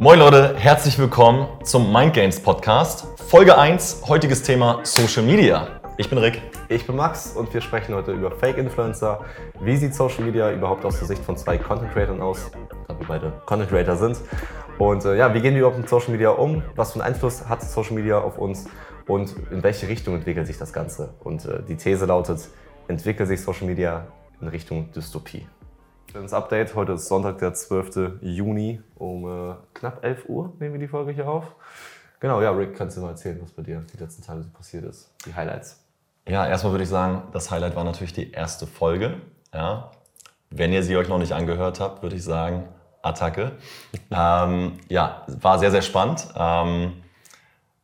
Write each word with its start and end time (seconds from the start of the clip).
Moin 0.00 0.20
Leute, 0.20 0.54
herzlich 0.56 0.96
willkommen 0.96 1.48
zum 1.64 1.92
Mind 1.92 2.14
Games 2.14 2.38
Podcast. 2.38 3.04
Folge 3.28 3.58
1, 3.58 4.02
heutiges 4.06 4.44
Thema 4.44 4.78
Social 4.84 5.24
Media. 5.24 5.80
Ich 5.96 6.08
bin 6.08 6.18
Rick. 6.18 6.40
Ich 6.68 6.86
bin 6.86 6.94
Max 6.94 7.32
und 7.32 7.52
wir 7.52 7.60
sprechen 7.60 7.96
heute 7.96 8.12
über 8.12 8.30
Fake 8.30 8.58
Influencer. 8.58 9.24
Wie 9.60 9.76
sieht 9.76 9.96
Social 9.96 10.22
Media 10.22 10.52
überhaupt 10.52 10.84
aus 10.84 11.00
der 11.00 11.08
Sicht 11.08 11.24
von 11.24 11.36
zwei 11.36 11.58
Content 11.58 11.92
Creators 11.92 12.20
aus, 12.20 12.48
da 12.86 12.96
wir 12.96 13.08
beide 13.08 13.32
Content 13.44 13.70
Creator 13.70 13.96
sind? 13.96 14.18
Und 14.78 15.04
äh, 15.04 15.16
ja, 15.16 15.34
wie 15.34 15.40
gehen 15.40 15.54
wir 15.54 15.62
überhaupt 15.62 15.78
mit 15.78 15.88
Social 15.88 16.12
Media 16.12 16.30
um? 16.30 16.62
Was 16.76 16.92
für 16.92 17.00
einen 17.02 17.14
Einfluss 17.14 17.48
hat 17.48 17.60
Social 17.62 17.94
Media 17.94 18.20
auf 18.20 18.38
uns? 18.38 18.66
Und 19.08 19.34
in 19.50 19.64
welche 19.64 19.88
Richtung 19.88 20.14
entwickelt 20.14 20.46
sich 20.46 20.58
das 20.58 20.72
Ganze? 20.72 21.14
Und 21.24 21.44
äh, 21.44 21.60
die 21.66 21.74
These 21.74 22.06
lautet, 22.06 22.38
entwickelt 22.86 23.26
sich 23.26 23.42
Social 23.42 23.66
Media 23.66 24.06
in 24.40 24.46
Richtung 24.46 24.92
Dystopie. 24.92 25.48
Das 26.14 26.32
Update, 26.32 26.74
heute 26.74 26.92
ist 26.92 27.06
Sonntag, 27.06 27.38
der 27.38 27.52
12. 27.52 28.22
Juni 28.22 28.80
um 28.96 29.26
äh, 29.26 29.54
knapp 29.74 30.02
11 30.02 30.24
Uhr 30.28 30.54
nehmen 30.58 30.72
wir 30.72 30.80
die 30.80 30.88
Folge 30.88 31.12
hier 31.12 31.28
auf. 31.28 31.44
Genau, 32.18 32.40
ja, 32.40 32.50
Rick, 32.50 32.76
kannst 32.76 32.96
du 32.96 33.02
mal 33.02 33.10
erzählen, 33.10 33.38
was 33.42 33.50
bei 33.50 33.62
dir 33.62 33.84
die 33.92 33.98
letzten 33.98 34.22
Tage 34.22 34.42
so 34.42 34.48
passiert 34.48 34.84
ist? 34.84 35.12
Die 35.26 35.34
Highlights. 35.34 35.84
Ja, 36.26 36.46
erstmal 36.46 36.72
würde 36.72 36.84
ich 36.84 36.88
sagen, 36.88 37.24
das 37.32 37.50
Highlight 37.50 37.76
war 37.76 37.84
natürlich 37.84 38.14
die 38.14 38.32
erste 38.32 38.66
Folge. 38.66 39.20
Ja. 39.52 39.90
Wenn 40.48 40.72
ihr 40.72 40.82
sie 40.82 40.96
euch 40.96 41.08
noch 41.08 41.18
nicht 41.18 41.32
angehört 41.32 41.78
habt, 41.78 42.02
würde 42.02 42.16
ich 42.16 42.24
sagen, 42.24 42.66
Attacke. 43.02 43.52
ähm, 44.10 44.78
ja, 44.88 45.26
war 45.26 45.58
sehr, 45.58 45.70
sehr 45.70 45.82
spannend, 45.82 46.26
ähm, 46.34 47.02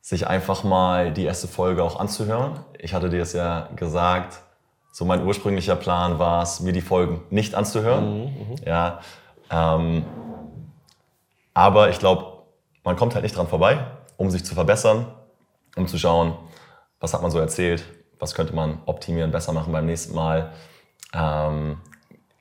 sich 0.01 0.27
einfach 0.27 0.65
mal 0.65 1.13
die 1.13 1.25
erste 1.25 1.47
Folge 1.47 1.83
auch 1.83 2.01
anzuhören. 2.01 2.59
Ich 2.79 2.95
hatte 2.95 3.11
dir 3.11 3.21
es 3.21 3.35
ja 3.35 3.69
gesagt, 3.77 4.44
so 4.95 5.05
mein 5.05 5.27
ursprünglicher 5.27 5.75
Plan 5.75 6.21
war 6.21 6.45
es, 6.45 6.61
mir 6.61 6.73
die 6.73 6.81
Folgen 6.81 7.21
nicht 7.29 7.57
anzuhören. 7.57 8.27
Mhm, 8.27 8.57
ja, 8.65 9.01
ähm, 9.51 10.05
aber 11.53 11.91
ich 11.91 11.99
glaube, 11.99 12.45
man 12.85 12.95
kommt 12.95 13.15
halt 13.15 13.25
nicht 13.25 13.37
dran 13.37 13.49
vorbei, 13.49 13.85
um 14.17 14.31
sich 14.31 14.45
zu 14.45 14.55
verbessern, 14.55 15.13
um 15.75 15.89
zu 15.89 15.99
schauen, 15.99 16.37
was 17.01 17.13
hat 17.13 17.23
man 17.23 17.33
so 17.33 17.41
erzählt, 17.41 17.83
was 18.21 18.37
könnte 18.37 18.55
man 18.55 18.83
optimieren, 18.87 19.33
besser 19.33 19.53
machen 19.53 19.73
beim 19.73 19.85
nächsten 19.85 20.15
Mal. 20.15 20.53
Ähm, 21.13 21.79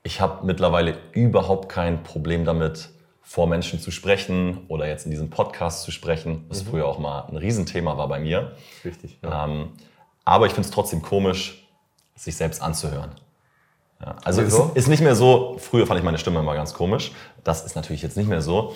ich 0.04 0.22
habe 0.22 0.46
mittlerweile 0.46 1.00
überhaupt 1.12 1.70
kein 1.70 2.04
Problem 2.04 2.46
damit, 2.46 2.90
vor 3.24 3.48
Menschen 3.48 3.80
zu 3.80 3.90
sprechen 3.90 4.66
oder 4.68 4.88
jetzt 4.88 5.06
in 5.06 5.12
diesem 5.12 5.32
Podcast 5.32 5.82
zu 5.82 5.92
sprechen, 5.92 6.46
was 6.50 6.64
mhm. 6.64 6.70
früher 6.70 6.86
auch 6.86 7.00
mal 7.00 7.22
ein 7.30 7.38
Riesenthema 7.38 7.98
war 7.98 8.08
bei 8.08 8.20
mir. 8.20 8.52
Richtig. 8.86 9.18
Ja. 9.24 9.46
Ähm, 9.46 9.70
aber 10.24 10.46
ich 10.46 10.54
finde 10.54 10.68
es 10.68 10.72
trotzdem 10.72 11.02
komisch, 11.02 11.63
sich 12.16 12.36
selbst 12.36 12.62
anzuhören. 12.62 13.12
Ja, 14.02 14.16
also 14.24 14.42
es 14.42 14.54
ist 14.76 14.88
nicht 14.88 15.02
mehr 15.02 15.16
so, 15.16 15.58
früher 15.60 15.88
fand 15.88 16.00
ich 16.00 16.04
meine 16.04 16.18
Stimme 16.18 16.40
immer 16.40 16.56
ganz 16.56 16.74
komisch, 16.74 17.12
das 17.44 17.66
ist 17.66 17.76
natürlich 17.76 18.02
jetzt 18.02 18.18
nicht 18.18 18.28
mehr 18.28 18.42
so, 18.42 18.76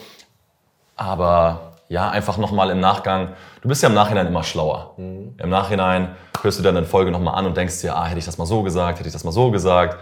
aber 0.95 1.73
ja, 1.89 2.09
einfach 2.09 2.37
nochmal 2.37 2.69
im 2.69 2.79
Nachgang, 2.79 3.33
du 3.61 3.69
bist 3.69 3.81
ja 3.81 3.89
im 3.89 3.95
Nachhinein 3.95 4.27
immer 4.27 4.43
schlauer. 4.43 4.93
Mhm. 4.97 5.35
Im 5.37 5.49
Nachhinein 5.49 6.15
hörst 6.41 6.59
du 6.59 6.63
dann 6.63 6.75
eine 6.75 6.85
Folge 6.85 7.11
nochmal 7.11 7.35
an 7.35 7.45
und 7.45 7.55
denkst 7.55 7.81
dir, 7.81 7.95
ah, 7.95 8.05
hätte 8.05 8.19
ich 8.19 8.25
das 8.25 8.37
mal 8.37 8.45
so 8.45 8.61
gesagt, 8.61 8.99
hätte 8.99 9.07
ich 9.07 9.13
das 9.13 9.23
mal 9.23 9.31
so 9.31 9.51
gesagt, 9.51 9.97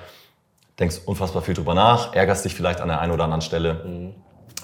denkst 0.79 1.01
unfassbar 1.05 1.41
viel 1.41 1.53
drüber 1.53 1.73
nach, 1.73 2.13
ärgerst 2.13 2.43
dich 2.43 2.55
vielleicht 2.55 2.81
an 2.81 2.87
der 2.87 3.01
einen 3.01 3.11
oder 3.11 3.25
anderen 3.25 3.41
Stelle. 3.41 3.85
Mhm. 3.85 4.15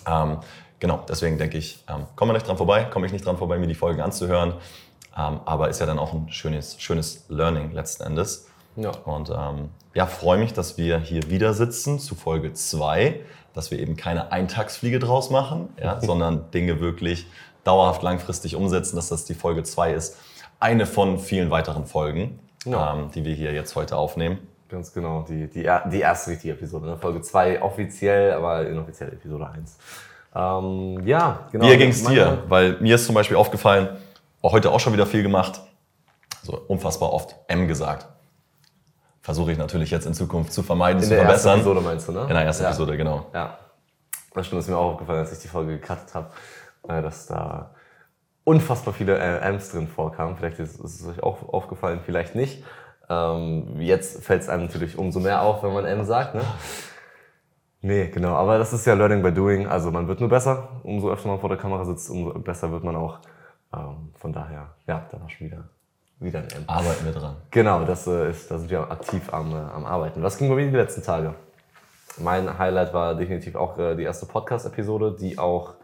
Ähm, 0.07 0.37
genau, 0.79 1.05
deswegen 1.07 1.37
denke 1.37 1.57
ich, 1.57 1.83
ähm, 1.87 2.07
komme 2.15 2.33
nicht 2.33 2.47
dran 2.47 2.57
vorbei, 2.57 2.85
komme 2.85 3.05
ich 3.05 3.11
nicht 3.11 3.25
dran 3.25 3.37
vorbei, 3.37 3.59
mir 3.59 3.67
die 3.67 3.75
Folgen 3.75 4.01
anzuhören, 4.01 4.55
ähm, 5.15 5.41
aber 5.45 5.69
ist 5.69 5.79
ja 5.79 5.85
dann 5.85 5.99
auch 5.99 6.13
ein 6.13 6.29
schönes, 6.29 6.81
schönes 6.81 7.25
Learning 7.29 7.71
letzten 7.71 8.03
Endes. 8.03 8.47
Ja. 8.75 8.91
Und 9.05 9.29
ähm, 9.29 9.69
ja, 9.93 10.05
freue 10.05 10.37
mich, 10.37 10.53
dass 10.53 10.77
wir 10.77 10.99
hier 10.99 11.29
wieder 11.29 11.53
sitzen 11.53 11.99
zu 11.99 12.15
Folge 12.15 12.53
2, 12.53 13.19
dass 13.53 13.71
wir 13.71 13.79
eben 13.79 13.97
keine 13.97 14.31
Eintagsfliege 14.31 14.99
draus 14.99 15.29
machen, 15.29 15.69
ja, 15.81 15.99
sondern 16.01 16.49
Dinge 16.51 16.79
wirklich 16.79 17.27
dauerhaft 17.63 18.01
langfristig 18.01 18.55
umsetzen, 18.55 18.95
dass 18.95 19.09
das 19.09 19.25
die 19.25 19.33
Folge 19.33 19.63
2 19.63 19.93
ist. 19.93 20.17
Eine 20.59 20.85
von 20.85 21.19
vielen 21.19 21.51
weiteren 21.51 21.85
Folgen, 21.85 22.39
ja. 22.65 22.93
ähm, 22.93 23.11
die 23.13 23.25
wir 23.25 23.33
hier 23.33 23.51
jetzt 23.51 23.75
heute 23.75 23.97
aufnehmen. 23.97 24.39
Ganz 24.69 24.93
genau, 24.93 25.25
die, 25.27 25.47
die, 25.47 25.69
die 25.91 25.99
erste 25.99 26.31
richtige 26.31 26.53
Episode. 26.53 26.85
Ne? 26.85 26.97
Folge 26.97 27.21
2 27.21 27.61
offiziell, 27.61 28.33
aber 28.33 28.65
inoffiziell 28.65 29.09
Episode 29.09 29.49
1. 29.49 29.77
Ähm, 30.33 31.05
ja, 31.05 31.47
genau. 31.51 31.65
Wie 31.65 31.75
ging 31.75 31.89
es 31.89 32.05
dir? 32.05 32.43
Weil 32.47 32.77
mir 32.79 32.95
ist 32.95 33.05
zum 33.05 33.15
Beispiel 33.15 33.35
aufgefallen, 33.35 33.89
auch 34.41 34.53
heute 34.53 34.71
auch 34.71 34.79
schon 34.79 34.93
wieder 34.93 35.05
viel 35.05 35.23
gemacht, 35.23 35.59
so 36.41 36.57
unfassbar 36.67 37.11
oft 37.11 37.35
M 37.47 37.67
gesagt 37.67 38.07
versuche 39.21 39.51
ich 39.51 39.57
natürlich 39.57 39.91
jetzt 39.91 40.05
in 40.05 40.13
Zukunft 40.13 40.51
zu 40.51 40.63
vermeiden, 40.63 41.01
in 41.01 41.09
zu 41.09 41.15
verbessern. 41.15 41.59
In 41.59 41.65
der 41.65 41.65
ersten 41.65 41.69
Episode 41.69 41.81
meinst 41.81 42.07
du, 42.07 42.11
ne? 42.11 42.21
In 42.21 42.33
der 42.33 42.43
ersten 42.43 42.63
ja. 42.63 42.69
Episode, 42.69 42.97
genau. 42.97 43.25
Ja. 43.33 43.57
Das 44.33 44.47
stimmt, 44.47 44.61
ist 44.61 44.69
mir 44.69 44.77
auch 44.77 44.93
aufgefallen, 44.93 45.19
als 45.19 45.31
ich 45.33 45.39
die 45.39 45.47
Folge 45.47 45.77
gecuttet 45.77 46.13
habe, 46.13 46.29
äh, 46.87 47.01
dass 47.01 47.27
da 47.27 47.71
unfassbar 48.43 48.93
viele 48.93 49.17
M's 49.17 49.71
drin 49.71 49.87
vorkamen. 49.87 50.37
Vielleicht 50.37 50.59
ist 50.59 50.79
es 50.79 51.05
euch 51.05 51.21
auch 51.21 51.53
aufgefallen, 51.53 51.99
vielleicht 52.05 52.35
nicht. 52.35 52.63
Ähm, 53.09 53.79
jetzt 53.79 54.23
fällt 54.23 54.41
es 54.41 54.49
einem 54.49 54.65
natürlich 54.65 54.97
umso 54.97 55.19
mehr 55.19 55.41
auf, 55.41 55.63
wenn 55.63 55.73
man 55.73 55.85
M 55.85 56.03
sagt, 56.05 56.35
ne? 56.35 56.41
Nee, 57.81 58.07
genau. 58.07 58.35
Aber 58.35 58.57
das 58.57 58.73
ist 58.73 58.85
ja 58.85 58.93
Learning 58.93 59.23
by 59.23 59.33
Doing. 59.33 59.67
Also 59.67 59.91
man 59.91 60.07
wird 60.07 60.19
nur 60.19 60.29
besser. 60.29 60.69
Umso 60.83 61.11
öfter 61.11 61.27
man 61.27 61.39
vor 61.39 61.49
der 61.49 61.57
Kamera 61.57 61.83
sitzt, 61.83 62.09
umso 62.09 62.31
besser 62.39 62.71
wird 62.71 62.83
man 62.83 62.95
auch. 62.95 63.19
Ähm, 63.73 64.13
von 64.15 64.31
daher, 64.31 64.75
ja, 64.87 65.07
da 65.11 65.19
war 65.19 65.29
schon 65.29 65.47
wieder 65.47 65.69
wieder 66.21 66.39
ein 66.39 66.47
M. 66.49 66.63
Arbeiten 66.67 67.05
wir 67.05 67.11
dran. 67.11 67.35
Genau, 67.49 67.83
das 67.83 68.07
äh, 68.07 68.29
ist, 68.29 68.49
da 68.49 68.57
sind 68.57 68.69
wir 68.69 68.89
aktiv 68.91 69.33
am, 69.33 69.51
äh, 69.51 69.55
am 69.55 69.85
Arbeiten. 69.85 70.23
Was 70.23 70.37
ging 70.37 70.49
bei 70.49 70.55
mir 70.55 70.69
die 70.69 70.75
letzten 70.75 71.03
Tage? 71.03 71.33
Mein 72.17 72.57
Highlight 72.57 72.93
war 72.93 73.15
definitiv 73.15 73.55
auch 73.55 73.77
äh, 73.77 73.95
die 73.95 74.03
erste 74.03 74.25
Podcast-Episode, 74.25 75.15
die 75.19 75.37
auch 75.37 75.75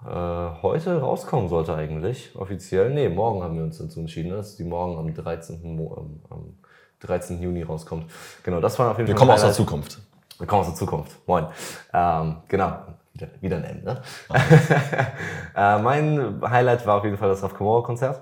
heute 0.00 1.00
rauskommen 1.00 1.48
sollte 1.48 1.74
eigentlich, 1.74 2.30
offiziell. 2.36 2.90
Nee, 2.90 3.08
morgen 3.08 3.42
haben 3.42 3.56
wir 3.56 3.64
uns 3.64 3.78
dazu 3.78 3.98
entschieden, 3.98 4.30
dass 4.30 4.54
die 4.54 4.62
morgen 4.62 4.96
am 4.96 5.12
13. 5.12 5.74
Mo 5.74 6.20
am 6.30 6.54
13. 7.00 7.42
Juni 7.42 7.64
rauskommt. 7.64 8.08
Genau, 8.44 8.60
das 8.60 8.78
war 8.78 8.92
auf 8.92 8.98
jeden 8.98 9.08
wir 9.08 9.16
Fall. 9.16 9.16
Wir 9.16 9.18
kommen 9.18 9.30
aus 9.32 9.40
der 9.40 9.52
Zukunft. 9.52 9.98
Wir 10.38 10.46
kommen 10.46 10.60
aus 10.60 10.68
der 10.68 10.76
Zukunft. 10.76 11.18
Moin. 11.26 11.48
Ähm, 11.92 12.36
genau, 12.46 12.78
wieder, 13.12 13.28
wieder 13.40 13.56
ein 13.56 13.64
M, 13.64 13.82
ne? 13.82 14.02
äh, 15.56 15.78
mein 15.80 16.40
Highlight 16.48 16.86
war 16.86 16.98
auf 16.98 17.04
jeden 17.04 17.16
Fall 17.16 17.30
das 17.30 17.42
Raf 17.42 17.54
Konzert. 17.54 18.20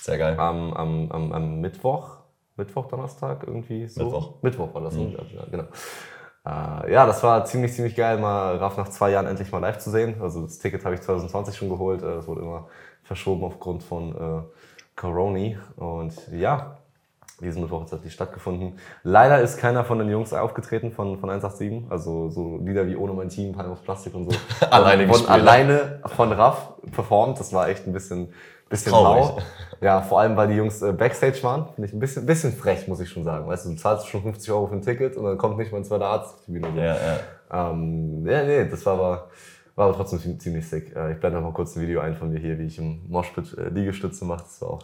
Sehr 0.00 0.18
geil. 0.18 0.38
Am, 0.38 0.72
am, 0.74 1.10
am, 1.10 1.32
am 1.32 1.60
Mittwoch, 1.60 2.18
Mittwoch, 2.56 2.86
Donnerstag 2.86 3.44
irgendwie 3.46 3.86
so. 3.88 4.04
Mittwoch. 4.04 4.42
Mittwoch 4.42 4.74
war 4.74 4.82
das, 4.82 4.94
mhm. 4.94 5.16
ja, 5.34 5.44
genau. 5.50 5.64
Äh, 6.44 6.92
ja, 6.92 7.06
das 7.06 7.22
war 7.22 7.44
ziemlich, 7.44 7.72
ziemlich 7.72 7.94
geil, 7.94 8.18
mal 8.18 8.56
Raf 8.56 8.76
nach 8.76 8.88
zwei 8.88 9.10
Jahren 9.10 9.26
endlich 9.26 9.52
mal 9.52 9.58
live 9.58 9.78
zu 9.78 9.90
sehen. 9.90 10.20
Also 10.20 10.42
das 10.42 10.58
Ticket 10.58 10.84
habe 10.84 10.94
ich 10.94 11.00
2020 11.02 11.56
schon 11.56 11.68
geholt. 11.68 12.02
Es 12.02 12.24
äh, 12.24 12.28
wurde 12.28 12.42
immer 12.42 12.68
verschoben 13.04 13.44
aufgrund 13.44 13.82
von 13.82 14.14
äh, 14.14 14.42
Corona. 14.96 15.56
Und 15.76 16.14
ja, 16.32 16.78
diesen 17.40 17.62
Mittwoch 17.62 17.80
hat 17.80 17.84
es 17.86 17.90
tatsächlich 17.90 18.14
stattgefunden. 18.14 18.78
Leider 19.02 19.40
ist 19.40 19.58
keiner 19.58 19.84
von 19.84 19.98
den 19.98 20.08
Jungs 20.08 20.32
aufgetreten 20.32 20.92
von, 20.92 21.18
von 21.18 21.30
187. 21.30 21.90
Also 21.90 22.28
so 22.28 22.58
Lieder 22.58 22.86
wie 22.86 22.96
Ohne 22.96 23.12
mein 23.12 23.28
Team, 23.28 23.52
Panama 23.52 23.76
Plastik 23.76 24.14
und 24.14 24.30
so. 24.30 24.38
alleine 24.70 25.06
von, 25.08 25.26
alleine 25.28 26.00
von 26.06 26.32
Raff 26.32 26.74
performt. 26.90 27.38
Das 27.38 27.52
war 27.52 27.68
echt 27.68 27.86
ein 27.86 27.92
bisschen, 27.92 28.32
bisschen 28.72 28.92
Traurig. 28.92 29.36
mau. 29.36 29.38
Ja, 29.80 30.00
vor 30.00 30.20
allem, 30.20 30.36
weil 30.36 30.48
die 30.48 30.54
Jungs 30.54 30.80
äh, 30.80 30.92
Backstage 30.92 31.42
waren. 31.42 31.66
Finde 31.74 31.88
ich 31.88 31.92
ein 31.92 31.98
bisschen, 31.98 32.24
bisschen 32.24 32.52
frech, 32.52 32.88
muss 32.88 33.00
ich 33.00 33.10
schon 33.10 33.24
sagen. 33.24 33.46
Weißt 33.46 33.66
du, 33.66 33.70
du 33.70 33.76
zahlst 33.76 34.06
schon 34.08 34.22
50 34.22 34.50
Euro 34.52 34.66
für 34.68 34.74
ein 34.74 34.82
Ticket 34.82 35.16
und 35.16 35.24
dann 35.24 35.38
kommt 35.38 35.58
nicht 35.58 35.72
mal 35.72 35.78
ein 35.78 35.84
zweiter 35.84 36.06
Arzt 36.06 36.34
auf 36.34 36.44
die 36.46 36.52
Bühne. 36.52 36.68
Ja, 36.76 36.96
ja. 36.96 37.70
Ähm, 37.70 38.26
ja, 38.26 38.44
nee, 38.44 38.64
das 38.68 38.86
war 38.86 38.94
aber, 38.94 39.28
war 39.74 39.88
aber 39.88 39.96
trotzdem 39.96 40.38
ziemlich 40.38 40.68
sick. 40.68 40.94
Äh, 40.94 41.12
ich 41.12 41.20
blende 41.20 41.38
noch 41.38 41.48
mal 41.48 41.52
kurz 41.52 41.76
ein 41.76 41.82
Video 41.82 42.00
ein 42.00 42.16
von 42.16 42.30
mir 42.30 42.38
hier, 42.38 42.58
wie 42.58 42.66
ich 42.66 42.78
im 42.78 43.02
Moshpit 43.08 43.58
äh, 43.58 43.68
Liegestütze 43.68 44.24
mache. 44.24 44.44
Das 44.44 44.62
war 44.62 44.70
auch 44.70 44.82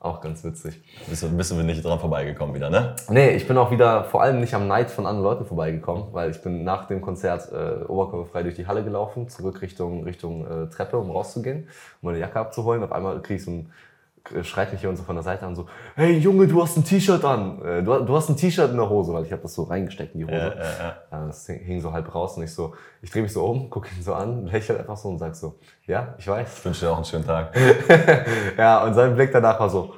auch 0.00 0.20
ganz 0.20 0.44
witzig. 0.44 0.80
Bist 1.08 1.36
bist 1.36 1.50
du 1.50 1.54
nicht 1.56 1.84
dran 1.84 1.98
vorbeigekommen 1.98 2.54
wieder, 2.54 2.70
ne? 2.70 2.94
Nee, 3.08 3.30
ich 3.30 3.48
bin 3.48 3.56
auch 3.56 3.70
wieder 3.70 4.04
vor 4.04 4.22
allem 4.22 4.40
nicht 4.40 4.54
am 4.54 4.68
Neid 4.68 4.90
von 4.90 5.06
anderen 5.06 5.24
Leuten 5.24 5.46
vorbeigekommen, 5.46 6.08
weil 6.12 6.30
ich 6.30 6.40
bin 6.42 6.64
nach 6.64 6.86
dem 6.86 7.00
Konzert 7.00 7.50
äh, 7.52 7.84
oberkörperfrei 7.84 8.42
durch 8.42 8.54
die 8.54 8.66
Halle 8.66 8.84
gelaufen, 8.84 9.28
zurück 9.28 9.62
Richtung, 9.62 10.04
Richtung 10.04 10.46
äh, 10.46 10.68
Treppe, 10.68 10.98
um 10.98 11.10
rauszugehen, 11.10 11.68
um 12.02 12.08
meine 12.08 12.18
Jacke 12.18 12.38
abzuholen. 12.38 12.84
Auf 12.84 12.92
einmal 12.92 13.20
krieg 13.22 13.36
ich 13.36 13.44
so 13.44 13.50
ein 13.50 13.72
schreit 14.42 14.72
mich 14.72 14.80
hier 14.80 14.90
und 14.90 14.96
so 14.96 15.02
von 15.02 15.16
der 15.16 15.22
Seite 15.22 15.46
an 15.46 15.54
so, 15.54 15.66
hey 15.94 16.18
Junge, 16.18 16.46
du 16.46 16.62
hast 16.62 16.76
ein 16.76 16.84
T-Shirt 16.84 17.24
an, 17.24 17.62
äh, 17.64 17.82
du, 17.82 18.00
du 18.00 18.16
hast 18.16 18.28
ein 18.28 18.36
T-Shirt 18.36 18.70
in 18.70 18.76
der 18.76 18.88
Hose, 18.88 19.12
weil 19.12 19.24
ich 19.24 19.32
habe 19.32 19.42
das 19.42 19.54
so 19.54 19.64
reingesteckt 19.64 20.14
in 20.14 20.20
die 20.20 20.26
Hose. 20.26 20.36
Ja, 20.36 20.54
ja, 20.54 20.96
ja. 21.10 21.26
Das 21.26 21.46
hing 21.46 21.80
so 21.80 21.92
halb 21.92 22.14
raus 22.14 22.36
und 22.36 22.42
ich 22.42 22.52
so, 22.52 22.74
ich 23.02 23.10
drehe 23.10 23.22
mich 23.22 23.32
so 23.32 23.44
um, 23.44 23.70
gucke 23.70 23.88
ihn 23.96 24.02
so 24.02 24.14
an, 24.14 24.46
lächle 24.46 24.78
einfach 24.78 24.96
so 24.96 25.08
und 25.08 25.18
sag 25.18 25.34
so, 25.34 25.58
ja, 25.86 26.14
ich 26.18 26.26
weiß. 26.26 26.58
Ich 26.58 26.64
wünsche 26.64 26.86
dir 26.86 26.92
auch 26.92 26.96
einen 26.96 27.04
schönen 27.04 27.26
Tag. 27.26 27.54
ja, 28.58 28.84
und 28.84 28.94
sein 28.94 29.14
Blick 29.14 29.32
danach 29.32 29.58
war 29.60 29.70
so, 29.70 29.94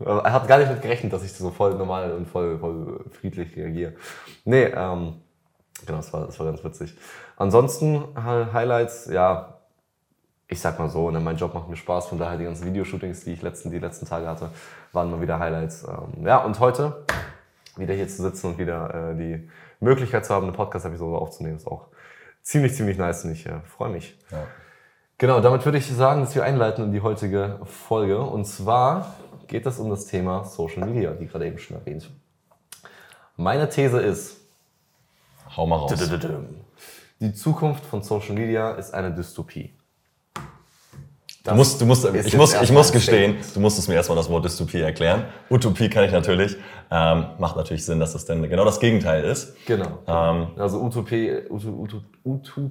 er 0.00 0.32
hat 0.32 0.46
gar 0.46 0.58
nicht 0.58 0.70
mit 0.70 0.80
gerechnet, 0.80 1.12
dass 1.12 1.24
ich 1.24 1.32
so 1.32 1.50
voll 1.50 1.74
normal 1.74 2.12
und 2.12 2.28
voll, 2.28 2.58
voll 2.58 3.04
friedlich 3.10 3.56
reagiere. 3.56 3.94
Nee, 4.44 4.64
ähm, 4.64 5.14
genau, 5.84 5.98
das 5.98 6.12
war, 6.12 6.26
das 6.26 6.38
war 6.38 6.46
ganz 6.46 6.62
witzig. 6.62 6.96
Ansonsten 7.36 8.04
Highlights, 8.16 9.06
ja, 9.06 9.57
ich 10.48 10.60
sag 10.60 10.78
mal 10.78 10.88
so, 10.88 11.10
ne, 11.10 11.20
mein 11.20 11.36
Job 11.36 11.52
macht 11.52 11.68
mir 11.68 11.76
Spaß, 11.76 12.06
von 12.06 12.18
daher 12.18 12.38
die 12.38 12.44
ganzen 12.44 12.66
Videoshootings, 12.66 13.24
die 13.24 13.34
ich 13.34 13.42
letzten, 13.42 13.70
die 13.70 13.78
letzten 13.78 14.06
Tage 14.06 14.26
hatte, 14.26 14.50
waren 14.92 15.10
mal 15.10 15.20
wieder 15.20 15.38
Highlights. 15.38 15.84
Ähm, 15.84 16.26
ja, 16.26 16.38
und 16.38 16.58
heute 16.58 17.04
wieder 17.76 17.94
hier 17.94 18.08
zu 18.08 18.22
sitzen 18.22 18.48
und 18.48 18.58
wieder 18.58 19.12
äh, 19.12 19.16
die 19.16 19.48
Möglichkeit 19.80 20.24
zu 20.24 20.34
haben, 20.34 20.44
eine 20.44 20.52
Podcast-Episode 20.52 21.18
aufzunehmen, 21.18 21.56
ist 21.56 21.66
auch 21.66 21.88
ziemlich, 22.42 22.74
ziemlich 22.74 22.96
nice 22.96 23.24
und 23.24 23.32
ich 23.32 23.46
äh, 23.46 23.60
freue 23.60 23.90
mich. 23.90 24.18
Ja. 24.30 24.46
Genau, 25.18 25.40
damit 25.40 25.64
würde 25.64 25.78
ich 25.78 25.86
sagen, 25.86 26.22
dass 26.22 26.34
wir 26.34 26.44
einleiten 26.44 26.84
in 26.84 26.92
die 26.92 27.02
heutige 27.02 27.60
Folge. 27.64 28.20
Und 28.20 28.46
zwar 28.46 29.14
geht 29.48 29.66
es 29.66 29.78
um 29.78 29.90
das 29.90 30.06
Thema 30.06 30.44
Social 30.44 30.86
Media, 30.86 31.18
wie 31.18 31.26
gerade 31.26 31.46
eben 31.46 31.58
schon 31.58 31.76
erwähnt. 31.76 32.08
Meine 33.36 33.68
These 33.68 34.00
ist, 34.00 34.40
hau 35.56 35.66
mal 35.66 35.76
raus. 35.76 35.92
Die 37.20 37.34
Zukunft 37.34 37.84
von 37.84 38.02
Social 38.02 38.34
Media 38.34 38.72
ist 38.72 38.94
eine 38.94 39.12
Dystopie. 39.12 39.77
Du 41.48 41.54
musst, 41.54 41.80
du 41.80 41.86
musst, 41.86 42.04
ich 42.04 42.36
muss, 42.36 42.60
ich 42.60 42.72
muss 42.72 42.92
gestehen, 42.92 43.36
du 43.54 43.60
musstest 43.60 43.88
mir 43.88 43.94
erstmal 43.94 44.16
das 44.16 44.28
Wort 44.28 44.44
Dystopie 44.44 44.80
erklären. 44.80 45.24
Utopie 45.50 45.88
kann 45.88 46.04
ich 46.04 46.12
natürlich. 46.12 46.56
Ähm, 46.90 47.26
macht 47.38 47.56
natürlich 47.56 47.84
Sinn, 47.84 48.00
dass 48.00 48.12
das 48.12 48.24
denn 48.24 48.48
genau 48.48 48.64
das 48.64 48.80
Gegenteil 48.80 49.24
ist. 49.24 49.54
Genau. 49.66 49.98
Ähm, 50.06 50.48
also 50.56 50.80
Utopie, 50.80 51.42
Utopie, 51.48 52.00
Utopie, 52.24 52.70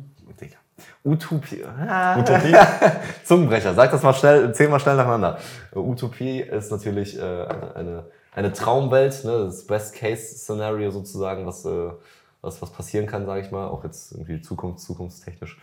Utopie. 1.03 1.63
Ah. 1.65 2.19
Utopie? 2.19 2.55
Zungenbrecher. 3.23 3.73
Sag 3.73 3.91
das 3.91 4.03
mal 4.03 4.13
schnell, 4.13 4.53
zehnmal 4.53 4.79
schnell 4.79 4.95
nacheinander. 4.95 5.39
Utopie 5.73 6.41
ist 6.41 6.71
natürlich 6.71 7.17
äh, 7.17 7.21
eine, 7.21 7.75
eine, 7.75 8.03
eine, 8.33 8.53
Traumwelt, 8.53 9.23
ne? 9.23 9.45
das 9.45 9.65
Best-Case-Szenario 9.65 10.91
sozusagen, 10.91 11.45
was, 11.45 11.65
äh, 11.65 11.89
was, 12.41 12.61
was 12.61 12.69
passieren 12.71 13.07
kann, 13.07 13.25
sage 13.25 13.41
ich 13.41 13.51
mal, 13.51 13.67
auch 13.67 13.83
jetzt 13.83 14.11
irgendwie 14.11 14.41
Zukunft, 14.41 14.81
zukunftstechnisch. 14.81 15.59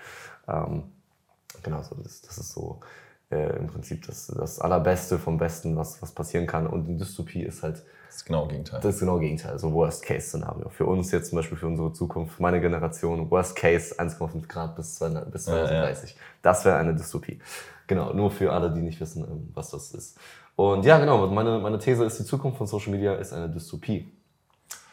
Ähm, 0.48 0.84
genau, 1.62 1.82
so, 1.82 1.94
das, 2.02 2.22
das 2.22 2.38
ist 2.38 2.52
so 2.52 2.80
äh, 3.30 3.56
im 3.56 3.66
Prinzip 3.66 4.06
das, 4.06 4.26
das 4.26 4.58
Allerbeste 4.60 5.18
vom 5.18 5.38
Besten, 5.38 5.76
was, 5.76 6.00
was 6.02 6.12
passieren 6.12 6.46
kann. 6.46 6.66
Und 6.66 6.88
eine 6.88 6.96
Dystopie 6.96 7.42
ist 7.42 7.62
halt 7.62 7.82
das 8.14 8.24
genaue 8.24 8.48
Gegenteil. 8.48 8.80
Das 8.80 9.00
genaue 9.00 9.20
Gegenteil, 9.20 9.52
also 9.52 9.72
Worst-Case-Szenario. 9.72 10.68
Für 10.68 10.86
uns 10.86 11.10
jetzt 11.10 11.30
zum 11.30 11.36
Beispiel, 11.36 11.58
für 11.58 11.66
unsere 11.66 11.92
Zukunft, 11.92 12.38
meine 12.38 12.60
Generation, 12.60 13.28
Worst-Case 13.28 13.96
1,5 13.98 14.46
Grad 14.46 14.76
bis, 14.76 14.94
200, 14.96 15.32
bis 15.32 15.44
2030. 15.46 16.10
Ja, 16.10 16.16
ja. 16.16 16.22
Das 16.40 16.64
wäre 16.64 16.76
eine 16.76 16.94
Dystopie. 16.94 17.40
Genau, 17.88 18.12
nur 18.12 18.30
für 18.30 18.52
alle, 18.52 18.72
die 18.72 18.82
nicht 18.82 19.00
wissen, 19.00 19.24
ähm, 19.24 19.50
was 19.52 19.70
das 19.70 19.90
ist. 19.92 20.16
Und 20.54 20.84
ja, 20.84 20.98
genau, 20.98 21.26
meine, 21.26 21.58
meine 21.58 21.78
These 21.78 22.04
ist, 22.04 22.18
die 22.20 22.24
Zukunft 22.24 22.58
von 22.58 22.68
Social 22.68 22.92
Media 22.92 23.14
ist 23.16 23.32
eine 23.32 23.50
Dystopie. 23.50 24.06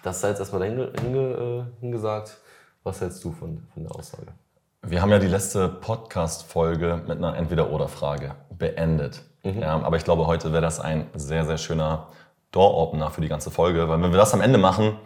Das 0.01 0.19
sei 0.19 0.29
jetzt 0.29 0.39
erstmal 0.39 0.63
hinge, 0.63 0.91
hinge, 0.99 1.67
äh, 1.77 1.79
hingesagt. 1.79 2.39
Was 2.83 3.01
hältst 3.01 3.23
du 3.23 3.31
von, 3.31 3.61
von 3.71 3.83
der 3.83 3.95
Aussage? 3.95 4.33
Wir 4.83 5.01
haben 5.01 5.11
ja 5.11 5.19
die 5.19 5.27
letzte 5.27 5.69
Podcast-Folge 5.69 7.03
mit 7.07 7.17
einer 7.17 7.37
Entweder-Oder-Frage 7.37 8.33
beendet. 8.49 9.21
Mhm. 9.43 9.61
Ja, 9.61 9.79
aber 9.79 9.97
ich 9.97 10.03
glaube, 10.03 10.25
heute 10.25 10.53
wäre 10.53 10.61
das 10.63 10.79
ein 10.79 11.07
sehr, 11.13 11.45
sehr 11.45 11.59
schöner 11.59 12.07
Door-Opener 12.51 13.11
für 13.11 13.21
die 13.21 13.27
ganze 13.27 13.51
Folge, 13.51 13.87
weil 13.87 14.01
wenn 14.01 14.11
wir 14.11 14.17
das 14.17 14.33
am 14.33 14.41
Ende 14.41 14.57
machen, 14.57 14.97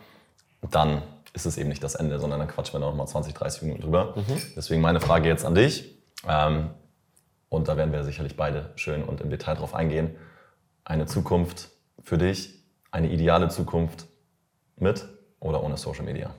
dann 0.71 1.01
ist 1.33 1.45
es 1.45 1.57
eben 1.57 1.67
nicht 1.67 1.83
das 1.83 1.95
Ende, 1.95 2.19
sondern 2.19 2.39
dann 2.39 2.47
quatschen 2.47 2.79
wir 2.79 2.79
noch 2.79 2.95
mal 2.95 3.05
20, 3.05 3.33
30 3.33 3.63
Minuten 3.63 3.81
drüber. 3.81 4.13
Mhm. 4.15 4.41
Deswegen 4.55 4.81
meine 4.81 5.01
Frage 5.01 5.27
jetzt 5.27 5.43
an 5.45 5.55
dich. 5.55 5.93
Ähm, 6.25 6.69
und 7.49 7.67
da 7.67 7.75
werden 7.75 7.91
wir 7.91 8.05
sicherlich 8.05 8.37
beide 8.37 8.71
schön 8.75 9.03
und 9.03 9.19
im 9.19 9.29
Detail 9.29 9.55
drauf 9.55 9.75
eingehen. 9.75 10.15
Eine 10.85 11.05
Zukunft 11.05 11.69
für 12.01 12.17
dich, 12.17 12.63
eine 12.91 13.09
ideale 13.09 13.49
Zukunft 13.49 14.05
mit 14.77 15.05
oder 15.41 15.61
ohne 15.63 15.75
Social 15.75 16.05
Media? 16.05 16.33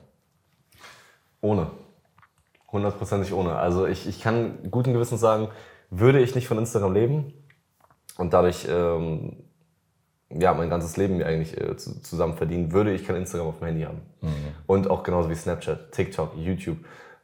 Ohne. 1.39 1.69
Hundertprozentig 2.71 3.33
ohne. 3.33 3.55
Also 3.55 3.85
ich, 3.85 4.07
ich 4.07 4.21
kann 4.21 4.69
guten 4.69 4.93
Gewissens 4.93 5.21
sagen, 5.21 5.49
würde 5.89 6.19
ich 6.19 6.35
nicht 6.35 6.47
von 6.47 6.57
Instagram 6.57 6.93
leben 6.93 7.33
und 8.17 8.33
dadurch 8.33 8.67
ähm, 8.69 9.37
ja, 10.29 10.53
mein 10.53 10.69
ganzes 10.69 10.97
Leben 10.97 11.21
eigentlich 11.23 11.59
äh, 11.59 11.77
zusammen 11.77 12.35
verdienen, 12.35 12.73
würde 12.73 12.93
ich 12.93 13.05
kein 13.05 13.15
Instagram 13.15 13.47
auf 13.47 13.59
dem 13.59 13.67
Handy 13.67 13.83
haben. 13.83 14.01
Mhm. 14.21 14.31
Und 14.65 14.89
auch 14.89 15.03
genauso 15.03 15.29
wie 15.29 15.35
Snapchat, 15.35 15.91
TikTok, 15.93 16.35
YouTube. 16.35 16.79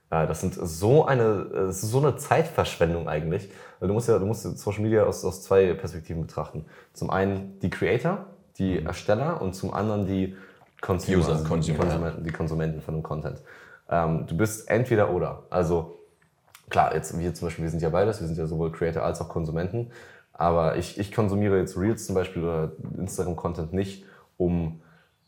Äh, 0.09 0.27
das 0.27 0.39
sind 0.39 0.53
so 0.55 1.05
eine, 1.05 1.45
das 1.51 1.83
ist 1.83 1.91
so 1.91 1.99
eine 1.99 2.15
Zeitverschwendung 2.15 3.09
eigentlich. 3.09 3.49
Du 3.81 3.91
musst 3.91 4.07
ja, 4.07 4.17
du 4.19 4.25
musst 4.25 4.43
Social 4.57 4.81
Media 4.81 5.03
aus, 5.03 5.25
aus 5.25 5.43
zwei 5.43 5.73
Perspektiven 5.73 6.21
betrachten. 6.21 6.65
Zum 6.93 7.09
einen 7.09 7.59
die 7.59 7.69
Creator, 7.69 8.25
die 8.57 8.79
mhm. 8.79 8.87
Ersteller 8.87 9.41
und 9.41 9.53
zum 9.53 9.73
anderen 9.73 10.05
die 10.05 10.37
Consumer, 10.79 11.17
User, 11.17 11.31
also 11.33 11.43
die, 11.57 11.73
Konsumenten, 11.73 12.23
die 12.23 12.31
Konsumenten 12.31 12.81
von 12.81 12.93
dem 12.93 13.03
Content. 13.03 13.41
Ähm, 13.89 14.25
du 14.27 14.37
bist 14.37 14.69
entweder 14.69 15.11
oder. 15.11 15.43
Also 15.49 15.99
klar, 16.69 16.93
jetzt 16.95 17.17
wir 17.17 17.33
zum 17.33 17.47
Beispiel, 17.47 17.63
wir 17.63 17.71
sind 17.71 17.81
ja 17.81 17.89
beides, 17.89 18.19
wir 18.19 18.27
sind 18.27 18.37
ja 18.37 18.45
sowohl 18.45 18.71
Creator 18.71 19.03
als 19.03 19.21
auch 19.21 19.29
Konsumenten. 19.29 19.91
Aber 20.33 20.77
ich, 20.77 20.97
ich 20.99 21.11
konsumiere 21.13 21.59
jetzt 21.59 21.77
Reels 21.77 22.05
zum 22.05 22.15
Beispiel 22.15 22.43
oder 22.43 22.71
Instagram-Content 22.97 23.71
nicht, 23.71 24.05
um 24.37 24.81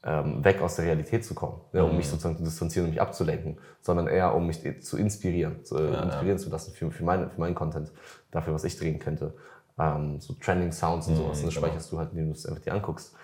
ähm, 0.04 0.44
weg 0.44 0.62
aus 0.62 0.75
der 0.75 0.86
Realität 0.86 1.25
zu 1.25 1.34
kommen, 1.34 1.62
ja, 1.74 1.84
um 1.84 1.92
mhm. 1.92 1.98
mich 1.98 2.07
sozusagen 2.07 2.38
zu 2.38 2.44
distanzieren, 2.44 2.86
um 2.86 2.92
mich 2.92 3.02
abzulenken, 3.02 3.57
sondern 3.81 4.07
eher 4.07 4.36
um 4.36 4.48
mich 4.48 4.62
zu 4.81 4.98
inspirieren, 4.98 5.63
zu, 5.63 5.78
ja, 5.78 6.04
inspirieren 6.04 6.38
ja. 6.38 6.44
zu 6.44 6.50
lassen 6.50 6.74
für, 6.74 6.92
für, 6.92 7.04
meine, 7.04 7.30
für 7.30 7.40
meinen 7.40 7.56
Content, 7.56 7.92
dafür, 8.31 8.54
was 8.54 8.63
ich 8.63 8.78
drehen 8.78 9.00
könnte. 9.00 9.34
Ähm, 9.80 10.19
so 10.19 10.34
Trending 10.34 10.72
Sounds 10.72 11.07
und 11.07 11.13
mhm, 11.13 11.18
sowas, 11.18 11.42
das 11.42 11.54
genau. 11.54 11.66
speicherst 11.66 11.92
du 11.92 11.98
halt, 11.98 12.12
indem 12.12 12.28
du 12.28 12.34
es 12.34 12.46
einfach 12.46 12.62
dir 12.62 12.74
anguckst. 12.74 13.16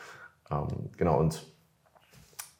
Ähm, 0.49 0.67
genau, 0.97 1.19
und 1.19 1.50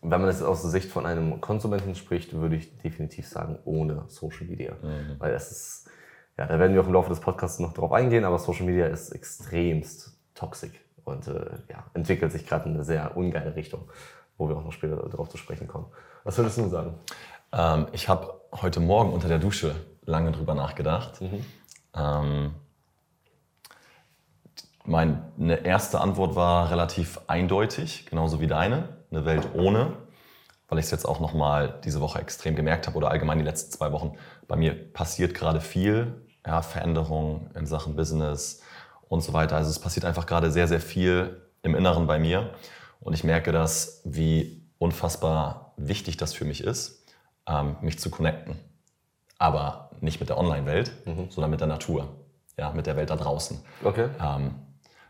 wenn 0.02 0.22
man 0.22 0.30
jetzt 0.30 0.42
aus 0.42 0.62
der 0.62 0.72
Sicht 0.72 0.90
von 0.90 1.06
einem 1.06 1.42
Konsumenten 1.42 1.96
spricht, 1.96 2.34
würde 2.34 2.56
ich 2.56 2.78
definitiv 2.78 3.28
sagen, 3.28 3.60
ohne 3.66 4.06
Social 4.08 4.48
Media. 4.48 4.74
Mhm. 4.82 5.16
Weil 5.20 5.34
es 5.34 5.52
ist, 5.52 5.90
ja, 6.38 6.48
da 6.48 6.58
werden 6.58 6.74
wir 6.74 6.82
auch 6.82 6.88
im 6.88 6.94
Laufe 6.94 7.10
des 7.10 7.20
Podcasts 7.20 7.60
noch 7.60 7.74
drauf 7.74 7.92
eingehen, 7.92 8.26
aber 8.26 8.40
Social 8.40 8.66
Media 8.66 8.88
ist 8.88 9.12
extremst 9.12 10.18
toxisch 10.34 10.74
und 11.04 11.28
äh, 11.28 11.52
ja, 11.70 11.86
entwickelt 11.94 12.32
sich 12.32 12.48
gerade 12.48 12.68
in 12.68 12.76
eine 12.76 12.84
sehr 12.84 13.16
ungeile 13.16 13.56
Richtung, 13.56 13.90
wo 14.38 14.50
wir 14.50 14.58
auch 14.58 14.64
noch 14.64 14.72
später 14.72 14.96
darauf 14.96 15.30
zu 15.30 15.38
sprechen 15.38 15.68
kommen. 15.68 15.86
Was 16.24 16.38
würdest 16.38 16.58
du 16.58 16.68
sagen? 16.68 16.96
Ähm, 17.52 17.88
ich 17.92 18.10
habe 18.10 18.42
heute 18.54 18.80
Morgen 18.80 19.14
unter 19.14 19.28
der 19.28 19.40
Dusche 19.40 19.76
lange 20.06 20.32
drüber 20.32 20.56
nachgedacht. 20.56 21.22
Mhm. 21.22 21.46
Ähm, 21.96 22.56
meine 24.84 25.64
erste 25.64 26.02
Antwort 26.02 26.36
war 26.36 26.72
relativ 26.72 27.22
eindeutig, 27.28 28.08
genauso 28.08 28.42
wie 28.42 28.48
deine, 28.48 29.01
eine 29.12 29.26
Welt 29.26 29.50
ohne, 29.54 29.94
weil 30.68 30.80
ich 30.80 30.86
es 30.86 30.92
jetzt 30.92 31.06
auch 31.06 31.20
nochmal 31.20 31.80
diese 31.84 32.02
Woche 32.02 32.20
extrem 32.20 32.56
gemerkt 32.56 32.88
habe 32.88 32.98
oder 32.98 33.12
allgemein 33.12 33.38
die 33.38 33.44
letzten 33.44 33.72
zwei 33.72 33.92
Wochen. 33.92 34.18
Bei 34.48 34.56
mir 34.56 34.74
passiert 34.74 35.34
gerade 35.34 35.62
viel, 35.62 36.26
ja, 36.46 36.62
Veränderungen 36.62 37.50
in 37.56 37.66
Sachen 37.66 37.96
Business 37.96 38.62
und 39.10 39.22
so 39.22 39.34
weiter. 39.34 39.58
Also 39.58 39.70
es 39.70 39.80
passiert 39.80 40.06
einfach 40.06 40.26
gerade 40.26 40.52
sehr, 40.52 40.68
sehr 40.68 40.80
viel 40.80 41.42
im 41.62 41.76
Inneren 41.76 42.08
bei 42.08 42.18
mir. 42.18 42.52
Und 43.00 43.14
ich 43.14 43.24
merke 43.24 43.52
das, 43.52 44.02
wie 44.06 44.64
unfassbar 44.78 45.74
wichtig 45.78 46.18
das 46.18 46.34
für 46.34 46.46
mich 46.46 46.64
ist, 46.64 47.06
ähm, 47.48 47.76
mich 47.82 48.00
zu 48.00 48.10
connecten. 48.10 48.60
Aber 49.38 49.92
nicht 50.00 50.20
mit 50.20 50.30
der 50.30 50.38
Online-Welt, 50.38 50.92
mhm. 51.06 51.30
sondern 51.30 51.52
mit 51.52 51.60
der 51.60 51.68
Natur, 51.68 52.10
ja, 52.58 52.72
mit 52.72 52.88
der 52.88 52.96
Welt 52.96 53.10
da 53.10 53.16
draußen. 53.16 53.60
Okay. 53.84 54.10
Ähm, 54.20 54.56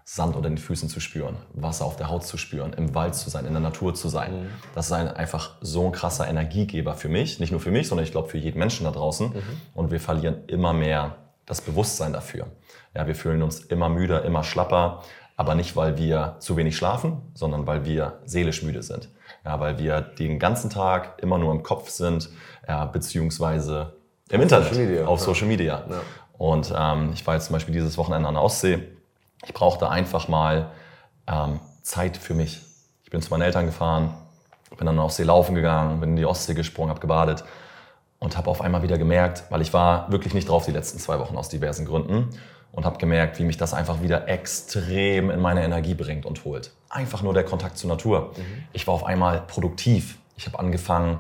Sand 0.04 0.36
unter 0.36 0.50
den 0.50 0.58
Füßen 0.58 0.90
zu 0.90 1.00
spüren, 1.00 1.38
Wasser 1.54 1.86
auf 1.86 1.96
der 1.96 2.10
Haut 2.10 2.26
zu 2.26 2.38
spüren, 2.38 2.74
im 2.74 2.96
Wald 2.96 3.16
zu 3.16 3.30
sein, 3.30 3.46
in 3.46 3.54
der 3.54 3.62
Natur 3.62 3.94
zu 3.94 4.10
sein. 4.10 4.44
Mhm. 4.44 4.48
Das 4.76 4.88
ist 4.88 4.92
ein, 4.92 5.08
einfach 5.08 5.58
so 5.62 5.86
ein 5.86 5.92
krasser 5.92 6.28
Energiegeber 6.28 6.96
für 6.96 7.10
mich. 7.10 7.40
Nicht 7.40 7.52
nur 7.52 7.60
für 7.60 7.72
mich, 7.72 7.88
sondern 7.88 8.06
ich 8.06 8.12
glaube 8.12 8.30
für 8.30 8.38
jeden 8.38 8.60
Menschen 8.60 8.86
da 8.86 8.92
draußen. 8.92 9.30
Mhm. 9.30 9.42
Und 9.74 9.92
wir 9.92 10.00
verlieren 10.00 10.44
immer 10.48 10.74
mehr 10.74 11.18
das 11.46 11.62
Bewusstsein 11.62 12.14
dafür. 12.14 12.48
Ja, 12.96 13.08
wir 13.08 13.16
fühlen 13.16 13.42
uns 13.42 13.60
immer 13.60 13.90
müder, 13.90 14.24
immer 14.26 14.44
schlapper, 14.44 15.04
aber 15.38 15.56
nicht, 15.56 15.76
weil 15.76 15.98
wir 15.98 16.36
zu 16.40 16.58
wenig 16.58 16.78
schlafen, 16.78 17.22
sondern 17.34 17.66
weil 17.66 17.86
wir 17.86 18.20
seelisch 18.26 18.64
müde 18.64 18.84
sind. 18.84 19.10
Ja, 19.46 19.60
weil 19.60 19.80
wir 19.80 20.02
den 20.02 20.40
ganzen 20.40 20.70
Tag 20.70 21.22
immer 21.22 21.38
nur 21.38 21.52
im 21.52 21.64
Kopf 21.64 21.90
sind, 21.90 22.30
ja, 22.68 22.86
beziehungsweise 22.86 23.94
im 24.30 24.38
auf 24.40 24.44
Internet, 24.44 24.70
Social 24.70 24.86
Media, 24.86 25.06
auf 25.06 25.20
ja. 25.20 25.26
Social 25.26 25.48
Media. 25.48 25.84
Ja. 25.90 26.02
Und 26.38 26.74
ähm, 26.76 27.12
ich 27.14 27.26
war 27.26 27.36
jetzt 27.36 27.48
zum 27.48 27.54
Beispiel 27.54 27.74
dieses 27.74 27.98
Wochenende 27.98 28.28
an 28.28 28.36
der 28.36 28.44
Ostsee 28.44 28.84
ich 29.46 29.54
brauchte 29.54 29.90
einfach 29.90 30.28
mal 30.28 30.72
ähm, 31.28 31.60
Zeit 31.82 32.18
für 32.18 32.34
mich. 32.34 32.62
Ich 33.04 33.10
bin 33.10 33.22
zu 33.22 33.30
meinen 33.32 33.42
Eltern 33.42 33.66
gefahren, 33.66 34.14
bin 34.78 34.86
dann 34.86 35.00
auf 35.00 35.12
See 35.12 35.24
laufen 35.24 35.56
gegangen, 35.56 36.00
bin 36.00 36.12
in 36.12 36.16
die 36.16 36.26
Ostsee 36.26 36.54
gesprungen, 36.54 36.90
habe 36.90 37.00
gebadet 37.00 37.44
und 38.20 38.38
habe 38.38 38.50
auf 38.50 38.62
einmal 38.62 38.84
wieder 38.84 38.98
gemerkt, 38.98 39.44
weil 39.50 39.62
ich 39.62 39.74
war 39.74 40.12
wirklich 40.12 40.34
nicht 40.34 40.48
drauf 40.48 40.66
die 40.66 40.72
letzten 40.72 41.00
zwei 41.00 41.20
Wochen 41.20 41.36
aus 41.36 41.50
diversen 41.50 41.86
Gründen 41.86 42.30
und 42.72 42.86
habe 42.86 42.98
gemerkt, 42.98 43.38
wie 43.40 43.44
mich 43.44 43.58
das 43.58 43.74
einfach 43.74 44.02
wieder 44.02 44.28
extrem 44.28 45.30
in 45.30 45.40
meine 45.40 45.64
Energie 45.64 45.94
bringt 45.94 46.26
und 46.26 46.46
holt. 46.46 46.72
Einfach 46.90 47.22
nur 47.22 47.34
der 47.34 47.44
Kontakt 47.44 47.78
zur 47.78 47.90
Natur. 47.90 48.32
Mhm. 48.38 48.64
Ich 48.74 48.88
war 48.88 48.94
auf 48.94 49.04
einmal 49.04 49.42
produktiv. 49.42 50.18
Ich 50.38 50.46
habe 50.46 50.58
angefangen, 50.60 51.20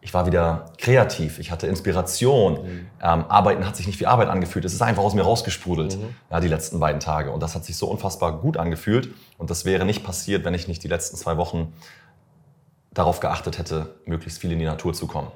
ich 0.00 0.14
war 0.14 0.26
wieder 0.26 0.66
kreativ, 0.78 1.38
ich 1.38 1.50
hatte 1.50 1.66
Inspiration. 1.66 2.54
Mhm. 2.54 2.88
Ähm, 3.02 3.24
Arbeiten 3.28 3.66
hat 3.66 3.76
sich 3.76 3.86
nicht 3.86 3.98
wie 4.00 4.06
Arbeit 4.06 4.28
angefühlt. 4.28 4.64
Es 4.64 4.72
ist 4.72 4.82
einfach 4.82 5.02
aus 5.02 5.14
mir 5.14 5.22
rausgesprudelt, 5.22 5.98
mhm. 5.98 6.14
ja, 6.30 6.40
die 6.40 6.48
letzten 6.48 6.78
beiden 6.78 7.00
Tage. 7.00 7.32
Und 7.32 7.42
das 7.42 7.54
hat 7.54 7.64
sich 7.64 7.76
so 7.76 7.88
unfassbar 7.88 8.38
gut 8.38 8.56
angefühlt. 8.56 9.10
Und 9.38 9.50
das 9.50 9.64
wäre 9.64 9.84
nicht 9.84 10.04
passiert, 10.04 10.44
wenn 10.44 10.54
ich 10.54 10.68
nicht 10.68 10.84
die 10.84 10.88
letzten 10.88 11.16
zwei 11.16 11.36
Wochen 11.36 11.72
darauf 12.92 13.20
geachtet 13.20 13.58
hätte, 13.58 13.96
möglichst 14.04 14.40
viel 14.40 14.52
in 14.52 14.58
die 14.58 14.64
Natur 14.64 14.94
zu 14.94 15.06
kommen. 15.06 15.30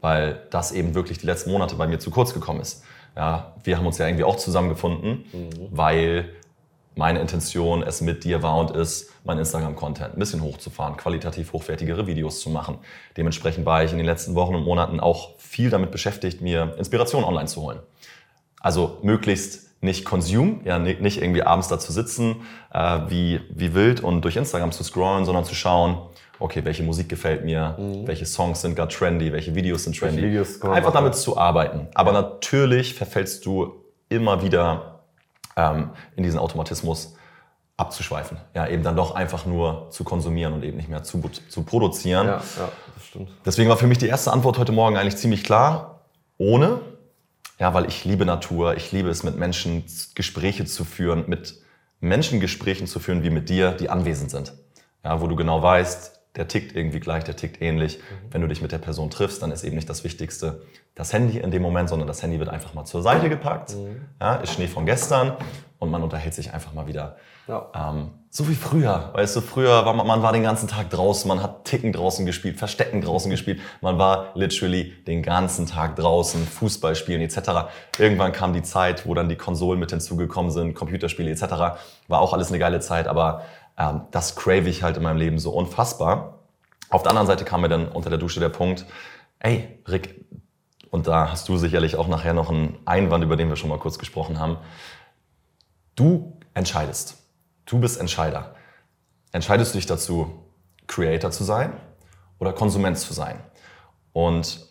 Weil 0.00 0.42
das 0.50 0.72
eben 0.72 0.94
wirklich 0.94 1.18
die 1.18 1.26
letzten 1.26 1.50
Monate 1.50 1.76
bei 1.76 1.86
mir 1.86 1.98
zu 1.98 2.10
kurz 2.10 2.32
gekommen 2.32 2.60
ist. 2.60 2.84
Ja, 3.16 3.54
wir 3.64 3.78
haben 3.78 3.86
uns 3.86 3.98
ja 3.98 4.06
irgendwie 4.06 4.24
auch 4.24 4.36
zusammengefunden, 4.36 5.24
mhm. 5.32 5.50
weil 5.70 6.30
meine 6.96 7.20
Intention 7.20 7.82
es 7.82 8.00
mit 8.00 8.24
dir 8.24 8.42
war 8.42 8.56
und 8.56 8.72
ist, 8.72 9.12
mein 9.22 9.38
Instagram-Content 9.38 10.14
ein 10.14 10.18
bisschen 10.18 10.40
hochzufahren, 10.40 10.96
qualitativ 10.96 11.52
hochwertigere 11.52 12.06
Videos 12.06 12.40
zu 12.40 12.48
machen. 12.50 12.78
Dementsprechend 13.16 13.66
war 13.66 13.84
ich 13.84 13.92
in 13.92 13.98
den 13.98 14.06
letzten 14.06 14.34
Wochen 14.34 14.54
und 14.54 14.64
Monaten 14.64 14.98
auch 14.98 15.38
viel 15.38 15.68
damit 15.68 15.90
beschäftigt, 15.90 16.40
mir 16.40 16.74
Inspiration 16.78 17.22
online 17.22 17.46
zu 17.46 17.62
holen. 17.62 17.80
Also 18.60 18.98
möglichst 19.02 19.66
nicht 19.82 20.06
Consume, 20.06 20.60
ja, 20.64 20.78
nicht 20.78 21.20
irgendwie 21.20 21.42
abends 21.42 21.68
da 21.68 21.78
zu 21.78 21.92
sitzen, 21.92 22.36
äh, 22.72 23.00
wie, 23.08 23.40
wie 23.50 23.74
wild 23.74 24.00
und 24.00 24.22
durch 24.22 24.36
Instagram 24.36 24.72
zu 24.72 24.82
scrollen, 24.82 25.26
sondern 25.26 25.44
zu 25.44 25.54
schauen, 25.54 25.98
okay, 26.38 26.64
welche 26.64 26.82
Musik 26.82 27.10
gefällt 27.10 27.44
mir, 27.44 27.76
mhm. 27.78 28.06
welche 28.06 28.24
Songs 28.24 28.62
sind 28.62 28.74
gerade 28.74 28.92
trendy, 28.92 29.32
welche 29.32 29.54
Videos 29.54 29.84
sind 29.84 29.98
trendy. 29.98 30.22
Videos 30.22 30.62
Einfach 30.62 30.92
damit 30.92 31.14
zu 31.14 31.36
arbeiten. 31.36 31.88
Aber 31.94 32.12
natürlich 32.12 32.94
verfällst 32.94 33.44
du 33.44 33.84
immer 34.08 34.42
wieder 34.42 34.95
ähm, 35.56 35.90
in 36.16 36.22
diesen 36.22 36.38
Automatismus 36.38 37.14
abzuschweifen. 37.76 38.38
Ja, 38.54 38.66
eben 38.68 38.82
dann 38.82 38.96
doch 38.96 39.14
einfach 39.14 39.44
nur 39.44 39.90
zu 39.90 40.04
konsumieren 40.04 40.54
und 40.54 40.64
eben 40.64 40.76
nicht 40.76 40.88
mehr 40.88 41.02
zu, 41.02 41.22
zu 41.48 41.62
produzieren. 41.62 42.26
Ja, 42.26 42.42
ja, 42.58 42.68
das 42.94 43.04
stimmt. 43.04 43.30
Deswegen 43.44 43.68
war 43.68 43.76
für 43.76 43.86
mich 43.86 43.98
die 43.98 44.08
erste 44.08 44.32
Antwort 44.32 44.58
heute 44.58 44.72
Morgen 44.72 44.96
eigentlich 44.96 45.16
ziemlich 45.16 45.44
klar. 45.44 46.00
Ohne. 46.38 46.80
Ja, 47.58 47.74
weil 47.74 47.86
ich 47.86 48.04
liebe 48.04 48.24
Natur. 48.24 48.76
Ich 48.76 48.92
liebe 48.92 49.08
es, 49.08 49.22
mit 49.22 49.36
Menschen 49.36 49.84
Gespräche 50.14 50.64
zu 50.64 50.84
führen, 50.84 51.24
mit 51.26 51.60
Menschen 52.00 52.40
Gesprächen 52.40 52.86
zu 52.86 52.98
führen, 52.98 53.22
wie 53.22 53.30
mit 53.30 53.48
dir, 53.48 53.72
die 53.72 53.88
anwesend 53.88 54.30
sind. 54.30 54.54
Ja, 55.04 55.20
wo 55.20 55.26
du 55.26 55.36
genau 55.36 55.62
weißt, 55.62 56.15
der 56.36 56.48
tickt 56.48 56.76
irgendwie 56.76 57.00
gleich, 57.00 57.24
der 57.24 57.36
tickt 57.36 57.60
ähnlich. 57.62 57.98
Mhm. 57.98 58.32
Wenn 58.32 58.40
du 58.42 58.48
dich 58.48 58.62
mit 58.62 58.72
der 58.72 58.78
Person 58.78 59.10
triffst, 59.10 59.42
dann 59.42 59.50
ist 59.50 59.64
eben 59.64 59.76
nicht 59.76 59.88
das 59.88 60.04
Wichtigste 60.04 60.62
das 60.96 61.12
Handy 61.12 61.38
in 61.38 61.50
dem 61.50 61.62
Moment, 61.62 61.90
sondern 61.90 62.08
das 62.08 62.22
Handy 62.22 62.38
wird 62.38 62.48
einfach 62.48 62.74
mal 62.74 62.86
zur 62.86 63.02
Seite 63.02 63.28
gepackt. 63.28 63.76
Mhm. 63.76 64.06
Ja, 64.20 64.36
ist 64.36 64.54
Schnee 64.54 64.66
von 64.66 64.86
gestern 64.86 65.36
und 65.78 65.90
man 65.90 66.02
unterhält 66.02 66.32
sich 66.32 66.52
einfach 66.54 66.72
mal 66.72 66.86
wieder. 66.86 67.16
Ja. 67.46 67.70
Ähm, 67.74 68.10
so 68.30 68.48
wie 68.48 68.54
früher. 68.54 69.10
Weißt 69.12 69.36
du, 69.36 69.42
früher 69.42 69.84
war 69.84 69.92
man, 69.92 70.06
man 70.06 70.22
war 70.22 70.32
den 70.32 70.42
ganzen 70.42 70.68
Tag 70.68 70.88
draußen, 70.88 71.28
man 71.28 71.42
hat 71.42 71.66
Ticken 71.66 71.92
draußen 71.92 72.24
gespielt, 72.24 72.58
Verstecken 72.58 73.02
draußen 73.02 73.30
gespielt. 73.30 73.60
Man 73.82 73.98
war 73.98 74.32
literally 74.34 74.92
den 75.06 75.22
ganzen 75.22 75.66
Tag 75.66 75.96
draußen, 75.96 76.46
Fußball 76.46 76.96
spielen 76.96 77.20
etc. 77.20 77.68
Irgendwann 77.98 78.32
kam 78.32 78.54
die 78.54 78.62
Zeit, 78.62 79.06
wo 79.06 79.12
dann 79.12 79.28
die 79.28 79.36
Konsolen 79.36 79.78
mit 79.78 79.90
hinzugekommen 79.90 80.50
sind, 80.50 80.74
Computerspiele 80.74 81.30
etc. 81.30 81.42
War 82.08 82.20
auch 82.20 82.32
alles 82.32 82.48
eine 82.48 82.58
geile 82.58 82.80
Zeit, 82.80 83.06
aber 83.06 83.42
ähm, 83.76 84.02
das 84.10 84.36
crave 84.36 84.68
ich 84.68 84.82
halt 84.82 84.96
in 84.96 85.02
meinem 85.02 85.18
Leben 85.18 85.38
so 85.38 85.50
unfassbar. 85.50 86.40
Auf 86.88 87.02
der 87.02 87.10
anderen 87.10 87.26
Seite 87.26 87.44
kam 87.44 87.60
mir 87.62 87.68
dann 87.68 87.88
unter 87.88 88.10
der 88.10 88.18
Dusche 88.18 88.40
der 88.40 88.48
Punkt, 88.48 88.86
ey, 89.40 89.82
Rick, 89.88 90.24
und 90.90 91.06
da 91.08 91.30
hast 91.30 91.48
du 91.48 91.56
sicherlich 91.56 91.96
auch 91.96 92.08
nachher 92.08 92.32
noch 92.32 92.48
einen 92.48 92.78
Einwand, 92.84 93.24
über 93.24 93.36
den 93.36 93.48
wir 93.48 93.56
schon 93.56 93.68
mal 93.68 93.78
kurz 93.78 93.98
gesprochen 93.98 94.38
haben. 94.38 94.56
Du 95.94 96.38
entscheidest. 96.54 97.18
Du 97.66 97.80
bist 97.80 98.00
Entscheider. 98.00 98.54
Entscheidest 99.32 99.74
du 99.74 99.78
dich 99.78 99.86
dazu, 99.86 100.44
Creator 100.86 101.30
zu 101.30 101.44
sein 101.44 101.72
oder 102.38 102.52
Konsument 102.52 102.96
zu 102.96 103.12
sein? 103.12 103.40
Und 104.12 104.66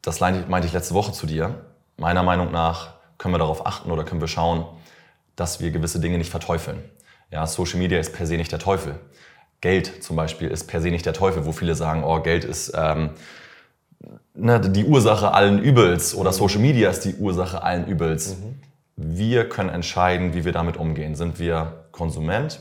das 0.00 0.20
meinte 0.20 0.66
ich 0.66 0.72
letzte 0.72 0.94
Woche 0.94 1.12
zu 1.12 1.26
dir. 1.26 1.66
Meiner 1.96 2.22
Meinung 2.22 2.50
nach 2.52 2.94
können 3.18 3.34
wir 3.34 3.38
darauf 3.38 3.66
achten 3.66 3.90
oder 3.90 4.04
können 4.04 4.22
wir 4.22 4.28
schauen, 4.28 4.64
dass 5.36 5.60
wir 5.60 5.70
gewisse 5.70 6.00
Dinge 6.00 6.16
nicht 6.16 6.30
verteufeln. 6.30 6.82
Ja, 7.30 7.46
Social 7.46 7.78
Media 7.78 7.98
ist 7.98 8.12
per 8.12 8.26
se 8.26 8.36
nicht 8.36 8.52
der 8.52 8.58
Teufel. 8.58 8.98
Geld 9.60 10.02
zum 10.02 10.16
Beispiel 10.16 10.48
ist 10.48 10.64
per 10.64 10.80
se 10.80 10.90
nicht 10.90 11.06
der 11.06 11.12
Teufel, 11.12 11.44
wo 11.44 11.52
viele 11.52 11.74
sagen, 11.74 12.02
oh, 12.02 12.20
Geld 12.20 12.44
ist 12.44 12.72
ähm, 12.74 13.10
ne, 14.34 14.60
die 14.60 14.84
Ursache 14.84 15.32
allen 15.32 15.60
Übels 15.62 16.14
oder 16.14 16.32
Social 16.32 16.60
Media 16.60 16.90
ist 16.90 17.04
die 17.04 17.14
Ursache 17.14 17.62
allen 17.62 17.86
Übels. 17.86 18.36
Mhm. 18.36 18.60
Wir 18.96 19.48
können 19.48 19.70
entscheiden, 19.70 20.34
wie 20.34 20.44
wir 20.44 20.52
damit 20.52 20.76
umgehen. 20.76 21.14
Sind 21.14 21.38
wir 21.38 21.84
Konsument 21.92 22.60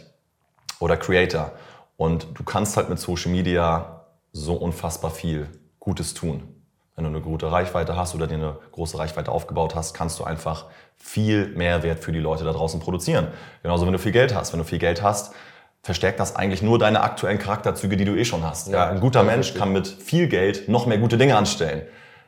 oder 0.79 0.97
Creator? 0.97 1.51
Und 1.97 2.27
du 2.35 2.43
kannst 2.43 2.77
halt 2.77 2.89
mit 2.89 2.99
Social 2.99 3.31
Media 3.31 4.05
so 4.31 4.53
unfassbar 4.53 5.11
viel 5.11 5.47
Gutes 5.79 6.13
tun. 6.13 6.58
Wenn 6.99 7.05
du 7.05 7.11
eine 7.11 7.21
gute 7.21 7.49
Reichweite 7.49 7.95
hast 7.95 8.13
oder 8.13 8.27
dir 8.27 8.35
eine 8.35 8.57
große 8.73 8.99
Reichweite 8.99 9.31
aufgebaut 9.31 9.73
hast, 9.73 9.93
kannst 9.93 10.19
du 10.19 10.25
einfach 10.25 10.65
viel 10.97 11.47
Mehrwert 11.55 12.03
für 12.03 12.11
die 12.11 12.19
Leute 12.19 12.43
da 12.43 12.51
draußen 12.51 12.81
produzieren. 12.81 13.29
Genauso, 13.63 13.85
wenn 13.85 13.93
du 13.93 13.99
viel 13.99 14.11
Geld 14.11 14.35
hast. 14.35 14.51
Wenn 14.51 14.59
du 14.59 14.65
viel 14.65 14.79
Geld 14.79 15.01
hast, 15.01 15.33
verstärkt 15.81 16.19
das 16.19 16.35
eigentlich 16.35 16.61
nur 16.61 16.77
deine 16.77 16.99
aktuellen 16.99 17.39
Charakterzüge, 17.39 17.95
die 17.95 18.03
du 18.03 18.17
eh 18.17 18.25
schon 18.25 18.43
hast. 18.43 18.67
Ja, 18.67 18.89
ein 18.89 18.99
guter 18.99 19.23
Mensch 19.23 19.53
kann 19.53 19.71
mit 19.71 19.87
viel 19.87 20.27
Geld 20.27 20.67
noch 20.67 20.87
mehr 20.87 20.97
gute 20.97 21.17
Dinge 21.17 21.37
anstellen. 21.37 21.83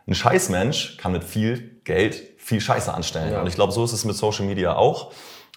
Ein 0.08 0.16
Scheißmensch 0.16 0.96
kann 0.96 1.12
mit 1.12 1.26
viel 1.26 1.82
Geld 1.84 2.16
viel 2.38 2.62
Scheiße 2.62 2.94
anstellen. 2.94 3.34
Ja. 3.34 3.42
Und 3.42 3.48
ich 3.48 3.56
glaube, 3.56 3.74
so 3.74 3.84
ist 3.84 3.92
es 3.92 4.06
mit 4.06 4.16
Social 4.16 4.46
Media 4.46 4.78
auch. 4.78 5.12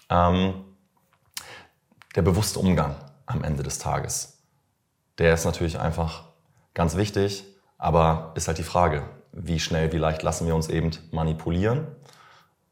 Ähm, 0.09 0.55
der 2.17 2.21
bewusste 2.21 2.59
Umgang 2.59 2.97
am 3.27 3.45
Ende 3.45 3.63
des 3.63 3.79
Tages, 3.79 4.43
der 5.19 5.33
ist 5.33 5.45
natürlich 5.45 5.79
einfach 5.79 6.25
ganz 6.73 6.97
wichtig, 6.97 7.45
aber 7.77 8.31
ist 8.35 8.47
halt 8.47 8.57
die 8.57 8.63
Frage, 8.63 9.03
wie 9.31 9.59
schnell, 9.59 9.91
wie 9.91 9.97
leicht 9.97 10.23
lassen 10.23 10.47
wir 10.47 10.55
uns 10.55 10.69
eben 10.69 10.91
manipulieren 11.11 11.87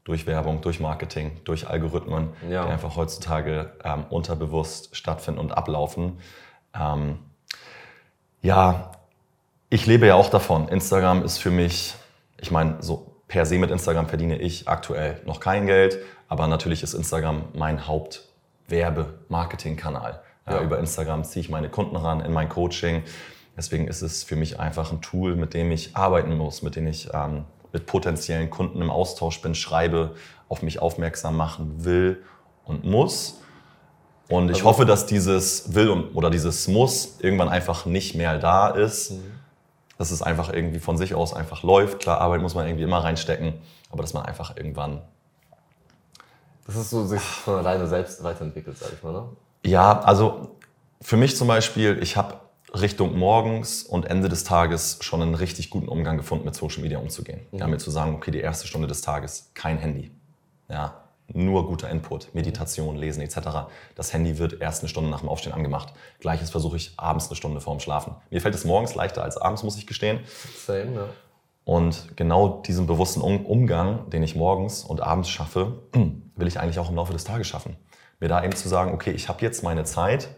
durch 0.03 0.27
Werbung, 0.27 0.61
durch 0.61 0.79
Marketing, 0.79 1.39
durch 1.45 1.69
Algorithmen, 1.69 2.29
ja. 2.49 2.65
die 2.65 2.71
einfach 2.71 2.95
heutzutage 2.95 3.73
ähm, 3.83 4.05
unterbewusst 4.09 4.95
stattfinden 4.95 5.39
und 5.39 5.51
ablaufen. 5.51 6.19
Ähm, 6.73 7.19
ja, 8.41 8.91
ich 9.69 9.85
lebe 9.85 10.07
ja 10.07 10.15
auch 10.15 10.29
davon. 10.29 10.67
Instagram 10.67 11.23
ist 11.23 11.37
für 11.37 11.51
mich, 11.51 11.95
ich 12.39 12.51
meine, 12.51 12.81
so 12.81 13.13
per 13.27 13.45
se 13.45 13.57
mit 13.57 13.71
Instagram 13.71 14.07
verdiene 14.07 14.37
ich 14.37 14.67
aktuell 14.67 15.21
noch 15.25 15.39
kein 15.39 15.65
Geld, 15.65 15.99
aber 16.27 16.47
natürlich 16.47 16.83
ist 16.83 16.93
Instagram 16.93 17.45
mein 17.53 17.87
Hauptwerbe-Marketing-Kanal. 17.87 20.21
Ja, 20.47 20.61
Über 20.61 20.79
Instagram 20.79 21.23
ziehe 21.23 21.41
ich 21.41 21.49
meine 21.49 21.69
Kunden 21.69 21.95
ran 21.95 22.19
in 22.19 22.33
mein 22.33 22.49
Coaching. 22.49 23.03
Deswegen 23.55 23.87
ist 23.87 24.01
es 24.01 24.23
für 24.23 24.35
mich 24.35 24.59
einfach 24.59 24.91
ein 24.91 25.01
Tool, 25.01 25.35
mit 25.35 25.53
dem 25.53 25.71
ich 25.71 25.95
arbeiten 25.95 26.35
muss, 26.35 26.61
mit 26.61 26.75
dem 26.75 26.87
ich 26.87 27.09
ähm, 27.13 27.45
mit 27.71 27.85
potenziellen 27.85 28.49
Kunden 28.49 28.81
im 28.81 28.89
Austausch 28.89 29.41
bin, 29.41 29.55
schreibe, 29.55 30.15
auf 30.49 30.61
mich 30.61 30.79
aufmerksam 30.79 31.35
machen 31.37 31.85
will 31.85 32.23
und 32.65 32.83
muss. 32.83 33.39
Und 34.29 34.49
ich 34.49 34.57
also, 34.57 34.65
hoffe, 34.65 34.85
dass 34.85 35.05
dieses 35.05 35.73
Will 35.75 35.89
oder 36.13 36.29
dieses 36.29 36.67
Muss 36.67 37.19
irgendwann 37.19 37.49
einfach 37.49 37.85
nicht 37.85 38.15
mehr 38.15 38.39
da 38.39 38.69
ist. 38.69 39.11
Mhm. 39.11 39.31
Dass 39.97 40.09
es 40.09 40.21
einfach 40.21 40.51
irgendwie 40.51 40.79
von 40.79 40.97
sich 40.97 41.13
aus 41.13 41.33
einfach 41.33 41.61
läuft. 41.61 41.99
Klar, 41.99 42.19
Arbeit 42.19 42.41
muss 42.41 42.55
man 42.55 42.65
irgendwie 42.65 42.83
immer 42.83 43.03
reinstecken, 43.03 43.53
aber 43.91 44.01
dass 44.01 44.13
man 44.13 44.25
einfach 44.25 44.57
irgendwann. 44.57 45.01
Das 46.65 46.75
ist 46.75 46.89
so 46.89 47.05
sich 47.05 47.21
von 47.21 47.59
alleine 47.59 47.87
selbst 47.87 48.23
weiterentwickelt, 48.23 48.77
sag 48.77 48.91
ich 48.91 49.03
mal, 49.03 49.13
ne? 49.13 49.29
Ja, 49.65 49.99
also 49.99 50.55
für 51.01 51.15
mich 51.15 51.37
zum 51.37 51.47
Beispiel, 51.47 51.99
ich 52.01 52.17
habe 52.17 52.35
Richtung 52.79 53.17
morgens 53.17 53.83
und 53.83 54.05
Ende 54.05 54.29
des 54.29 54.43
Tages 54.43 54.97
schon 55.01 55.21
einen 55.21 55.35
richtig 55.35 55.69
guten 55.69 55.87
Umgang 55.87 56.17
gefunden, 56.17 56.45
mit 56.45 56.55
Social 56.55 56.81
Media 56.81 56.97
umzugehen. 56.97 57.41
Mhm. 57.51 57.59
Ja, 57.59 57.67
mir 57.67 57.77
zu 57.77 57.91
sagen, 57.91 58.15
okay, 58.15 58.31
die 58.31 58.39
erste 58.39 58.67
Stunde 58.67 58.87
des 58.87 59.01
Tages 59.01 59.51
kein 59.53 59.77
Handy. 59.77 60.11
Ja, 60.69 61.03
nur 61.27 61.67
guter 61.67 61.89
Input, 61.89 62.33
Meditation, 62.33 62.95
Lesen 62.95 63.21
etc. 63.21 63.37
Das 63.95 64.11
Handy 64.13 64.37
wird 64.37 64.61
erst 64.61 64.81
eine 64.81 64.89
Stunde 64.89 65.09
nach 65.09 65.19
dem 65.19 65.29
Aufstehen 65.29 65.53
angemacht. 65.53 65.93
Gleiches 66.19 66.49
versuche 66.49 66.77
ich 66.77 66.93
abends 66.97 67.27
eine 67.27 67.35
Stunde 67.35 67.61
vorm 67.61 67.79
Schlafen. 67.79 68.15
Mir 68.29 68.41
fällt 68.41 68.55
es 68.55 68.65
morgens 68.65 68.95
leichter 68.95 69.23
als 69.23 69.37
abends, 69.37 69.63
muss 69.63 69.77
ich 69.77 69.87
gestehen. 69.87 70.19
Same, 70.65 70.93
ja. 70.95 71.05
Und 71.65 72.17
genau 72.17 72.61
diesen 72.65 72.87
bewussten 72.87 73.21
Umgang, 73.21 74.09
den 74.09 74.21
ich 74.21 74.35
morgens 74.35 74.83
und 74.83 75.01
abends 75.01 75.29
schaffe, 75.29 75.79
will 76.35 76.47
ich 76.47 76.59
eigentlich 76.59 76.79
auch 76.79 76.89
im 76.89 76.95
Laufe 76.95 77.13
des 77.13 77.23
Tages 77.23 77.47
schaffen. 77.47 77.77
Mir 78.19 78.27
da 78.27 78.43
eben 78.43 78.55
zu 78.55 78.67
sagen, 78.67 78.93
okay, 78.93 79.11
ich 79.11 79.29
habe 79.29 79.41
jetzt 79.41 79.63
meine 79.63 79.85
Zeit, 79.85 80.29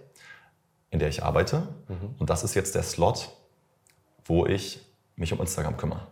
in 0.92 1.00
der 1.00 1.10
ich 1.10 1.24
arbeite. 1.24 1.68
Mhm. 1.88 2.15
Und 2.20 2.30
das 2.30 2.44
ist 2.44 2.54
jetzt 2.54 2.75
der 2.75 2.84
Slot, 2.84 3.30
wo 4.25 4.46
ich 4.46 4.80
mich 5.15 5.34
um 5.34 5.39
Instagram 5.39 5.77
kümmere. 5.77 6.08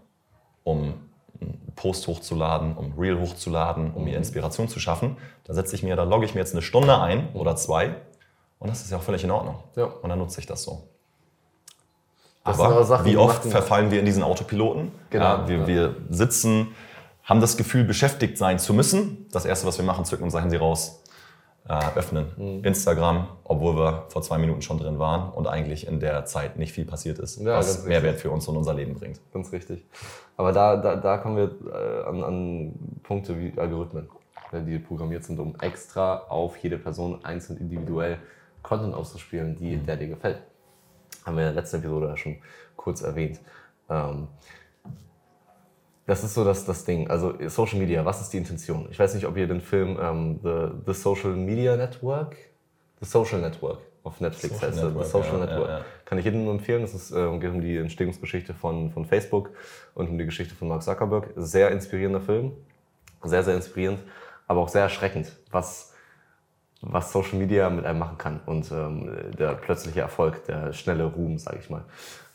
Um 0.64 0.94
einen 1.42 1.74
Post 1.76 2.08
hochzuladen, 2.08 2.76
um 2.76 2.94
Reel 2.98 3.20
hochzuladen, 3.20 3.92
um 3.94 4.04
mhm. 4.04 4.10
mir 4.10 4.18
Inspiration 4.18 4.68
zu 4.68 4.80
schaffen. 4.80 5.18
Da 5.44 5.54
setze 5.54 5.76
ich 5.76 5.84
mir, 5.84 5.96
da 5.96 6.04
logge 6.04 6.26
ich 6.26 6.34
mir 6.34 6.42
jetzt 6.42 6.54
eine 6.54 6.62
Stunde 6.62 7.00
ein 7.00 7.30
oder 7.34 7.56
zwei. 7.56 7.96
Und 8.60 8.70
das 8.70 8.82
ist 8.82 8.92
ja 8.92 8.98
auch 8.98 9.04
völlig 9.04 9.24
in 9.24 9.32
Ordnung. 9.32 9.56
Ja. 9.76 9.86
Und 9.86 10.10
dann 10.10 10.20
nutze 10.20 10.40
ich 10.40 10.46
das 10.46 10.64
so. 10.64 10.84
Das 12.46 12.60
Aber 12.60 12.84
Sachen, 12.84 13.06
wie 13.06 13.18
oft 13.18 13.44
verfallen 13.44 13.92
wir 13.92 14.00
in 14.00 14.06
diesen 14.06 14.24
Autopiloten? 14.24 14.92
Genau. 15.10 15.24
Ja, 15.24 15.48
wir, 15.48 15.58
ja. 15.60 15.68
wir 15.68 15.96
sitzen, 16.10 16.76
haben 17.24 17.40
das 17.40 17.56
Gefühl, 17.56 17.86
beschäftigt 17.86 18.38
sein 18.38 18.60
zu 18.60 18.74
müssen. 18.74 19.28
Das 19.32 19.46
Erste, 19.46 19.66
was 19.66 19.78
wir 19.78 19.86
machen, 19.86 20.04
zücken 20.04 20.24
unser 20.24 20.42
Handy 20.42 20.58
raus, 20.58 21.03
äh, 21.68 21.96
öffnen. 21.96 22.32
Mhm. 22.36 22.64
Instagram, 22.64 23.28
obwohl 23.44 23.76
wir 23.76 24.06
vor 24.10 24.22
zwei 24.22 24.38
Minuten 24.38 24.62
schon 24.62 24.78
drin 24.78 25.00
waren 25.00 25.32
und 25.32 25.48
eigentlich 25.48 25.88
in 25.88 26.00
der 26.00 26.26
Zeit 26.26 26.58
nicht 26.58 26.74
viel 26.74 26.86
passiert 26.86 27.20
ist, 27.20 27.40
ja, 27.40 27.58
was 27.58 27.86
Mehrwert 27.86 28.20
für 28.20 28.32
uns 28.32 28.48
und 28.48 28.58
unser 28.58 28.74
Leben 28.74 28.96
bringt. 28.96 29.20
Ganz 29.32 29.52
richtig. 29.52 29.86
Aber 30.36 30.52
da, 30.52 30.78
da, 30.78 30.96
da 30.96 31.18
kommen 31.18 31.38
wir 31.38 31.52
äh, 31.74 32.04
an, 32.08 32.24
an 32.24 32.74
Punkte 33.04 33.40
wie 33.40 33.54
Algorithmen, 33.58 34.10
die 34.52 34.78
programmiert 34.78 35.24
sind, 35.24 35.40
um 35.40 35.56
extra 35.62 36.18
auf 36.30 36.58
jede 36.58 36.78
Person 36.78 37.24
einzeln 37.24 37.58
individuell 37.58 38.20
Content 38.62 38.94
auszuspielen, 38.94 39.58
die, 39.58 39.78
mhm. 39.78 39.86
der 39.86 39.98
dir 39.98 40.08
gefällt. 40.08 40.42
Haben 41.26 41.38
wir 41.38 41.48
in 41.48 41.54
der 41.54 41.62
letzten 41.62 41.78
Episode 41.78 42.08
ja 42.08 42.18
schon 42.18 42.38
kurz 42.76 43.02
erwähnt. 43.02 43.40
Ähm, 43.90 44.28
Das 46.06 46.24
ist 46.24 46.34
so 46.34 46.44
das, 46.44 46.66
das 46.66 46.84
Ding. 46.84 47.10
Also 47.10 47.34
Social 47.48 47.80
Media, 47.80 48.04
was 48.04 48.22
ist 48.22 48.32
die 48.32 48.38
Intention? 48.38 48.88
Ich 48.92 49.00
weiß 49.00 49.16
nicht, 49.16 49.26
ob 49.26 49.38
ihr 49.38 49.48
den 49.48 49.62
Film 49.62 49.98
ähm, 50.02 50.40
The, 50.44 50.92
The 50.92 50.94
Social 50.94 51.32
Media 51.32 51.78
Network, 51.78 52.36
The 53.00 53.06
Social 53.08 53.40
Network 53.40 53.80
auf 54.04 54.20
Netflix 54.20 54.56
Social 54.56 54.70
heißt 54.70 54.84
Network, 54.84 55.06
The 55.06 55.12
Social 55.12 55.40
ja, 55.40 55.46
Network. 55.46 55.70
Ja, 55.70 55.78
ja. 55.80 55.86
Kann 56.06 56.18
ich 56.18 56.26
jedem 56.26 56.44
nur 56.44 56.54
empfehlen. 56.54 56.84
Es 56.84 57.12
äh, 57.12 57.38
geht 57.40 57.52
um 57.52 57.62
die 57.62 57.78
Entstehungsgeschichte 57.78 58.54
von, 58.54 58.92
von 58.92 59.06
Facebook 59.06 59.52
und 59.96 60.10
um 60.10 60.18
die 60.18 60.26
Geschichte 60.26 60.56
von 60.56 60.68
Mark 60.68 60.84
Zuckerberg. 60.84 61.30
Sehr 61.36 61.72
inspirierender 61.72 62.22
Film. 62.22 62.52
Sehr, 63.24 63.44
sehr 63.44 63.56
inspirierend, 63.56 64.02
aber 64.48 64.60
auch 64.60 64.68
sehr 64.68 64.82
erschreckend, 64.82 65.32
was, 65.50 65.94
was 66.82 67.14
Social 67.14 67.40
Media 67.40 67.70
mit 67.70 67.86
einem 67.86 68.00
machen 68.00 68.18
kann 68.18 68.42
und 68.46 68.70
ähm, 68.70 69.32
der 69.40 69.54
plötzliche 69.54 70.02
Erfolg, 70.02 70.44
der 70.46 70.74
schnelle 70.74 71.06
Ruhm, 71.06 71.40
sage 71.40 71.60
ich 71.62 71.70
mal. 71.70 71.86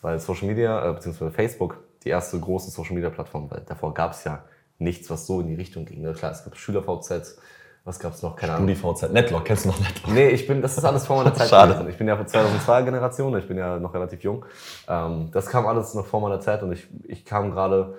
Weil 0.00 0.18
Social 0.18 0.48
Media, 0.48 0.88
äh, 0.88 0.94
beziehungsweise 0.94 1.30
Facebook, 1.30 1.76
die 2.04 2.10
erste 2.10 2.38
große 2.38 2.70
Social 2.70 2.94
Media 2.94 3.10
Plattform, 3.10 3.50
weil 3.50 3.62
davor 3.66 3.94
gab 3.94 4.12
es 4.12 4.24
ja 4.24 4.44
nichts, 4.78 5.10
was 5.10 5.26
so 5.26 5.40
in 5.40 5.48
die 5.48 5.54
Richtung 5.54 5.84
ging. 5.84 6.02
Ne? 6.02 6.12
Klar, 6.12 6.32
es 6.32 6.44
gab 6.44 6.56
SchülerVZ, 6.56 7.38
was 7.84 7.98
gab 7.98 8.12
es 8.12 8.22
noch? 8.22 8.36
Keine 8.36 8.54
Ahnung. 8.54 8.68
StudiVZ, 8.68 9.12
Netlock, 9.12 9.44
kennst 9.44 9.64
du 9.64 9.70
noch 9.70 9.80
Netlock? 9.80 10.12
Nee, 10.12 10.28
ich 10.28 10.46
bin, 10.46 10.60
das 10.62 10.76
ist 10.76 10.84
alles 10.84 11.06
vor 11.06 11.16
meiner 11.16 11.34
Zeit 11.34 11.48
Schade. 11.48 11.72
gewesen. 11.72 11.88
Ich 11.88 11.98
bin 11.98 12.06
ja 12.06 12.16
von 12.16 12.26
2002 12.26 12.82
Generation, 12.82 13.38
ich 13.38 13.48
bin 13.48 13.56
ja 13.56 13.78
noch 13.78 13.94
relativ 13.94 14.22
jung. 14.22 14.44
Ähm, 14.88 15.30
das 15.32 15.46
kam 15.46 15.66
alles 15.66 15.94
noch 15.94 16.06
vor 16.06 16.20
meiner 16.20 16.40
Zeit 16.40 16.62
und 16.62 16.72
ich, 16.72 16.86
ich 17.04 17.24
kam 17.24 17.50
gerade 17.50 17.94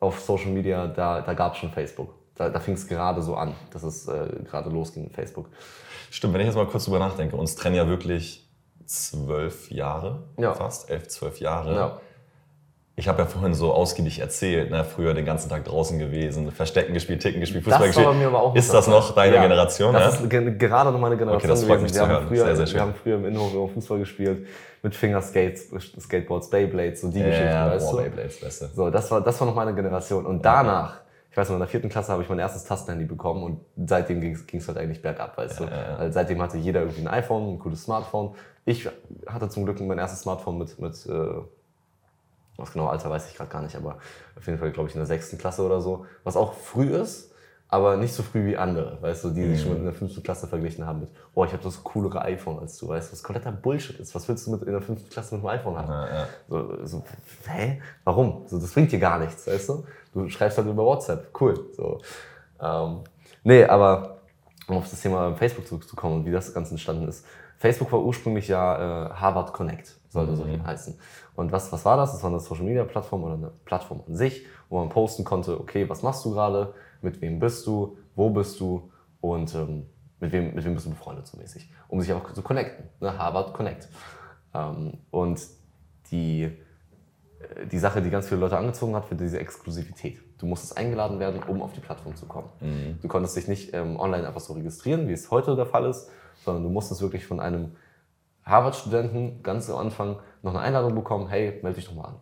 auf 0.00 0.20
Social 0.20 0.50
Media, 0.50 0.86
da, 0.88 1.22
da 1.22 1.34
gab 1.34 1.52
es 1.52 1.58
schon 1.58 1.70
Facebook. 1.70 2.14
Da, 2.34 2.50
da 2.50 2.60
fing 2.60 2.74
es 2.74 2.86
gerade 2.86 3.22
so 3.22 3.34
an, 3.34 3.54
dass 3.72 3.82
es 3.82 4.08
äh, 4.08 4.28
gerade 4.44 4.68
losging 4.68 5.04
mit 5.04 5.14
Facebook. 5.14 5.48
Stimmt, 6.10 6.34
wenn 6.34 6.40
ich 6.42 6.48
jetzt 6.48 6.56
mal 6.56 6.66
kurz 6.66 6.84
drüber 6.84 6.98
nachdenke, 6.98 7.36
uns 7.36 7.54
trennen 7.54 7.76
ja 7.76 7.88
wirklich 7.88 8.46
zwölf 8.84 9.70
Jahre, 9.70 10.24
ja. 10.36 10.54
fast 10.54 10.90
elf, 10.90 11.08
zwölf 11.08 11.40
Jahre. 11.40 11.74
Ja. 11.74 12.00
Ich 12.98 13.08
habe 13.08 13.18
ja 13.18 13.26
vorhin 13.26 13.52
so 13.52 13.74
ausgiebig 13.74 14.20
erzählt, 14.20 14.70
ne, 14.70 14.82
früher 14.82 15.12
den 15.12 15.26
ganzen 15.26 15.50
Tag 15.50 15.66
draußen 15.66 15.98
gewesen, 15.98 16.50
Verstecken 16.50 16.94
gespielt, 16.94 17.20
Ticken 17.20 17.40
gespielt, 17.40 17.62
Fußball 17.64 17.88
gespielt. 17.88 18.14
Mir 18.16 18.28
aber 18.28 18.42
auch 18.42 18.54
ist 18.54 18.72
das 18.72 18.88
noch 18.88 19.14
deine 19.14 19.36
ja, 19.36 19.42
Generation? 19.42 19.92
Das 19.92 20.18
ja? 20.18 20.24
ist 20.24 20.58
gerade 20.58 20.90
noch 20.90 20.98
meine 20.98 21.18
Generation. 21.18 21.36
Okay, 21.36 21.60
das 21.60 21.64
freut 21.64 21.82
mich 21.82 21.92
wir 21.92 22.00
zu 22.00 22.08
hören. 22.08 22.26
Früher, 22.26 22.44
sehr, 22.46 22.56
sehr 22.56 22.66
schön. 22.66 22.74
Wir 22.76 22.80
haben 22.80 22.94
früher 22.94 23.16
im 23.16 23.26
Innenhof 23.26 23.72
Fußball 23.74 23.98
gespielt, 23.98 24.46
mit 24.82 24.94
Fingerskates, 24.94 25.68
Skateboards, 26.00 26.48
Beyblades, 26.48 27.02
so 27.02 27.10
die 27.10 27.18
ja, 27.18 27.26
Geschichten, 27.26 27.48
ja, 27.48 27.70
weißt 27.70 27.90
boah, 27.90 27.96
du? 27.98 28.02
Beyblades, 28.04 28.40
beste. 28.40 28.70
So, 28.74 28.88
das 28.88 29.10
war, 29.10 29.20
das 29.20 29.38
war 29.38 29.46
noch 29.46 29.54
meine 29.54 29.74
Generation. 29.74 30.24
Und 30.24 30.42
danach, 30.42 31.00
ich 31.30 31.36
weiß 31.36 31.50
noch, 31.50 31.56
in 31.56 31.60
der 31.60 31.68
vierten 31.68 31.90
Klasse 31.90 32.12
habe 32.12 32.22
ich 32.22 32.30
mein 32.30 32.38
erstes 32.38 32.64
Tastenhandy 32.64 33.04
bekommen 33.04 33.42
und 33.42 33.60
seitdem 33.86 34.22
ging 34.22 34.38
es 34.58 34.68
halt 34.68 34.78
eigentlich 34.78 35.02
bergab, 35.02 35.36
weißt 35.36 35.60
du? 35.60 35.64
Also 35.64 36.14
seitdem 36.14 36.40
hatte 36.40 36.56
jeder 36.56 36.80
irgendwie 36.80 37.02
ein 37.02 37.08
iPhone, 37.08 37.56
ein 37.56 37.58
cooles 37.58 37.82
Smartphone. 37.82 38.34
Ich 38.64 38.88
hatte 39.26 39.50
zum 39.50 39.66
Glück 39.66 39.78
mein 39.82 39.98
erstes 39.98 40.22
Smartphone 40.22 40.56
mit, 40.56 40.78
mit 40.80 40.94
äh, 41.06 41.42
das 42.64 42.72
genaue 42.72 42.90
Alter 42.90 43.10
weiß 43.10 43.28
ich 43.30 43.36
gerade 43.36 43.50
gar 43.50 43.62
nicht, 43.62 43.76
aber 43.76 43.98
auf 44.36 44.46
jeden 44.46 44.58
Fall, 44.58 44.70
glaube 44.70 44.88
ich, 44.88 44.94
in 44.94 45.00
der 45.00 45.06
sechsten 45.06 45.38
Klasse 45.38 45.62
oder 45.62 45.80
so. 45.80 46.06
Was 46.24 46.36
auch 46.36 46.54
früh 46.54 46.94
ist, 46.94 47.32
aber 47.68 47.96
nicht 47.96 48.14
so 48.14 48.22
früh 48.22 48.46
wie 48.46 48.56
andere, 48.56 48.98
weißt 49.00 49.24
du, 49.24 49.30
die 49.30 49.44
sich 49.44 49.62
schon 49.62 49.76
in 49.76 49.84
der 49.84 49.92
fünften 49.92 50.22
Klasse 50.22 50.46
verglichen 50.46 50.86
haben 50.86 51.00
mit, 51.00 51.10
oh, 51.34 51.44
ich 51.44 51.52
habe 51.52 51.62
das 51.64 51.82
coolere 51.82 52.22
iPhone 52.22 52.60
als 52.60 52.78
du, 52.78 52.88
weißt 52.88 53.08
du, 53.08 53.12
was 53.12 53.22
kompletter 53.22 53.50
Bullshit 53.50 53.98
ist. 53.98 54.14
Was 54.14 54.28
willst 54.28 54.46
du 54.46 54.52
mit 54.52 54.62
in 54.62 54.72
der 54.72 54.80
fünften 54.80 55.10
Klasse 55.10 55.34
mit 55.34 55.44
einem 55.44 55.58
iPhone 55.58 55.76
haben? 55.76 55.90
Ja, 55.90 56.06
ja. 56.06 56.28
So, 56.48 56.86
so, 56.86 57.04
hä? 57.46 57.82
Warum? 58.04 58.44
So, 58.46 58.58
das 58.58 58.70
bringt 58.72 58.92
dir 58.92 59.00
gar 59.00 59.18
nichts, 59.18 59.46
weißt 59.46 59.68
du? 59.68 59.84
Du 60.14 60.28
schreibst 60.28 60.56
halt 60.58 60.68
über 60.68 60.84
WhatsApp, 60.84 61.28
cool. 61.40 61.54
So. 61.72 62.00
Ähm, 62.60 63.00
nee, 63.42 63.64
aber 63.64 64.18
um 64.68 64.78
auf 64.78 64.88
das 64.88 65.00
Thema 65.00 65.34
Facebook 65.34 65.66
zurückzukommen 65.66 66.16
und 66.16 66.24
wie 66.24 66.32
das 66.32 66.54
Ganze 66.54 66.72
entstanden 66.72 67.08
ist. 67.08 67.24
Facebook 67.58 67.90
war 67.92 68.02
ursprünglich 68.02 68.48
ja 68.48 69.06
äh, 69.06 69.10
Harvard 69.14 69.52
Connect, 69.52 69.98
sollte 70.08 70.32
mhm. 70.32 70.36
so 70.36 70.64
heißen. 70.64 70.98
Und 71.34 71.52
was, 71.52 71.72
was 71.72 71.84
war 71.84 71.96
das? 71.96 72.12
Das 72.12 72.22
war 72.22 72.30
eine 72.30 72.40
Social 72.40 72.64
Media 72.64 72.84
Plattform 72.84 73.24
oder 73.24 73.34
eine 73.34 73.50
Plattform 73.64 74.02
an 74.06 74.14
sich, 74.14 74.46
wo 74.68 74.78
man 74.78 74.88
posten 74.88 75.24
konnte, 75.24 75.58
okay, 75.58 75.88
was 75.88 76.02
machst 76.02 76.24
du 76.24 76.32
gerade, 76.32 76.74
mit 77.02 77.20
wem 77.20 77.38
bist 77.38 77.66
du, 77.66 77.96
wo 78.14 78.30
bist 78.30 78.58
du 78.60 78.90
und 79.20 79.54
ähm, 79.54 79.86
mit, 80.20 80.32
wem, 80.32 80.54
mit 80.54 80.64
wem 80.64 80.74
bist 80.74 80.86
du 80.86 80.90
befreundet 80.90 81.26
so 81.26 81.38
mäßig, 81.38 81.70
um 81.88 82.00
sich 82.00 82.12
auch 82.12 82.32
zu 82.32 82.42
connecten. 82.42 82.86
Ne? 83.00 83.16
Harvard 83.18 83.54
Connect. 83.54 83.88
Ähm, 84.54 84.98
und 85.10 85.40
die, 86.10 86.44
äh, 86.44 87.66
die 87.70 87.78
Sache, 87.78 88.02
die 88.02 88.10
ganz 88.10 88.28
viele 88.28 88.40
Leute 88.40 88.56
angezogen 88.56 88.94
hat, 88.94 89.06
für 89.06 89.14
diese 89.14 89.38
Exklusivität. 89.38 90.20
Du 90.38 90.46
musstest 90.46 90.76
eingeladen 90.76 91.18
werden, 91.18 91.42
um 91.42 91.62
auf 91.62 91.72
die 91.72 91.80
Plattform 91.80 92.16
zu 92.16 92.26
kommen. 92.26 92.48
Mhm. 92.60 92.98
Du 93.00 93.08
konntest 93.08 93.36
dich 93.36 93.48
nicht 93.48 93.74
ähm, 93.74 93.98
online 93.98 94.26
einfach 94.26 94.40
so 94.40 94.52
registrieren, 94.54 95.08
wie 95.08 95.12
es 95.12 95.30
heute 95.30 95.56
der 95.56 95.66
Fall 95.66 95.86
ist, 95.86 96.10
sondern 96.46 96.62
du 96.62 96.70
musstest 96.70 97.02
wirklich 97.02 97.26
von 97.26 97.40
einem 97.40 97.72
Harvard-Studenten 98.44 99.42
ganz 99.42 99.68
am 99.68 99.76
Anfang 99.76 100.16
noch 100.42 100.52
eine 100.52 100.60
Einladung 100.60 100.94
bekommen, 100.94 101.28
hey, 101.28 101.58
melde 101.62 101.76
dich 101.76 101.88
doch 101.88 101.94
mal 101.94 102.04
an. 102.04 102.14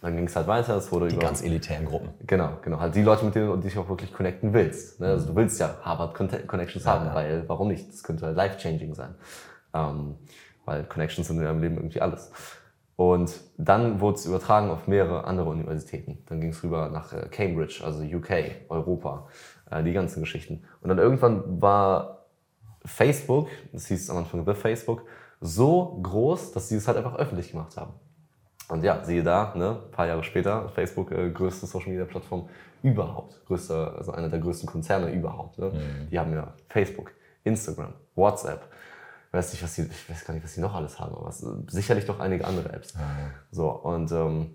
Dann 0.00 0.16
ging 0.16 0.26
es 0.26 0.34
halt 0.34 0.46
weiter. 0.46 0.76
Es 0.76 0.90
wurde 0.90 1.08
die 1.08 1.16
über, 1.16 1.26
ganz 1.26 1.42
elitären 1.42 1.84
Gruppen. 1.84 2.08
Genau, 2.26 2.52
genau. 2.62 2.80
Halt 2.80 2.94
die 2.94 3.02
Leute, 3.02 3.26
mit 3.26 3.34
denen 3.34 3.48
du 3.48 3.56
dich 3.58 3.76
auch 3.76 3.88
wirklich 3.88 4.12
connecten 4.12 4.54
willst. 4.54 4.98
Ne? 4.98 5.08
Also 5.08 5.28
du 5.28 5.36
willst 5.36 5.60
ja 5.60 5.74
Harvard 5.82 6.14
Connections 6.14 6.84
ja, 6.84 6.92
haben, 6.92 7.06
ja. 7.06 7.14
weil 7.14 7.44
warum 7.46 7.68
nicht? 7.68 7.88
Das 7.90 8.02
könnte 8.02 8.30
life-changing 8.30 8.94
sein. 8.94 9.14
Ähm, 9.74 10.16
weil 10.64 10.84
Connections 10.84 11.28
sind 11.28 11.36
in 11.36 11.44
deinem 11.44 11.60
Leben 11.60 11.76
irgendwie 11.76 12.00
alles. 12.00 12.32
Und 12.96 13.40
dann 13.58 14.00
wurde 14.00 14.16
es 14.16 14.26
übertragen 14.26 14.70
auf 14.70 14.86
mehrere 14.86 15.24
andere 15.24 15.50
Universitäten. 15.50 16.18
Dann 16.26 16.40
ging 16.40 16.50
es 16.50 16.62
rüber 16.62 16.88
nach 16.88 17.12
äh, 17.12 17.28
Cambridge, 17.30 17.82
also 17.84 18.02
UK, 18.02 18.30
Europa, 18.70 19.26
äh, 19.70 19.82
die 19.82 19.92
ganzen 19.92 20.20
Geschichten. 20.20 20.64
Und 20.80 20.88
dann 20.88 20.98
irgendwann 20.98 21.60
war 21.60 22.19
Facebook, 22.84 23.48
das 23.72 23.86
hieß 23.86 24.10
am 24.10 24.18
Anfang 24.18 24.44
The 24.44 24.54
Facebook, 24.54 25.04
so 25.40 25.98
groß, 26.02 26.52
dass 26.52 26.68
sie 26.68 26.76
es 26.76 26.86
halt 26.86 26.98
einfach 26.98 27.16
öffentlich 27.16 27.50
gemacht 27.52 27.76
haben. 27.76 27.94
Und 28.68 28.84
ja, 28.84 29.02
siehe 29.04 29.22
da, 29.22 29.52
ne, 29.56 29.80
ein 29.84 29.90
paar 29.90 30.06
Jahre 30.06 30.22
später, 30.22 30.68
Facebook, 30.68 31.10
äh, 31.10 31.30
größte 31.30 31.66
Social 31.66 31.88
Media 31.88 32.04
Plattform 32.04 32.48
überhaupt, 32.82 33.44
größter, 33.46 33.96
also 33.96 34.12
einer 34.12 34.28
der 34.28 34.38
größten 34.38 34.68
Konzerne 34.68 35.12
überhaupt. 35.12 35.58
Ne? 35.58 35.70
Mhm. 35.70 36.08
Die 36.10 36.18
haben 36.18 36.32
ja 36.32 36.54
Facebook, 36.68 37.12
Instagram, 37.44 37.94
WhatsApp. 38.14 38.62
Ich 39.28 39.32
weiß 39.34 39.52
nicht, 39.52 39.62
was 39.62 39.74
die, 39.74 39.82
ich 39.82 40.10
weiß 40.10 40.24
gar 40.24 40.34
nicht, 40.34 40.44
was 40.44 40.54
die 40.54 40.60
noch 40.60 40.74
alles 40.74 40.98
haben, 40.98 41.14
aber 41.14 41.26
was, 41.26 41.44
sicherlich 41.68 42.06
doch 42.06 42.20
einige 42.20 42.46
andere 42.46 42.72
Apps. 42.72 42.94
Mhm. 42.94 43.00
So, 43.50 43.70
und 43.70 44.12
ähm, 44.12 44.54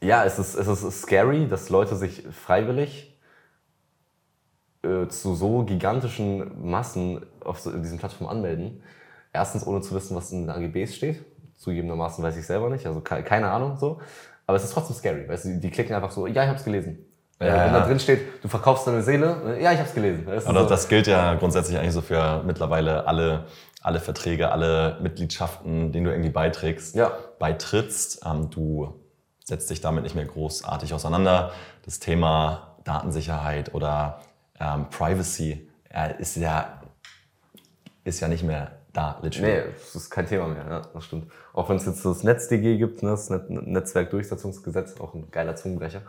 ja, 0.00 0.24
es 0.24 0.38
ist, 0.38 0.54
es 0.54 0.66
ist 0.66 1.02
scary, 1.02 1.46
dass 1.48 1.68
Leute 1.68 1.96
sich 1.96 2.26
freiwillig 2.30 3.09
äh, 4.82 5.08
zu 5.08 5.34
so 5.34 5.64
gigantischen 5.64 6.68
Massen 6.70 7.24
auf 7.44 7.60
so, 7.60 7.70
diesen 7.72 7.98
Plattformen 7.98 8.30
anmelden 8.30 8.82
Erstens, 9.32 9.66
ohne 9.66 9.80
zu 9.80 9.94
wissen, 9.94 10.16
was 10.16 10.32
in 10.32 10.46
den 10.46 10.50
AGBs 10.50 10.96
steht. 10.96 11.24
Zugegebenermaßen 11.56 12.24
weiß 12.24 12.36
ich 12.36 12.46
selber 12.46 12.68
nicht, 12.68 12.86
also 12.86 13.00
keine 13.00 13.50
Ahnung 13.50 13.76
so. 13.78 14.00
Aber 14.46 14.56
es 14.56 14.64
ist 14.64 14.72
trotzdem 14.72 14.96
scary, 14.96 15.28
weißt 15.28 15.44
du, 15.44 15.60
die 15.60 15.70
klicken 15.70 15.94
einfach 15.94 16.10
so, 16.10 16.26
ja, 16.26 16.42
ich 16.42 16.48
hab's 16.48 16.64
gelesen. 16.64 17.06
Ja, 17.38 17.46
äh, 17.46 17.66
Wenn 17.66 17.72
da 17.72 17.86
drin 17.86 18.00
steht, 18.00 18.42
du 18.42 18.48
verkaufst 18.48 18.86
deine 18.86 19.02
Seele, 19.02 19.58
ja, 19.60 19.72
ich 19.72 19.78
hab's 19.78 19.94
gelesen. 19.94 20.26
Das, 20.26 20.44
so. 20.44 20.52
das 20.52 20.88
gilt 20.88 21.06
ja 21.06 21.34
grundsätzlich 21.34 21.78
eigentlich 21.78 21.92
so 21.92 22.00
für 22.00 22.42
mittlerweile 22.44 23.06
alle, 23.06 23.44
alle 23.82 24.00
Verträge, 24.00 24.50
alle 24.50 24.98
Mitgliedschaften, 25.00 25.92
denen 25.92 26.06
du 26.06 26.10
irgendwie 26.10 26.30
beiträgst, 26.30 26.96
ja. 26.96 27.12
beitrittst. 27.38 28.26
Ähm, 28.26 28.50
du 28.50 28.94
setzt 29.44 29.70
dich 29.70 29.80
damit 29.80 30.02
nicht 30.02 30.16
mehr 30.16 30.24
großartig 30.24 30.92
auseinander. 30.92 31.52
Das 31.84 32.00
Thema 32.00 32.76
Datensicherheit 32.84 33.74
oder 33.74 34.20
ähm, 34.60 34.88
Privacy 34.90 35.68
äh, 35.92 36.20
ist 36.20 36.36
ja, 36.36 36.80
ist 38.04 38.20
ja 38.20 38.28
nicht 38.28 38.44
mehr 38.44 38.72
da, 38.92 39.18
literally. 39.22 39.52
Nee, 39.52 39.72
das 39.72 39.94
ist 39.94 40.10
kein 40.10 40.26
Thema 40.26 40.48
mehr, 40.48 40.66
ja, 40.68 40.80
das 40.80 41.04
stimmt. 41.04 41.30
Auch 41.52 41.68
wenn 41.68 41.76
es 41.76 41.86
jetzt 41.86 42.04
das 42.04 42.22
NetzDG 42.22 42.76
gibt, 42.76 43.02
ne, 43.02 43.10
das 43.10 43.30
Netzwerkdurchsetzungsgesetz, 43.30 45.00
auch 45.00 45.14
ein 45.14 45.30
geiler 45.30 45.56
Zungenbrecher, 45.56 46.02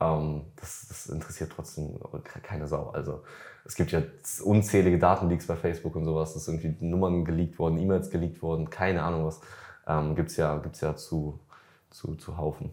ähm, 0.00 0.42
das, 0.56 0.86
das 0.88 1.06
interessiert 1.06 1.52
trotzdem 1.54 1.98
keine 2.42 2.66
Sau. 2.66 2.90
Also 2.90 3.22
es 3.64 3.74
gibt 3.74 3.92
ja 3.92 4.02
unzählige 4.44 4.98
Datenleaks 4.98 5.46
bei 5.46 5.56
Facebook 5.56 5.96
und 5.96 6.04
sowas, 6.04 6.34
dass 6.34 6.48
irgendwie 6.48 6.74
Nummern 6.84 7.24
geleakt 7.24 7.58
worden, 7.58 7.78
E-Mails 7.78 8.10
geleakt 8.10 8.42
worden, 8.42 8.70
keine 8.70 9.02
Ahnung 9.02 9.26
was, 9.26 9.40
ähm, 9.86 10.14
gibt's 10.14 10.36
ja, 10.36 10.56
gibt's 10.58 10.80
ja 10.80 10.96
zu, 10.96 11.40
zu, 11.90 12.14
zu 12.16 12.36
Haufen. 12.36 12.70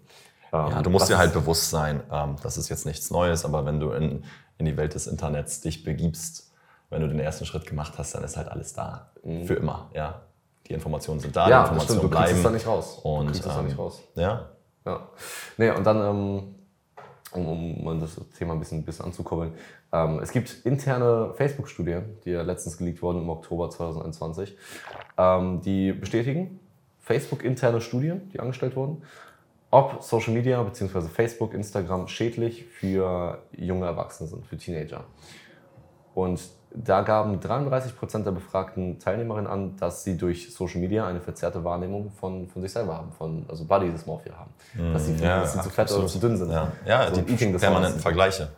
Ähm, 0.53 0.71
ja, 0.71 0.81
du 0.81 0.89
musst 0.89 1.09
dir 1.09 1.17
halt 1.17 1.33
bewusst 1.33 1.69
sein, 1.69 2.01
ähm, 2.11 2.35
das 2.41 2.57
ist 2.57 2.69
jetzt 2.69 2.85
nichts 2.85 3.11
Neues, 3.11 3.43
aber 3.43 3.65
wenn 3.65 3.79
du 3.79 3.91
in, 3.91 4.23
in 4.57 4.65
die 4.65 4.77
Welt 4.77 4.93
des 4.93 5.07
Internets 5.07 5.61
dich 5.61 5.83
begibst, 5.83 6.51
wenn 6.89 7.01
du 7.01 7.07
den 7.07 7.19
ersten 7.19 7.45
Schritt 7.45 7.65
gemacht 7.65 7.93
hast, 7.97 8.15
dann 8.15 8.23
ist 8.23 8.37
halt 8.37 8.47
alles 8.47 8.73
da. 8.73 9.11
Mhm. 9.23 9.45
Für 9.45 9.55
immer, 9.55 9.89
ja. 9.93 10.21
Die 10.67 10.73
Informationen 10.73 11.19
sind 11.19 11.35
da, 11.35 11.49
ja, 11.49 11.63
die 11.63 11.69
Informationen 11.69 11.99
stimmt, 11.99 12.03
du 12.03 12.17
bleiben. 12.17 12.37
Du 12.37 12.43
da 12.43 12.49
nicht 12.49 12.67
raus. 12.67 12.99
Und, 13.03 13.27
du 13.27 13.31
kriegst 13.31 13.45
es 13.45 13.53
da 13.53 13.61
nicht 13.61 13.77
raus. 13.77 14.01
Ja. 14.15 14.49
Ja. 14.85 15.07
Nee, 15.57 15.71
und 15.71 15.85
dann, 15.85 15.97
ähm, 15.97 16.55
um, 17.31 17.87
um 17.87 17.99
das 17.99 18.19
Thema 18.37 18.53
ein 18.53 18.59
bisschen, 18.59 18.79
ein 18.79 18.85
bisschen 18.85 19.05
anzukurbeln, 19.05 19.53
ähm, 19.91 20.19
es 20.19 20.31
gibt 20.31 20.65
interne 20.65 21.33
Facebook-Studien, 21.35 22.17
die 22.25 22.31
ja 22.31 22.41
letztens 22.41 22.77
geleakt 22.77 23.01
wurden 23.01 23.21
im 23.21 23.29
Oktober 23.29 23.69
2021, 23.69 24.57
ähm, 25.17 25.61
die 25.61 25.93
bestätigen, 25.93 26.59
Facebook-interne 26.99 27.79
Studien, 27.79 28.29
die 28.33 28.39
angestellt 28.39 28.75
wurden, 28.75 29.03
ob 29.69 30.01
Social 30.01 30.33
Media 30.33 30.61
bzw. 30.63 31.01
Facebook, 31.07 31.53
Instagram 31.53 32.07
schädlich 32.07 32.65
für 32.65 33.43
junge 33.51 33.85
Erwachsene 33.85 34.29
sind, 34.29 34.45
für 34.45 34.57
Teenager. 34.57 35.03
Und 36.13 36.39
da 36.71 37.01
gaben 37.01 37.39
33 37.39 37.97
Prozent 37.97 38.25
der 38.25 38.31
befragten 38.31 38.99
Teilnehmerinnen 38.99 39.49
an, 39.49 39.75
dass 39.77 40.03
sie 40.03 40.17
durch 40.17 40.53
Social 40.53 40.79
Media 40.79 41.07
eine 41.07 41.21
verzerrte 41.21 41.63
Wahrnehmung 41.63 42.11
von, 42.11 42.47
von 42.47 42.61
sich 42.61 42.71
selber 42.71 42.95
haben, 42.97 43.11
von, 43.11 43.45
also 43.47 43.65
Body 43.65 43.89
Dysmorphia 43.89 44.33
haben. 44.37 44.51
Mm, 44.73 44.93
dass 44.93 45.05
sie, 45.05 45.15
ja, 45.15 45.45
sie 45.45 45.61
zu 45.61 45.69
fett 45.69 45.91
oder 45.91 46.07
zu 46.07 46.19
dünn 46.19 46.37
sind. 46.37 46.51
Ja, 46.51 46.71
ja 46.85 47.13
so 47.13 47.21
die 47.21 47.35
permanenten 47.35 47.99
Vergleiche. 47.99 48.49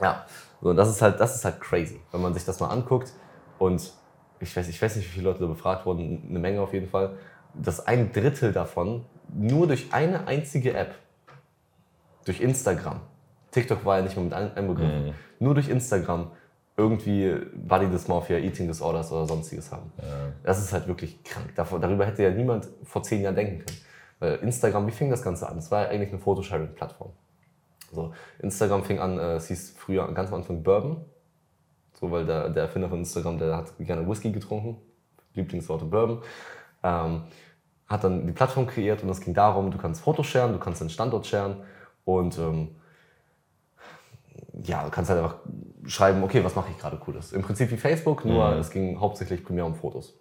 Ja, 0.00 0.26
so, 0.60 0.70
und 0.70 0.76
das 0.76 0.88
ist, 0.88 1.02
halt, 1.02 1.20
das 1.20 1.34
ist 1.36 1.44
halt 1.44 1.60
crazy, 1.60 2.00
wenn 2.12 2.22
man 2.22 2.34
sich 2.34 2.44
das 2.44 2.60
mal 2.60 2.68
anguckt. 2.68 3.12
Und 3.58 3.92
ich 4.40 4.56
weiß, 4.56 4.68
ich 4.68 4.80
weiß 4.80 4.96
nicht, 4.96 5.06
wie 5.06 5.12
viele 5.12 5.30
Leute 5.30 5.40
da 5.40 5.46
befragt 5.46 5.86
wurden, 5.86 6.22
eine 6.28 6.38
Menge 6.38 6.60
auf 6.60 6.72
jeden 6.72 6.88
Fall, 6.88 7.16
dass 7.54 7.86
ein 7.86 8.12
Drittel 8.12 8.52
davon 8.52 9.04
nur 9.34 9.66
durch 9.66 9.92
eine 9.92 10.26
einzige 10.26 10.74
App, 10.74 10.94
durch 12.24 12.40
Instagram, 12.40 13.00
TikTok 13.50 13.84
war 13.84 13.98
ja 13.98 14.02
nicht 14.04 14.16
mehr 14.16 14.24
mit 14.24 14.34
einbegriffen, 14.34 15.08
mm. 15.08 15.14
nur 15.38 15.54
durch 15.54 15.68
Instagram 15.68 16.30
irgendwie 16.76 17.34
Body 17.54 17.88
Dysmorphia, 17.88 18.38
Eating 18.38 18.66
Disorders 18.66 19.10
oder 19.10 19.26
sonstiges 19.26 19.72
haben. 19.72 19.90
Ja. 19.98 20.32
Das 20.42 20.58
ist 20.58 20.72
halt 20.72 20.86
wirklich 20.86 21.22
krank. 21.24 21.54
darüber 21.54 22.04
hätte 22.04 22.22
ja 22.22 22.30
niemand 22.30 22.68
vor 22.84 23.02
zehn 23.02 23.22
Jahren 23.22 23.34
denken 23.34 23.64
können. 23.64 23.78
Weil 24.18 24.34
Instagram, 24.36 24.86
wie 24.86 24.90
fing 24.90 25.10
das 25.10 25.22
Ganze 25.22 25.48
an? 25.48 25.58
Es 25.58 25.70
war 25.70 25.84
ja 25.84 25.88
eigentlich 25.88 26.10
eine 26.10 26.18
Photosharing-Plattform. 26.18 27.12
So, 27.92 28.12
Instagram 28.40 28.84
fing 28.84 28.98
an, 28.98 29.18
äh, 29.18 29.34
es 29.34 29.48
hieß 29.48 29.74
früher 29.78 30.12
ganz 30.12 30.28
am 30.30 30.36
Anfang 30.36 30.62
Bourbon. 30.62 31.04
So, 31.94 32.10
weil 32.10 32.26
der, 32.26 32.50
der 32.50 32.64
Erfinder 32.64 32.88
von 32.88 32.98
Instagram, 32.98 33.38
der 33.38 33.56
hat 33.56 33.72
gerne 33.78 34.06
Whisky 34.06 34.30
getrunken. 34.30 34.76
Lieblingssorte 35.34 35.86
Bourbon. 35.86 36.22
Ähm, 36.82 37.22
hat 37.88 38.04
dann 38.04 38.26
die 38.26 38.32
Plattform 38.32 38.66
kreiert 38.66 39.02
und 39.02 39.08
es 39.08 39.20
ging 39.20 39.34
darum, 39.34 39.70
du 39.70 39.78
kannst 39.78 40.02
Fotos 40.02 40.26
sharen, 40.26 40.52
du 40.52 40.58
kannst 40.58 40.80
deinen 40.80 40.90
Standort 40.90 41.26
sharen 41.26 41.62
und 42.04 42.38
ähm, 42.38 42.76
ja, 44.62 44.84
du 44.84 44.90
kannst 44.90 45.10
halt 45.10 45.22
einfach 45.22 45.36
schreiben, 45.86 46.22
okay, 46.22 46.42
was 46.42 46.56
mache 46.56 46.70
ich 46.70 46.78
gerade 46.78 46.96
Cooles. 46.96 47.32
Im 47.32 47.42
Prinzip 47.42 47.70
wie 47.70 47.76
Facebook, 47.76 48.24
nur 48.24 48.50
mhm. 48.50 48.58
es 48.58 48.70
ging 48.70 48.98
hauptsächlich 48.98 49.44
primär 49.44 49.66
um 49.66 49.74
Fotos. 49.74 50.18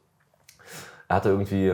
Er 1.08 1.17
hatte 1.17 1.30
irgendwie 1.30 1.73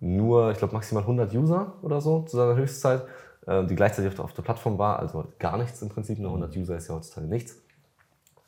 nur, 0.00 0.50
ich 0.52 0.58
glaube, 0.58 0.74
maximal 0.74 1.02
100 1.02 1.34
User 1.34 1.74
oder 1.82 2.00
so 2.00 2.22
zu 2.22 2.36
seiner 2.36 2.54
Höchstzeit, 2.54 3.02
äh, 3.46 3.64
die 3.64 3.74
gleichzeitig 3.74 4.18
auf 4.18 4.32
der 4.32 4.42
Plattform 4.42 4.78
war, 4.78 4.98
also 4.98 5.26
gar 5.38 5.58
nichts 5.58 5.82
im 5.82 5.88
Prinzip, 5.88 6.18
nur 6.18 6.30
100 6.30 6.56
User 6.56 6.76
ist 6.76 6.88
ja 6.88 6.94
heutzutage 6.94 7.26
nichts. 7.26 7.56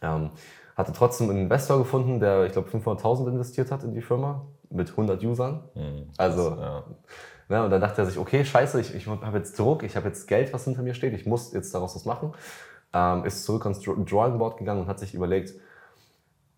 Ähm, 0.01 0.31
hatte 0.77 0.92
trotzdem 0.92 1.29
einen 1.29 1.40
Investor 1.40 1.79
gefunden, 1.79 2.20
der, 2.20 2.44
ich 2.44 2.53
glaube, 2.53 2.70
500.000 2.70 3.29
investiert 3.29 3.72
hat 3.72 3.83
in 3.83 3.94
die 3.94 4.03
Firma 4.03 4.46
mit 4.70 4.90
100 4.90 5.22
Usern. 5.24 5.68
Mhm, 5.74 6.11
also, 6.16 6.57
ja. 6.61 6.85
Ne, 7.50 7.64
und 7.64 7.70
dann 7.70 7.81
dachte 7.81 8.02
er 8.02 8.07
sich, 8.07 8.18
okay, 8.18 8.44
scheiße, 8.44 8.78
ich, 8.81 8.94
ich 8.94 9.07
habe 9.07 9.38
jetzt 9.38 9.59
Druck, 9.59 9.83
ich 9.83 9.96
habe 9.96 10.09
jetzt 10.09 10.28
Geld, 10.28 10.52
was 10.52 10.64
hinter 10.64 10.83
mir 10.83 10.92
steht, 10.92 11.14
ich 11.14 11.24
muss 11.24 11.52
jetzt 11.54 11.74
daraus 11.74 11.94
was 11.94 12.04
machen 12.04 12.35
ähm, 12.92 13.24
ist 13.24 13.44
zurück 13.44 13.64
ans 13.64 13.81
Drawing 13.81 14.38
Board 14.38 14.57
gegangen 14.57 14.81
und 14.81 14.88
hat 14.88 14.98
sich 14.98 15.14
überlegt, 15.14 15.54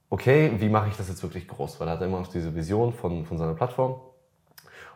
okay, 0.09 0.53
wie 0.59 0.69
mache 0.69 0.89
ich 0.89 0.97
das 0.97 1.09
jetzt 1.09 1.23
wirklich 1.23 1.49
groß? 1.49 1.81
Weil 1.81 1.89
er 1.89 1.95
hat 1.95 2.03
immer 2.03 2.19
noch 2.21 2.29
diese 2.29 2.55
Vision 2.55 2.93
von, 2.93 3.25
von 3.25 3.39
seiner 3.39 3.55
Plattform 3.55 4.01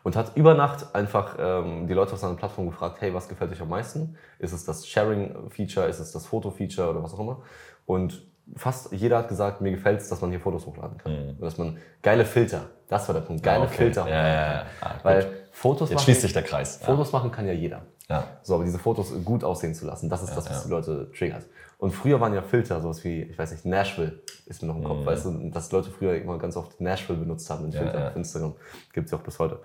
und 0.02 0.16
hat 0.16 0.36
über 0.36 0.54
Nacht 0.54 0.94
einfach 0.94 1.36
ähm, 1.38 1.86
die 1.86 1.94
Leute 1.94 2.12
auf 2.12 2.18
seiner 2.18 2.34
Plattform 2.34 2.66
gefragt, 2.66 3.00
hey, 3.00 3.14
was 3.14 3.28
gefällt 3.28 3.52
euch 3.52 3.60
am 3.60 3.68
meisten? 3.68 4.16
Ist 4.38 4.52
es 4.52 4.64
das 4.64 4.86
Sharing-Feature, 4.86 5.86
ist 5.86 6.00
es 6.00 6.12
das 6.12 6.26
Foto-Feature 6.26 6.90
oder 6.90 7.02
was 7.02 7.14
auch 7.14 7.20
immer? 7.20 7.42
Und 7.86 8.22
fast 8.56 8.92
jeder 8.92 9.18
hat 9.18 9.28
gesagt, 9.28 9.60
mir 9.60 9.70
gefällt 9.70 10.00
es, 10.00 10.08
dass 10.08 10.20
man 10.20 10.30
hier 10.30 10.40
Fotos 10.40 10.66
hochladen 10.66 10.98
kann. 10.98 11.12
Mhm. 11.12 11.40
Dass 11.40 11.58
man 11.58 11.78
geile 12.02 12.24
Filter, 12.24 12.62
das 12.88 13.08
war 13.08 13.14
der 13.14 13.22
Punkt, 13.22 13.42
geile 13.42 13.64
okay. 13.64 13.74
Filter. 13.74 14.08
Ja, 14.08 14.26
ja, 14.26 14.52
ja. 14.52 14.66
Ah, 14.80 14.94
Weil 15.02 15.26
Fotos 15.50 15.88
Jetzt 15.88 15.96
machen, 15.96 16.04
schließt 16.04 16.20
sich 16.22 16.32
der 16.32 16.42
Kreis. 16.42 16.78
Fotos 16.82 17.12
machen 17.12 17.30
kann 17.30 17.46
ja 17.46 17.52
jeder. 17.52 17.82
Ja. 18.08 18.24
So, 18.42 18.56
aber 18.56 18.64
diese 18.64 18.78
Fotos 18.78 19.12
gut 19.24 19.44
aussehen 19.44 19.74
zu 19.74 19.86
lassen, 19.86 20.10
das 20.10 20.22
ist 20.22 20.30
ja, 20.30 20.36
das, 20.36 20.50
was 20.50 20.58
ja. 20.58 20.64
die 20.64 20.70
Leute 20.70 21.10
triggert. 21.16 21.46
Und 21.78 21.92
früher 21.92 22.20
waren 22.20 22.34
ja 22.34 22.42
Filter, 22.42 22.80
sowas 22.80 23.02
wie, 23.04 23.22
ich 23.22 23.38
weiß 23.38 23.52
nicht, 23.52 23.64
Nashville 23.64 24.20
ist 24.46 24.62
mir 24.62 24.68
noch 24.68 24.76
im 24.76 24.84
Kopf, 24.84 25.00
mhm. 25.00 25.06
weißt 25.06 25.26
du, 25.26 25.50
dass 25.50 25.72
Leute 25.72 25.90
früher 25.90 26.14
immer 26.16 26.38
ganz 26.38 26.56
oft 26.56 26.80
Nashville 26.80 27.18
benutzt 27.18 27.48
haben 27.50 27.64
in 27.66 27.72
Filter 27.72 27.98
ja, 27.98 28.08
auf 28.08 28.16
Instagram. 28.16 28.54
Gibt 28.92 29.06
es 29.06 29.12
ja 29.12 29.18
auch 29.18 29.22
bis 29.22 29.38
heute. 29.38 29.60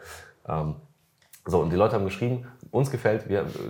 Ähm, 0.48 0.76
so, 1.50 1.60
und 1.60 1.70
die 1.72 1.76
Leute 1.76 1.96
haben 1.96 2.06
geschrieben, 2.06 2.46
uns 2.72 2.92
gefällt, 2.92 3.26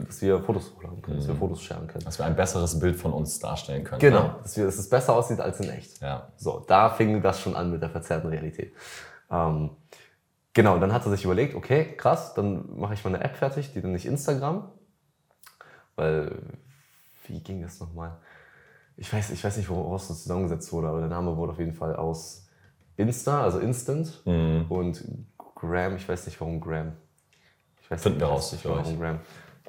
dass 0.08 0.22
wir 0.22 0.40
Fotos 0.42 0.74
hochladen 0.76 1.02
können, 1.02 1.18
mhm. 1.18 1.20
dass 1.20 1.28
wir 1.28 1.36
mhm. 1.36 1.40
Fotos 1.40 1.62
sharen 1.62 1.88
können. 1.88 2.04
Dass 2.04 2.20
wir 2.20 2.26
ein 2.26 2.36
besseres 2.36 2.80
Bild 2.80 2.96
von 2.96 3.14
uns 3.14 3.40
darstellen 3.40 3.84
können. 3.84 4.00
Genau, 4.00 4.24
ne? 4.24 4.36
dass, 4.44 4.58
wir, 4.58 4.66
dass 4.66 4.78
es 4.78 4.90
besser 4.90 5.16
aussieht 5.16 5.40
als 5.40 5.60
in 5.60 5.70
echt. 5.70 6.02
Ja. 6.02 6.28
So, 6.36 6.64
da 6.68 6.90
fing 6.90 7.22
das 7.22 7.40
schon 7.40 7.56
an 7.56 7.72
mit 7.72 7.82
der 7.82 7.90
verzerrten 7.90 8.30
Realität. 8.30 8.74
Ähm, 9.32 9.72
genau, 10.54 10.76
und 10.76 10.82
dann 10.82 10.94
hat 10.94 11.06
er 11.06 11.12
sich 11.12 11.24
überlegt, 11.24 11.56
okay, 11.56 11.96
krass, 11.96 12.34
dann 12.34 12.78
mache 12.78 12.94
ich 12.94 13.04
mal 13.04 13.16
eine 13.16 13.24
App 13.24 13.36
fertig, 13.36 13.72
die 13.74 13.82
dann 13.82 13.94
nicht 13.94 14.06
Instagram, 14.06 14.70
weil, 15.96 16.42
wie 17.28 17.40
ging 17.40 17.62
das 17.62 17.80
nochmal? 17.80 18.18
Ich 18.98 19.14
weiß, 19.14 19.30
ich 19.30 19.44
weiß 19.44 19.56
nicht, 19.58 19.70
woraus 19.70 20.10
das 20.10 20.24
zusammengesetzt 20.24 20.74
wurde, 20.74 20.90
aber 20.90 21.00
der 21.00 21.10
Name 21.10 21.38
wurde 21.38 21.54
auf 21.54 21.60
jeden 21.60 21.74
Fall 21.74 21.96
aus 21.96 22.50
Insta, 22.98 23.44
also 23.44 23.60
Instant 23.60 24.22
mhm. 24.26 24.66
und 24.68 25.06
Gram, 25.56 25.96
ich 25.96 26.08
weiß 26.08 26.26
nicht, 26.26 26.40
warum 26.42 26.60
Gram. 26.60 26.94
Ich 27.90 27.94
weiß 27.94 28.04
Finden 28.04 28.20
wir 28.20 28.28
raus, 28.28 28.56
Gram. 28.62 29.20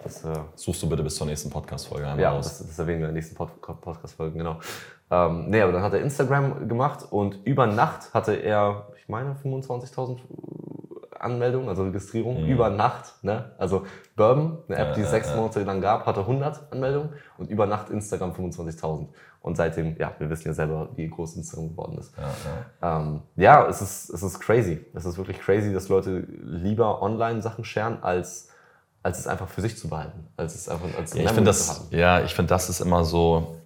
Das, 0.03 0.23
äh, 0.25 0.35
Suchst 0.55 0.83
du 0.83 0.89
bitte 0.91 1.03
bis 1.03 1.15
zur 1.15 1.27
nächsten 1.27 1.49
Podcast-Folge 1.49 2.05
Ja, 2.19 2.37
das, 2.37 2.59
das, 2.59 2.79
erwähnen 2.79 3.01
wir 3.01 3.09
in 3.09 3.15
der 3.15 3.23
nächsten 3.23 3.35
Pod 3.35 3.63
Podcast-Folge, 3.63 4.37
genau. 4.37 4.59
Ähm, 5.11 5.49
nee, 5.49 5.63
aber 5.63 5.73
dann 5.73 5.83
hat 5.83 5.95
er 5.95 6.03
Instagram 6.03 6.69
gemacht 6.69 7.11
und 7.11 7.39
über 7.47 7.67
Nacht 7.67 8.13
hatte 8.13 8.35
er, 8.35 8.89
ich 8.99 9.09
meine, 9.09 9.37
25.000 9.43 10.19
Anmeldungen, 11.21 11.69
also 11.69 11.85
Registrierungen, 11.85 12.45
mhm. 12.45 12.51
über 12.51 12.71
Nacht. 12.71 13.15
Ne? 13.23 13.53
Also 13.59 13.87
Bourbon, 14.17 14.59
eine 14.69 14.79
App, 14.79 14.95
die 14.95 15.03
es 15.03 15.11
sechs 15.11 15.35
Monate 15.35 15.63
lang 15.63 15.81
gab, 15.81 16.07
hatte 16.07 16.21
100 16.21 16.73
Anmeldungen 16.73 17.11
und 17.39 17.51
über 17.51 17.67
Nacht 17.67 17.91
Instagram 17.91 18.33
25.000. 18.33 19.09
Und 19.43 19.57
seitdem, 19.57 19.97
ja, 19.99 20.13
wir 20.19 20.29
wissen 20.29 20.49
ja 20.49 20.55
selber, 20.55 20.91
wie 20.97 21.09
groß 21.09 21.37
Instagram 21.37 21.71
geworden 21.71 21.99
ist. 21.99 22.13
Ja, 22.17 22.25
ja. 22.83 22.99
Ähm, 22.99 23.23
ja 23.37 23.67
es, 23.69 23.81
ist, 23.81 24.11
es 24.11 24.23
ist 24.23 24.41
crazy. 24.41 24.85
Es 24.95 25.05
ist 25.05 25.17
wirklich 25.17 25.41
crazy, 25.41 25.73
dass 25.73 25.89
Leute 25.89 26.27
lieber 26.43 27.03
online 27.03 27.41
Sachen 27.41 27.65
scheren, 27.65 28.03
als 28.03 28.49
als 29.03 29.19
es 29.19 29.27
einfach 29.27 29.49
für 29.49 29.63
sich 29.63 29.79
zu 29.79 29.89
behalten, 29.89 30.27
als 30.37 30.55
es 30.55 30.69
einfach 30.69 30.87
als 30.99 31.15
ja, 31.15 31.23
ich 31.23 31.31
finde 31.31 31.45
das, 31.45 31.89
Ja, 31.91 32.21
ich 32.21 32.35
finde, 32.35 32.51
das 32.51 32.69
ist 32.69 32.81
immer 32.81 33.05
so, 33.05 33.57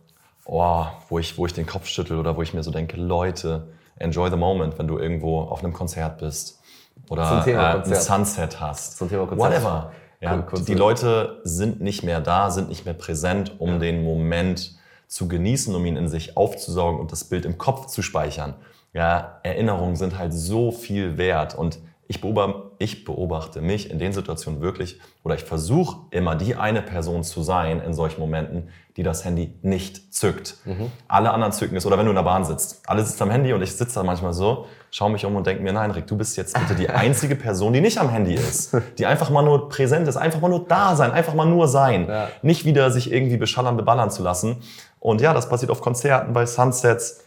oh, 0.44 0.84
wo, 1.08 1.18
ich, 1.18 1.36
wo 1.36 1.46
ich 1.46 1.52
den 1.52 1.66
Kopf 1.66 1.86
schüttel 1.86 2.18
oder 2.18 2.36
wo 2.36 2.42
ich 2.42 2.54
mir 2.54 2.62
so 2.62 2.70
denke, 2.70 2.96
Leute, 2.96 3.66
enjoy 3.96 4.30
the 4.30 4.36
moment, 4.36 4.78
wenn 4.78 4.86
du 4.86 4.98
irgendwo 4.98 5.40
auf 5.40 5.64
einem 5.64 5.72
Konzert 5.72 6.18
bist 6.18 6.60
oder 7.08 7.46
äh, 7.46 7.54
ein 7.54 7.94
Sunset 7.94 8.60
hast. 8.60 8.96
Zum 8.96 9.08
Thema 9.08 9.26
Konzert. 9.26 9.52
Whatever. 9.52 9.92
Ja, 10.20 10.38
die 10.38 10.74
Leute 10.74 11.40
sind 11.44 11.82
nicht 11.82 12.02
mehr 12.02 12.20
da, 12.20 12.50
sind 12.50 12.70
nicht 12.70 12.86
mehr 12.86 12.94
präsent, 12.94 13.56
um 13.58 13.72
ja. 13.72 13.78
den 13.78 14.04
Moment 14.04 14.78
zu 15.06 15.28
genießen, 15.28 15.74
um 15.74 15.84
ihn 15.84 15.96
in 15.96 16.08
sich 16.08 16.36
aufzusaugen 16.36 16.98
und 16.98 17.12
das 17.12 17.24
Bild 17.24 17.44
im 17.44 17.58
Kopf 17.58 17.86
zu 17.86 18.00
speichern. 18.00 18.54
Ja, 18.94 19.40
Erinnerungen 19.42 19.96
sind 19.96 20.18
halt 20.18 20.32
so 20.32 20.70
viel 20.72 21.18
wert 21.18 21.54
und 21.54 21.78
ich 22.06 22.20
beobachte, 22.20 22.62
ich 22.78 23.04
beobachte 23.04 23.60
mich 23.60 23.90
in 23.90 23.98
den 23.98 24.12
Situationen 24.12 24.60
wirklich 24.60 25.00
oder 25.22 25.34
ich 25.34 25.44
versuche 25.44 25.96
immer 26.10 26.36
die 26.36 26.54
eine 26.54 26.82
Person 26.82 27.24
zu 27.24 27.42
sein 27.42 27.80
in 27.80 27.94
solchen 27.94 28.20
Momenten, 28.20 28.68
die 28.96 29.02
das 29.02 29.24
Handy 29.24 29.54
nicht 29.62 30.14
zückt. 30.14 30.56
Mhm. 30.64 30.92
Alle 31.08 31.32
anderen 31.32 31.52
zücken 31.52 31.76
es 31.76 31.86
oder 31.86 31.98
wenn 31.98 32.04
du 32.04 32.10
in 32.10 32.16
der 32.16 32.22
Bahn 32.22 32.44
sitzt. 32.44 32.82
Alle 32.86 33.02
sitzen 33.02 33.22
am 33.24 33.30
Handy 33.30 33.52
und 33.52 33.62
ich 33.62 33.74
sitze 33.74 33.94
da 33.94 34.02
manchmal 34.02 34.34
so, 34.34 34.66
schaue 34.90 35.10
mich 35.10 35.24
um 35.24 35.34
und 35.34 35.46
denke 35.46 35.62
mir, 35.62 35.72
nein 35.72 35.90
Rick, 35.90 36.06
du 36.06 36.16
bist 36.16 36.36
jetzt 36.36 36.58
bitte 36.58 36.74
die 36.74 36.88
einzige 36.90 37.36
Person, 37.36 37.72
die 37.72 37.80
nicht 37.80 37.98
am 37.98 38.10
Handy 38.10 38.34
ist. 38.34 38.76
Die 38.98 39.06
einfach 39.06 39.30
mal 39.30 39.42
nur 39.42 39.68
präsent 39.68 40.06
ist, 40.06 40.16
einfach 40.16 40.40
mal 40.40 40.48
nur 40.48 40.66
da 40.66 40.96
sein, 40.96 41.10
einfach 41.10 41.34
mal 41.34 41.46
nur 41.46 41.68
sein. 41.68 42.06
Ja. 42.08 42.28
Nicht 42.42 42.64
wieder 42.64 42.90
sich 42.90 43.10
irgendwie 43.10 43.38
beschallern, 43.38 43.76
beballern 43.76 44.10
zu 44.10 44.22
lassen. 44.22 44.62
Und 45.00 45.20
ja, 45.20 45.32
das 45.32 45.48
passiert 45.48 45.70
auf 45.70 45.80
Konzerten, 45.80 46.32
bei 46.32 46.46
Sunsets. 46.46 47.24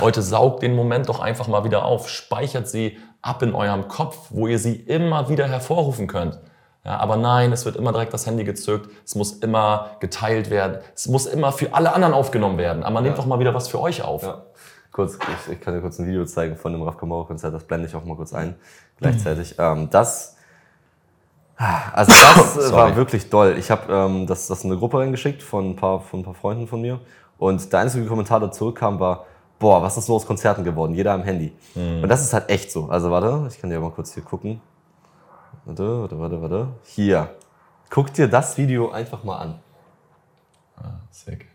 Leute, 0.00 0.22
saugt 0.22 0.62
den 0.62 0.74
Moment 0.76 1.08
doch 1.08 1.18
einfach 1.18 1.48
mal 1.48 1.64
wieder 1.64 1.84
auf, 1.84 2.08
speichert 2.08 2.68
sie 2.68 2.96
ab 3.22 3.42
in 3.42 3.54
eurem 3.54 3.88
Kopf, 3.88 4.28
wo 4.30 4.46
ihr 4.46 4.58
sie 4.58 4.74
immer 4.74 5.28
wieder 5.28 5.46
hervorrufen 5.48 6.06
könnt. 6.06 6.38
Ja, 6.84 6.96
aber 6.96 7.16
nein, 7.16 7.52
es 7.52 7.66
wird 7.66 7.76
immer 7.76 7.92
direkt 7.92 8.14
das 8.14 8.26
Handy 8.26 8.44
gezückt, 8.44 8.90
es 9.04 9.14
muss 9.14 9.32
immer 9.32 9.90
geteilt 10.00 10.48
werden, 10.48 10.78
es 10.94 11.08
muss 11.08 11.26
immer 11.26 11.52
für 11.52 11.74
alle 11.74 11.92
anderen 11.92 12.14
aufgenommen 12.14 12.56
werden. 12.56 12.82
Aber 12.82 13.02
nehmt 13.02 13.16
ja. 13.16 13.22
doch 13.22 13.26
mal 13.26 13.38
wieder 13.38 13.52
was 13.52 13.68
für 13.68 13.80
euch 13.80 14.02
auf. 14.02 14.22
Ja. 14.22 14.42
Kurz, 14.92 15.14
ich, 15.14 15.52
ich, 15.52 15.60
kann 15.60 15.74
dir 15.74 15.82
kurz 15.82 15.98
ein 15.98 16.06
Video 16.06 16.24
zeigen 16.24 16.56
von 16.56 16.72
dem 16.72 16.82
Raf 16.82 16.96
Kamara-Konzert, 16.96 17.54
das 17.54 17.64
blende 17.64 17.86
ich 17.86 17.94
auch 17.94 18.04
mal 18.04 18.16
kurz 18.16 18.32
ein, 18.32 18.56
gleichzeitig. 18.98 19.54
Ähm, 19.58 19.88
das, 19.90 20.36
also 21.56 22.10
das 22.10 22.72
war 22.72 22.96
wirklich 22.96 23.28
doll. 23.28 23.56
Ich 23.58 23.70
habe 23.70 23.92
ähm, 23.92 24.26
das, 24.26 24.46
das 24.46 24.64
in 24.64 24.70
eine 24.70 24.80
Gruppe 24.80 24.98
reingeschickt 24.98 25.42
von 25.42 25.70
ein, 25.70 25.76
paar, 25.76 26.00
von 26.00 26.20
ein 26.20 26.24
paar 26.24 26.34
Freunden 26.34 26.66
von 26.66 26.80
mir 26.80 26.98
und 27.38 27.72
der 27.72 27.80
einzige 27.80 28.06
Kommentar, 28.06 28.40
der 28.40 28.50
zurückkam, 28.52 28.98
war, 28.98 29.26
boah, 29.60 29.80
was 29.82 29.96
ist 29.96 30.06
so 30.06 30.16
aus 30.16 30.26
Konzerten 30.26 30.64
geworden? 30.64 30.94
Jeder 30.94 31.12
am 31.12 31.22
Handy. 31.22 31.52
Mhm. 31.76 32.02
Und 32.02 32.08
das 32.08 32.22
ist 32.22 32.32
halt 32.32 32.50
echt 32.50 32.72
so. 32.72 32.86
Also 32.86 33.12
warte, 33.12 33.46
ich 33.48 33.60
kann 33.60 33.70
dir 33.70 33.78
mal 33.78 33.90
kurz 33.90 34.12
hier 34.14 34.24
gucken. 34.24 34.60
Warte, 35.64 36.00
warte, 36.00 36.18
warte, 36.18 36.42
warte. 36.42 36.68
Hier. 36.82 37.28
Guck 37.90 38.12
dir 38.12 38.26
das 38.26 38.56
Video 38.56 38.90
einfach 38.90 39.22
mal 39.22 39.36
an. 39.36 39.60
Ah, 40.76 41.00
sick. 41.10 41.46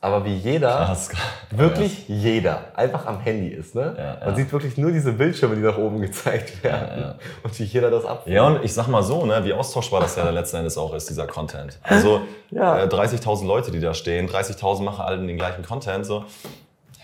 Aber 0.00 0.22
wie 0.26 0.34
jeder, 0.36 0.68
Krass. 0.86 1.10
wirklich 1.50 2.08
ja. 2.08 2.14
jeder, 2.16 2.60
einfach 2.74 3.06
am 3.06 3.20
Handy 3.20 3.48
ist. 3.48 3.74
Ne? 3.74 3.94
Ja, 3.96 4.16
Man 4.20 4.30
ja. 4.30 4.34
sieht 4.34 4.52
wirklich 4.52 4.76
nur 4.76 4.90
diese 4.90 5.12
Bildschirme, 5.12 5.54
die 5.54 5.62
nach 5.62 5.78
oben 5.78 6.00
gezeigt 6.02 6.62
werden. 6.62 7.14
Und 7.42 7.58
wie 7.58 7.64
jeder 7.64 7.90
das 7.90 8.04
abfällt. 8.04 8.34
Ja, 8.34 8.48
und 8.48 8.64
ich 8.64 8.74
sag 8.74 8.88
mal 8.88 9.02
so, 9.02 9.24
ne, 9.24 9.42
wie 9.44 9.54
austauschbar 9.54 10.00
das 10.00 10.16
ja 10.16 10.28
letzten 10.28 10.58
Endes 10.58 10.76
auch 10.76 10.92
ist, 10.92 11.08
dieser 11.08 11.26
Content. 11.26 11.78
Also 11.82 12.20
äh, 12.52 12.56
30.000 12.56 13.46
Leute, 13.46 13.70
die 13.70 13.80
da 13.80 13.94
stehen, 13.94 14.28
30.000 14.28 14.82
machen 14.82 15.06
alle 15.06 15.24
den 15.24 15.36
gleichen 15.38 15.64
Content. 15.64 16.04
So 16.04 16.24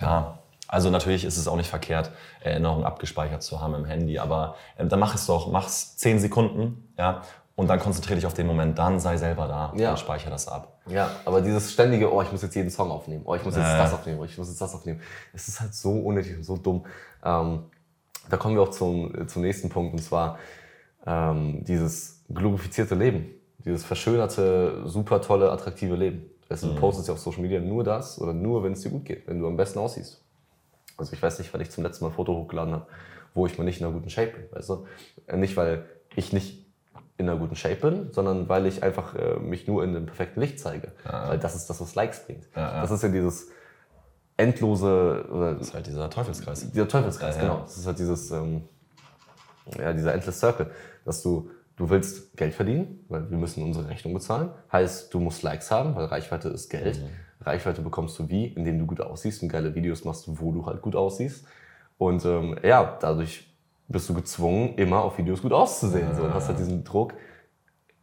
Ja, 0.00 0.38
also 0.68 0.90
natürlich 0.90 1.24
ist 1.24 1.36
es 1.36 1.48
auch 1.48 1.56
nicht 1.56 1.68
verkehrt, 1.70 2.10
Erinnerungen 2.42 2.84
abgespeichert 2.84 3.42
zu 3.42 3.60
haben 3.60 3.74
im 3.74 3.84
Handy, 3.84 4.18
aber 4.18 4.54
äh, 4.76 4.86
dann 4.86 5.00
mach 5.00 5.14
es 5.14 5.26
doch, 5.26 5.50
mach 5.50 5.66
es 5.66 5.96
zehn 5.96 6.18
Sekunden, 6.20 6.92
ja, 6.98 7.22
und 7.56 7.68
dann 7.68 7.78
konzentriere 7.80 8.14
dich 8.16 8.24
auf 8.26 8.32
den 8.34 8.46
Moment, 8.46 8.78
dann 8.78 9.00
sei 9.00 9.16
selber 9.18 9.46
da 9.46 9.72
Ja. 9.76 9.90
und 9.90 9.98
speichere 9.98 10.30
das 10.30 10.48
ab. 10.48 10.78
Ja, 10.86 11.10
aber 11.26 11.42
dieses 11.42 11.72
ständige, 11.72 12.10
oh, 12.12 12.22
ich 12.22 12.32
muss 12.32 12.40
jetzt 12.42 12.54
jeden 12.54 12.70
Song 12.70 12.90
aufnehmen, 12.90 13.22
oh, 13.26 13.34
ich 13.34 13.44
muss 13.44 13.54
jetzt 13.56 13.66
Ja, 13.66 13.78
das 13.78 13.92
aufnehmen, 13.92 14.18
oh, 14.20 14.24
ich 14.24 14.38
muss 14.38 14.48
jetzt 14.48 14.60
das 14.60 14.74
aufnehmen. 14.74 15.00
Es 15.34 15.46
ist 15.48 15.60
halt 15.60 15.74
so 15.74 15.90
unnötig 15.92 16.36
und 16.36 16.44
so 16.44 16.56
dumm. 16.56 16.86
Ähm, 17.22 17.64
da 18.30 18.36
kommen 18.36 18.54
wir 18.54 18.62
auch 18.62 18.70
zum, 18.70 19.28
zum 19.28 19.42
nächsten 19.42 19.68
Punkt 19.68 19.92
und 19.92 20.02
zwar 20.02 20.38
ähm, 21.06 21.64
dieses 21.64 22.22
glorifizierte 22.32 22.94
Leben, 22.94 23.28
dieses 23.64 23.84
verschönerte, 23.84 24.82
super 24.88 25.20
tolle, 25.20 25.50
attraktive 25.50 25.96
Leben. 25.96 26.30
Du, 26.50 26.66
Mhm. 26.66 26.74
du 26.74 26.80
postest 26.80 27.06
ja 27.08 27.14
auf 27.14 27.20
Social 27.20 27.42
Media 27.42 27.60
nur 27.60 27.84
das 27.84 28.20
oder 28.20 28.32
nur, 28.32 28.62
wenn 28.64 28.72
es 28.72 28.80
dir 28.82 28.90
gut 28.90 29.04
geht, 29.04 29.26
wenn 29.28 29.38
du 29.38 29.46
am 29.46 29.56
besten 29.56 29.78
aussiehst. 29.78 30.20
Also 30.96 31.12
ich 31.12 31.22
weiß 31.22 31.38
nicht, 31.38 31.54
weil 31.54 31.62
ich 31.62 31.70
zum 31.70 31.84
letzten 31.84 32.04
Mal 32.04 32.10
ein 32.10 32.14
Foto 32.14 32.34
hochgeladen 32.34 32.74
habe, 32.74 32.86
wo 33.34 33.46
ich 33.46 33.56
mal 33.56 33.64
nicht 33.64 33.80
in 33.80 33.86
einer 33.86 33.94
guten 33.94 34.10
Shape 34.10 34.32
bin. 34.32 34.44
Weißt 34.52 34.68
du? 34.68 34.84
Äh, 35.28 35.36
Nicht, 35.36 35.56
weil 35.56 35.84
ich 36.16 36.32
nicht 36.32 36.66
in 37.18 37.28
einer 37.28 37.38
guten 37.38 37.54
Shape 37.54 37.76
bin, 37.76 38.12
sondern 38.12 38.48
weil 38.48 38.66
ich 38.66 38.82
einfach 38.82 39.14
äh, 39.14 39.36
mich 39.38 39.68
nur 39.68 39.84
in 39.84 39.94
dem 39.94 40.06
perfekten 40.06 40.40
Licht 40.40 40.58
zeige. 40.58 40.90
Weil 41.04 41.38
das 41.38 41.54
ist 41.54 41.70
das, 41.70 41.80
was 41.80 41.94
Likes 41.94 42.24
bringt. 42.26 42.48
Ja, 42.56 42.60
ja. 42.74 42.80
Das 42.82 42.90
ist 42.90 43.02
ja 43.02 43.08
dieses 43.10 43.48
endlose, 44.36 45.26
oder 45.30 45.54
Das 45.54 45.68
ist 45.68 45.74
halt 45.74 45.86
dieser 45.86 46.08
Teufelskreis. 46.10 46.70
dieser 46.70 46.88
Teufelskreis, 46.88 47.36
Ja, 47.36 47.42
ja. 47.42 47.48
genau. 47.48 47.62
Das 47.62 47.76
ist 47.76 47.86
halt 47.86 47.98
dieses, 47.98 48.30
ähm, 48.30 48.62
ja, 49.78 49.92
dieser 49.92 50.14
Endless 50.14 50.40
Circle, 50.40 50.70
dass 51.04 51.22
du, 51.22 51.50
du 51.80 51.88
willst 51.88 52.36
Geld 52.36 52.52
verdienen, 52.52 53.06
weil 53.08 53.30
wir 53.30 53.38
müssen 53.38 53.62
unsere 53.62 53.88
Rechnung 53.88 54.12
bezahlen. 54.12 54.50
Heißt, 54.70 55.12
du 55.14 55.18
musst 55.18 55.42
Likes 55.42 55.70
haben, 55.70 55.94
weil 55.96 56.04
Reichweite 56.04 56.50
ist 56.50 56.68
Geld. 56.68 57.02
Reichweite 57.40 57.80
bekommst 57.80 58.18
du 58.18 58.28
wie? 58.28 58.48
Indem 58.48 58.78
du 58.78 58.86
gut 58.86 59.00
aussiehst 59.00 59.42
und 59.42 59.48
geile 59.48 59.74
Videos 59.74 60.04
machst, 60.04 60.26
wo 60.28 60.52
du 60.52 60.66
halt 60.66 60.82
gut 60.82 60.94
aussiehst. 60.94 61.46
Und 61.96 62.22
ähm, 62.26 62.58
ja, 62.62 62.98
dadurch 63.00 63.50
bist 63.88 64.10
du 64.10 64.14
gezwungen, 64.14 64.74
immer 64.74 65.02
auf 65.02 65.16
Videos 65.16 65.40
gut 65.40 65.54
auszusehen. 65.54 66.14
So, 66.14 66.24
und 66.24 66.34
hast 66.34 66.48
halt 66.48 66.58
diesen 66.58 66.84
Druck, 66.84 67.14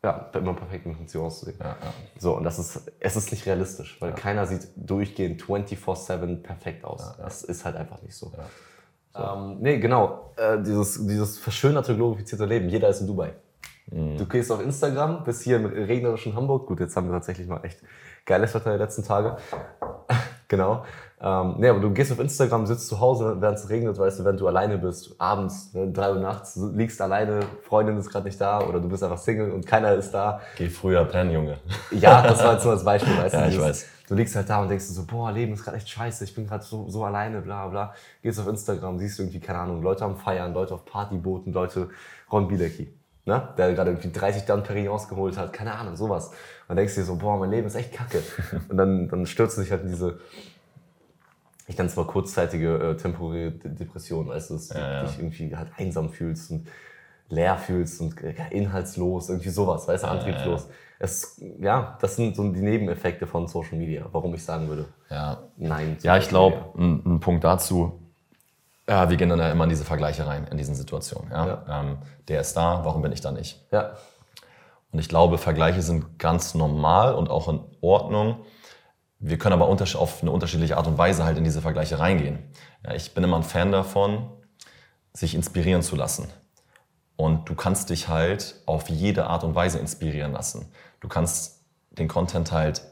ja, 0.04 0.32
immer 0.34 0.56
perfekt 0.56 0.88
in 0.88 0.96
Funktion 0.96 1.26
auszusehen. 1.26 1.60
Ja, 1.60 1.68
ja. 1.68 1.94
So, 2.18 2.36
und 2.36 2.46
das 2.46 2.58
ist, 2.58 2.92
es 3.00 3.16
ist 3.16 3.32
nicht 3.32 3.46
realistisch, 3.46 4.02
weil 4.02 4.12
keiner 4.14 4.48
sieht 4.48 4.70
durchgehend 4.76 5.44
24-7 5.44 6.42
perfekt 6.42 6.84
aus. 6.84 7.16
Das 7.18 7.44
ist 7.44 7.64
halt 7.64 7.76
einfach 7.76 8.02
nicht 8.02 8.16
so. 8.16 8.32
Ähm, 9.16 9.58
nee, 9.60 9.78
genau. 9.78 10.34
Äh, 10.36 10.64
dieses, 10.64 11.06
dieses 11.06 11.38
verschönerte, 11.38 11.96
glorifizierte 11.96 12.46
Leben. 12.46 12.70
Jeder 12.70 12.90
ist 12.90 13.02
in 13.02 13.08
Dubai. 13.08 13.34
Du 13.90 14.26
gehst 14.26 14.52
auf 14.52 14.62
Instagram, 14.62 15.24
bist 15.24 15.44
hier 15.44 15.56
im 15.56 15.66
regnerischen 15.66 16.36
Hamburg. 16.36 16.68
Gut, 16.68 16.82
jetzt 16.82 16.96
haben 16.98 17.08
wir 17.08 17.14
tatsächlich 17.14 17.48
mal 17.48 17.64
echt 17.64 17.80
geiles 18.26 18.54
Wetter 18.54 18.74
die 18.74 18.78
letzten 18.78 19.04
Tage. 19.04 19.38
genau. 20.50 20.84
Ähm, 21.20 21.56
nee, 21.58 21.70
aber 21.70 21.80
du 21.80 21.90
gehst 21.92 22.12
auf 22.12 22.20
Instagram, 22.20 22.68
sitzt 22.68 22.88
zu 22.90 23.00
Hause, 23.00 23.38
während 23.40 23.58
es 23.58 23.70
regnet, 23.70 23.98
weißt 23.98 24.20
du, 24.20 24.24
während 24.24 24.40
du 24.40 24.48
alleine 24.48 24.78
bist, 24.78 25.16
abends, 25.18 25.74
ne, 25.74 25.92
drei 25.92 26.12
Uhr 26.12 26.20
nachts, 26.20 26.60
liegst 26.76 27.02
alleine, 27.02 27.40
Freundin 27.64 27.98
ist 27.98 28.12
gerade 28.12 28.26
nicht 28.26 28.40
da 28.40 28.62
oder 28.62 28.80
du 28.80 28.88
bist 28.88 29.04
einfach 29.04 29.18
Single 29.18 29.52
und 29.52 29.66
keiner 29.66 29.94
ist 29.94 30.12
da. 30.12 30.42
Geh 30.58 30.70
früher 30.70 31.06
pennen, 31.06 31.32
Junge. 31.32 31.58
Ja, 31.92 32.22
das 32.22 32.44
war 32.44 32.54
jetzt 32.54 32.66
nur 32.66 32.74
das 32.74 32.84
Beispiel, 32.84 33.18
weißt 33.18 33.34
du. 33.34 33.40
Ja, 33.40 33.48
ich 33.48 33.60
weiß. 33.60 33.86
Du 34.10 34.16
liegst 34.16 34.36
halt 34.36 34.50
da 34.50 34.62
und 34.62 34.70
denkst 34.70 34.86
so, 34.86 35.06
boah, 35.06 35.32
Leben 35.32 35.54
ist 35.54 35.64
gerade 35.64 35.78
echt 35.78 35.90
scheiße, 35.90 36.24
ich 36.24 36.36
bin 36.36 36.46
gerade 36.46 36.64
so, 36.64 36.88
so 36.88 37.04
alleine, 37.04 37.42
bla 37.42 37.68
bla. 37.68 37.94
Gehst 38.22 38.40
auf 38.40 38.48
Instagram, 38.48 39.00
siehst 39.00 39.20
irgendwie, 39.20 39.40
keine 39.40 39.60
Ahnung, 39.60 39.82
Leute 39.82 40.06
am 40.06 40.18
Feiern, 40.18 40.54
Leute 40.54 40.76
auf 40.76 40.86
Partybooten, 40.86 41.52
Leute, 41.52 41.90
Ron 42.32 42.48
Bilecki, 42.48 42.94
ne? 43.28 43.50
der 43.58 43.74
gerade 43.74 43.92
irgendwie 43.92 44.12
30 44.12 44.44
Down 44.46 44.64
Perigons 44.64 45.08
geholt 45.08 45.38
hat, 45.38 45.54
keine 45.54 45.74
Ahnung, 45.76 45.96
sowas. 45.96 46.32
Und 46.68 46.76
denkst 46.78 46.96
dir 46.96 47.04
so, 47.04 47.16
boah, 47.18 47.38
mein 47.38 47.52
Leben 47.52 47.68
ist 47.68 47.76
echt 47.76 47.94
kacke. 47.94 48.22
Und 48.70 48.78
dann, 48.78 49.08
dann 49.10 49.26
stürzt 49.26 49.58
du 49.58 49.62
dich 49.62 49.72
halt 49.72 49.84
in 49.84 49.90
diese, 49.90 50.20
ich 51.68 51.78
nenne 51.78 51.90
es 51.90 51.96
mal 51.96 52.06
kurzzeitige, 52.06 52.78
äh, 52.78 52.98
temporäre 52.98 53.52
De- 53.52 53.72
Depression, 53.74 54.28
weißt 54.28 54.50
du, 54.50 54.54
dass 54.56 54.70
du 54.70 54.76
Ja, 54.78 54.92
ja. 54.94 55.02
dich 55.04 55.20
irgendwie 55.20 55.56
halt 55.56 55.70
einsam 55.78 56.10
fühlst 56.10 56.52
und 56.52 56.68
leer 57.30 57.58
fühlst 57.58 58.00
und 58.02 58.22
äh, 58.24 58.34
inhaltslos, 58.52 59.30
irgendwie 59.30 59.50
sowas, 59.50 59.88
weißt 59.88 60.04
du, 60.06 60.08
antriebslos. 60.08 60.70
Es, 61.00 61.42
ja, 61.60 61.98
das 62.02 62.16
sind 62.16 62.36
so 62.36 62.52
die 62.52 62.62
Nebeneffekte 62.62 63.28
von 63.28 63.48
Social 63.48 63.78
Media, 63.78 64.06
warum 64.12 64.34
ich 64.34 64.44
sagen 64.44 64.68
würde, 64.68 64.86
Ja, 65.10 65.44
nein. 65.58 65.98
Ja, 66.02 66.18
ich 66.18 66.30
glaube, 66.30 66.74
ein, 66.78 67.04
ein 67.06 67.20
Punkt 67.20 67.44
dazu, 67.44 68.00
ja, 68.90 69.10
wir 69.10 69.18
gehen 69.18 69.30
dann 69.30 69.40
ja 69.40 69.52
immer 69.52 69.66
in 69.66 69.70
diese 69.70 69.86
Vergleiche 69.86 70.26
rein, 70.26 70.48
in 70.50 70.58
diesen 70.58 70.76
Situationen. 70.76 71.32
Ja? 71.32 71.66
Ähm, 71.70 71.98
der 72.28 72.42
ist 72.42 72.56
da, 72.56 72.86
warum 72.86 73.02
bin 73.02 73.12
ich 73.12 73.22
da 73.22 73.32
nicht? 73.32 73.66
Ja, 73.72 73.98
Und 74.92 75.00
ich 75.00 75.10
glaube, 75.10 75.38
Vergleiche 75.38 75.82
sind 75.82 76.20
ganz 76.20 76.54
normal 76.56 77.14
und 77.14 77.30
auch 77.30 77.50
in 77.50 77.60
Ordnung. 77.82 78.46
Wir 79.20 79.38
können 79.38 79.54
aber 79.54 79.68
auf 79.68 80.22
eine 80.22 80.32
unterschiedliche 80.32 80.78
Art 80.78 80.88
und 80.88 80.98
Weise 80.98 81.26
halt 81.26 81.38
in 81.38 81.44
diese 81.44 81.62
Vergleiche 81.62 82.00
reingehen. 82.00 82.40
Ja, 82.86 82.94
ich 82.94 83.14
bin 83.14 83.24
immer 83.24 83.38
ein 83.38 83.44
Fan 83.44 83.72
davon, 83.72 84.30
sich 85.14 85.36
inspirieren 85.36 85.82
zu 85.82 85.96
lassen. 85.96 86.30
Und 87.18 87.50
du 87.50 87.56
kannst 87.56 87.90
dich 87.90 88.08
halt 88.08 88.62
auf 88.68 88.90
jede 88.90 89.26
Art 89.28 89.44
und 89.44 89.56
Weise 89.56 89.80
inspirieren 89.80 90.34
lassen. 90.34 90.72
Du 91.00 91.08
kannst 91.08 91.66
den 91.90 92.08
Content 92.08 92.52
halt 92.52 92.84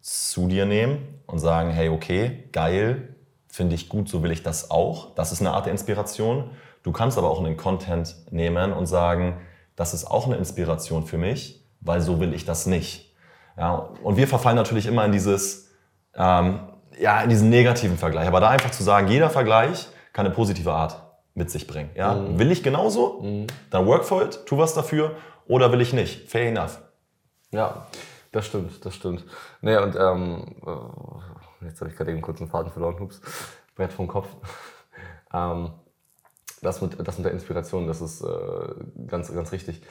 zu 0.00 0.46
dir 0.46 0.66
nehmen 0.66 1.20
und 1.26 1.40
sagen, 1.40 1.70
hey, 1.70 1.88
okay, 1.88 2.48
geil, 2.52 3.09
finde 3.50 3.74
ich 3.74 3.88
gut, 3.88 4.08
so 4.08 4.22
will 4.22 4.30
ich 4.30 4.42
das 4.42 4.70
auch. 4.70 5.14
Das 5.14 5.32
ist 5.32 5.40
eine 5.40 5.52
Art 5.52 5.66
der 5.66 5.72
Inspiration. 5.72 6.50
Du 6.82 6.92
kannst 6.92 7.18
aber 7.18 7.30
auch 7.30 7.40
einen 7.44 7.56
Content 7.56 8.16
nehmen 8.30 8.72
und 8.72 8.86
sagen, 8.86 9.40
das 9.76 9.92
ist 9.92 10.06
auch 10.06 10.26
eine 10.26 10.36
Inspiration 10.36 11.06
für 11.06 11.18
mich, 11.18 11.64
weil 11.80 12.00
so 12.00 12.20
will 12.20 12.32
ich 12.32 12.44
das 12.44 12.66
nicht. 12.66 13.14
Ja, 13.56 13.90
und 14.02 14.16
wir 14.16 14.28
verfallen 14.28 14.56
natürlich 14.56 14.86
immer 14.86 15.04
in 15.04 15.12
dieses, 15.12 15.70
ähm, 16.14 16.60
ja, 16.98 17.20
in 17.22 17.28
diesen 17.28 17.50
negativen 17.50 17.98
Vergleich. 17.98 18.26
Aber 18.26 18.40
da 18.40 18.48
einfach 18.48 18.70
zu 18.70 18.82
sagen, 18.82 19.08
jeder 19.08 19.30
Vergleich 19.30 19.88
kann 20.12 20.26
eine 20.26 20.34
positive 20.34 20.72
Art 20.72 21.02
mit 21.34 21.50
sich 21.50 21.66
bringen. 21.66 21.90
Ja? 21.94 22.38
Will 22.38 22.50
ich 22.50 22.62
genauso? 22.62 23.46
Dann 23.70 23.86
work 23.86 24.04
for 24.04 24.22
it, 24.22 24.46
tu 24.46 24.58
was 24.58 24.74
dafür. 24.74 25.16
Oder 25.46 25.72
will 25.72 25.80
ich 25.80 25.92
nicht? 25.92 26.30
Fair 26.30 26.48
enough. 26.48 26.80
ja, 27.50 27.86
das 28.32 28.46
stimmt, 28.46 28.84
das 28.84 28.94
stimmt. 28.94 29.24
Nee, 29.60 29.76
und 29.76 29.96
ähm, 29.96 30.56
äh, 30.64 30.70
jetzt 31.62 31.80
habe 31.80 31.90
ich 31.90 31.96
gerade 31.96 32.10
eben 32.12 32.22
kurz 32.22 32.40
einen 32.40 32.50
Faden 32.50 32.72
verloren, 32.72 32.98
hups, 33.00 33.20
Brett 33.74 33.92
vom 33.92 34.08
Kopf. 34.08 34.28
ähm, 35.34 35.70
das, 36.62 36.80
mit, 36.82 37.06
das 37.06 37.18
mit 37.18 37.24
der 37.24 37.32
Inspiration, 37.32 37.86
das 37.86 38.00
ist 38.00 38.22
äh, 38.22 38.74
ganz, 39.06 39.32
ganz 39.32 39.52
richtig. 39.52 39.82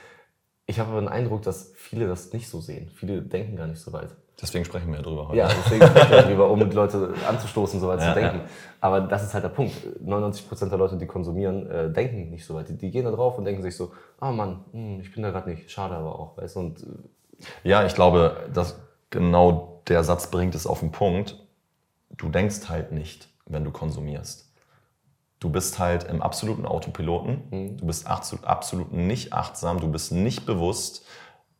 Ich 0.66 0.80
habe 0.80 0.92
aber 0.92 1.02
den 1.02 1.10
Eindruck, 1.10 1.42
dass 1.42 1.72
viele 1.76 2.08
das 2.08 2.32
nicht 2.32 2.48
so 2.48 2.62
sehen. 2.62 2.92
Viele 2.94 3.24
denken 3.24 3.56
gar 3.56 3.66
nicht 3.66 3.82
so 3.82 3.92
weit. 3.92 4.16
Deswegen 4.42 4.64
sprechen 4.64 4.90
wir 4.90 4.98
ja 4.98 5.02
drüber 5.02 5.28
heute. 5.28 5.38
Ja, 5.38 5.48
deswegen 5.48 5.86
sprechen 5.86 6.12
wir 6.12 6.22
darüber, 6.22 6.50
um 6.50 6.70
die 6.70 6.76
Leute 6.76 7.14
anzustoßen, 7.28 7.80
so 7.80 7.88
weit 7.88 8.00
Ja, 8.00 8.14
zu 8.14 8.20
denken. 8.20 8.42
Aber 8.80 9.02
das 9.02 9.24
ist 9.24 9.34
halt 9.34 9.44
der 9.44 9.50
Punkt. 9.50 9.74
99% 10.06 10.70
der 10.70 10.78
Leute, 10.78 10.96
die 10.98 11.08
konsumieren, 11.08 11.70
äh, 11.70 11.92
denken 11.92 12.30
nicht 12.30 12.46
so 12.46 12.54
weit. 12.54 12.70
Die, 12.70 12.78
die 12.78 12.92
gehen 12.92 13.06
da 13.06 13.12
drauf 13.12 13.38
und 13.38 13.46
denken 13.46 13.64
sich 13.64 13.76
so, 13.76 13.92
ah 14.20 14.32
Mann, 14.32 14.64
hm, 14.72 15.00
ich 15.02 15.12
bin 15.14 15.24
da 15.24 15.32
gerade 15.32 15.50
nicht. 15.50 15.70
Schade 15.70 15.96
aber 15.96 16.18
auch. 16.18 16.38
Weißt? 16.38 16.56
Und 16.56 16.84
äh, 16.84 16.86
Ja, 17.68 17.86
ich 17.86 17.96
glaube, 17.96 18.38
dass 18.54 18.80
genau 19.10 19.82
der 19.88 20.04
Satz 20.04 20.30
bringt 20.32 20.56
es 20.56 20.68
auf 20.68 20.80
den 20.80 20.92
Punkt. 20.92 21.36
Du 22.20 22.28
denkst 22.28 22.68
halt 22.68 22.92
nicht, 22.92 23.30
wenn 23.46 23.64
du 23.64 23.72
konsumierst. 23.72 24.54
Du 25.40 25.50
bist 25.50 25.80
halt 25.80 26.04
im 26.04 26.22
absoluten 26.22 26.66
Autopiloten. 26.66 27.78
Du 27.78 27.86
bist 27.86 28.06
absolut, 28.06 28.46
absolut 28.46 28.92
nicht 28.92 29.32
achtsam. 29.32 29.80
Du 29.80 29.90
bist 29.90 30.12
nicht 30.12 30.46
bewusst. 30.46 31.06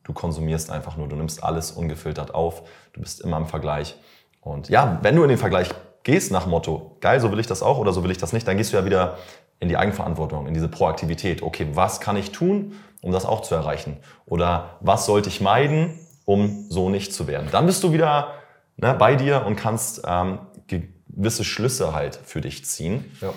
Du 0.04 0.12
konsumierst 0.12 0.70
einfach 0.70 0.98
nur. 0.98 1.08
Du 1.08 1.16
nimmst 1.16 1.42
alles 1.42 1.72
ungefiltert 1.72 2.34
auf. 2.34 2.62
Du 2.92 3.00
bist 3.00 3.22
immer 3.22 3.38
im 3.38 3.46
Vergleich. 3.46 3.96
Und 4.42 4.68
ja, 4.68 4.98
wenn 5.00 5.16
du 5.16 5.22
in 5.22 5.30
den 5.30 5.38
Vergleich 5.38 5.70
gehst 6.02 6.30
nach 6.30 6.46
Motto, 6.46 6.98
geil, 7.00 7.20
so 7.20 7.32
will 7.32 7.40
ich 7.40 7.46
das 7.46 7.62
auch 7.62 7.78
oder 7.78 7.94
so 7.94 8.04
will 8.04 8.10
ich 8.10 8.18
das 8.18 8.34
nicht, 8.34 8.46
dann 8.46 8.58
gehst 8.58 8.72
du 8.72 8.76
ja 8.76 8.84
wieder 8.84 9.16
in 9.60 9.70
die 9.70 9.78
Eigenverantwortung, 9.78 10.46
in 10.46 10.52
diese 10.52 10.68
Proaktivität. 10.68 11.42
Okay, 11.42 11.68
was 11.72 12.00
kann 12.00 12.16
ich 12.16 12.32
tun, 12.32 12.74
um 13.00 13.12
das 13.12 13.24
auch 13.24 13.40
zu 13.40 13.54
erreichen? 13.54 13.96
Oder 14.26 14.76
was 14.80 15.06
sollte 15.06 15.30
ich 15.30 15.40
meiden, 15.40 15.98
um 16.26 16.66
so 16.68 16.90
nicht 16.90 17.14
zu 17.14 17.26
werden? 17.26 17.48
Dann 17.50 17.64
bist 17.64 17.82
du 17.82 17.92
wieder 17.92 18.34
ne, 18.76 18.94
bei 18.94 19.16
dir 19.16 19.44
und 19.46 19.56
kannst 19.56 20.02
ähm, 20.06 20.38
gewisse 20.70 21.44
Schlüsse 21.44 21.92
halt 21.94 22.18
für 22.24 22.40
dich 22.40 22.64
ziehen. 22.64 23.04
ja. 23.20 23.32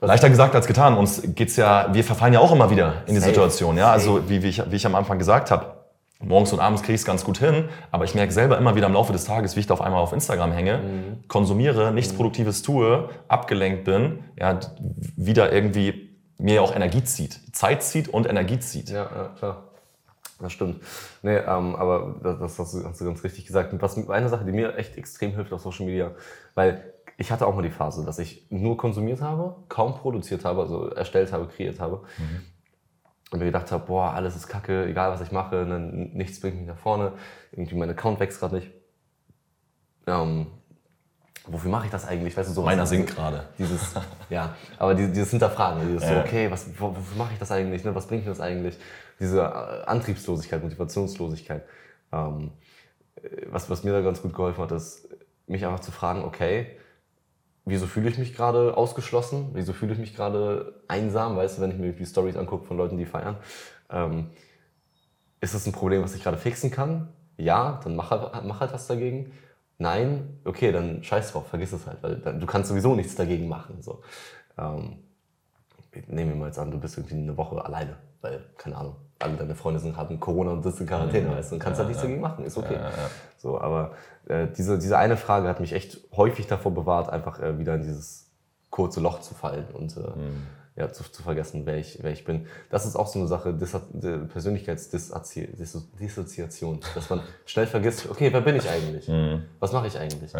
Leichter 0.00 0.28
gesagt 0.28 0.54
als 0.54 0.66
getan. 0.66 0.96
Uns 0.96 1.22
geht's 1.24 1.56
ja, 1.56 1.88
wir 1.92 2.04
verfallen 2.04 2.34
ja 2.34 2.40
auch 2.40 2.52
immer 2.52 2.70
wieder 2.70 3.02
in 3.06 3.14
die 3.14 3.20
Safe. 3.20 3.30
Situation. 3.30 3.78
Ja, 3.78 3.90
also 3.90 4.28
wie, 4.28 4.42
wie, 4.42 4.48
ich, 4.48 4.62
wie 4.70 4.76
ich 4.76 4.84
am 4.84 4.94
Anfang 4.94 5.18
gesagt 5.18 5.50
habe, 5.50 5.76
morgens 6.20 6.52
und 6.52 6.60
abends 6.60 6.82
kriege 6.82 6.94
ich 6.94 7.00
es 7.00 7.06
ganz 7.06 7.24
gut 7.24 7.38
hin, 7.38 7.68
aber 7.90 8.04
ich 8.04 8.14
merke 8.14 8.32
selber 8.32 8.58
immer 8.58 8.74
wieder 8.74 8.86
im 8.86 8.92
Laufe 8.92 9.12
des 9.12 9.24
Tages, 9.24 9.56
wie 9.56 9.60
ich 9.60 9.66
da 9.66 9.74
auf 9.74 9.80
einmal 9.80 10.02
auf 10.02 10.12
Instagram 10.12 10.52
hänge, 10.52 10.80
konsumiere, 11.28 11.92
nichts 11.92 12.12
Produktives 12.12 12.62
tue, 12.62 13.08
abgelenkt 13.28 13.84
bin, 13.84 14.24
ja, 14.38 14.58
wieder 15.16 15.52
irgendwie 15.52 16.10
mir 16.38 16.62
auch 16.62 16.74
Energie 16.74 17.04
zieht, 17.04 17.40
Zeit 17.54 17.82
zieht 17.82 18.08
und 18.08 18.26
Energie 18.26 18.58
zieht. 18.58 18.90
Ja, 18.90 19.08
ja, 19.14 19.30
klar. 19.38 19.65
Das 20.40 20.52
stimmt. 20.52 20.82
Nee, 21.22 21.36
ähm, 21.36 21.76
aber 21.76 22.16
das, 22.22 22.38
das 22.38 22.58
hast, 22.58 22.74
du, 22.74 22.84
hast 22.84 23.00
du 23.00 23.04
ganz 23.04 23.24
richtig 23.24 23.46
gesagt. 23.46 23.72
Und 23.72 23.80
was 23.80 23.96
eine 24.08 24.28
Sache, 24.28 24.44
die 24.44 24.52
mir 24.52 24.76
echt 24.76 24.96
extrem 24.96 25.34
hilft 25.34 25.52
auf 25.52 25.62
Social 25.62 25.86
Media, 25.86 26.12
weil 26.54 26.92
ich 27.16 27.32
hatte 27.32 27.46
auch 27.46 27.54
mal 27.54 27.62
die 27.62 27.70
Phase, 27.70 28.04
dass 28.04 28.18
ich 28.18 28.46
nur 28.50 28.76
konsumiert 28.76 29.22
habe, 29.22 29.56
kaum 29.68 29.94
produziert 29.94 30.44
habe, 30.44 30.60
also 30.60 30.90
erstellt 30.90 31.32
habe, 31.32 31.46
kreiert 31.46 31.80
habe. 31.80 32.02
Und 33.30 33.38
mir 33.38 33.46
gedacht 33.46 33.72
habe, 33.72 33.86
boah, 33.86 34.12
alles 34.12 34.36
ist 34.36 34.46
kacke, 34.46 34.86
egal 34.86 35.10
was 35.10 35.20
ich 35.20 35.32
mache, 35.32 35.64
ne, 35.64 35.80
nichts 35.80 36.40
bringt 36.40 36.58
mich 36.58 36.66
nach 36.66 36.78
vorne, 36.78 37.12
irgendwie 37.52 37.74
mein 37.74 37.90
Account 37.90 38.20
wächst 38.20 38.38
gerade 38.38 38.56
nicht. 38.56 38.70
Ähm, 40.06 40.46
wofür 41.46 41.70
mache 41.70 41.86
ich 41.86 41.90
das 41.90 42.06
eigentlich? 42.06 42.36
Weißt 42.36 42.50
du, 42.50 42.54
so 42.54 42.62
Meiner 42.62 42.86
singt 42.86 43.08
gerade. 43.08 43.48
Dieses, 43.58 43.94
ja, 44.30 44.54
aber 44.78 44.94
dieses, 44.94 45.12
dieses 45.12 45.30
Hinterfragen, 45.30 45.88
dieses 45.88 46.02
ja. 46.02 46.14
so, 46.14 46.20
okay, 46.20 46.50
was, 46.50 46.68
wofür 46.78 47.16
mache 47.16 47.32
ich 47.32 47.38
das 47.38 47.50
eigentlich? 47.50 47.82
Ne? 47.82 47.94
Was 47.94 48.06
bringt 48.06 48.24
mir 48.24 48.30
das 48.30 48.40
eigentlich? 48.40 48.78
Diese 49.18 49.40
äh, 49.40 49.84
Antriebslosigkeit, 49.86 50.62
Motivationslosigkeit. 50.62 51.64
Ähm, 52.12 52.52
was, 53.46 53.70
was 53.70 53.84
mir 53.84 53.92
da 53.92 54.00
ganz 54.02 54.22
gut 54.22 54.34
geholfen 54.34 54.62
hat, 54.62 54.72
ist, 54.72 55.08
mich 55.46 55.64
einfach 55.64 55.80
zu 55.80 55.92
fragen, 55.92 56.24
okay, 56.24 56.76
wieso 57.64 57.86
fühle 57.86 58.08
ich 58.08 58.18
mich 58.18 58.34
gerade 58.34 58.76
ausgeschlossen? 58.76 59.50
Wieso 59.52 59.72
fühle 59.72 59.92
ich 59.92 59.98
mich 59.98 60.14
gerade 60.14 60.82
einsam? 60.88 61.36
Weißt 61.36 61.58
du, 61.58 61.62
wenn 61.62 61.70
ich 61.70 61.78
mir 61.78 61.92
die 61.92 62.06
Stories 62.06 62.36
angucke 62.36 62.64
von 62.64 62.76
Leuten, 62.76 62.96
die 62.96 63.06
feiern. 63.06 63.36
Ähm, 63.90 64.30
ist 65.40 65.54
das 65.54 65.66
ein 65.66 65.72
Problem, 65.72 66.02
was 66.02 66.14
ich 66.14 66.22
gerade 66.22 66.38
fixen 66.38 66.70
kann? 66.70 67.08
Ja, 67.36 67.80
dann 67.84 67.96
mach 67.96 68.10
halt, 68.10 68.44
mach 68.44 68.60
halt 68.60 68.72
was 68.72 68.86
dagegen. 68.86 69.32
Nein, 69.78 70.40
okay, 70.44 70.72
dann 70.72 71.02
scheiß 71.04 71.32
drauf, 71.32 71.48
vergiss 71.48 71.72
es 71.72 71.86
halt, 71.86 72.02
weil 72.02 72.16
dann, 72.16 72.40
du 72.40 72.46
kannst 72.46 72.70
sowieso 72.70 72.94
nichts 72.94 73.14
dagegen 73.14 73.46
machen. 73.46 73.82
So. 73.82 74.02
Ähm, 74.56 74.98
nehmen 76.06 76.30
wir 76.30 76.36
mal 76.36 76.46
jetzt 76.46 76.58
an, 76.58 76.70
du 76.70 76.80
bist 76.80 76.96
irgendwie 76.96 77.16
eine 77.16 77.36
Woche 77.36 77.62
alleine, 77.62 77.96
weil, 78.22 78.44
keine 78.56 78.76
Ahnung, 78.76 78.96
alle 79.18 79.36
deine 79.36 79.54
Freunde 79.54 79.80
sind, 79.80 79.96
haben 79.96 80.20
Corona 80.20 80.52
und 80.52 80.62
sitzen 80.62 80.82
in 80.82 80.88
Quarantäne, 80.88 81.30
weißt 81.30 81.50
du, 81.50 81.54
und 81.56 81.60
kannst 81.60 81.78
ja, 81.78 81.84
halt 81.84 81.88
nichts 81.88 82.02
ja. 82.02 82.08
dagegen 82.08 82.20
machen, 82.20 82.44
ist 82.44 82.58
okay. 82.58 82.74
Ja, 82.74 82.90
so, 83.38 83.60
aber 83.60 83.92
äh, 84.28 84.46
diese, 84.56 84.78
diese 84.78 84.98
eine 84.98 85.16
Frage 85.16 85.48
hat 85.48 85.60
mich 85.60 85.72
echt 85.72 86.00
häufig 86.16 86.46
davor 86.46 86.72
bewahrt, 86.72 87.08
einfach 87.08 87.40
äh, 87.40 87.58
wieder 87.58 87.74
in 87.74 87.82
dieses 87.82 88.30
kurze 88.70 89.00
Loch 89.00 89.20
zu 89.20 89.34
fallen 89.34 89.66
und 89.72 89.96
äh, 89.96 90.00
mhm 90.00 90.42
ja, 90.76 90.92
zu, 90.92 91.10
zu 91.10 91.22
vergessen, 91.22 91.62
wer 91.64 91.78
ich, 91.78 91.98
wer 92.02 92.12
ich 92.12 92.24
bin. 92.24 92.46
Das 92.70 92.84
ist 92.84 92.96
auch 92.96 93.06
so 93.06 93.18
eine 93.18 93.28
Sache, 93.28 93.54
Dis 93.54 93.74
Persönlichkeitsdissoziation, 94.32 96.80
dass 96.94 97.08
man 97.08 97.22
schnell 97.46 97.66
vergisst, 97.66 98.10
okay, 98.10 98.30
wer 98.32 98.42
bin 98.42 98.56
ich 98.56 98.68
eigentlich? 98.68 99.08
Mhm. 99.08 99.44
Was 99.58 99.72
mache 99.72 99.86
ich 99.86 99.98
eigentlich? 99.98 100.34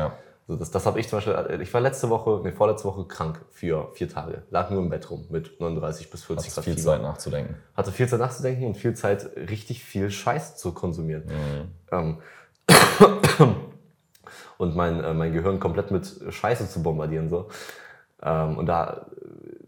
Ja. 0.47 0.55
So, 0.55 0.57
das 0.57 0.71
das 0.71 0.87
habe 0.87 1.01
ich 1.01 1.09
zum 1.09 1.19
Beispiel, 1.19 1.61
ich 1.61 1.73
war 1.75 1.81
letzte 1.81 2.09
Woche, 2.09 2.41
nee, 2.45 2.53
vorletzte 2.53 2.87
Woche 2.89 3.05
krank 3.07 3.45
für 3.51 3.91
vier 3.95 4.09
Tage. 4.09 4.43
Lag 4.51 4.71
nur 4.71 4.81
im 4.81 4.89
Bett 4.89 5.11
rum 5.11 5.27
mit 5.29 5.61
39 5.61 6.11
bis 6.11 6.25
40 6.25 6.55
Grad 6.55 6.65
viel 6.65 6.75
Fieber. 6.75 6.93
Zeit 6.93 7.03
nachzudenken. 7.03 7.57
Hatte 7.75 7.93
viel 7.93 8.09
Zeit 8.09 8.21
nachzudenken 8.21 8.67
und 8.67 8.77
viel 8.77 8.95
Zeit, 8.95 9.29
richtig 9.37 9.85
viel 9.85 10.11
Scheiß 10.11 10.57
zu 10.57 10.73
konsumieren. 10.73 11.25
Mhm. 11.27 11.69
Ähm, 11.91 12.19
und 14.59 14.77
mein, 14.77 15.03
äh, 15.03 15.15
mein 15.15 15.33
Gehirn 15.33 15.59
komplett 15.59 15.91
mit 15.91 16.09
Scheiße 16.31 16.69
zu 16.69 16.83
bombardieren. 16.83 17.29
So. 17.29 17.49
Ähm, 18.23 18.57
und 18.57 18.67
da 18.67 19.07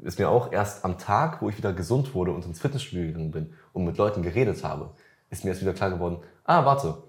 ist 0.02 0.18
mir 0.18 0.28
auch 0.28 0.52
erst 0.52 0.84
am 0.84 0.98
Tag, 0.98 1.42
wo 1.42 1.48
ich 1.48 1.58
wieder 1.58 1.72
gesund 1.72 2.14
wurde 2.14 2.30
und 2.30 2.44
ins 2.44 2.60
Fitnessstudio 2.60 3.06
gegangen 3.08 3.30
bin 3.30 3.54
und 3.72 3.84
mit 3.84 3.98
Leuten 3.98 4.22
geredet 4.22 4.62
habe, 4.64 4.90
ist 5.30 5.44
mir 5.44 5.50
erst 5.50 5.62
wieder 5.62 5.74
klar 5.74 5.90
geworden, 5.90 6.18
ah, 6.44 6.64
warte, 6.64 7.02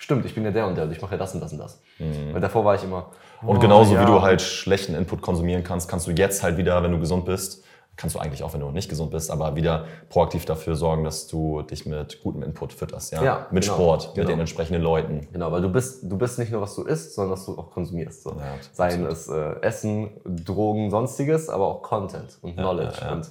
stimmt, 0.00 0.24
ich 0.24 0.34
bin 0.34 0.44
ja 0.44 0.50
der 0.50 0.66
und 0.66 0.74
der 0.74 0.84
und 0.84 0.92
ich 0.92 1.00
mache 1.00 1.12
ja 1.12 1.18
das 1.18 1.34
und 1.34 1.40
das 1.40 1.52
und 1.52 1.58
das. 1.58 1.80
Mhm. 1.98 2.32
Weil 2.32 2.40
davor 2.40 2.64
war 2.64 2.74
ich 2.74 2.82
immer. 2.82 3.10
Und 3.42 3.58
oh, 3.58 3.60
genauso 3.60 3.94
ja. 3.94 4.02
wie 4.02 4.06
du 4.06 4.20
halt 4.20 4.42
schlechten 4.42 4.94
Input 4.94 5.22
konsumieren 5.22 5.62
kannst, 5.62 5.88
kannst 5.88 6.06
du 6.06 6.10
jetzt 6.10 6.42
halt 6.42 6.56
wieder, 6.56 6.82
wenn 6.82 6.90
du 6.90 6.98
gesund 6.98 7.24
bist, 7.24 7.64
kannst 7.96 8.16
du 8.16 8.18
eigentlich 8.18 8.42
auch, 8.42 8.54
wenn 8.54 8.60
du 8.60 8.70
nicht 8.70 8.88
gesund 8.88 9.10
bist, 9.10 9.30
aber 9.30 9.56
wieder 9.56 9.84
proaktiv 10.08 10.46
dafür 10.46 10.74
sorgen, 10.74 11.04
dass 11.04 11.26
du 11.26 11.62
dich 11.62 11.84
mit 11.84 12.22
gutem 12.22 12.42
Input 12.42 12.72
fütterst, 12.72 13.12
ja? 13.12 13.22
ja 13.22 13.46
mit 13.50 13.64
genau, 13.64 13.74
Sport, 13.74 14.14
genau. 14.14 14.16
mit 14.16 14.28
den 14.28 14.40
entsprechenden 14.40 14.82
Leuten. 14.82 15.28
Genau, 15.32 15.52
weil 15.52 15.60
du 15.60 15.68
bist, 15.68 16.10
du 16.10 16.16
bist 16.16 16.38
nicht 16.38 16.50
nur, 16.50 16.62
was 16.62 16.74
du 16.74 16.82
isst, 16.84 17.14
sondern 17.14 17.32
was 17.32 17.44
du 17.44 17.58
auch 17.58 17.70
konsumierst. 17.70 18.22
So. 18.22 18.30
Ja, 18.30 18.54
Seien 18.72 19.04
es 19.04 19.28
äh, 19.28 19.60
Essen, 19.60 20.10
Drogen, 20.24 20.90
sonstiges, 20.90 21.50
aber 21.50 21.66
auch 21.66 21.82
Content 21.82 22.38
und 22.40 22.54
Knowledge 22.54 22.96
ja, 23.02 23.12
und 23.12 23.30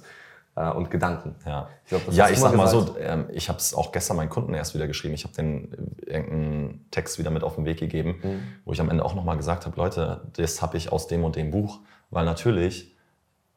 äh, 0.56 0.70
und 0.70 0.90
Gedanken. 0.90 1.34
Ja, 1.46 1.68
ich, 1.84 1.90
glaub, 1.90 2.12
ja, 2.12 2.28
ich 2.28 2.38
sag 2.38 2.54
mal 2.54 2.66
so, 2.66 2.96
ähm, 2.98 3.26
ich 3.32 3.48
habe 3.48 3.58
es 3.58 3.74
auch 3.74 3.92
gestern 3.92 4.16
meinen 4.16 4.30
Kunden 4.30 4.54
erst 4.54 4.74
wieder 4.74 4.86
geschrieben. 4.86 5.14
Ich 5.14 5.24
habe 5.24 5.34
den 5.34 5.72
äh, 6.06 6.14
irgendeinen 6.14 6.86
Text 6.90 7.18
wieder 7.18 7.30
mit 7.30 7.42
auf 7.42 7.54
den 7.54 7.64
Weg 7.64 7.78
gegeben, 7.78 8.18
mhm. 8.22 8.42
wo 8.64 8.72
ich 8.72 8.80
am 8.80 8.90
Ende 8.90 9.04
auch 9.04 9.14
nochmal 9.14 9.36
gesagt 9.36 9.66
habe, 9.66 9.76
Leute, 9.76 10.22
das 10.36 10.62
habe 10.62 10.76
ich 10.76 10.92
aus 10.92 11.06
dem 11.06 11.24
und 11.24 11.36
dem 11.36 11.50
Buch, 11.50 11.80
weil 12.10 12.24
natürlich 12.24 12.96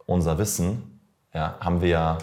unser 0.06 0.38
Wissen 0.38 0.94
ja, 1.34 1.58
haben 1.60 1.82
wir 1.82 1.90
ja, 1.90 2.18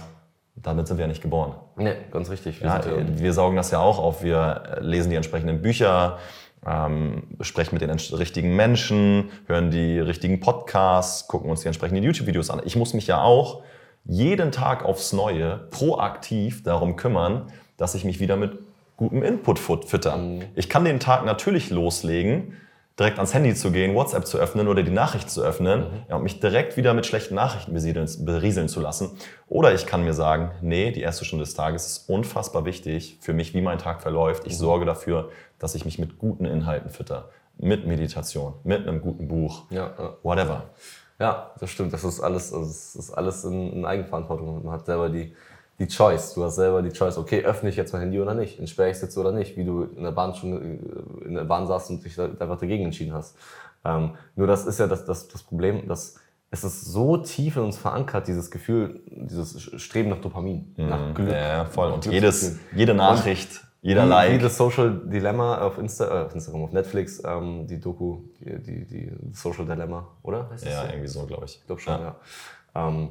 damit 0.54 0.86
sind 0.86 0.98
wir 0.98 1.04
ja 1.04 1.08
nicht 1.08 1.22
geboren. 1.22 1.54
Nee, 1.76 1.94
ganz 2.10 2.30
richtig. 2.30 2.60
Wir, 2.60 2.68
ja, 2.68 2.80
wir 3.18 3.32
saugen 3.32 3.56
das 3.56 3.70
ja 3.70 3.80
auch 3.80 3.98
auf. 3.98 4.22
Wir 4.22 4.78
lesen 4.80 5.10
die 5.10 5.16
entsprechenden 5.16 5.62
Bücher, 5.62 6.18
ähm, 6.64 7.24
sprechen 7.40 7.74
mit 7.74 7.82
den 7.82 7.90
richtigen 7.90 8.54
Menschen, 8.54 9.30
hören 9.46 9.70
die 9.70 9.98
richtigen 9.98 10.40
Podcasts, 10.40 11.26
gucken 11.26 11.50
uns 11.50 11.62
die 11.62 11.66
entsprechenden 11.66 12.04
YouTube-Videos 12.04 12.50
an. 12.50 12.60
Ich 12.64 12.76
muss 12.76 12.94
mich 12.94 13.06
ja 13.06 13.22
auch 13.22 13.62
jeden 14.04 14.52
Tag 14.52 14.84
aufs 14.84 15.12
Neue 15.12 15.68
proaktiv 15.70 16.62
darum 16.62 16.96
kümmern, 16.96 17.52
dass 17.76 17.94
ich 17.94 18.04
mich 18.04 18.20
wieder 18.20 18.36
mit 18.36 18.58
gutem 18.96 19.22
Input 19.22 19.58
fütter. 19.58 20.16
Mhm. 20.16 20.42
Ich 20.54 20.68
kann 20.68 20.84
den 20.84 21.00
Tag 21.00 21.24
natürlich 21.24 21.70
loslegen, 21.70 22.54
direkt 22.98 23.16
ans 23.16 23.32
Handy 23.32 23.54
zu 23.54 23.72
gehen, 23.72 23.94
WhatsApp 23.94 24.26
zu 24.26 24.36
öffnen 24.36 24.68
oder 24.68 24.82
die 24.82 24.90
Nachricht 24.90 25.30
zu 25.30 25.42
öffnen 25.42 25.80
mhm. 25.80 26.02
ja, 26.10 26.16
und 26.16 26.22
mich 26.22 26.38
direkt 26.38 26.76
wieder 26.76 26.92
mit 26.92 27.06
schlechten 27.06 27.34
Nachrichten 27.34 27.72
berieseln 27.72 28.68
zu 28.68 28.80
lassen. 28.80 29.12
Oder 29.48 29.72
ich 29.72 29.86
kann 29.86 30.04
mir 30.04 30.12
sagen, 30.12 30.50
nee, 30.60 30.90
die 30.90 31.00
erste 31.00 31.24
Stunde 31.24 31.46
des 31.46 31.54
Tages 31.54 31.86
ist 31.86 32.10
unfassbar 32.10 32.66
wichtig 32.66 33.16
für 33.22 33.32
mich, 33.32 33.54
wie 33.54 33.62
mein 33.62 33.78
Tag 33.78 34.02
verläuft. 34.02 34.46
Ich 34.46 34.52
mhm. 34.52 34.58
sorge 34.58 34.84
dafür, 34.84 35.30
dass 35.58 35.74
ich 35.74 35.86
mich 35.86 35.98
mit 35.98 36.18
guten 36.18 36.44
Inhalten 36.44 36.90
fütter. 36.90 37.30
Mit 37.56 37.86
Meditation, 37.86 38.54
mit 38.64 38.86
einem 38.86 39.02
guten 39.02 39.28
Buch, 39.28 39.64
ja, 39.70 39.92
ja. 39.98 40.16
whatever. 40.22 40.70
Ja, 41.20 41.50
das 41.60 41.70
stimmt. 41.70 41.92
Das 41.92 42.02
ist 42.02 42.20
alles, 42.20 42.50
das 42.50 42.96
ist 42.96 43.10
alles 43.12 43.44
in, 43.44 43.72
in 43.74 43.84
Eigenverantwortung. 43.84 44.64
Man 44.64 44.72
hat 44.72 44.86
selber 44.86 45.10
die, 45.10 45.34
die 45.78 45.86
Choice. 45.86 46.34
Du 46.34 46.42
hast 46.42 46.56
selber 46.56 46.80
die 46.80 46.90
Choice, 46.90 47.18
okay, 47.18 47.44
öffne 47.44 47.68
ich 47.68 47.76
jetzt 47.76 47.92
mein 47.92 48.02
Handy 48.02 48.18
oder 48.18 48.34
nicht, 48.34 48.58
entsperre 48.58 48.88
ich 48.88 48.96
es 48.96 49.02
jetzt 49.02 49.18
oder 49.18 49.30
nicht, 49.30 49.56
wie 49.56 49.64
du 49.64 49.84
in 49.84 50.02
der 50.02 50.12
Bahn 50.12 50.34
schon 50.34 50.52
äh, 50.52 51.26
in 51.26 51.34
der 51.34 51.44
Bahn 51.44 51.66
saßt 51.66 51.90
und 51.90 52.04
dich 52.04 52.18
einfach 52.18 52.58
dagegen 52.58 52.86
entschieden 52.86 53.12
hast. 53.12 53.36
Ähm, 53.84 54.14
nur 54.34 54.46
das 54.46 54.66
ist 54.66 54.80
ja 54.80 54.86
das, 54.86 55.04
das, 55.04 55.28
das 55.28 55.42
Problem, 55.42 55.86
dass 55.86 56.16
es 56.50 56.64
ist 56.64 56.84
so 56.86 57.16
tief 57.18 57.56
in 57.56 57.62
uns 57.62 57.78
verankert, 57.78 58.26
dieses 58.26 58.50
Gefühl, 58.50 59.00
dieses 59.06 59.62
Streben 59.80 60.08
nach 60.08 60.20
Dopamin, 60.20 60.74
mhm. 60.76 60.88
nach 60.88 61.14
Glück. 61.14 61.30
Ja, 61.30 61.64
voll. 61.66 61.92
Und 61.92 62.06
jedes, 62.06 62.58
jede 62.74 62.94
Nachricht, 62.94 63.62
jeder 63.82 64.04
Like. 64.04 64.32
Jedes 64.32 64.56
Social 64.56 65.00
Dilemma 65.04 65.58
auf, 65.58 65.78
Insta, 65.78 66.04
äh, 66.04 66.26
auf 66.26 66.34
Instagram, 66.34 66.64
auf 66.64 66.72
Netflix, 66.72 67.22
ähm, 67.24 67.66
die 67.66 67.80
Doku, 67.80 68.18
die, 68.38 68.62
die, 68.62 68.86
die 68.86 69.12
Social 69.32 69.64
Dilemma, 69.64 70.06
oder? 70.22 70.50
Heißt 70.50 70.66
ja, 70.66 70.84
irgendwie 70.86 71.08
so, 71.08 71.24
glaube 71.24 71.46
ich. 71.46 71.56
Ich 71.56 71.66
glaube 71.66 71.80
schon, 71.80 71.94
ja. 71.94 72.16
ja. 72.74 72.88
Ähm, 72.88 73.10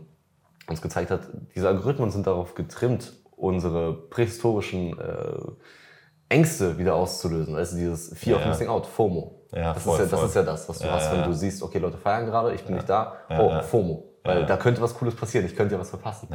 uns 0.67 0.82
gezeigt 0.82 1.10
hat, 1.10 1.21
diese 1.55 1.67
Algorithmen 1.67 2.12
sind 2.12 2.27
darauf 2.27 2.53
getrimmt, 2.53 3.13
unsere 3.36 3.93
prähistorischen 3.93 4.99
äh, 4.99 5.39
Ängste 6.29 6.77
wieder 6.77 6.93
auszulösen. 6.93 7.55
Also 7.55 7.75
dieses 7.75 8.15
Fear 8.15 8.39
ja, 8.39 8.43
of 8.43 8.49
Missing 8.49 8.67
Out, 8.67 8.86
FOMO. 8.86 9.36
Ja, 9.51 9.73
das, 9.73 9.82
voll, 9.82 9.99
ist 9.99 10.12
ja, 10.12 10.17
das 10.17 10.29
ist 10.29 10.36
ja 10.36 10.43
das, 10.43 10.69
was 10.69 10.77
du 10.77 10.86
ja, 10.86 10.93
hast, 10.93 11.12
wenn 11.12 11.23
du 11.23 11.34
siehst, 11.34 11.63
okay, 11.63 11.79
Leute 11.79 11.97
feiern 11.97 12.27
gerade, 12.27 12.53
ich 12.53 12.63
bin 12.63 12.75
nicht 12.75 12.88
da. 12.88 13.15
oh, 13.29 13.60
FOMO. 13.63 14.03
Weil 14.23 14.45
da 14.45 14.58
könnte 14.58 14.79
was 14.82 14.93
Cooles 14.93 15.15
passieren, 15.15 15.47
ich 15.47 15.55
könnte 15.55 15.73
ja 15.73 15.82
was 15.82 15.89
verpassen. 15.89 16.27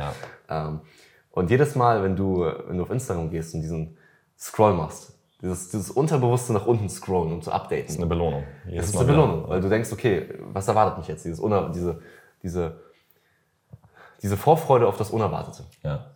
Ähm, 0.49 0.81
und 1.31 1.51
jedes 1.51 1.77
Mal, 1.77 2.03
wenn 2.03 2.17
du, 2.17 2.45
wenn 2.67 2.77
du 2.77 2.83
auf 2.83 2.91
Instagram 2.91 3.31
gehst 3.31 3.55
und 3.55 3.61
diesen 3.61 3.97
Scroll 4.39 4.75
machst, 4.75 5.13
dieses, 5.43 5.71
dieses 5.71 5.91
Unterbewusste 5.91 6.53
nach 6.53 6.67
unten 6.67 6.89
scrollen, 6.89 7.33
um 7.33 7.43
zu 7.43 7.53
updaten. 7.53 7.85
Das 7.85 7.95
ist 7.95 7.99
eine 7.99 8.07
Belohnung. 8.07 8.45
Jedes 8.67 8.87
das 8.87 8.91
ist 8.91 8.97
eine 8.97 9.07
Belohnung, 9.07 9.49
weil 9.49 9.61
du 9.61 9.69
denkst, 9.69 9.93
okay, 9.93 10.29
was 10.53 10.69
erwartet 10.69 10.99
mich 10.99 11.09
jetzt? 11.09 11.25
Dieses, 11.25 11.41
diese, 11.41 12.01
diese 12.43 12.85
diese 14.25 14.39
Vorfreude 14.39 14.89
auf 14.89 14.97
das 14.97 15.11
Unerwartete. 15.11 15.65
Ja. 15.83 16.07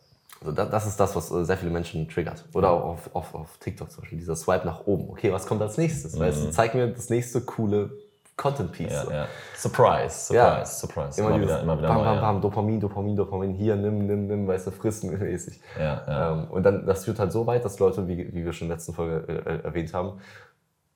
Also 0.41 0.53
das, 0.53 0.71
das 0.71 0.87
ist 0.87 0.99
das, 0.99 1.15
was 1.15 1.31
äh, 1.31 1.45
sehr 1.45 1.59
viele 1.59 1.71
Menschen 1.71 2.09
triggert. 2.09 2.43
Oder 2.55 2.71
auch 2.71 2.85
auf, 2.85 3.15
auf, 3.15 3.35
auf 3.35 3.59
TikTok 3.59 3.91
zum 3.91 4.01
Beispiel, 4.01 4.19
dieser 4.19 4.35
Swipe 4.35 4.65
nach 4.65 4.87
oben. 4.87 5.11
Okay, 5.11 5.31
was 5.31 5.47
kommt 5.47 5.61
als 5.61 5.77
nächstes? 5.77 6.15
Mhm. 6.15 6.21
Weißt 6.21 6.45
du, 6.45 6.51
zeig 6.51 6.75
mir 6.75 6.89
das 6.89 7.11
nächste 7.11 7.43
coole 7.43 7.91
Content 8.39 8.73
Piece. 8.73 8.93
Ja, 8.93 9.11
ja. 9.11 9.27
Surprise, 9.57 10.11
Surprise, 10.11 10.35
ja. 10.35 10.65
Surprise. 10.65 11.21
Immer, 11.21 11.31
immer 11.31 11.41
wieder, 11.43 11.61
immer 11.61 11.77
wieder. 11.77 11.89
Bam, 11.89 12.05
bam, 12.05 12.21
bam, 12.21 12.41
Dopamin, 12.41 12.81
Dopamin, 12.81 13.17
Dopamin, 13.17 13.53
hier, 13.53 13.77
nimm, 13.77 14.07
nimm, 14.07 14.29
nimm, 14.29 14.47
weißt 14.47 14.69
du, 14.69 14.71
frissen 14.71 15.19
mäßig. 15.19 15.61
Ja, 15.79 16.03
ja. 16.07 16.33
Ähm, 16.33 16.45
und 16.51 16.63
dann, 16.63 16.87
das 16.87 17.05
führt 17.05 17.19
halt 17.19 17.33
so 17.33 17.47
weit, 17.47 17.65
dass 17.65 17.79
Leute, 17.81 18.07
wie, 18.07 18.33
wie 18.33 18.45
wir 18.45 18.53
schon 18.53 18.67
in 18.67 18.69
der 18.71 18.77
letzten 18.77 18.95
Folge 18.95 19.25
äh, 19.29 19.55
äh, 19.55 19.65
erwähnt 19.65 19.93
haben, 19.93 20.21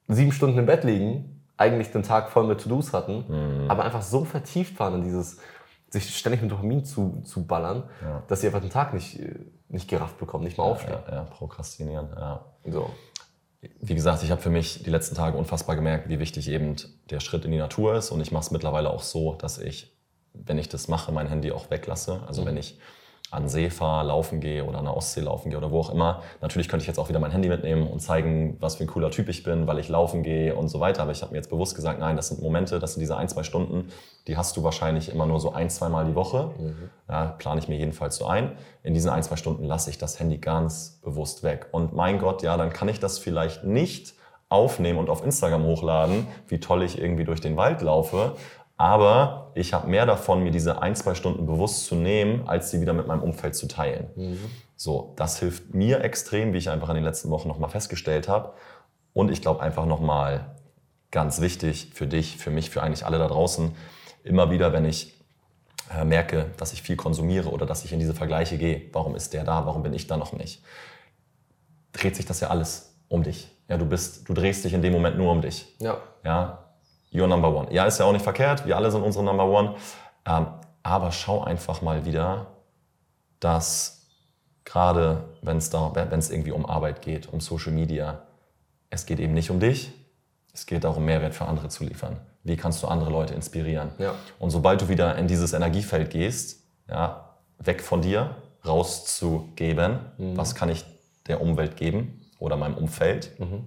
sieben 0.09 0.33
Stunden 0.33 0.57
im 0.57 0.67
Bett 0.67 0.85
liegen, 0.85 1.43
eigentlich 1.57 1.91
den 1.91 2.05
Tag 2.05 2.31
voll 2.31 2.47
mit 2.47 2.61
To-Dos 2.61 2.93
hatten, 2.93 3.25
mhm. 3.29 3.71
aber 3.71 3.85
einfach 3.85 4.03
so 4.03 4.25
vertieft 4.25 4.79
waren 4.79 4.95
in 4.95 5.03
dieses, 5.03 5.39
sich 5.91 6.17
ständig 6.17 6.43
mit 6.43 6.51
Dopamin 6.51 6.85
zu, 6.85 7.23
zu 7.25 7.45
ballern, 7.45 7.85
dass 8.29 8.41
sie 8.41 8.47
einfach 8.47 8.61
den 8.61 8.71
Tag 8.71 8.95
nicht, 8.95 9.21
nicht 9.69 9.89
gerafft 9.89 10.19
bekommen, 10.19 10.45
nicht 10.45 10.59
mal 10.59 10.65
aufstehen. 10.65 10.99
Ja, 11.09 11.15
ja, 11.15 11.23
prokrastinieren, 11.25 12.09
ja. 12.17 12.45
So. 12.67 12.89
Wie 13.81 13.95
gesagt, 13.95 14.25
ich 14.25 14.31
habe 14.31 14.43
für 14.43 14.51
mich 14.51 14.83
die 14.83 14.91
letzten 14.91 15.15
Tage 15.15 15.39
unfassbar 15.39 15.77
gemerkt, 15.77 16.09
wie 16.09 16.19
wichtig 16.19 16.49
eben 16.49 16.75
der 17.11 17.21
Schritt 17.21 17.45
in 17.45 17.53
die 17.53 17.59
Natur 17.59 17.95
ist. 17.95 18.11
Und 18.11 18.21
ich 18.21 18.33
mache 18.33 18.43
es 18.43 18.51
mittlerweile 18.51 18.91
auch 18.91 19.03
so, 19.03 19.35
dass 19.35 19.59
ich, 19.59 19.97
wenn 20.35 20.59
ich 20.59 20.69
das 20.69 20.89
mache, 20.89 21.13
mein 21.13 21.29
Handy 21.29 21.53
auch 21.53 21.71
weglasse. 21.71 22.23
Also 22.27 22.43
mhm. 22.43 22.47
wenn 22.47 22.57
ich 22.57 22.79
an 23.33 23.49
See 23.49 23.71
fahre, 23.71 24.07
laufen 24.07 24.41
gehe 24.41 24.65
oder 24.65 24.79
an 24.79 24.85
der 24.85 24.95
Ostsee 24.95 25.23
laufen 25.23 25.49
gehe 25.49 25.57
oder 25.57 25.71
wo 25.71 25.81
auch 25.81 25.91
immer. 25.91 26.23
Natürlich 26.43 26.69
könnte 26.69 26.83
ich 26.83 26.87
jetzt 26.87 26.99
auch 26.99 27.09
wieder 27.09 27.19
mein 27.19 27.31
Handy 27.31 27.49
mitnehmen 27.49 27.87
und 27.87 28.01
zeigen, 28.01 28.59
was 28.61 28.77
für 28.77 28.85
ein 28.85 28.89
cooler 28.89 29.11
Typ 29.11 29.31
ich 29.31 29.43
bin, 29.43 29.67
weil 29.67 29.79
ich 29.79 29.89
laufen 29.89 30.23
gehe 30.23 30.55
und 30.55 30.69
so 30.69 30.81
weiter. 30.81 31.03
Aber 31.03 31.13
ich 31.13 31.23
habe 31.23 31.33
mir 31.33 31.39
jetzt 31.39 31.49
bewusst 31.49 31.75
gesagt, 31.75 31.99
nein, 31.99 32.15
das 32.15 32.29
sind 32.29 32.43
Momente, 32.43 32.79
das 32.79 32.93
sind 32.93 33.01
diese 33.01 33.17
ein, 33.17 33.31
zwei 33.31 33.43
Stunden, 33.43 33.89
die 34.27 34.37
hast 34.37 34.57
du 34.59 34.63
wahrscheinlich 34.63 35.11
immer 35.11 35.25
nur 35.25 35.41
so 35.41 35.53
ein, 35.55 35.71
zwei 35.71 35.89
Mal 35.89 36.05
die 36.05 36.15
Woche. 36.15 36.51
Mhm. 36.59 36.91
Ja, 37.09 37.35
plane 37.39 37.59
ich 37.59 37.69
mir 37.69 37.79
jedenfalls 37.79 38.17
so 38.17 38.27
ein. 38.27 38.53
In 38.83 38.93
diesen 38.93 39.11
ein, 39.11 39.23
zwei 39.23 39.37
Stunden 39.37 39.65
lasse 39.65 39.89
ich 39.89 39.97
das 39.97 40.21
Handy 40.21 40.37
ganz 40.37 41.01
bewusst 41.03 41.43
weg. 41.43 41.69
Und 41.73 41.95
mein 41.95 42.19
Gott, 42.19 42.43
ja, 42.43 42.59
dann 42.59 42.71
kann 42.71 42.89
ich 42.89 43.01
das 43.01 43.19
vielleicht 43.19 43.65
nicht 43.65 44.13
aufnehmen 44.51 44.99
und 44.99 45.09
auf 45.09 45.25
Instagram 45.25 45.65
hochladen, 45.65 46.27
wie 46.49 46.61
toll 46.61 46.83
ich 46.83 47.01
irgendwie 47.01 47.25
durch 47.25 47.41
den 47.41 47.57
Wald 47.57 47.81
laufe. 47.81 48.37
Aber 48.77 49.53
ich 49.55 49.75
habe 49.75 49.89
mehr 49.89 50.07
davon, 50.07 50.43
mir 50.43 50.51
diese 50.51 50.83
ein, 50.83 50.97
zwei 50.97 51.15
Stunden 51.15 51.47
bewusst 51.47 51.87
zu 51.87 51.95
nehmen, 51.95 52.49
als 52.49 52.71
sie 52.71 52.81
wieder 52.81 52.93
mit 52.93 53.07
meinem 53.07 53.23
Umfeld 53.23 53.55
zu 53.55 53.69
teilen. 53.69 54.09
Mhm. 54.17 54.39
So, 54.77 55.13
das 55.17 55.39
hilft 55.39 55.75
mir 55.75 56.03
extrem, 56.03 56.53
wie 56.53 56.59
ich 56.59 56.71
einfach 56.71 56.89
in 56.89 56.97
den 56.97 57.05
letzten 57.05 57.31
Wochen 57.31 57.49
nochmal 57.49 57.71
festgestellt 57.71 58.29
habe. 58.29 58.55
Und 59.13 59.31
ich 59.31 59.43
glaube 59.43 59.63
einfach 59.63 59.87
nochmal 59.87 60.57
ganz 61.11 61.41
wichtig 61.41 61.91
für 61.95 62.07
dich, 62.07 62.39
für 62.39 62.51
mich, 62.51 62.71
für 62.71 62.83
eigentlich 62.83 63.05
alle 63.05 63.19
da 63.19 63.29
draußen, 63.29 63.75
immer 64.25 64.51
wieder, 64.51 64.73
wenn 64.73 64.85
ich 64.85 65.15
äh, 65.95 66.05
merke, 66.05 66.51
dass 66.57 66.73
ich 66.73 66.83
viel 66.83 66.97
konsumiere 66.97 67.51
oder 67.51 67.67
dass 67.67 67.85
ich 67.85 67.93
in 67.93 67.99
diese 67.99 68.15
Vergleiche 68.15 68.59
gehe, 68.59 68.89
warum 68.93 69.15
ist 69.15 69.33
der 69.35 69.45
da, 69.45 69.67
warum 69.67 69.83
bin 69.83 69.93
ich 69.93 70.07
da 70.07 70.17
noch 70.17 70.33
nicht, 70.33 70.63
dreht 71.93 72.17
sich 72.17 72.27
das 72.27 72.41
ja 72.41 72.49
alles 72.49 72.97
um 73.09 73.23
dich. 73.23 73.49
Ja, 73.69 73.77
du 73.77 73.87
bist, 73.87 74.29
du 74.29 74.35
drehst 74.35 74.65
dich 74.65 74.73
in 74.73 74.83
dem 74.83 74.93
Moment 74.93 75.17
nur 75.19 75.31
um 75.31 75.43
dich. 75.43 75.67
Ja. 75.81 75.99
Ja, 76.25 76.62
you're 77.13 77.27
number 77.27 77.55
one. 77.55 77.73
Ja, 77.73 77.87
ist 77.87 77.99
ja 77.99 78.07
auch 78.07 78.13
nicht 78.13 78.23
verkehrt, 78.25 78.67
wir 78.67 78.77
alle 78.77 78.91
sind 78.91 79.03
unsere 79.03 79.25
number 79.25 79.47
one. 79.47 79.75
Ähm, 80.27 80.47
aber 80.83 81.13
schau 81.13 81.43
einfach 81.43 81.83
mal 81.83 82.05
wieder, 82.05 82.47
dass 83.41 84.07
gerade 84.65 85.25
wenn 85.43 85.59
es 85.59 85.71
da, 85.71 85.93
wenn 85.95 86.19
es 86.19 86.31
irgendwie 86.31 86.53
um 86.53 86.67
Arbeit 86.67 87.03
geht, 87.03 87.33
um 87.33 87.41
Social 87.41 87.73
Media, 87.73 88.23
es 88.91 89.07
geht 89.07 89.21
eben 89.21 89.35
nicht 89.35 89.51
um 89.51 89.61
dich, 89.61 89.93
es 90.53 90.67
geht 90.67 90.85
darum, 90.85 91.05
Mehrwert 91.05 91.35
für 91.35 91.47
andere 91.47 91.69
zu 91.69 91.85
liefern. 91.85 92.19
Wie 92.45 92.57
kannst 92.57 92.83
du 92.83 92.89
andere 92.89 93.11
Leute 93.11 93.35
inspirieren? 93.35 93.91
Ja. 93.99 94.15
Und 94.39 94.51
sobald 94.51 94.81
du 94.83 94.89
wieder 94.89 95.17
in 95.17 95.29
dieses 95.29 95.53
Energiefeld 95.53 96.11
gehst, 96.11 96.65
ja, 96.89 97.37
weg 97.59 97.83
von 97.83 98.03
dir, 98.03 98.37
rauszugeben, 98.65 100.01
mhm. 100.19 100.37
was 100.37 100.55
kann 100.55 100.69
ich 100.69 100.85
der 101.27 101.41
Umwelt 101.41 101.77
geben 101.77 102.21
oder 102.39 102.57
meinem 102.57 102.77
Umfeld, 102.77 103.39
mhm. 103.39 103.67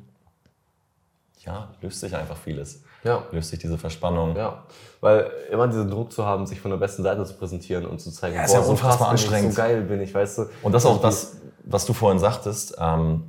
ja, 1.39 1.73
löst 1.81 2.01
sich 2.01 2.15
einfach 2.15 2.37
vieles. 2.37 2.83
Ja. 3.05 3.23
Löst 3.31 3.51
sich 3.51 3.59
diese 3.59 3.77
Verspannung. 3.77 4.35
Ja, 4.35 4.63
weil 4.99 5.31
immer 5.51 5.67
diesen 5.67 5.89
Druck 5.89 6.11
zu 6.11 6.25
haben, 6.25 6.47
sich 6.47 6.59
von 6.59 6.71
der 6.71 6.77
besten 6.77 7.03
Seite 7.03 7.23
zu 7.23 7.35
präsentieren 7.35 7.85
und 7.85 8.01
zu 8.01 8.11
zeigen, 8.11 8.35
ja, 8.35 8.43
ist 8.43 8.53
boah, 8.53 8.61
ja 8.61 8.67
unfassbar 8.67 9.07
so 9.07 9.11
anstrengend. 9.11 9.53
so 9.53 9.61
geil 9.61 9.81
bin 9.83 10.01
ich, 10.01 10.13
weißt 10.13 10.39
du. 10.39 10.45
Und 10.63 10.71
das 10.71 10.83
ist 10.83 10.89
auch 10.89 11.01
das, 11.01 11.37
was 11.63 11.85
du 11.85 11.93
vorhin 11.93 12.19
sagtest, 12.19 12.75
ähm, 12.79 13.23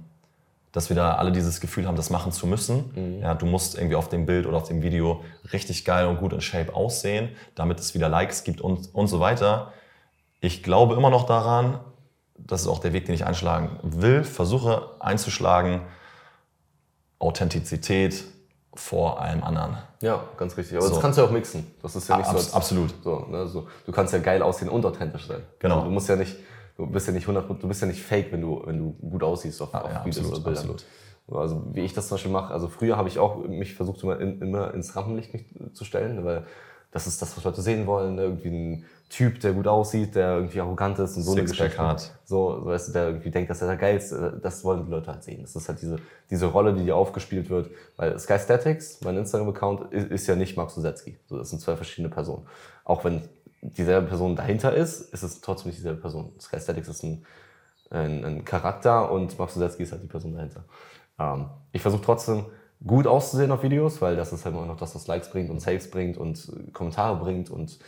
dass 0.73 0.89
wir 0.89 0.97
da 0.97 1.15
alle 1.15 1.31
dieses 1.31 1.61
Gefühl 1.61 1.87
haben, 1.87 1.97
das 1.97 2.11
machen 2.11 2.33
zu 2.33 2.47
müssen. 2.47 2.91
Mhm. 2.95 3.23
Ja, 3.23 3.35
du 3.35 3.47
musst 3.47 3.77
irgendwie 3.77 3.97
auf 3.97 4.09
dem 4.09 4.27
Bild 4.27 4.47
oder 4.47 4.57
auf 4.57 4.69
dem 4.69 4.83
Video 4.83 5.23
richtig 5.53 5.85
geil 5.85 6.07
und 6.07 6.19
gut 6.19 6.33
in 6.33 6.41
Shape 6.41 6.75
aussehen, 6.75 7.31
damit 7.55 7.79
es 7.79 7.95
wieder 7.95 8.09
Likes 8.09 8.45
gibt 8.45 8.63
und, 8.63 8.95
und 8.95 9.07
so 9.09 9.21
weiter. 9.21 9.73
Ich 10.41 10.63
glaube 10.63 10.95
immer 10.95 11.11
noch 11.11 11.27
daran, 11.27 11.81
das 12.39 12.63
ist 12.63 12.69
auch 12.69 12.79
der 12.79 12.93
Weg, 12.93 13.07
den 13.07 13.15
ich 13.15 13.27
einschlagen 13.27 13.79
will, 13.83 14.25
versuche 14.25 14.91
einzuschlagen, 15.01 15.83
Authentizität 17.19 18.25
vor 18.77 19.21
allem 19.21 19.43
anderen. 19.43 19.79
Ja, 20.03 20.25
ganz 20.37 20.57
richtig. 20.57 20.77
Aber 20.77 20.87
so. 20.87 20.95
das 20.95 21.03
kannst 21.03 21.19
du 21.19 21.23
ja 21.23 21.29
auch 21.29 21.33
mixen. 21.33 21.67
Das 21.83 21.97
ist 21.97 22.09
ja 22.09 22.19
nicht 22.19 22.29
Abs 22.29 22.51
so. 22.51 22.57
Absolut. 22.57 22.95
So, 23.03 23.27
ne, 23.31 23.47
so, 23.47 23.67
du 23.85 23.93
kannst 23.93 24.13
ja 24.13 24.19
geil 24.19 24.43
aussehen 24.43 24.69
und 24.69 24.85
authentisch 24.85 25.27
sein. 25.27 25.43
Genau. 25.59 25.77
Also, 25.77 25.87
du 25.87 25.93
musst 25.93 26.09
ja 26.09 26.17
nicht 26.17 26.37
du 26.77 26.87
bist 26.87 27.07
ja 27.07 27.13
nicht 27.13 27.29
100, 27.29 27.63
du 27.63 27.69
bist 27.69 27.81
ja 27.81 27.87
nicht 27.87 28.03
fake, 28.03 28.33
wenn 28.33 28.41
du, 28.41 28.63
wenn 28.65 28.79
du 28.79 28.93
gut 28.93 29.23
aussiehst 29.23 29.61
auf, 29.63 29.73
ja, 29.73 29.83
auf 29.83 29.91
ja, 29.91 30.05
Videos 30.05 30.27
absolut, 30.27 30.47
oder 30.47 30.55
Bildern. 30.55 30.77
Also 31.29 31.67
wie 31.73 31.81
ich 31.81 31.93
das 31.93 32.07
zum 32.07 32.17
Beispiel 32.17 32.33
mache, 32.33 32.53
also 32.53 32.69
früher 32.69 32.97
habe 32.97 33.09
ich 33.09 33.19
auch 33.19 33.45
mich 33.49 33.75
versucht 33.75 34.03
immer, 34.05 34.21
in, 34.21 34.41
immer 34.41 34.73
ins 34.75 34.95
Rampenlicht 34.95 35.33
zu 35.73 35.85
stellen, 35.85 36.25
weil 36.25 36.47
das 36.97 37.07
ist 37.07 37.21
das, 37.21 37.37
was 37.37 37.45
Leute 37.45 37.61
sehen 37.61 37.87
wollen. 37.87 38.15
Ne? 38.15 38.23
Irgendwie 38.23 38.49
ein 38.49 38.85
Typ, 39.11 39.39
der 39.41 39.53
gut 39.53 39.67
aussieht, 39.67 40.15
der 40.15 40.37
irgendwie 40.37 40.61
arrogant 40.63 40.99
ist 40.99 41.15
und 41.19 41.25
so 41.25 41.33
eine 41.33 41.45
Geschichte. 41.45 41.79
Hat. 41.79 42.11
So, 42.25 42.65
weißt 42.65 42.89
du, 42.89 42.93
der 42.93 43.09
irgendwie 43.09 43.31
denkt, 43.31 43.51
dass 43.51 43.61
er 43.61 43.69
der 43.69 43.77
Geilste 43.77 44.41
Das 44.43 44.65
wollen 44.65 44.87
die 44.87 44.91
Leute 44.91 45.13
halt 45.13 45.23
sehen. 45.23 45.43
Das 45.43 45.55
ist 45.55 45.69
halt 45.69 45.83
diese, 45.83 45.99
diese 46.31 46.47
Rolle, 46.47 46.73
die 46.73 46.85
dir 46.85 46.97
aufgespielt 46.97 47.51
wird. 47.51 47.69
Weil 47.99 48.19
Sky 48.19 48.39
Statics, 48.39 49.01
mein 49.05 49.19
Instagram-Account, 49.19 49.93
ist, 49.93 50.11
ist, 50.11 50.27
ja 50.27 50.37
nicht 50.37 50.57
Max 50.57 50.75
Susetzky. 50.75 51.19
So, 51.29 51.37
das 51.37 51.51
sind 51.51 51.61
zwei 51.61 51.77
verschiedene 51.77 52.09
Personen. 52.09 52.47
Auch 52.85 53.05
wenn 53.05 53.29
dieselbe 53.61 54.07
Person 54.07 54.35
dahinter 54.35 54.75
ist, 54.75 55.13
ist 55.13 55.23
es 55.23 55.43
trotzdem 55.43 55.69
nicht 55.69 55.79
dieselbe 55.79 56.01
Person. 56.01 56.33
Sky 56.41 56.59
Statics 56.59 56.89
ist 56.89 57.03
ein 57.05 57.27
ein, 57.91 58.25
ein 58.25 58.45
Charakter 58.45 59.11
und 59.11 59.39
Max 59.39 59.55
Susetski 59.55 59.85
ist 59.85 59.93
halt 59.93 60.03
die 60.03 60.09
Person 60.09 60.35
dahinter. 60.35 60.65
Ähm, 61.19 61.47
ich 61.73 61.83
versuche 61.83 62.03
trotzdem 62.03 62.47
gut 62.87 63.07
auszusehen 63.07 63.51
auf 63.51 63.63
Videos, 63.63 64.01
weil 64.01 64.17
das 64.17 64.33
ist 64.33 64.45
halt 64.45 64.55
immer 64.55 64.67
noch 64.67 64.77
das, 64.77 64.95
was 64.95 65.07
Likes 65.07 65.31
bringt 65.31 65.51
und 65.51 65.61
Saves 65.61 65.91
bringt 65.91 66.17
und 66.17 66.53
Kommentare 66.73 67.17
bringt 67.17 67.51
und 67.51 67.79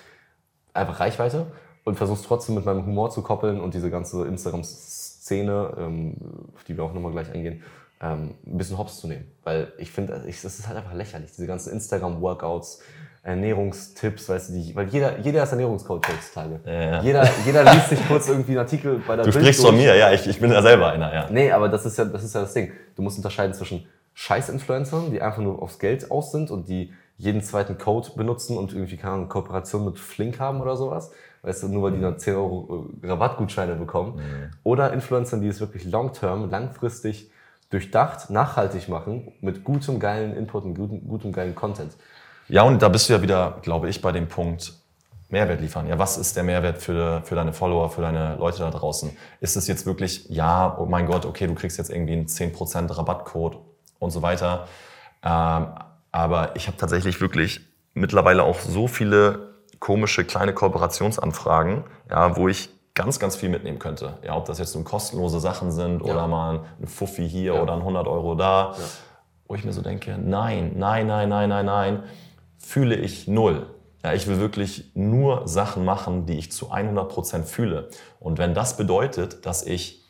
einfach 0.75 1.01
Reichweite 1.01 1.47
und 1.85 1.97
versuche 1.97 2.19
es 2.21 2.27
trotzdem 2.27 2.55
mit 2.55 2.65
meinem 2.65 2.85
Humor 2.85 3.11
zu 3.11 3.23
koppeln 3.23 3.61
und 3.61 3.75
diese 3.75 3.91
ganze 3.91 4.27
Instagram-Szene, 4.27 5.75
ähm, 5.79 6.15
auf 6.55 6.65
die 6.65 6.77
wir 6.77 6.85
auch 6.85 6.93
nochmal 6.93 7.13
gleich 7.13 7.33
eingehen, 7.33 7.63
ähm, 8.01 8.35
ein 8.47 8.59
bisschen 8.59 8.79
hops 8.79 9.01
zu 9.01 9.09
nehmen. 9.09 9.31
Weil 9.45 9.73
ich 9.79 9.91
finde, 9.91 10.25
es 10.27 10.45
ist 10.45 10.69
halt 10.69 10.77
einfach 10.77 10.95
lächerlich, 10.95 11.31
diese 11.31 11.47
ganzen 11.47 11.73
Instagram-Workouts, 11.73 12.81
Ernährungstipps, 13.23 14.29
weißt 14.29 14.51
du, 14.51 14.53
die, 14.55 14.75
weil 14.75 14.89
jeder, 14.89 15.19
jeder 15.19 15.43
ist 15.43 15.51
Ernährungscoach 15.51 16.01
heutzutage. 16.09 16.61
Ja. 16.65 17.03
Jeder, 17.03 17.29
jeder 17.45 17.65
liest 17.75 17.91
sich 17.91 18.09
kurz 18.09 18.29
irgendwie 18.29 18.53
einen 18.53 18.61
Artikel 18.61 19.03
bei 19.07 19.17
der 19.17 19.25
Du 19.25 19.33
Bild 19.33 19.45
sprichst 19.45 19.63
durch. 19.63 19.71
von 19.71 19.77
mir, 19.77 19.97
ja, 19.97 20.13
ich, 20.13 20.27
ich 20.27 20.41
bin 20.41 20.51
ja 20.51 20.63
selber 20.63 20.93
einer, 20.93 21.13
ja. 21.13 21.29
Nee, 21.31 21.51
aber 21.51 21.69
das 21.69 21.85
ist 21.85 21.99
ja, 21.99 22.05
das 22.05 22.25
ist 22.25 22.35
ja 22.35 22.43
das 22.43 22.55
Ding. 22.55 22.73
Du 22.97 23.03
musst 23.03 23.19
unterscheiden 23.19 23.53
zwischen 23.53 23.87
Scheiß-Influencern, 24.19 25.13
die 25.13 25.23
einfach 25.23 25.41
nur 25.41 25.63
aufs 25.63 25.79
Geld 25.79 26.11
aus 26.11 26.33
sind 26.33 26.51
und 26.51 26.69
die 26.69 26.93
jeden 27.19 27.41
zweiten 27.41 27.79
Code 27.79 28.11
benutzen 28.17 28.59
und 28.59 28.73
irgendwie 28.73 28.97
keine 28.97 29.27
Kooperation 29.27 29.85
mit 29.85 29.97
Flink 29.97 30.41
haben 30.41 30.61
oder 30.61 30.77
sowas. 30.77 31.13
Weißt 31.43 31.63
du, 31.63 31.69
nur 31.69 31.85
weil 31.85 31.93
die 31.93 32.01
dann 32.01 32.19
10 32.19 32.35
Euro 32.35 32.89
äh, 33.01 33.07
Rabattgutscheine 33.07 33.77
bekommen. 33.77 34.17
Mhm. 34.17 34.51
Oder 34.65 34.93
Influencern, 34.93 35.41
die 35.41 35.47
es 35.47 35.61
wirklich 35.61 35.85
long-term, 35.85 36.51
langfristig 36.51 37.31
durchdacht, 37.71 38.29
nachhaltig 38.29 38.89
machen, 38.89 39.35
mit 39.41 39.63
gutem, 39.63 40.01
geilen 40.01 40.37
Input 40.37 40.65
und 40.65 40.75
gutem, 40.75 41.07
gutem 41.07 41.31
geilen 41.31 41.55
Content. 41.55 41.93
Ja, 42.49 42.63
und 42.63 42.83
da 42.83 42.89
bist 42.89 43.09
du 43.09 43.13
ja 43.13 43.23
wieder, 43.23 43.59
glaube 43.63 43.89
ich, 43.89 44.03
bei 44.03 44.11
dem 44.11 44.27
Punkt 44.27 44.73
Mehrwert 45.29 45.61
liefern. 45.61 45.87
Ja, 45.87 45.97
was 45.97 46.19
ist 46.19 46.35
der 46.35 46.43
Mehrwert 46.43 46.79
für, 46.79 47.23
für 47.23 47.37
deine 47.37 47.53
Follower, 47.53 47.89
für 47.89 48.01
deine 48.01 48.35
Leute 48.35 48.59
da 48.59 48.71
draußen? 48.71 49.17
Ist 49.41 49.57
es 49.57 49.69
jetzt 49.69 49.87
wirklich, 49.87 50.29
ja, 50.29 50.77
oh 50.77 50.87
mein 50.87 51.07
Gott, 51.07 51.25
okay, 51.25 51.47
du 51.47 51.55
kriegst 51.55 51.79
jetzt 51.79 51.91
irgendwie 51.91 52.15
einen 52.15 52.27
10% 52.27 52.97
Rabattcode 52.97 53.59
und 53.99 54.11
so 54.11 54.23
weiter. 54.23 54.67
Ähm, 55.23 55.67
aber 56.13 56.57
ich 56.57 56.67
habe 56.67 56.77
tatsächlich 56.77 57.21
wirklich 57.21 57.61
mittlerweile 57.95 58.43
auch 58.45 58.61
so 58.61 58.89
viele 58.89 59.55
komische 59.79 60.25
kleine 60.25 60.55
Kooperationsanfragen, 60.55 61.85
ja, 62.11 62.37
wo 62.37 62.49
ich 62.49 62.71
ganz, 62.95 63.19
ganz 63.19 63.37
viel 63.37 63.49
mitnehmen 63.49 63.79
könnte. 63.79 64.19
Ja, 64.25 64.37
ob 64.37 64.47
das 64.47 64.59
jetzt 64.59 64.75
nun 64.75 64.85
kostenlose 64.85 65.39
Sachen 65.41 65.71
sind 65.71 66.05
ja. 66.05 66.13
oder 66.13 66.27
mal 66.27 66.65
ein 66.81 66.89
Fuffi 66.89 67.29
hier 67.29 67.55
ja. 67.55 67.63
oder 67.63 67.75
ein 67.75 67.81
100 67.81 68.07
Euro 68.09 68.35
da. 68.35 68.75
Ja. 68.77 68.85
Wo 69.47 69.55
ich 69.55 69.65
mir 69.65 69.73
so 69.73 69.83
denke, 69.83 70.19
nein, 70.19 70.73
nein, 70.77 71.07
nein, 71.07 71.29
nein, 71.29 71.49
nein, 71.49 71.67
nein 71.67 72.03
fühle 72.59 72.97
ich 72.97 73.27
null. 73.27 73.67
Ja, 74.05 74.13
ich 74.13 74.27
will 74.27 74.39
wirklich 74.39 74.93
nur 74.95 75.49
Sachen 75.49 75.85
machen, 75.85 76.27
die 76.27 76.39
ich 76.39 76.53
zu 76.53 76.71
100% 76.71 77.45
fühle. 77.45 77.89
Und 78.21 78.39
wenn 78.39 78.55
das 78.55 78.77
bedeutet, 78.77 79.47
dass 79.47 79.65
ich 79.65 80.05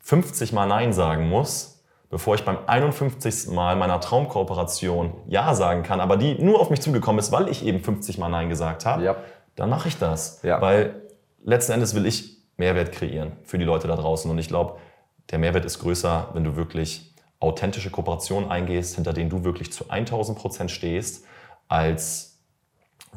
50 0.00 0.52
Mal 0.52 0.66
Nein 0.66 0.92
sagen 0.92 1.28
muss, 1.28 1.75
bevor 2.10 2.34
ich 2.34 2.44
beim 2.44 2.58
51. 2.66 3.48
Mal 3.54 3.76
meiner 3.76 4.00
Traumkooperation 4.00 5.12
Ja 5.26 5.54
sagen 5.54 5.82
kann, 5.82 6.00
aber 6.00 6.16
die 6.16 6.42
nur 6.42 6.60
auf 6.60 6.70
mich 6.70 6.80
zugekommen 6.80 7.18
ist, 7.18 7.32
weil 7.32 7.48
ich 7.48 7.64
eben 7.64 7.80
50 7.80 8.18
Mal 8.18 8.28
Nein 8.28 8.48
gesagt 8.48 8.86
habe, 8.86 9.02
ja. 9.02 9.16
dann 9.54 9.70
mache 9.70 9.88
ich 9.88 9.98
das. 9.98 10.42
Ja. 10.42 10.60
Weil 10.60 11.02
letzten 11.42 11.72
Endes 11.72 11.94
will 11.94 12.06
ich 12.06 12.36
Mehrwert 12.56 12.92
kreieren 12.92 13.32
für 13.42 13.58
die 13.58 13.64
Leute 13.64 13.88
da 13.88 13.96
draußen. 13.96 14.30
Und 14.30 14.38
ich 14.38 14.48
glaube, 14.48 14.78
der 15.30 15.38
Mehrwert 15.38 15.64
ist 15.64 15.78
größer, 15.80 16.30
wenn 16.32 16.44
du 16.44 16.56
wirklich 16.56 17.14
authentische 17.40 17.90
Kooperationen 17.90 18.50
eingehst, 18.50 18.94
hinter 18.94 19.12
denen 19.12 19.30
du 19.30 19.44
wirklich 19.44 19.72
zu 19.72 19.84
1000% 19.84 20.68
stehst 20.68 21.24
als 21.68 22.40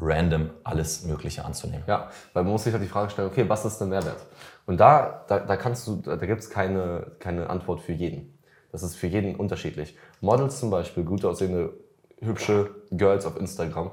random 0.01 0.49
alles 0.63 1.03
Mögliche 1.03 1.45
anzunehmen. 1.45 1.83
Ja, 1.87 2.09
weil 2.33 2.43
man 2.43 2.53
muss 2.53 2.63
sich 2.63 2.73
halt 2.73 2.83
die 2.83 2.87
Frage 2.87 3.09
stellen, 3.09 3.29
okay, 3.29 3.47
was 3.47 3.65
ist 3.65 3.77
der 3.77 3.87
Mehrwert? 3.87 4.25
Und 4.65 4.77
da, 4.77 5.25
da, 5.27 5.39
da 5.39 5.57
kannst 5.57 5.87
du, 5.87 5.97
da 5.97 6.15
gibt 6.15 6.41
es 6.41 6.49
keine, 6.49 7.11
keine 7.19 7.49
Antwort 7.49 7.81
für 7.81 7.93
jeden. 7.93 8.38
Das 8.71 8.83
ist 8.83 8.95
für 8.95 9.07
jeden 9.07 9.35
unterschiedlich. 9.35 9.95
Models 10.21 10.59
zum 10.59 10.69
Beispiel, 10.69 11.03
gut 11.03 11.25
aussehende, 11.25 11.73
hübsche 12.21 12.69
Girls 12.91 13.25
auf 13.25 13.39
Instagram, 13.39 13.91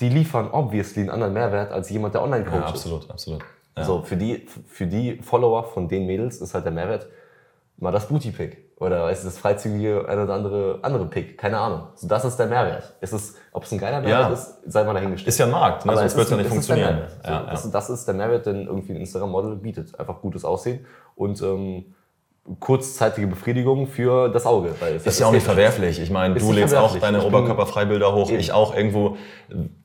die 0.00 0.08
liefern 0.08 0.50
obviously 0.50 1.02
einen 1.02 1.10
anderen 1.10 1.32
Mehrwert 1.32 1.72
als 1.72 1.90
jemand, 1.90 2.14
der 2.14 2.22
Online-Coach 2.22 2.54
ja, 2.54 2.66
absolut, 2.66 3.10
Absolut, 3.10 3.42
ja. 3.76 3.84
So, 3.84 4.02
für 4.02 4.16
die, 4.16 4.46
für 4.68 4.86
die 4.86 5.16
Follower 5.16 5.64
von 5.64 5.88
den 5.88 6.06
Mädels 6.06 6.40
ist 6.40 6.54
halt 6.54 6.64
der 6.64 6.72
Mehrwert 6.72 7.08
mal 7.76 7.90
das 7.90 8.06
Booty-Pick. 8.08 8.64
Oder 8.76 9.10
ist 9.10 9.24
das 9.24 9.38
freizügige 9.38 10.08
eine 10.08 10.24
oder 10.24 10.34
andere 10.34 10.78
andere 10.82 11.06
Pick? 11.06 11.38
Keine 11.38 11.58
Ahnung. 11.58 11.88
So, 11.94 12.08
das 12.08 12.24
ist 12.24 12.36
der 12.36 12.46
Mehrwert. 12.46 12.92
Ist 13.00 13.12
es, 13.12 13.36
ob 13.52 13.62
es 13.62 13.72
ein 13.72 13.78
geiler 13.78 14.00
Mehrwert 14.00 14.28
ja. 14.28 14.32
ist, 14.32 14.58
sei 14.66 14.82
mal 14.82 14.94
dahingestellt. 14.94 15.28
Ist 15.28 15.38
ja 15.38 15.46
ein 15.46 15.52
Markt, 15.52 15.86
ne? 15.86 15.92
Aber 15.92 16.00
sonst 16.00 16.16
wird 16.16 16.24
es 16.24 16.30
ja 16.32 16.36
nicht 16.36 16.48
funktionieren. 16.48 17.02
So, 17.22 17.30
ja, 17.30 17.46
das, 17.50 17.70
das, 17.70 17.90
ist 17.90 18.04
der 18.06 18.14
Mehrwert, 18.14 18.46
den 18.46 18.66
irgendwie 18.66 18.92
ein 18.92 18.96
Instagram-Model 18.96 19.56
bietet. 19.56 19.98
Einfach 19.98 20.20
gutes 20.20 20.44
Aussehen 20.44 20.84
und 21.14 21.40
ähm, 21.40 21.94
kurzzeitige 22.60 23.26
Befriedigung 23.26 23.86
für 23.86 24.28
das 24.28 24.44
Auge. 24.44 24.74
Weil 24.78 24.96
ist 24.96 25.18
ja 25.18 25.26
auch 25.26 25.32
nicht 25.32 25.44
verwerflich. 25.44 25.98
Ich 25.98 26.10
meine, 26.10 26.34
du 26.34 26.52
lädst 26.52 26.74
auch 26.74 26.98
deine 26.98 27.24
Oberkörperfreibilder 27.24 28.14
hoch, 28.14 28.30
ich 28.30 28.52
auch 28.52 28.76
irgendwo. 28.76 29.16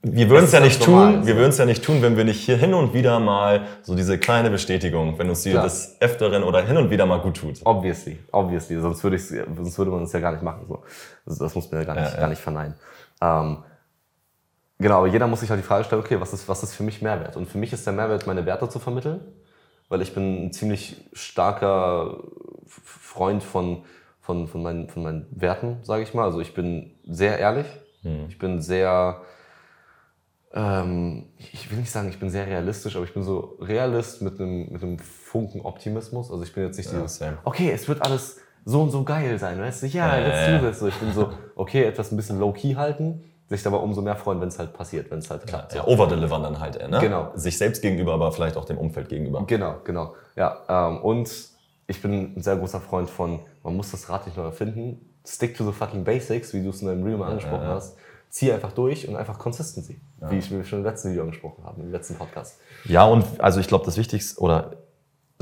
Wir 0.02 0.30
würden 0.30 0.44
es 0.44 0.52
ja 0.52 0.60
nicht 0.60 0.84
tun, 0.84 0.94
normal, 0.94 1.26
wir 1.26 1.38
würden 1.38 1.52
es 1.52 1.58
ja 1.58 1.66
nicht 1.66 1.84
tun, 1.84 2.02
wenn 2.02 2.18
wir 2.18 2.26
nicht 2.26 2.42
hier 2.42 2.58
hin 2.58 2.74
und 2.74 2.94
wieder 2.94 3.20
mal 3.22 3.62
so 3.82 3.96
diese 3.96 4.18
kleine 4.18 4.50
Bestätigung, 4.50 5.18
wenn 5.18 5.30
uns 5.30 5.44
die 5.44 5.52
des 5.52 5.96
Öfteren 6.02 6.44
oder 6.44 6.62
hin 6.62 6.76
und 6.76 6.90
wieder 6.90 7.06
mal 7.06 7.20
gut 7.20 7.38
tut. 7.38 7.62
Obviously, 7.64 8.20
obviously. 8.32 8.78
Sonst 8.80 9.04
würde, 9.04 9.16
ich, 9.16 9.26
sonst 9.26 9.78
würde 9.78 9.92
man 9.92 10.04
es 10.04 10.12
ja 10.12 10.20
gar 10.20 10.34
nicht 10.34 10.44
machen. 10.44 10.66
So. 10.68 10.84
Das, 11.26 11.38
das 11.38 11.56
muss 11.56 11.72
man 11.72 11.82
ja 11.82 11.88
gar 11.88 11.96
nicht, 11.96 12.10
ja, 12.10 12.14
ja. 12.14 12.20
Gar 12.20 12.30
nicht 12.30 12.42
verneinen. 12.42 12.76
Ähm, 13.22 13.64
genau, 14.80 14.98
aber 14.98 15.08
jeder 15.08 15.28
muss 15.28 15.40
sich 15.40 15.50
halt 15.50 15.62
die 15.62 15.66
Frage 15.66 15.86
stellen, 15.86 16.02
okay, 16.02 16.20
was 16.20 16.34
ist, 16.34 16.50
was 16.50 16.62
ist 16.62 16.74
für 16.74 16.84
mich 16.84 17.02
Mehrwert? 17.02 17.38
Und 17.38 17.48
für 17.48 17.58
mich 17.58 17.72
ist 17.72 17.86
der 17.86 17.94
Mehrwert, 17.94 18.28
meine 18.28 18.46
Werte 18.46 18.68
zu 18.68 18.80
vermitteln 18.80 19.22
weil 19.90 20.02
ich 20.02 20.14
bin 20.14 20.46
ein 20.46 20.54
ziemlich 20.54 20.98
starker 21.14 22.24
Freund 22.68 23.44
von, 23.44 23.84
von, 24.22 24.48
von, 24.48 24.62
meinen, 24.62 24.88
von 24.88 25.04
meinen 25.04 25.26
Werten, 25.32 25.78
sage 25.84 26.04
ich 26.04 26.14
mal. 26.14 26.26
Also 26.26 26.40
ich 26.40 26.54
bin 26.54 26.92
sehr 27.08 27.40
ehrlich, 27.40 27.66
mhm. 28.04 28.26
ich 28.30 28.38
bin 28.38 28.62
sehr, 28.62 29.22
ähm, 30.54 31.26
ich 31.38 31.70
will 31.72 31.80
nicht 31.80 31.92
sagen, 31.92 32.10
ich 32.10 32.20
bin 32.20 32.30
sehr 32.30 32.46
realistisch, 32.46 32.96
aber 32.96 33.06
ich 33.06 33.14
bin 33.14 33.24
so 33.24 33.58
Realist 33.60 34.22
mit 34.22 34.40
einem, 34.40 34.72
mit 34.72 34.84
einem 34.84 35.00
Funken 35.00 35.62
Optimismus. 35.62 36.32
Also 36.32 36.44
ich 36.44 36.54
bin 36.54 36.64
jetzt 36.64 36.78
nicht 36.78 36.92
ja, 36.92 37.02
dieses, 37.02 37.22
okay, 37.44 37.72
es 37.72 37.88
wird 37.88 38.04
alles 38.04 38.38
so 38.66 38.84
und 38.84 38.92
so 38.92 39.04
geil 39.04 39.40
sein, 39.40 39.60
weißt 39.60 39.84
du? 39.84 39.88
Ja, 39.88 40.18
let's 40.18 40.62
do 40.62 40.68
this. 40.68 40.80
So, 40.80 40.88
ich 40.88 40.96
bin 40.96 41.12
so, 41.14 41.34
okay, 41.56 41.84
etwas 41.84 42.12
ein 42.12 42.18
bisschen 42.18 42.40
low-key 42.40 42.76
halten 42.76 43.24
sich 43.50 43.66
aber 43.66 43.82
umso 43.82 44.02
mehr 44.02 44.16
freuen, 44.16 44.40
wenn 44.42 44.50
es 44.50 44.60
halt 44.60 44.74
passiert, 44.74 45.10
wenn 45.10 45.20
es 45.20 45.30
halt 45.30 45.48
klappt. 45.48 45.74
Ja, 45.74 45.82
ja 45.82 45.88
overdelivern 45.88 46.44
dann 46.44 46.60
halt, 46.60 46.80
ne? 46.90 47.00
Genau. 47.00 47.32
Sich 47.36 47.58
selbst 47.58 47.82
gegenüber, 47.82 48.14
aber 48.14 48.32
vielleicht 48.32 48.58
auch 48.58 48.66
dem 48.66 48.78
Umfeld 48.78 49.10
gegenüber. 49.10 49.44
Genau, 49.48 49.78
genau. 49.84 50.14
Ja, 50.36 50.60
ähm, 50.70 51.02
und 51.02 51.30
ich 51.88 52.02
bin 52.02 52.36
ein 52.38 52.42
sehr 52.42 52.56
großer 52.58 52.80
Freund 52.80 53.10
von, 53.10 53.40
man 53.64 53.76
muss 53.76 53.92
das 53.92 54.08
Rad 54.10 54.28
nicht 54.28 54.38
neu 54.38 54.44
erfinden. 54.44 55.14
Stick 55.26 55.58
to 55.58 55.66
the 55.66 55.72
fucking 55.72 56.04
basics, 56.04 56.54
wie 56.54 56.64
du 56.64 56.70
es 56.70 56.82
in 56.82 56.88
deinem 56.88 57.04
Reel 57.04 57.18
mal 57.18 57.30
angesprochen 57.30 57.64
ja, 57.64 57.70
ja. 57.70 57.76
hast. 57.76 57.98
Zieh 58.30 58.52
einfach 58.52 58.72
durch 58.72 59.08
und 59.08 59.16
einfach 59.16 59.40
Consistency, 59.40 60.00
wie 60.30 60.38
ich 60.38 60.52
mir 60.52 60.64
schon 60.64 60.80
im 60.80 60.86
letzten 60.86 61.10
Video 61.10 61.24
angesprochen 61.24 61.64
habe, 61.64 61.82
im 61.82 61.92
letzten 61.92 62.14
Podcast. 62.14 62.60
Ja, 62.86 63.06
und 63.06 63.26
also 63.40 63.60
ich 63.60 63.68
glaube, 63.68 63.86
das 63.86 63.98
Wichtigste, 63.98 64.40
oder 64.40 64.78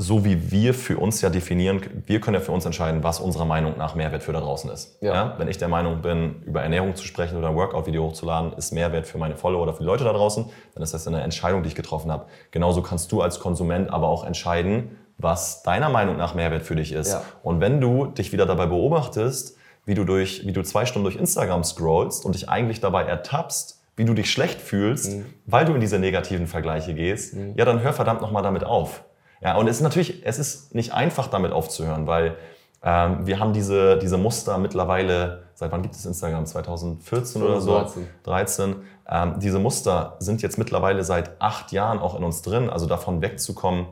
so 0.00 0.24
wie 0.24 0.52
wir 0.52 0.74
für 0.74 0.96
uns 0.96 1.20
ja 1.22 1.28
definieren, 1.28 1.80
wir 2.06 2.20
können 2.20 2.34
ja 2.36 2.40
für 2.40 2.52
uns 2.52 2.64
entscheiden, 2.64 3.02
was 3.02 3.18
unserer 3.18 3.44
Meinung 3.44 3.76
nach 3.76 3.96
Mehrwert 3.96 4.22
für 4.22 4.32
da 4.32 4.40
draußen 4.40 4.70
ist. 4.70 4.96
Ja. 5.02 5.12
ja. 5.12 5.34
Wenn 5.38 5.48
ich 5.48 5.58
der 5.58 5.66
Meinung 5.66 6.02
bin, 6.02 6.36
über 6.46 6.62
Ernährung 6.62 6.94
zu 6.94 7.04
sprechen 7.04 7.36
oder 7.36 7.48
ein 7.48 7.56
Workout-Video 7.56 8.04
hochzuladen, 8.04 8.52
ist 8.52 8.72
Mehrwert 8.72 9.08
für 9.08 9.18
meine 9.18 9.36
Follower 9.36 9.62
oder 9.62 9.72
für 9.74 9.80
die 9.80 9.86
Leute 9.86 10.04
da 10.04 10.12
draußen, 10.12 10.46
dann 10.74 10.82
ist 10.84 10.94
das 10.94 11.08
eine 11.08 11.20
Entscheidung, 11.22 11.64
die 11.64 11.68
ich 11.68 11.74
getroffen 11.74 12.12
habe. 12.12 12.26
Genauso 12.52 12.80
kannst 12.80 13.10
du 13.10 13.22
als 13.22 13.40
Konsument 13.40 13.90
aber 13.90 14.06
auch 14.06 14.24
entscheiden, 14.24 14.96
was 15.18 15.64
deiner 15.64 15.88
Meinung 15.88 16.16
nach 16.16 16.32
Mehrwert 16.32 16.62
für 16.62 16.76
dich 16.76 16.92
ist. 16.92 17.10
Ja. 17.10 17.22
Und 17.42 17.60
wenn 17.60 17.80
du 17.80 18.06
dich 18.06 18.32
wieder 18.32 18.46
dabei 18.46 18.66
beobachtest, 18.66 19.56
wie 19.84 19.94
du, 19.94 20.04
durch, 20.04 20.46
wie 20.46 20.52
du 20.52 20.62
zwei 20.62 20.86
Stunden 20.86 21.04
durch 21.04 21.16
Instagram 21.16 21.64
scrollst 21.64 22.24
und 22.24 22.36
dich 22.36 22.48
eigentlich 22.48 22.78
dabei 22.78 23.02
ertappst, 23.02 23.80
wie 23.96 24.04
du 24.04 24.14
dich 24.14 24.30
schlecht 24.30 24.60
fühlst, 24.60 25.10
mhm. 25.10 25.26
weil 25.44 25.64
du 25.64 25.74
in 25.74 25.80
diese 25.80 25.98
negativen 25.98 26.46
Vergleiche 26.46 26.94
gehst, 26.94 27.34
mhm. 27.34 27.54
ja, 27.56 27.64
dann 27.64 27.82
hör 27.82 27.92
verdammt 27.92 28.20
nochmal 28.20 28.44
damit 28.44 28.62
auf. 28.62 29.02
Ja, 29.40 29.56
und 29.56 29.68
es 29.68 29.76
ist 29.76 29.82
natürlich, 29.82 30.26
es 30.26 30.38
ist 30.38 30.74
nicht 30.74 30.92
einfach 30.92 31.28
damit 31.28 31.52
aufzuhören, 31.52 32.06
weil 32.06 32.36
ähm, 32.82 33.26
wir 33.26 33.40
haben 33.40 33.52
diese, 33.52 33.98
diese 33.98 34.18
Muster 34.18 34.58
mittlerweile, 34.58 35.44
seit 35.54 35.72
wann 35.72 35.82
gibt 35.82 35.94
es 35.94 36.06
Instagram? 36.06 36.46
2014 36.46 37.42
oder 37.42 37.60
so? 37.60 37.72
13. 37.72 38.08
13. 38.22 38.76
Ähm, 39.10 39.34
diese 39.40 39.58
Muster 39.58 40.16
sind 40.20 40.42
jetzt 40.42 40.58
mittlerweile 40.58 41.02
seit 41.02 41.40
acht 41.40 41.72
Jahren 41.72 41.98
auch 41.98 42.16
in 42.16 42.22
uns 42.22 42.42
drin. 42.42 42.70
Also 42.70 42.86
davon 42.86 43.20
wegzukommen, 43.20 43.86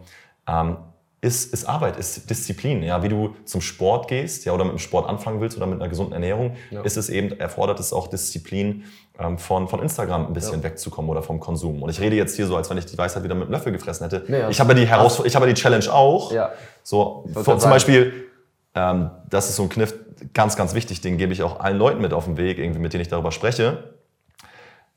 ähm, 0.46 0.76
ist, 1.22 1.52
ist 1.52 1.64
Arbeit, 1.64 1.96
ist 1.96 2.28
Disziplin. 2.30 2.82
Ja, 2.82 3.02
wie 3.02 3.08
du 3.08 3.34
zum 3.44 3.60
Sport 3.60 4.06
gehst, 4.08 4.44
ja, 4.44 4.52
oder 4.52 4.64
mit 4.64 4.74
dem 4.74 4.78
Sport 4.78 5.08
anfangen 5.08 5.40
willst 5.40 5.56
oder 5.56 5.66
mit 5.66 5.80
einer 5.80 5.88
gesunden 5.88 6.12
Ernährung, 6.12 6.56
ja. 6.70 6.82
ist 6.82 6.96
es 6.96 7.08
eben, 7.08 7.38
erfordert 7.40 7.80
es 7.80 7.92
auch 7.92 8.06
Disziplin, 8.06 8.84
von, 9.38 9.68
von 9.68 9.80
Instagram 9.80 10.26
ein 10.26 10.32
bisschen 10.32 10.58
ja. 10.58 10.64
wegzukommen 10.64 11.10
oder 11.10 11.22
vom 11.22 11.40
Konsum. 11.40 11.82
Und 11.82 11.90
ich 11.90 12.00
rede 12.00 12.16
jetzt 12.16 12.36
hier 12.36 12.46
so, 12.46 12.56
als 12.56 12.68
wenn 12.70 12.78
ich 12.78 12.86
die 12.86 12.98
Weisheit 12.98 13.24
wieder 13.24 13.34
mit 13.34 13.48
dem 13.48 13.52
Löffel 13.52 13.72
gefressen 13.72 14.08
hätte. 14.08 14.24
Nee, 14.28 14.48
ich 14.50 14.60
habe 14.60 14.74
die 14.74 14.86
Heraus 14.86 15.22
ich 15.24 15.34
habe 15.34 15.46
die 15.46 15.54
Challenge 15.54 15.92
auch. 15.92 16.32
Ja. 16.32 16.50
So, 16.82 17.24
zum 17.34 17.70
Beispiel, 17.70 18.12
ähm, 18.74 19.10
das 19.28 19.48
ist 19.48 19.56
so 19.56 19.64
ein 19.64 19.68
Kniff, 19.68 19.94
ganz, 20.34 20.56
ganz 20.56 20.74
wichtig, 20.74 21.00
den 21.00 21.18
gebe 21.18 21.32
ich 21.32 21.42
auch 21.42 21.60
allen 21.60 21.78
Leuten 21.78 22.00
mit 22.00 22.12
auf 22.12 22.24
den 22.24 22.36
Weg, 22.36 22.58
irgendwie, 22.58 22.80
mit 22.80 22.92
denen 22.92 23.02
ich 23.02 23.08
darüber 23.08 23.32
spreche 23.32 23.78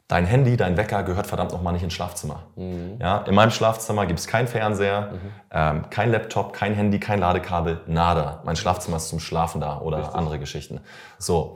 dein 0.10 0.26
Handy, 0.26 0.58
dein 0.58 0.76
Wecker 0.76 1.04
gehört 1.04 1.28
verdammt 1.28 1.54
nochmal 1.54 1.72
nicht 1.72 1.84
ins 1.84 1.94
Schlafzimmer. 1.94 2.44
Mhm. 2.58 2.98
Ja, 3.00 3.20
in 3.20 3.36
meinem 3.36 3.52
Schlafzimmer 3.52 4.06
gibt 4.08 4.20
es 4.20 4.28
keinen 4.28 4.48
Fernseher, 4.48 5.12
mhm. 5.12 5.18
ähm, 5.52 5.90
kein 5.90 6.12
Laptop, 6.12 6.52
kein 6.52 6.74
Handy, 6.74 7.00
kein 7.00 7.20
Ladekabel, 7.20 7.82
nada. 7.88 8.42
Mein 8.44 8.58
Schlafzimmer 8.58 8.98
ist 8.98 9.08
zum 9.08 9.20
Schlafen 9.20 9.62
da 9.62 9.80
oder 9.80 10.00
Richtig. 10.00 10.16
andere 10.16 10.40
Geschichten. 10.40 10.82
So, 11.20 11.56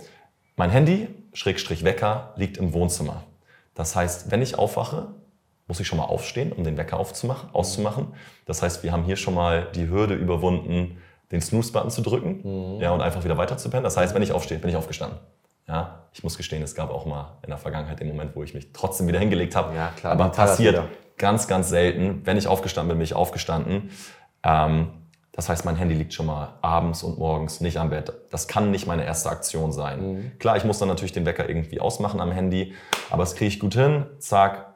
mein 0.56 0.70
Handy, 0.70 1.10
Schrägstrich 1.34 1.84
Wecker, 1.84 2.34
liegt 2.36 2.58
im 2.58 2.74
Wohnzimmer. 2.74 3.24
Das 3.76 3.96
heißt, 3.96 4.32
wenn 4.32 4.42
ich 4.42 4.58
aufwache, 4.58 5.10
muss 5.68 5.80
ich 5.80 5.88
schon 5.88 5.98
mal 5.98 6.06
aufstehen, 6.06 6.52
um 6.52 6.64
den 6.64 6.78
Wecker 6.78 6.98
aufzumachen, 6.98 7.50
auszumachen. 7.54 8.14
Das 8.46 8.62
heißt, 8.62 8.84
wir 8.84 8.92
haben 8.92 9.04
hier 9.04 9.16
schon 9.16 9.34
mal 9.34 9.68
die 9.74 9.90
Hürde 9.90 10.14
überwunden, 10.14 10.98
den 11.32 11.42
Snooze-Button 11.42 11.90
zu 11.90 12.02
drücken 12.02 12.76
mhm. 12.76 12.82
ja, 12.82 12.92
und 12.92 13.02
einfach 13.02 13.24
wieder 13.24 13.38
weiter 13.38 13.58
zu 13.58 13.70
pennen. 13.70 13.84
Das 13.84 13.98
heißt, 13.98 14.14
wenn 14.14 14.22
ich 14.22 14.32
aufstehe, 14.32 14.60
bin 14.60 14.70
ich 14.70 14.76
aufgestanden. 14.76 15.20
Ja, 15.68 16.04
ich 16.14 16.24
muss 16.24 16.38
gestehen, 16.38 16.62
es 16.62 16.76
gab 16.76 16.92
auch 16.92 17.06
mal 17.06 17.38
in 17.42 17.50
der 17.50 17.58
Vergangenheit 17.58 18.00
den 18.00 18.10
Moment, 18.10 18.36
wo 18.36 18.44
ich 18.44 18.54
mich 18.54 18.74
trotzdem 18.74 19.08
wieder 19.08 19.20
hingelegt 19.20 19.56
habe. 19.56 19.74
Ja, 19.76 19.94
klar. 19.96 20.14
Aber 20.14 20.30
passiert 20.30 20.84
ganz, 21.18 21.48
ganz 21.48 21.70
selten. 21.70 22.22
Wenn 22.26 22.38
ich 22.38 22.48
aufgestanden 22.48 22.90
bin, 22.90 22.98
bin 22.98 23.06
ich 23.06 23.14
aufgestanden. 23.14 23.90
Ähm, 24.44 24.90
das 25.36 25.50
heißt, 25.50 25.66
mein 25.66 25.76
Handy 25.76 25.96
liegt 25.96 26.14
schon 26.14 26.28
mal 26.28 26.54
abends 26.62 27.02
und 27.02 27.18
morgens 27.18 27.60
nicht 27.60 27.78
am 27.78 27.90
Bett. 27.90 28.14
Das 28.30 28.48
kann 28.48 28.70
nicht 28.70 28.86
meine 28.86 29.04
erste 29.04 29.30
Aktion 29.30 29.72
sein. 29.72 30.14
Mhm. 30.14 30.32
Klar, 30.38 30.58
ich 30.58 30.64
muss 30.64 30.78
dann 30.78 30.88
natürlich 30.88 31.12
den 31.12 31.26
Wecker 31.26 31.50
irgendwie 31.50 31.80
ausmachen 31.80 32.22
am 32.22 32.32
Handy, 32.32 32.74
aber 33.10 33.24
das 33.24 33.36
kriege 33.36 33.48
ich 33.48 33.60
gut 33.60 33.74
hin. 33.74 34.06
Zack, 34.20 34.74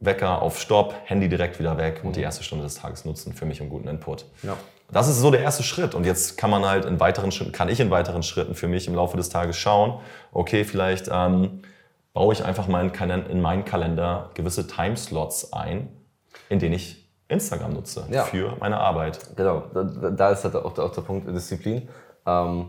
Wecker 0.00 0.42
auf 0.42 0.60
Stopp, 0.60 0.94
Handy 1.04 1.30
direkt 1.30 1.58
wieder 1.58 1.78
weg 1.78 2.00
mhm. 2.02 2.08
und 2.08 2.16
die 2.16 2.20
erste 2.20 2.44
Stunde 2.44 2.64
des 2.64 2.74
Tages 2.74 3.06
nutzen 3.06 3.32
für 3.32 3.46
mich 3.46 3.62
und 3.62 3.70
guten 3.70 3.88
Input. 3.88 4.26
Ja. 4.42 4.58
Das 4.92 5.08
ist 5.08 5.18
so 5.18 5.30
der 5.30 5.40
erste 5.40 5.62
Schritt. 5.62 5.94
Und 5.94 6.04
jetzt 6.04 6.36
kann 6.36 6.50
man 6.50 6.66
halt 6.66 6.84
in 6.84 7.00
weiteren 7.00 7.32
Schritten, 7.32 7.52
kann 7.52 7.70
ich 7.70 7.80
in 7.80 7.90
weiteren 7.90 8.22
Schritten 8.22 8.54
für 8.54 8.68
mich 8.68 8.86
im 8.86 8.94
Laufe 8.94 9.16
des 9.16 9.30
Tages 9.30 9.56
schauen, 9.56 10.00
okay, 10.32 10.64
vielleicht 10.64 11.08
ähm, 11.10 11.62
baue 12.12 12.34
ich 12.34 12.44
einfach 12.44 12.68
mal 12.68 12.92
in 13.30 13.40
meinen 13.40 13.64
Kalender 13.64 14.30
gewisse 14.34 14.66
Timeslots 14.66 15.54
ein, 15.54 15.88
in 16.50 16.58
denen 16.58 16.74
ich 16.74 17.03
Instagram 17.28 17.72
nutze 17.72 18.04
ja. 18.10 18.24
für 18.24 18.56
meine 18.60 18.78
Arbeit. 18.78 19.18
Genau, 19.36 19.64
da, 19.72 19.82
da 19.82 20.30
ist 20.30 20.44
halt 20.44 20.56
auch, 20.56 20.78
auch 20.78 20.92
der 20.92 21.02
Punkt 21.02 21.26
Disziplin. 21.28 21.88
Ähm, 22.26 22.68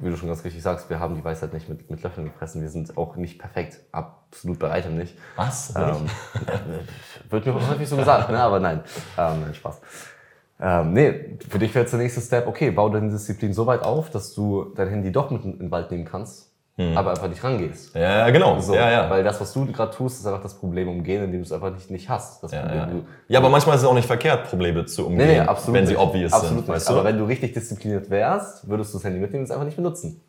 wie 0.00 0.08
du 0.08 0.16
schon 0.16 0.28
ganz 0.28 0.42
richtig 0.44 0.62
sagst, 0.62 0.88
wir 0.88 0.98
haben 0.98 1.14
die 1.14 1.24
Weisheit 1.24 1.52
nicht 1.52 1.68
mit, 1.68 1.90
mit 1.90 2.02
Löffeln 2.02 2.26
gefressen. 2.26 2.62
Wir 2.62 2.70
sind 2.70 2.96
auch 2.96 3.16
nicht 3.16 3.38
perfekt, 3.38 3.80
absolut 3.92 4.58
bei 4.58 4.70
weitem 4.70 4.96
nicht. 4.96 5.16
Was? 5.36 5.74
Ähm, 5.76 6.06
wird 7.30 7.46
mir 7.46 7.54
häufig 7.54 7.88
so 7.88 7.96
gesagt, 7.96 8.30
ne? 8.30 8.40
aber 8.40 8.60
nein, 8.60 8.82
ähm, 9.18 9.42
nein 9.42 9.54
Spaß. 9.54 9.80
Ähm, 10.62 10.92
nee, 10.92 11.38
für 11.48 11.58
dich 11.58 11.74
wäre 11.74 11.84
jetzt 11.84 11.92
der 11.92 12.00
nächste 12.00 12.20
Step, 12.20 12.46
okay, 12.46 12.70
bau 12.70 12.88
deine 12.88 13.10
Disziplin 13.10 13.52
so 13.52 13.66
weit 13.66 13.82
auf, 13.82 14.10
dass 14.10 14.34
du 14.34 14.72
dein 14.74 14.88
Handy 14.88 15.12
doch 15.12 15.30
mit 15.30 15.44
in 15.44 15.58
den 15.58 15.70
Wald 15.70 15.90
nehmen 15.90 16.04
kannst, 16.04 16.49
hm. 16.80 16.96
aber 16.96 17.10
einfach 17.10 17.28
nicht 17.28 17.44
rangehst. 17.44 17.94
Ja, 17.94 18.30
genau. 18.30 18.58
So, 18.58 18.74
ja, 18.74 18.90
ja. 18.90 19.10
Weil 19.10 19.22
das, 19.22 19.38
was 19.38 19.52
du 19.52 19.66
gerade 19.66 19.94
tust, 19.94 20.20
ist 20.20 20.26
einfach 20.26 20.42
das 20.42 20.54
Problem 20.54 20.88
umgehen, 20.88 21.22
indem 21.24 21.40
du 21.40 21.44
es 21.44 21.52
einfach 21.52 21.74
nicht, 21.74 21.90
nicht 21.90 22.08
hast. 22.08 22.42
Das 22.42 22.52
ja, 22.52 22.60
Problem, 22.60 22.78
ja. 22.78 22.86
Du, 22.86 23.04
ja, 23.28 23.38
aber 23.38 23.50
manchmal 23.50 23.76
ist 23.76 23.82
es 23.82 23.88
auch 23.88 23.94
nicht 23.94 24.06
verkehrt, 24.06 24.48
Probleme 24.48 24.86
zu 24.86 25.06
umgehen, 25.06 25.28
nee, 25.28 25.34
nee, 25.34 25.40
absolut 25.40 25.78
wenn 25.78 25.86
sie 25.86 25.92
nicht. 25.92 26.02
obvious 26.02 26.32
absolut 26.32 26.64
sind. 26.64 26.68
Weißt 26.68 26.88
du? 26.88 26.92
Aber 26.94 27.04
wenn 27.04 27.18
du 27.18 27.24
richtig 27.24 27.52
diszipliniert 27.52 28.08
wärst, 28.08 28.66
würdest 28.66 28.94
du 28.94 28.98
das 28.98 29.04
Handy 29.04 29.20
mitnehmen 29.20 29.42
und 29.42 29.44
es 29.44 29.50
einfach 29.50 29.66
nicht 29.66 29.76
benutzen. 29.76 30.22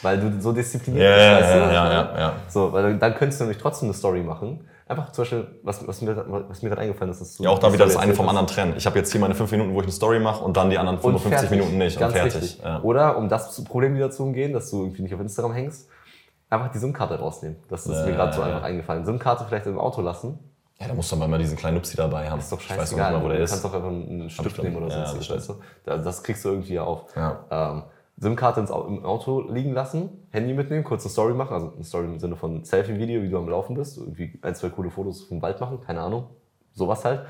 Weil 0.00 0.18
du 0.18 0.40
so 0.40 0.52
diszipliniert 0.52 1.04
bist. 1.06 1.18
Ja, 1.18 1.40
ja, 1.40 1.72
ja, 1.72 1.92
ja, 1.92 2.18
ja. 2.18 2.32
So, 2.48 2.72
weil 2.72 2.96
dann 2.96 3.14
könntest 3.14 3.40
du 3.40 3.44
nämlich 3.44 3.60
trotzdem 3.60 3.88
eine 3.88 3.94
Story 3.94 4.22
machen 4.22 4.60
Einfach 4.88 5.12
zum 5.12 5.22
Beispiel, 5.22 5.46
was, 5.62 5.86
was 5.86 6.00
mir, 6.00 6.16
was 6.48 6.62
mir 6.62 6.70
gerade 6.70 6.80
eingefallen 6.80 7.12
ist, 7.12 7.20
ist 7.20 7.40
Ja, 7.40 7.50
auch 7.50 7.58
da 7.58 7.70
wieder 7.70 7.84
das 7.84 7.98
eine 7.98 8.14
vom 8.14 8.26
anderen 8.26 8.46
trennen. 8.46 8.72
Ich 8.78 8.86
habe 8.86 8.98
jetzt 8.98 9.12
hier 9.12 9.20
meine 9.20 9.34
fünf 9.34 9.50
Minuten, 9.50 9.74
wo 9.74 9.80
ich 9.80 9.84
eine 9.84 9.92
Story 9.92 10.18
mache 10.18 10.42
und 10.42 10.56
dann 10.56 10.70
die 10.70 10.78
anderen 10.78 10.98
55 10.98 11.50
Minuten 11.50 11.76
nicht 11.76 12.00
und 12.00 12.10
fertig. 12.10 12.58
Ja. 12.64 12.80
Oder 12.80 13.18
um 13.18 13.28
das 13.28 13.62
Problem 13.64 13.94
wieder 13.94 14.10
zu 14.10 14.22
umgehen, 14.22 14.54
dass 14.54 14.70
du 14.70 14.80
irgendwie 14.80 15.02
nicht 15.02 15.14
auf 15.14 15.20
Instagram 15.20 15.52
hängst, 15.52 15.90
einfach 16.50 16.70
die 16.70 16.78
SIM-Karte 16.78 17.18
rausnehmen. 17.18 17.58
Das 17.68 17.86
ist 17.86 17.96
äh, 17.96 18.06
mir 18.06 18.12
gerade 18.12 18.32
so 18.32 18.42
einfach 18.42 18.62
eingefallen. 18.62 19.04
SIM-Karte 19.04 19.44
vielleicht 19.46 19.66
im 19.66 19.78
Auto 19.78 20.00
lassen. 20.00 20.38
Ja, 20.80 20.86
da 20.86 20.94
musst 20.94 21.10
du 21.10 21.16
aber 21.16 21.26
mal 21.26 21.38
diesen 21.38 21.56
kleinen 21.56 21.76
Nupsi 21.76 21.96
dabei 21.96 22.30
haben. 22.30 22.38
Das 22.38 22.44
ist 22.44 22.52
doch 22.52 22.60
scheißegal. 22.60 22.84
Ich 22.84 22.92
weiß 22.92 22.92
nicht 22.92 23.18
mal, 23.18 23.24
wo 23.24 23.28
der 23.28 23.40
ist. 23.40 23.50
Du 23.50 23.54
kannst 23.54 23.64
doch 23.64 23.74
einfach 23.74 23.88
einen 23.88 24.30
Stift 24.30 24.62
nehmen 24.62 24.76
oder 24.76 24.90
so. 24.90 25.18
Ja, 25.18 25.34
weißt 25.36 25.48
du? 25.48 25.54
Das 25.84 26.22
kriegst 26.22 26.44
du 26.44 26.50
irgendwie 26.50 26.78
auf. 26.78 27.14
Ja. 27.16 27.44
Ähm, 27.50 27.82
SIM-Karte 28.20 28.60
im 28.60 29.04
Auto 29.04 29.48
liegen 29.48 29.72
lassen, 29.72 30.08
Handy 30.30 30.52
mitnehmen, 30.52 30.82
kurz 30.82 31.04
eine 31.04 31.10
Story 31.10 31.34
machen, 31.34 31.54
also 31.54 31.72
eine 31.74 31.84
Story 31.84 32.06
im 32.06 32.18
Sinne 32.18 32.34
von 32.34 32.64
Selfie-Video, 32.64 33.22
wie 33.22 33.28
du 33.28 33.38
am 33.38 33.48
Laufen 33.48 33.76
bist, 33.76 33.96
irgendwie 33.96 34.38
ein, 34.42 34.56
zwei 34.56 34.70
coole 34.70 34.90
Fotos 34.90 35.22
vom 35.22 35.40
Wald 35.40 35.60
machen, 35.60 35.80
keine 35.86 36.00
Ahnung, 36.00 36.26
sowas 36.72 37.04
halt. 37.04 37.20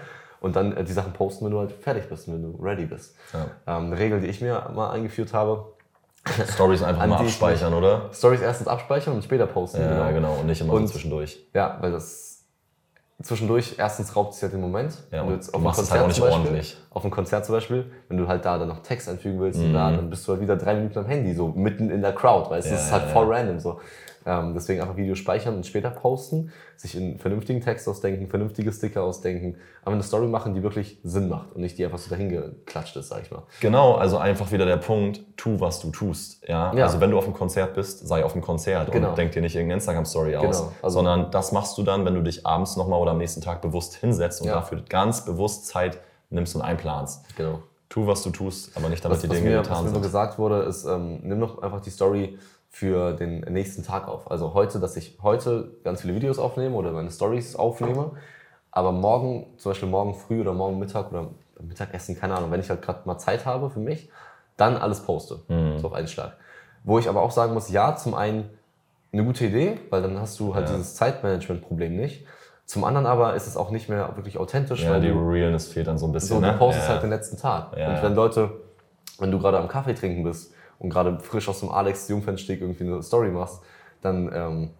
Und 0.41 0.57
dann 0.57 0.75
äh, 0.77 0.85
die 0.85 0.93
Sachen 0.93 1.13
posten, 1.13 1.45
wenn 1.45 1.53
du 1.53 1.59
halt 1.59 1.73
fertig 1.73 2.09
bist, 2.09 2.29
wenn 2.29 2.43
du 2.43 2.63
ready 2.63 2.87
bist. 2.87 3.17
Ja. 3.35 3.77
Ähm, 3.77 3.87
eine 3.87 3.99
Regel, 3.99 4.21
die 4.21 4.29
ich 4.29 4.41
mir 4.41 4.71
mal 4.75 4.91
eingeführt 4.91 5.35
habe. 5.35 5.73
Stories 6.55 6.83
einfach 6.83 7.07
mal 7.07 7.17
abspeichern, 7.17 7.75
oder? 7.75 8.11
Stories 8.13 8.41
erstens 8.41 8.69
abspeichern 8.69 9.15
und 9.15 9.25
später 9.25 9.47
posten. 9.47 9.81
Ja, 9.81 10.11
genau. 10.11 10.29
genau. 10.33 10.41
Und 10.41 10.47
nicht 10.47 10.61
immer 10.61 10.73
und, 10.75 10.89
zwischendurch. 10.89 11.39
Ja, 11.55 11.79
weil 11.81 11.93
das 11.93 12.45
zwischendurch, 13.23 13.75
erstens 13.79 14.15
raubt 14.15 14.35
es 14.35 14.41
ja 14.41 14.49
den 14.49 14.61
Moment. 14.61 14.93
Ja, 15.11 15.23
Wenn 15.23 15.29
und 15.29 15.35
jetzt 15.35 15.53
du 15.55 15.59
machst 15.59 15.81
es 15.81 15.91
halt 15.91 16.03
auch 16.03 16.07
nicht 16.07 16.21
Beispiel, 16.21 16.39
ordentlich. 16.39 16.77
Auf 16.91 17.03
einem 17.03 17.11
Konzert 17.11 17.45
zum 17.47 17.55
Beispiel, 17.57 17.91
wenn 18.09 18.17
du 18.17 18.29
halt 18.29 18.45
da 18.45 18.59
dann 18.59 18.69
noch 18.69 18.81
Text 18.83 19.09
einfügen 19.09 19.41
willst 19.41 19.59
Mhm. 19.59 19.67
und 19.67 19.73
da, 19.75 19.91
dann 19.91 20.09
bist 20.11 20.27
du 20.27 20.33
halt 20.33 20.41
wieder 20.41 20.57
drei 20.57 20.75
Minuten 20.75 20.99
am 21.01 21.07
Handy, 21.07 21.35
so 21.35 21.49
mitten 21.49 21.91
in 21.91 22.01
der 22.01 22.13
Crowd, 22.15 22.49
weißt 22.51 22.67
du, 22.67 22.71
Ja, 22.71 22.77
das 22.77 22.87
ist 22.87 22.93
halt 22.93 23.05
voll 23.11 23.33
random 23.33 23.59
so. 23.59 23.81
Ähm, 24.31 24.53
deswegen 24.53 24.83
einfach 24.83 24.97
Video 24.97 25.15
speichern 25.15 25.57
und 25.57 25.65
später 25.65 25.89
posten, 25.89 26.53
sich 26.77 26.95
einen 26.95 27.19
vernünftigen 27.19 27.63
Text 27.63 27.89
ausdenken, 27.89 28.29
vernünftige 28.29 28.71
Sticker 28.73 29.03
ausdenken, 29.03 29.57
aber 29.83 29.95
eine 29.95 30.03
Story 30.03 30.27
machen, 30.27 30.53
die 30.55 30.63
wirklich 30.63 30.99
Sinn 31.03 31.31
macht 31.31 31.53
und 31.55 31.63
nicht 31.63 31.79
die 31.79 31.85
einfach 31.87 31.97
so 31.99 32.11
dahin 32.11 32.29
geklatscht 32.29 32.95
ist, 32.97 33.09
sag 33.09 33.23
ich 33.23 33.31
mal. 33.31 33.45
Genau, 33.61 33.95
also 33.95 34.19
einfach 34.19 34.53
wieder 34.53 34.67
der 34.67 34.77
Punkt, 34.77 35.23
tu, 35.39 35.59
was 35.61 35.81
du 35.81 35.91
tust. 35.91 36.47
Ja? 36.47 36.75
Ja. 36.75 36.85
Also 36.85 37.01
wenn 37.01 37.11
du 37.11 37.17
auf 37.17 37.25
einem 37.25 37.33
Konzert 37.33 37.73
bist, 37.73 38.07
sei 38.07 38.23
auf 38.23 38.35
dem 38.35 38.43
Konzert 38.43 38.93
Genau. 38.93 39.09
und 39.11 39.17
denk 39.19 39.33
dir 39.33 39.41
nicht 39.41 39.55
irgendeine 39.57 39.79
Instagram-Story 39.79 40.37
aus, 40.37 40.43
Genau, 40.59 40.73
also- 40.83 40.95
sondern 40.99 41.31
das 41.31 41.53
machst 41.53 41.79
du 41.79 41.83
dann, 41.83 42.05
wenn 42.05 42.15
du 42.15 42.23
dich 42.23 42.45
abends 42.47 42.77
nochmal 42.77 43.01
oder 43.01 43.13
am 43.13 43.19
nächsten 43.19 43.41
Tag 43.41 43.63
bewusst 43.63 43.95
hinsetzt 43.95 44.43
und 44.43 44.49
Ja. 44.49 44.57
dafür 44.57 44.83
ganz 44.89 45.25
bewusst 45.25 45.67
Zeit 45.69 45.99
nimmst 46.29 46.55
und 46.55 46.61
einplanst. 46.61 47.25
Genau. 47.39 47.61
Tu, 47.89 48.07
was 48.07 48.23
du 48.23 48.29
tust, 48.29 48.77
aber 48.77 48.91
nicht 48.91 49.03
damit 49.03 49.17
Was, 49.17 49.23
die 49.23 49.31
was, 49.31 49.39
Dinge 49.39 49.49
mir, 49.49 49.59
was 49.61 49.69
getan 49.69 49.85
mir 49.85 49.89
so 49.89 49.95
sind. 49.95 50.03
gesagt 50.03 50.39
wurde, 50.39 50.61
ist, 50.65 50.85
ähm, 50.85 51.21
nimm 51.23 51.41
doch 51.41 51.63
einfach 51.63 51.81
die 51.81 51.89
Story 51.89 52.39
für 52.71 53.13
den 53.15 53.41
nächsten 53.41 53.83
Tag 53.83 54.09
auf. 54.09 54.31
Also 54.31 54.55
heute, 54.55 54.79
dass 54.79 54.97
ich 54.97 55.19
heute 55.23 55.73
ganz 55.85 56.03
viele 56.03 56.15
Videos 56.15 56.39
aufnehme 56.39 56.77
oder 56.77 56.93
meine 56.93 57.11
Stories 57.11 57.57
aufnehme, 57.57 58.13
aber 58.71 58.93
morgen, 58.93 59.47
zum 59.57 59.71
Beispiel 59.71 59.89
morgen 59.89 60.15
früh 60.15 60.41
oder 60.41 60.53
morgen 60.53 60.79
Mittag 60.79 61.11
oder 61.11 61.29
Mittagessen, 61.61 62.19
keine 62.19 62.35
Ahnung, 62.37 62.51
wenn 62.51 62.61
ich 62.61 62.71
halt 62.71 62.83
gerade 62.83 63.01
mal 63.05 63.19
Zeit 63.19 63.47
habe 63.47 63.71
für 63.71 63.81
mich, 63.81 64.11
dann 64.57 64.77
alles 64.77 65.01
poste, 65.01 65.41
Mhm. 65.49 65.79
so 65.79 65.89
auf 65.89 65.93
einen 65.95 66.09
Schlag. 66.09 66.37
Wo 66.85 66.99
ich 66.99 67.09
aber 67.09 67.23
auch 67.23 67.31
sagen 67.31 67.55
muss, 67.55 67.71
ja, 67.71 67.97
zum 67.97 68.15
einen 68.15 68.51
eine 69.13 69.25
gute 69.25 69.47
Idee, 69.47 69.79
weil 69.91 70.03
dann 70.03 70.21
hast 70.21 70.39
du 70.39 70.55
halt 70.55 70.69
Ja. 70.69 70.77
dieses 70.77 70.95
Zeitmanagement-Problem 70.97 71.97
nicht. 71.97 72.27
Zum 72.67 72.85
anderen 72.85 73.07
aber 73.07 73.35
ist 73.35 73.47
es 73.47 73.57
auch 73.57 73.71
nicht 73.71 73.89
mehr 73.89 74.15
wirklich 74.17 74.37
authentisch, 74.39 74.83
Ja, 74.85 74.91
weil 74.91 75.01
die 75.01 75.09
Realness 75.09 75.69
fehlt 75.69 75.87
dann 75.87 75.97
so 75.97 76.07
ein 76.07 76.13
bisschen. 76.13 76.37
so, 76.37 76.41
ne? 76.41 76.53
du 76.53 76.59
postest 76.59 76.87
ja. 76.87 76.93
halt 76.95 77.03
den 77.03 77.11
letzten 77.11 77.39
Tag. 77.39 77.75
Ja, 77.77 77.89
und 77.97 78.03
wenn 78.03 78.15
Leute, 78.15 78.51
wenn 79.19 79.31
du 79.31 79.39
gerade 79.39 79.59
am 79.59 79.69
Kaffee 79.69 79.95
trinken 79.95 80.23
bist 80.23 80.53
und 80.79 80.91
gerade 80.91 81.19
frisch 81.21 81.49
aus 81.49 81.61
dem 81.61 81.71
Alex 81.71 82.09
Jungfernstieg 82.09 82.61
irgendwie 82.61 82.85
eine 82.85 83.03
Story 83.03 83.31
machst, 83.31 83.61
dann 84.03 84.31
ähm, 84.33 84.71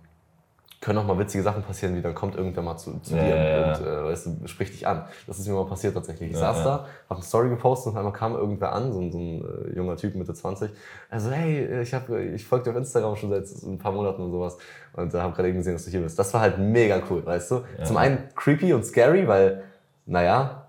können 0.81 0.97
auch 0.99 1.05
mal 1.07 1.19
witzige 1.19 1.43
Sachen 1.43 1.65
passieren, 1.65 1.97
wie 1.97 2.03
dann 2.03 2.15
kommt 2.15 2.37
irgendwer 2.37 2.63
mal 2.63 2.77
zu, 2.77 3.01
zu 3.01 3.17
Ja, 3.17 3.21
dir 3.21 3.35
ja, 3.35 3.77
und 3.79 3.85
äh, 3.85 4.05
weißt 4.05 4.27
du, 4.27 4.47
spricht 4.47 4.75
dich 4.75 4.87
an. 4.87 5.07
Das 5.27 5.41
ist 5.41 5.49
mir 5.49 5.55
mal 5.55 5.67
passiert 5.67 5.95
tatsächlich. 5.95 6.29
Ich 6.31 6.35
Ja, 6.37 6.55
saß 6.55 6.63
da, 6.63 6.71
habe 7.09 7.17
eine 7.17 7.23
Story 7.25 7.49
gepostet 7.49 7.93
und 7.93 7.99
einmal 7.99 8.13
kam 8.13 8.35
irgendwer 8.37 8.73
an, 8.73 8.93
so, 8.93 9.01
ein- 9.01 9.11
so 9.11 9.19
ein 9.19 9.73
äh, 9.73 9.77
junger 9.77 9.97
Typ 9.97 10.15
Mitte 10.15 10.35
20. 10.35 10.71
Also 11.11 11.33
hey, 11.33 11.83
ich, 11.83 11.93
hab, 11.95 12.09
ich 12.11 12.45
folge 12.47 12.67
dir 12.67 12.71
auf 12.71 12.77
Instagram 12.77 13.17
schon 13.17 13.31
seit 13.31 13.47
ein 13.65 13.79
paar 13.79 13.91
Monaten 13.91 14.23
und 14.23 14.31
sowas 14.31 14.57
und 14.93 15.13
äh, 15.13 15.19
habe 15.19 15.35
gerade 15.35 15.49
eben 15.49 15.59
gesehen, 15.59 15.73
dass 15.73 15.85
du 15.85 15.91
hier 15.91 16.01
bist. 16.01 16.17
Das 16.17 16.33
war 16.33 16.43
halt 16.43 16.59
mega 16.61 17.03
cool, 17.11 17.27
weißt 17.27 17.51
du. 17.51 17.63
Zum 17.83 17.97
einen 17.97 18.29
creepy 18.37 18.73
und 18.73 18.85
scary, 18.87 19.27
weil, 19.27 19.65
naja, 20.07 20.68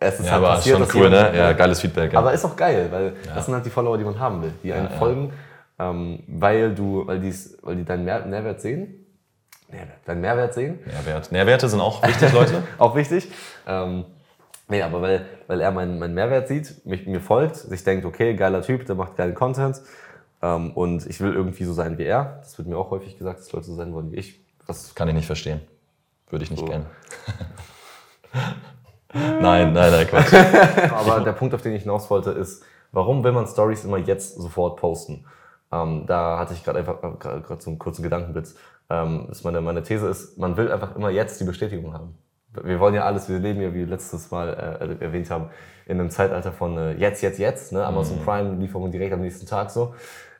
es 0.00 0.20
ist 0.20 0.26
Ja, 0.26 0.32
halt 0.32 0.44
aber 0.44 0.54
passiert, 0.56 0.78
schon 0.78 1.00
cool, 1.00 1.10
ne? 1.10 1.32
Ja, 1.36 1.52
geiles 1.52 1.80
Feedback. 1.80 2.12
Ja. 2.12 2.18
aber 2.20 2.32
ist 2.32 2.44
auch 2.44 2.56
geil, 2.56 2.88
weil 2.90 3.14
das 3.34 3.44
sind 3.46 3.54
halt 3.54 3.66
die 3.66 3.70
Follower, 3.70 3.98
die 3.98 4.04
man 4.04 4.18
haben 4.18 4.42
will, 4.42 4.52
die 4.62 4.72
einen 4.72 4.90
ja. 4.90 4.96
folgen, 4.96 5.32
ähm, 5.78 6.22
weil 6.26 6.74
du, 6.74 7.06
weil 7.06 7.20
die's, 7.20 7.56
weil 7.62 7.76
die 7.76 7.84
deinen 7.84 8.04
Mehr 8.04 8.24
Mehrwert 8.26 8.60
sehen. 8.60 9.06
Mehrwert, 9.68 9.98
deinen 10.06 10.20
Mehrwert 10.20 10.54
sehen. 10.54 10.78
Nährwert. 10.86 11.30
Nährwerte 11.32 11.68
sind 11.68 11.80
auch 11.80 12.02
wichtig, 12.02 12.32
Leute. 12.32 12.62
Auch 12.78 12.94
wichtig. 12.96 13.30
Ähm, 13.66 14.06
nee, 14.68 14.80
aber 14.82 15.02
weil, 15.02 15.26
weil 15.46 15.60
er 15.60 15.70
meinen, 15.72 15.98
meinen 15.98 16.14
Mehrwert 16.14 16.48
sieht, 16.48 16.86
mich, 16.86 17.06
mir 17.06 17.20
folgt, 17.20 17.56
sich 17.56 17.84
denkt, 17.84 18.06
okay, 18.06 18.34
geiler 18.34 18.62
Typ, 18.62 18.86
der 18.86 18.94
macht 18.94 19.16
geilen 19.16 19.34
Content. 19.34 19.80
Ähm, 20.40 20.70
und 20.72 21.04
ich 21.06 21.20
will 21.20 21.34
irgendwie 21.34 21.64
so 21.64 21.72
sein 21.74 21.98
wie 21.98 22.04
er. 22.04 22.38
Das 22.42 22.56
wird 22.56 22.66
mir 22.68 22.78
auch 22.78 22.90
häufig 22.90 23.18
gesagt, 23.18 23.40
dass 23.40 23.52
Leute 23.52 23.66
so 23.66 23.74
sein 23.74 23.92
wollen 23.92 24.10
wie 24.12 24.16
ich. 24.16 24.40
Was 24.66 24.94
Kann 24.94 25.08
ich 25.08 25.14
nicht 25.14 25.26
verstehen. 25.26 25.60
Würde 26.30 26.44
ich 26.44 26.50
nicht 26.50 26.60
So. 26.60 26.66
kennen. 26.66 26.86
nein, 29.12 29.72
nein, 29.72 29.90
nein, 29.92 30.06
Quatsch. 30.06 30.32
Aber 30.92 31.20
der 31.20 31.32
Punkt, 31.32 31.54
auf 31.54 31.62
den 31.62 31.74
ich 31.74 31.82
hinaus 31.82 32.10
wollte, 32.10 32.30
ist, 32.30 32.64
warum 32.92 33.24
will 33.24 33.32
man 33.32 33.46
Stories 33.46 33.84
immer 33.84 33.98
jetzt 33.98 34.36
sofort 34.36 34.78
posten? 34.78 35.24
Ähm, 35.70 36.04
da 36.06 36.38
hatte 36.38 36.54
ich 36.54 36.64
gerade 36.64 36.78
einfach 36.78 37.02
äh, 37.02 37.40
gerade 37.40 37.60
so 37.60 37.70
einen 37.70 37.78
kurzen 37.78 38.02
Gedankenblitz. 38.02 38.56
Ähm, 38.90 39.28
meine, 39.42 39.60
meine 39.60 39.82
These 39.82 40.08
ist, 40.08 40.38
man 40.38 40.56
will 40.56 40.72
einfach 40.72 40.96
immer 40.96 41.10
jetzt 41.10 41.40
die 41.40 41.44
Bestätigung 41.44 41.92
haben. 41.92 42.16
Wir 42.62 42.80
wollen 42.80 42.94
ja 42.94 43.04
alles, 43.04 43.28
wir 43.28 43.38
leben 43.38 43.60
ja, 43.60 43.74
wie 43.74 43.80
wir 43.80 43.86
letztes 43.86 44.30
Mal 44.30 44.48
äh, 44.80 45.04
erwähnt 45.04 45.30
haben, 45.30 45.50
in 45.86 46.00
einem 46.00 46.10
Zeitalter 46.10 46.52
von 46.52 46.76
äh, 46.78 46.92
jetzt, 46.94 47.22
jetzt, 47.22 47.38
jetzt. 47.38 47.72
Ne? 47.72 47.84
Amazon 47.84 48.18
Prime, 48.24 48.56
Lieferung 48.56 48.90
direkt 48.90 49.12
am 49.12 49.20
nächsten 49.20 49.46
Tag 49.46 49.70
so. 49.70 49.94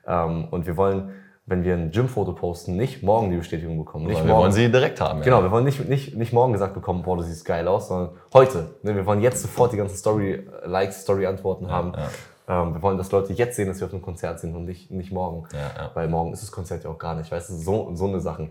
Ähm, 0.07 0.49
und 0.51 0.66
wir 0.66 0.77
wollen, 0.77 1.12
wenn 1.49 1.65
wir 1.65 1.75
ein 1.75 1.91
Gym-Foto 1.91 2.33
posten, 2.33 2.77
nicht 2.77 3.03
morgen 3.03 3.31
die 3.31 3.39
Bestätigung 3.39 3.79
bekommen. 3.79 4.07
Nicht 4.07 4.19
wir 4.19 4.27
morgen. 4.27 4.43
wollen 4.43 4.53
sie 4.53 4.71
direkt 4.71 5.01
haben. 5.01 5.23
Genau, 5.23 5.43
wir 5.43 5.51
wollen 5.51 5.65
nicht, 5.65 5.89
nicht, 5.89 6.15
nicht 6.15 6.33
morgen 6.33 6.53
gesagt 6.53 6.75
bekommen, 6.75 7.03
boah, 7.03 7.17
du 7.17 7.23
siehst 7.23 7.45
geil 7.45 7.67
aus, 7.67 7.89
sondern 7.89 8.11
heute. 8.35 8.75
Ne, 8.83 8.95
wir 8.95 9.07
wollen 9.07 9.23
jetzt 9.23 9.41
sofort 9.41 9.73
die 9.73 9.79
ganzen 9.79 9.97
Story-Likes, 9.97 11.03
Story-Antworten 11.03 11.71
haben. 11.71 11.93
Ähm, 12.49 12.75
wir 12.75 12.83
wollen, 12.83 12.99
dass 12.99 13.11
Leute 13.11 13.33
jetzt 13.33 13.57
sehen, 13.57 13.69
dass 13.69 13.81
wir 13.81 13.87
auf 13.87 13.93
einem 13.93 14.03
Konzert 14.03 14.41
sind 14.41 14.55
und 14.55 14.67
nicht, 14.67 14.91
nicht 14.91 15.11
morgen. 15.11 15.47
Ja, 15.53 15.59
ja. 15.59 15.91
Weil 15.95 16.09
morgen 16.09 16.33
ist 16.33 16.43
das 16.43 16.53
Konzert 16.53 16.85
ja 16.85 16.91
auch 16.91 16.99
gar 16.99 17.15
nicht. 17.15 17.31
Weißt 17.31 17.51
du, 17.51 17.55
so, 17.55 17.91
so 17.95 18.07
eine 18.07 18.21
Sachen. 18.21 18.51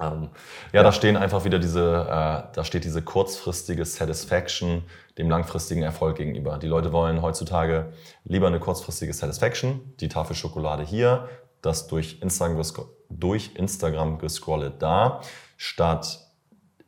Ähm, 0.00 0.28
Ja, 0.72 0.82
da 0.82 0.92
stehen 0.92 1.16
einfach 1.16 1.44
wieder 1.44 1.58
diese, 1.58 2.06
äh, 2.08 2.54
da 2.54 2.64
steht 2.64 2.84
diese 2.84 3.02
kurzfristige 3.02 3.84
Satisfaction 3.84 4.82
dem 5.18 5.28
langfristigen 5.28 5.82
Erfolg 5.82 6.16
gegenüber. 6.16 6.56
Die 6.56 6.66
Leute 6.66 6.92
wollen 6.92 7.20
heutzutage 7.20 7.92
lieber 8.24 8.46
eine 8.46 8.58
kurzfristige 8.58 9.12
Satisfaction, 9.12 9.80
die 10.00 10.08
Tafel 10.08 10.34
Schokolade 10.34 10.82
hier, 10.82 11.28
das 11.62 11.86
durch 11.86 12.18
Instagram, 12.22 12.62
durch 13.08 13.52
Instagram 13.54 14.18
gescrollet 14.18 14.80
da, 14.80 15.20
statt 15.56 16.26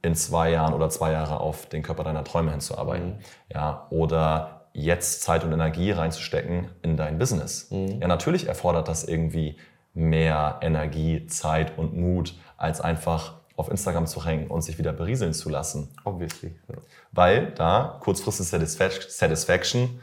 in 0.03 0.15
zwei 0.15 0.51
Jahren 0.51 0.75
oder 0.75 0.91
zwei 0.91 1.13
Jahre 1.13 1.41
auf 1.41 1.67
den 1.67 1.83
Körper 1.83 2.05
deiner 2.05 2.25
Träume 2.25 2.51
hinzuarbeiten. 2.51 3.21
Ja, 3.53 3.87
oder 3.91 4.67
jetzt 4.73 5.23
Zeit 5.23 5.45
und 5.45 5.53
Energie 5.53 5.91
reinzustecken 5.93 6.71
in 6.83 6.97
dein 6.97 7.19
Business. 7.19 7.69
Ja, 7.71 8.09
natürlich 8.09 8.49
erfordert 8.49 8.89
das 8.89 9.05
irgendwie 9.05 9.57
mehr 9.95 10.59
Energie, 10.63 11.27
Zeit 11.27 11.77
und 11.79 11.95
Mut, 11.95 12.35
als 12.57 12.81
einfach 12.81 13.35
auf 13.57 13.71
Instagram 13.71 14.07
zu 14.07 14.25
hängen 14.25 14.49
und 14.49 14.63
sich 14.63 14.79
wieder 14.79 14.93
berieseln 14.95 15.35
zu 15.35 15.51
lassen. 15.51 15.89
obviously. 16.05 16.57
Ja. 16.69 16.77
Weil 17.13 17.53
da 17.53 17.99
kurzfristige 18.01 18.65
Satisfac- 18.65 19.11
Satisfaction, 19.11 20.01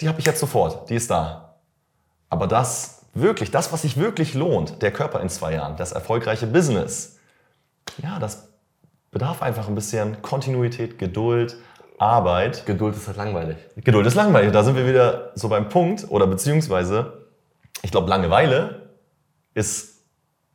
die 0.00 0.08
habe 0.08 0.18
ich 0.18 0.26
jetzt 0.26 0.40
sofort, 0.40 0.90
die 0.90 0.96
ist 0.96 1.10
da. 1.10 1.54
Aber 2.28 2.48
das 2.48 2.99
wirklich, 3.14 3.50
das, 3.50 3.72
was 3.72 3.82
sich 3.82 3.96
wirklich 3.96 4.34
lohnt, 4.34 4.82
der 4.82 4.92
Körper 4.92 5.20
in 5.20 5.28
zwei 5.28 5.54
Jahren, 5.54 5.76
das 5.76 5.92
erfolgreiche 5.92 6.46
Business, 6.46 7.18
ja, 8.02 8.18
das 8.18 8.48
bedarf 9.10 9.42
einfach 9.42 9.68
ein 9.68 9.74
bisschen 9.74 10.22
Kontinuität, 10.22 10.98
Geduld, 10.98 11.56
Arbeit. 11.98 12.64
Geduld 12.66 12.96
ist 12.96 13.06
halt 13.08 13.16
langweilig. 13.16 13.56
Geduld 13.76 14.06
ist 14.06 14.14
langweilig. 14.14 14.52
Da 14.52 14.62
sind 14.62 14.76
wir 14.76 14.86
wieder 14.86 15.32
so 15.34 15.48
beim 15.48 15.68
Punkt, 15.68 16.06
oder 16.10 16.26
beziehungsweise, 16.26 17.26
ich 17.82 17.90
glaube, 17.90 18.08
Langeweile 18.08 18.90
ist 19.54 20.04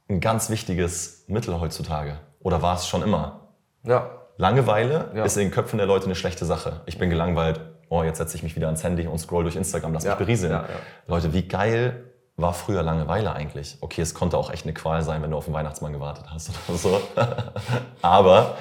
ein 0.10 0.22
ganz 0.22 0.50
wichtiges 0.50 1.26
Mittel 1.28 1.60
heutzutage. 1.60 2.20
Oder 2.40 2.62
war 2.62 2.76
es 2.76 2.88
schon 2.88 3.04
immer? 3.04 3.50
Ja. 3.84 4.10
Langeweile 4.38 5.12
Ja. 5.16 5.24
ist 5.26 5.38
in 5.38 5.44
den 5.44 5.52
Köpfen 5.52 5.78
der 5.78 5.88
Leute 5.88 6.06
eine 6.06 6.16
schlechte 6.16 6.46
Sache. 6.46 6.82
Ich 6.88 6.98
bin 6.98 7.10
gelangweilt, 7.10 7.60
oh, 7.90 8.04
jetzt 8.04 8.18
setze 8.18 8.36
ich 8.38 8.44
mich 8.44 8.56
wieder 8.56 8.68
ans 8.68 8.84
Handy 8.84 9.06
und 9.08 9.18
scroll 9.20 9.44
durch 9.44 9.56
Instagram, 9.56 9.94
lass 9.94 10.04
Ja, 10.04 10.12
mich 10.12 10.20
berieseln. 10.20 10.52
ja. 10.54 10.66
Leute, 11.08 11.34
wie 11.34 11.48
geil 11.48 12.12
war 12.38 12.54
früher 12.54 12.84
Langeweile 12.84 13.34
eigentlich? 13.34 13.78
Okay, 13.82 14.02
es 14.02 14.14
konnte 14.14 14.38
auch 14.38 14.52
echt 14.52 14.66
eine 14.66 14.74
Qual 14.74 15.04
sein, 15.04 15.22
wenn 15.22 15.32
du 15.32 15.38
auf 15.38 15.46
den 15.46 15.54
Weihnachtsmann 15.54 15.94
gewartet 15.94 16.26
hast 16.30 16.52
oder 16.68 16.78
so. 16.78 17.02
Aber 18.02 18.58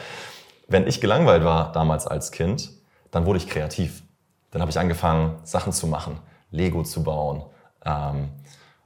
wenn 0.69 0.87
ich 0.87 1.01
gelangweilt 1.01 1.45
war 1.45 1.73
damals 1.73 2.07
als 2.07 2.31
Kind, 2.31 2.71
dann 3.11 3.27
wurde 3.27 3.39
ich 3.39 3.49
kreativ. 3.49 4.03
Dann 4.51 4.61
habe 4.63 4.71
ich 4.71 4.79
angefangen, 4.79 5.39
Sachen 5.43 5.73
zu 5.73 5.87
machen, 5.87 6.21
Lego 6.51 6.85
zu 6.85 7.03
bauen, 7.03 7.45
ähm, 7.85 8.31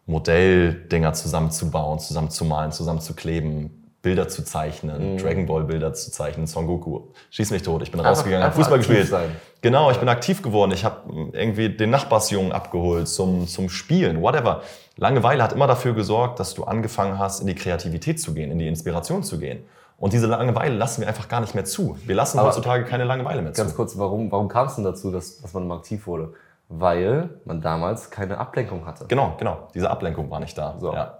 Modelldinger 0.07 1.13
zusammenzubauen, 1.13 1.99
zusammenzumalen, 1.99 2.73
zusammenzukleben, 2.73 3.88
Bilder 4.09 4.27
zu 4.29 4.43
zeichnen, 4.43 5.19
Dragon 5.19 5.45
Ball 5.45 5.65
Bilder 5.65 5.93
zu 5.93 6.11
zeichnen, 6.11 6.47
Son 6.47 6.67
Goku. 6.67 7.01
Schieß 7.31 7.51
mich 7.51 7.63
tot. 7.63 7.83
Ich 7.83 7.91
bin 7.91 8.01
Einfach- 8.01 8.13
rausgegangen, 8.13 8.43
habe 8.45 8.55
Fußball 8.55 8.79
gespielt. 8.79 9.07
sein. 9.09 9.31
Genau, 9.61 9.91
ich 9.91 9.99
bin 9.99 10.09
aktiv 10.09 10.41
geworden. 10.41 10.71
Ich 10.73 10.85
habe 10.85 10.97
irgendwie 11.33 11.69
den 11.69 11.91
Nachbarsjungen 11.91 12.53
abgeholt 12.53 13.07
zum, 13.09 13.47
zum 13.47 13.69
Spielen, 13.69 14.23
whatever. 14.23 14.63
Langeweile 14.97 15.43
hat 15.43 15.53
immer 15.53 15.67
dafür 15.67 15.93
gesorgt, 15.95 16.41
dass 16.41 16.55
du 16.55 16.65
angefangen 16.65 17.19
hast, 17.19 17.41
in 17.41 17.47
die 17.47 17.55
Kreativität 17.55 18.19
zu 18.21 18.33
gehen, 18.33 18.51
in 18.51 18.59
die 18.59 18.67
Inspiration 18.69 19.23
zu 19.23 19.39
gehen. 19.39 19.65
Und 19.99 20.13
diese 20.15 20.27
Langeweile 20.27 20.75
lassen 20.75 21.01
wir 21.03 21.09
einfach 21.09 21.29
gar 21.29 21.41
nicht 21.41 21.55
mehr 21.55 21.65
zu. 21.67 21.99
Wir 22.07 22.15
lassen 22.15 22.39
Aber 22.39 22.49
heutzutage 22.49 22.85
keine 22.85 23.05
Langeweile 23.05 23.43
mehr 23.43 23.53
Ganz 23.53 23.71
zu. 23.71 23.77
kurz, 23.77 23.99
warum, 23.99 24.31
warum 24.33 24.49
kam 24.49 24.69
es 24.69 24.77
denn 24.77 24.85
dazu, 24.85 25.11
dass, 25.11 25.43
dass 25.43 25.53
man 25.53 25.65
immer 25.65 25.75
aktiv 25.77 26.07
wurde? 26.07 26.33
Weil 26.71 27.31
man 27.45 27.61
damals 27.61 28.11
keine 28.11 28.39
Ablenkung 28.39 28.87
hatte. 28.87 29.07
Genau, 29.09 29.35
genau. 29.39 29.69
Diese 29.75 29.91
Ablenkung 29.91 30.31
war 30.31 30.39
nicht 30.41 30.57
da. 30.57 30.77
So. 30.81 30.93
Ja. 30.95 31.19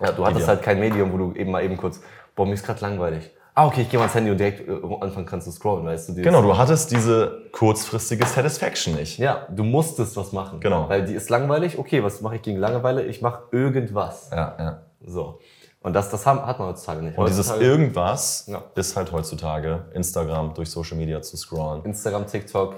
Ja, 0.00 0.12
du 0.12 0.24
hattest 0.24 0.42
wir- 0.42 0.48
halt 0.48 0.62
kein 0.62 0.78
Medium, 0.78 1.12
wo 1.12 1.16
du 1.18 1.32
eben 1.34 1.50
mal 1.50 1.62
eben 1.64 1.76
kurz, 1.76 2.00
boah, 2.34 2.46
mir 2.46 2.54
ist 2.54 2.64
gerade 2.64 2.80
langweilig. 2.80 3.30
Ah, 3.54 3.66
okay, 3.66 3.82
ich 3.82 3.90
gehe 3.90 3.98
mal 3.98 4.04
ans 4.04 4.14
Handy 4.14 4.30
und 4.30 4.38
direkt 4.38 4.68
äh, 4.68 4.72
anfangen 5.00 5.26
kannst 5.26 5.46
zu 5.46 5.50
scrollen, 5.50 5.84
weißt 5.84 6.10
du? 6.10 6.14
Genau, 6.14 6.42
du 6.42 6.56
hattest 6.56 6.92
diese 6.92 7.42
kurzfristige 7.50 8.24
Satisfaction 8.24 8.94
nicht. 8.94 9.18
Ja, 9.18 9.48
du 9.50 9.64
musstest 9.64 10.16
was 10.16 10.30
machen. 10.30 10.60
Genau. 10.60 10.88
Weil 10.88 11.04
die 11.04 11.14
ist 11.14 11.28
langweilig, 11.28 11.76
okay, 11.76 12.04
was 12.04 12.20
mache 12.20 12.36
ich 12.36 12.42
gegen 12.42 12.58
Langeweile? 12.58 13.04
Ich 13.06 13.20
mache 13.20 13.42
irgendwas. 13.50 14.30
Ja, 14.30 14.54
ja. 14.58 14.82
So. 15.04 15.40
Und 15.80 15.94
das, 15.94 16.08
das 16.08 16.24
hat 16.24 16.58
man 16.58 16.68
heutzutage 16.68 17.02
nicht. 17.02 17.18
Und 17.18 17.24
heutzutage, 17.24 17.58
dieses 17.58 17.68
irgendwas 17.68 18.44
ja. 18.46 18.62
ist 18.76 18.96
halt 18.96 19.10
heutzutage 19.10 19.86
Instagram 19.92 20.54
durch 20.54 20.70
Social 20.70 20.96
Media 20.96 21.20
zu 21.20 21.36
scrollen. 21.36 21.84
Instagram, 21.84 22.28
TikTok, 22.28 22.76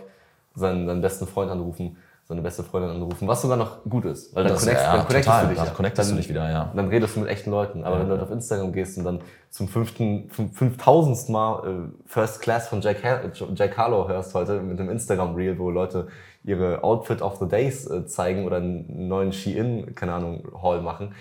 seinen, 0.55 0.87
seinen 0.87 1.03
besten 1.03 1.27
Freund 1.27 1.51
anrufen 1.51 1.99
seine 2.31 2.43
beste 2.43 2.62
Freundin 2.62 2.93
anrufen, 2.93 3.26
was 3.26 3.43
sogar 3.43 3.57
noch 3.57 3.83
gut 3.89 4.05
ist. 4.05 4.35
Weil 4.37 4.45
dann, 4.45 4.53
das, 4.53 4.62
connectest, 4.62 4.87
ja, 4.87 4.97
dann 4.97 5.07
connectest 5.07 5.26
total, 5.26 5.43
du 5.43 5.49
dich. 5.49 5.62
Dann 5.64 5.74
connectest 5.74 6.09
dann, 6.09 6.16
du 6.16 6.22
dich 6.22 6.31
wieder, 6.31 6.51
ja. 6.51 6.72
Dann 6.76 6.89
redest 6.89 7.16
du 7.16 7.20
mit 7.20 7.28
echten 7.28 7.51
Leuten. 7.51 7.83
Aber 7.83 7.97
ja, 7.97 8.01
wenn 8.01 8.09
du 8.09 8.12
halt 8.14 8.22
auf 8.22 8.31
Instagram 8.31 8.72
gehst 8.72 8.97
und 8.99 9.05
dann 9.05 9.20
zum 9.51 9.66
fünften, 9.66 10.31
fünftausendsten 10.31 11.33
Mal 11.33 11.66
äh, 11.66 12.09
First 12.09 12.41
Class 12.41 12.68
von 12.68 12.81
Jack, 12.81 12.99
Jack 13.57 13.76
Harlow 13.76 14.09
hörst 14.09 14.33
heute 14.35 14.61
mit 14.61 14.78
dem 14.78 14.89
Instagram-Reel, 14.89 15.59
wo 15.59 15.70
Leute 15.70 16.07
ihre 16.45 16.85
Outfit 16.85 17.20
of 17.20 17.39
the 17.41 17.49
Days 17.49 17.91
äh, 17.91 18.07
zeigen 18.07 18.47
oder 18.47 18.59
einen 18.59 19.09
neuen 19.09 19.33
Shein, 19.33 19.93
keine 19.97 20.12
Ahnung, 20.12 20.45
Haul 20.62 20.81
machen. 20.83 21.12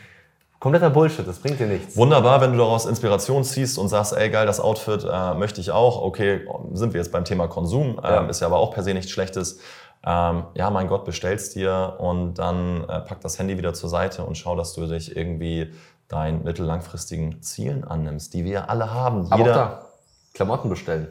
Kompletter 0.60 0.90
Bullshit, 0.90 1.26
das 1.26 1.40
bringt 1.40 1.60
dir 1.60 1.68
nichts. 1.68 1.96
Wunderbar, 1.96 2.42
wenn 2.42 2.52
du 2.52 2.58
daraus 2.58 2.86
Inspiration 2.86 3.46
ziehst 3.46 3.80
und 3.80 3.88
sagst, 3.88 4.14
ey 4.16 4.30
geil, 4.30 4.46
das 4.46 4.60
Outfit 4.60 5.08
äh, 5.10 5.34
möchte 5.34 5.60
ich 5.60 5.72
auch. 5.72 6.02
Okay, 6.02 6.42
sind 6.74 6.94
wir 6.94 7.00
jetzt 7.00 7.14
beim 7.14 7.24
Thema 7.24 7.48
Konsum, 7.48 7.92
ähm, 7.92 7.98
ja. 8.04 8.28
ist 8.28 8.42
ja 8.42 8.48
aber 8.48 8.58
auch 8.58 8.74
per 8.74 8.84
se 8.84 8.94
nichts 8.94 9.10
Schlechtes 9.10 9.60
ähm, 10.06 10.44
ja, 10.54 10.70
mein 10.70 10.88
Gott, 10.88 11.06
bestellst 11.06 11.56
dir 11.56 11.98
und 12.00 12.36
dann 12.36 12.84
äh, 12.84 13.02
pack 13.02 13.22
das 13.22 13.38
Handy 13.38 13.58
wieder 13.58 13.74
zur 13.74 13.90
Seite 13.90 14.24
und 14.24 14.38
schau, 14.38 14.56
dass 14.56 14.74
du 14.74 14.86
dich 14.88 15.16
irgendwie 15.16 15.74
deinen 16.08 16.44
mittellangfristigen 16.44 17.42
Zielen 17.42 17.84
annimmst, 17.84 18.34
die 18.34 18.46
wir 18.46 18.70
alle 18.70 18.94
haben. 18.94 19.24
Jeder 19.24 19.34
Aber 19.34 19.44
auch 19.44 19.56
da, 19.56 19.86
Klamotten 20.34 20.70
bestellen. 20.70 21.08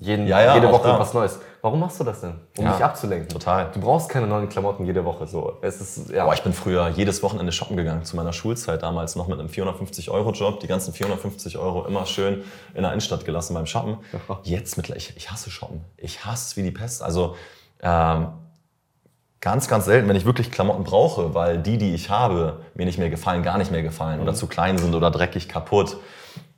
Jeden, 0.00 0.28
ja, 0.28 0.40
ja, 0.40 0.54
jede 0.54 0.70
Woche 0.70 0.96
was 0.96 1.12
Neues. 1.12 1.40
Warum 1.60 1.80
machst 1.80 1.98
du 1.98 2.04
das 2.04 2.20
denn? 2.20 2.34
Um 2.56 2.64
ja, 2.64 2.72
dich 2.72 2.84
abzulenken. 2.84 3.28
Total. 3.28 3.72
Du 3.72 3.80
brauchst 3.80 4.08
keine 4.08 4.28
neuen 4.28 4.48
Klamotten 4.48 4.86
jede 4.86 5.04
Woche. 5.04 5.26
So. 5.26 5.56
Es 5.60 5.80
ist, 5.80 6.10
ja. 6.10 6.24
Boah, 6.24 6.34
ich 6.34 6.42
bin 6.44 6.52
früher 6.52 6.88
jedes 6.90 7.20
Wochenende 7.24 7.50
shoppen 7.50 7.76
gegangen, 7.76 8.04
zu 8.04 8.14
meiner 8.14 8.32
Schulzeit 8.32 8.84
damals 8.84 9.16
noch 9.16 9.26
mit 9.26 9.40
einem 9.40 9.48
450-Euro-Job. 9.48 10.60
Die 10.60 10.68
ganzen 10.68 10.94
450 10.94 11.58
Euro 11.58 11.84
immer 11.84 12.06
schön 12.06 12.44
in 12.74 12.82
der 12.82 12.92
Innenstadt 12.92 13.24
gelassen 13.24 13.54
beim 13.54 13.66
Shoppen. 13.66 13.98
Jetzt 14.44 14.76
mittlerweile, 14.76 14.98
ich, 14.98 15.16
ich 15.16 15.32
hasse 15.32 15.50
Shoppen. 15.50 15.84
Ich 15.96 16.24
hasse 16.24 16.50
es 16.50 16.56
wie 16.56 16.62
die 16.62 16.70
Pest. 16.70 17.02
Also 17.02 17.34
ähm, 17.82 18.28
ganz, 19.40 19.68
ganz 19.68 19.84
selten, 19.84 20.08
wenn 20.08 20.16
ich 20.16 20.24
wirklich 20.24 20.50
Klamotten 20.50 20.84
brauche, 20.84 21.34
weil 21.34 21.58
die, 21.58 21.78
die 21.78 21.94
ich 21.94 22.10
habe, 22.10 22.60
mir 22.74 22.86
nicht 22.86 22.98
mehr 22.98 23.10
gefallen, 23.10 23.42
gar 23.42 23.58
nicht 23.58 23.70
mehr 23.70 23.82
gefallen 23.82 24.16
mhm. 24.16 24.22
oder 24.22 24.34
zu 24.34 24.46
klein 24.46 24.78
sind 24.78 24.94
oder 24.94 25.10
dreckig 25.10 25.48
kaputt, 25.48 25.96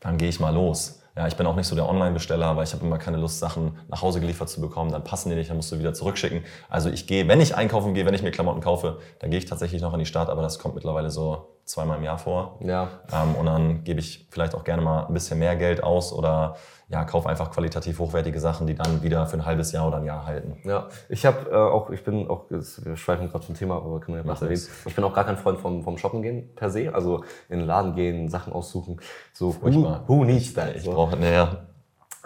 dann 0.00 0.18
gehe 0.18 0.28
ich 0.28 0.40
mal 0.40 0.54
los. 0.54 1.00
Ja, 1.16 1.26
ich 1.26 1.36
bin 1.36 1.44
auch 1.46 1.56
nicht 1.56 1.66
so 1.66 1.74
der 1.74 1.88
Online-Besteller, 1.88 2.56
weil 2.56 2.64
ich 2.64 2.72
habe 2.72 2.86
immer 2.86 2.96
keine 2.96 3.16
Lust, 3.16 3.40
Sachen 3.40 3.76
nach 3.88 4.00
Hause 4.00 4.20
geliefert 4.20 4.48
zu 4.48 4.60
bekommen. 4.60 4.92
Dann 4.92 5.04
passen 5.04 5.28
die 5.28 5.34
nicht, 5.34 5.50
dann 5.50 5.56
musst 5.56 5.70
du 5.72 5.78
wieder 5.78 5.92
zurückschicken. 5.92 6.44
Also 6.68 6.88
ich 6.88 7.06
gehe, 7.06 7.26
wenn 7.26 7.40
ich 7.40 7.56
einkaufen 7.56 7.94
gehe, 7.94 8.06
wenn 8.06 8.14
ich 8.14 8.22
mir 8.22 8.30
Klamotten 8.30 8.60
kaufe, 8.60 8.98
dann 9.18 9.30
gehe 9.30 9.38
ich 9.38 9.44
tatsächlich 9.44 9.82
noch 9.82 9.92
in 9.92 9.98
die 9.98 10.06
Stadt, 10.06 10.30
aber 10.30 10.40
das 10.40 10.58
kommt 10.58 10.76
mittlerweile 10.76 11.10
so 11.10 11.48
zweimal 11.70 11.98
im 11.98 12.04
Jahr 12.04 12.18
vor. 12.18 12.58
Ja. 12.60 12.88
Ähm, 13.12 13.34
und 13.36 13.46
dann 13.46 13.84
gebe 13.84 14.00
ich 14.00 14.26
vielleicht 14.30 14.54
auch 14.54 14.64
gerne 14.64 14.82
mal 14.82 15.06
ein 15.06 15.14
bisschen 15.14 15.38
mehr 15.38 15.56
Geld 15.56 15.82
aus 15.82 16.12
oder 16.12 16.56
ja, 16.88 17.04
kauf 17.04 17.26
einfach 17.26 17.52
qualitativ 17.52 18.00
hochwertige 18.00 18.40
Sachen, 18.40 18.66
die 18.66 18.74
dann 18.74 19.02
wieder 19.02 19.24
für 19.26 19.36
ein 19.36 19.46
halbes 19.46 19.70
Jahr 19.70 19.86
oder 19.86 19.98
ein 19.98 20.04
Jahr 20.04 20.26
halten. 20.26 20.56
Ja, 20.64 20.88
ich 21.08 21.24
habe 21.24 21.48
äh, 21.50 21.54
auch, 21.54 21.90
ich 21.90 22.02
bin 22.02 22.28
auch, 22.28 22.46
wir 22.50 22.96
schweifen 22.96 23.28
gerade 23.30 23.44
vom 23.44 23.54
Thema, 23.54 23.76
aber 23.76 24.00
können 24.00 24.16
wir 24.16 24.24
ja 24.24 24.28
was 24.28 24.42
erwähnen. 24.42 24.66
Ich 24.84 24.94
bin 24.96 25.04
auch 25.04 25.14
gar 25.14 25.24
kein 25.24 25.36
Freund 25.36 25.60
vom, 25.60 25.84
vom 25.84 25.96
Shoppen 25.96 26.22
gehen 26.22 26.52
per 26.56 26.70
se, 26.70 26.92
also 26.92 27.22
in 27.48 27.60
den 27.60 27.66
Laden 27.68 27.94
gehen, 27.94 28.28
Sachen 28.28 28.52
aussuchen. 28.52 29.00
So, 29.32 29.52
Furchtbar. 29.52 30.02
who, 30.08 30.18
who 30.18 30.24
needs 30.24 30.52
that? 30.54 30.74
Ich 30.74 30.82
so. 30.82 30.92
brauche, 30.92 31.16
naja. 31.16 31.58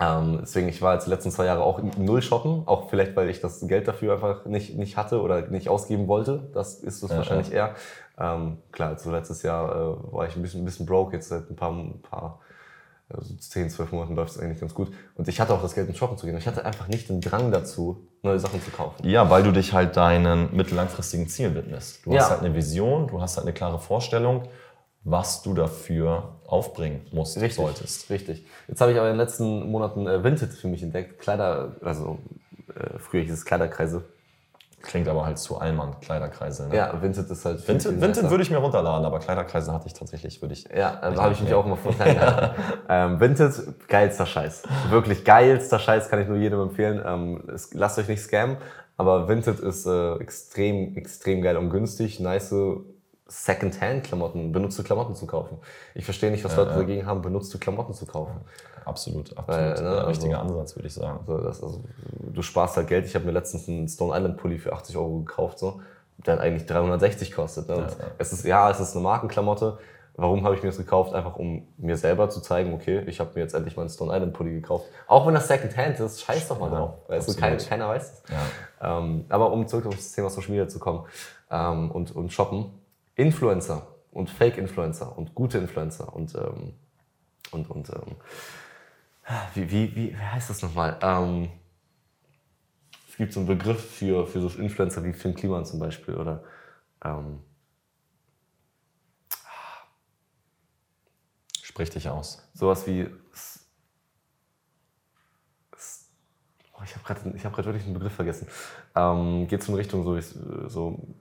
Ähm, 0.00 0.38
deswegen, 0.42 0.68
ich 0.68 0.82
war 0.82 0.94
jetzt 0.94 1.06
die 1.06 1.10
letzten 1.10 1.30
zwei 1.30 1.44
Jahre 1.44 1.62
auch 1.62 1.80
null 1.96 2.20
shoppen, 2.20 2.62
auch 2.66 2.88
vielleicht, 2.88 3.14
weil 3.14 3.30
ich 3.30 3.40
das 3.40 3.64
Geld 3.68 3.86
dafür 3.86 4.14
einfach 4.14 4.44
nicht, 4.44 4.76
nicht 4.76 4.96
hatte 4.96 5.20
oder 5.20 5.42
nicht 5.42 5.68
ausgeben 5.68 6.08
wollte. 6.08 6.50
Das 6.52 6.74
ist 6.80 7.02
es 7.02 7.10
ja, 7.10 7.18
wahrscheinlich 7.18 7.50
ja. 7.50 7.68
eher. 7.68 7.74
Ähm, 8.18 8.58
klar, 8.70 8.96
so 8.98 9.10
letztes 9.10 9.42
Jahr 9.42 9.70
äh, 9.70 10.12
war 10.12 10.26
ich 10.28 10.36
ein 10.36 10.42
bisschen, 10.42 10.62
ein 10.62 10.64
bisschen 10.64 10.86
broke, 10.86 11.14
jetzt 11.14 11.28
seit 11.28 11.50
ein 11.50 11.56
paar, 11.56 11.72
ein 11.72 12.00
paar 12.02 12.40
also 13.08 13.34
10, 13.34 13.70
12 13.70 13.92
Monaten 13.92 14.14
läuft 14.14 14.32
es 14.32 14.38
eigentlich 14.38 14.60
ganz 14.60 14.74
gut. 14.74 14.92
Und 15.14 15.28
ich 15.28 15.40
hatte 15.40 15.52
auch 15.52 15.62
das 15.62 15.74
Geld, 15.74 15.88
ins 15.88 15.98
Shoppen 15.98 16.16
zu 16.16 16.26
gehen. 16.26 16.36
Ich 16.38 16.46
hatte 16.46 16.64
einfach 16.64 16.88
nicht 16.88 17.08
den 17.08 17.20
Drang 17.20 17.50
dazu, 17.52 18.08
neue 18.22 18.38
Sachen 18.38 18.62
zu 18.62 18.70
kaufen. 18.70 19.06
Ja, 19.06 19.28
weil 19.30 19.42
du 19.42 19.52
dich 19.52 19.72
halt 19.72 19.96
deinen 19.96 20.54
mittellangfristigen 20.56 21.28
Zielen 21.28 21.54
widmest. 21.54 22.06
Du 22.06 22.12
ja. 22.12 22.20
hast 22.20 22.30
halt 22.30 22.40
eine 22.40 22.54
Vision, 22.54 23.08
du 23.08 23.20
hast 23.20 23.36
halt 23.36 23.46
eine 23.46 23.54
klare 23.54 23.78
Vorstellung, 23.78 24.48
was 25.02 25.42
du 25.42 25.52
dafür 25.52 26.36
aufbringen 26.46 27.06
musst, 27.12 27.36
richtig, 27.36 27.56
solltest. 27.56 28.08
Richtig. 28.08 28.46
Jetzt 28.68 28.80
habe 28.80 28.92
ich 28.92 28.98
aber 28.98 29.08
in 29.08 29.14
den 29.14 29.20
letzten 29.20 29.70
Monaten 29.70 30.06
äh, 30.06 30.24
Vinted 30.24 30.52
für 30.52 30.68
mich 30.68 30.82
entdeckt. 30.82 31.20
Kleider, 31.20 31.76
also 31.82 32.18
äh, 32.74 32.98
früher 32.98 33.22
hieß 33.22 33.32
es 33.32 33.44
Kleiderkreise. 33.44 34.04
Klingt 34.84 35.08
aber 35.08 35.24
halt 35.24 35.38
zu 35.38 35.58
Allmann, 35.58 35.98
Kleiderkreise. 36.00 36.68
Ne? 36.68 36.76
Ja, 36.76 37.00
Vinted 37.00 37.30
ist 37.30 37.44
halt. 37.46 37.66
Vinted, 37.66 38.02
Vinted 38.02 38.28
würde 38.28 38.42
ich 38.42 38.50
mir 38.50 38.58
runterladen, 38.58 39.06
aber 39.06 39.18
Kleiderkreise 39.18 39.72
hatte 39.72 39.86
ich 39.86 39.94
tatsächlich, 39.94 40.42
würde 40.42 40.52
ich. 40.52 40.68
Ja, 40.68 41.00
da 41.00 41.22
habe 41.22 41.32
ich 41.32 41.40
mich 41.40 41.54
auch 41.54 41.64
immer 41.64 41.78
vorstellen. 41.78 42.20
ähm, 42.90 43.18
Vinted, 43.18 43.88
geilster 43.88 44.26
Scheiß. 44.26 44.64
Wirklich 44.90 45.24
geilster 45.24 45.78
Scheiß, 45.78 46.10
kann 46.10 46.20
ich 46.20 46.28
nur 46.28 46.36
jedem 46.36 46.60
empfehlen. 46.60 47.02
Ähm, 47.04 47.44
es, 47.52 47.72
lasst 47.72 47.98
euch 47.98 48.08
nicht 48.08 48.20
scammen, 48.20 48.58
aber 48.98 49.26
Vinted 49.26 49.58
ist 49.58 49.86
äh, 49.86 50.16
extrem, 50.16 50.94
extrem 50.96 51.40
geil 51.40 51.56
und 51.56 51.70
günstig, 51.70 52.20
nice 52.20 52.54
Secondhand-Klamotten, 53.26 54.52
benutzte 54.52 54.82
Klamotten 54.82 55.14
zu 55.14 55.26
kaufen. 55.26 55.58
Ich 55.94 56.04
verstehe 56.04 56.30
nicht, 56.30 56.44
was 56.44 56.56
Leute 56.56 56.72
ja. 56.72 56.76
dagegen 56.76 57.06
haben, 57.06 57.22
benutzte 57.22 57.58
Klamotten 57.58 57.94
zu 57.94 58.04
kaufen. 58.04 58.40
Absolut, 58.84 59.36
absolut. 59.36 59.48
Weil, 59.48 59.82
ne, 59.82 59.90
also, 59.90 60.06
richtiger 60.08 60.40
Ansatz, 60.40 60.76
würde 60.76 60.88
ich 60.88 60.94
sagen. 60.94 61.20
So, 61.26 61.38
das, 61.38 61.62
also, 61.62 61.82
du 62.20 62.42
sparst 62.42 62.76
halt 62.76 62.88
Geld. 62.88 63.06
Ich 63.06 63.14
habe 63.14 63.24
mir 63.24 63.32
letztens 63.32 63.66
einen 63.66 63.88
Stone 63.88 64.14
Island 64.14 64.36
Pulli 64.36 64.58
für 64.58 64.74
80 64.74 64.96
Euro 64.98 65.20
gekauft, 65.20 65.58
so, 65.58 65.80
der 66.18 66.38
eigentlich 66.40 66.66
360 66.66 67.32
kostet. 67.32 67.68
Ne? 67.68 67.76
Ja, 67.76 68.06
Es 68.18 68.32
ist, 68.32 68.44
ja, 68.44 68.70
es 68.70 68.80
ist 68.80 68.94
eine 68.94 69.02
Markenklamotte. 69.02 69.78
Warum 70.16 70.44
habe 70.44 70.54
ich 70.54 70.62
mir 70.62 70.68
das 70.68 70.76
gekauft? 70.76 71.12
Einfach 71.12 71.36
um 71.36 71.66
mir 71.76 71.96
selber 71.96 72.28
zu 72.28 72.40
zeigen, 72.40 72.72
okay, 72.72 73.02
ich 73.06 73.18
habe 73.18 73.30
mir 73.34 73.40
jetzt 73.40 73.54
endlich 73.54 73.74
mal 73.76 73.82
einen 73.82 73.90
Stone 73.90 74.14
Island 74.14 74.32
Pulli 74.32 74.52
gekauft. 74.52 74.84
Auch 75.08 75.26
wenn 75.26 75.34
das 75.34 75.48
Secondhand 75.48 75.98
ist, 75.98 76.20
scheiß 76.22 76.46
doch 76.48 76.60
mal 76.60 76.70
drauf. 76.70 76.90
Weißt 77.08 77.28
du, 77.28 77.40
kein, 77.40 77.58
keiner 77.58 77.88
weiß 77.88 78.02
es. 78.02 78.22
Ähm, 78.80 79.24
aber 79.28 79.50
um 79.50 79.66
zurück 79.66 79.86
auf 79.86 79.96
das 79.96 80.12
Thema 80.12 80.30
Social 80.30 80.50
Media 80.50 80.68
zu 80.68 80.78
kommen 80.78 81.06
ähm, 81.50 81.90
und, 81.90 82.14
und 82.14 82.32
shoppen. 82.32 82.66
Influencer 83.16 83.86
und 84.10 84.30
Fake-Influencer 84.30 85.16
und 85.16 85.34
gute 85.34 85.58
Influencer 85.58 86.14
und, 86.14 86.34
ähm, 86.34 86.74
und, 87.50 87.70
und 87.70 87.90
ähm, 87.90 88.16
wie, 89.54 89.70
wie, 89.70 89.96
wie, 89.96 90.12
wie 90.12 90.16
heißt 90.16 90.50
das 90.50 90.62
nochmal? 90.62 90.98
Ähm, 91.00 91.50
es 93.08 93.16
gibt 93.16 93.32
so 93.32 93.40
einen 93.40 93.48
Begriff 93.48 93.92
für, 93.92 94.26
für 94.26 94.40
so 94.40 94.48
Influencer 94.60 95.04
wie 95.04 95.12
Finn 95.12 95.34
Kliman 95.34 95.64
zum 95.64 95.78
Beispiel 95.78 96.14
oder 96.14 96.42
ähm, 97.04 97.40
Sprich 101.74 101.90
dich 101.90 102.08
aus. 102.08 102.40
Sowas 102.54 102.86
wie. 102.86 103.08
Oh, 106.72 106.82
ich 106.84 106.94
habe 106.94 107.04
gerade 107.04 107.42
hab 107.42 107.56
wirklich 107.66 107.82
einen 107.82 107.94
Begriff 107.94 108.12
vergessen. 108.12 108.46
Ähm, 108.94 109.48
geht 109.48 109.60
so 109.64 109.72
in 109.72 109.78
Richtung 109.78 110.04
so, 110.04 110.68
so 110.68 111.16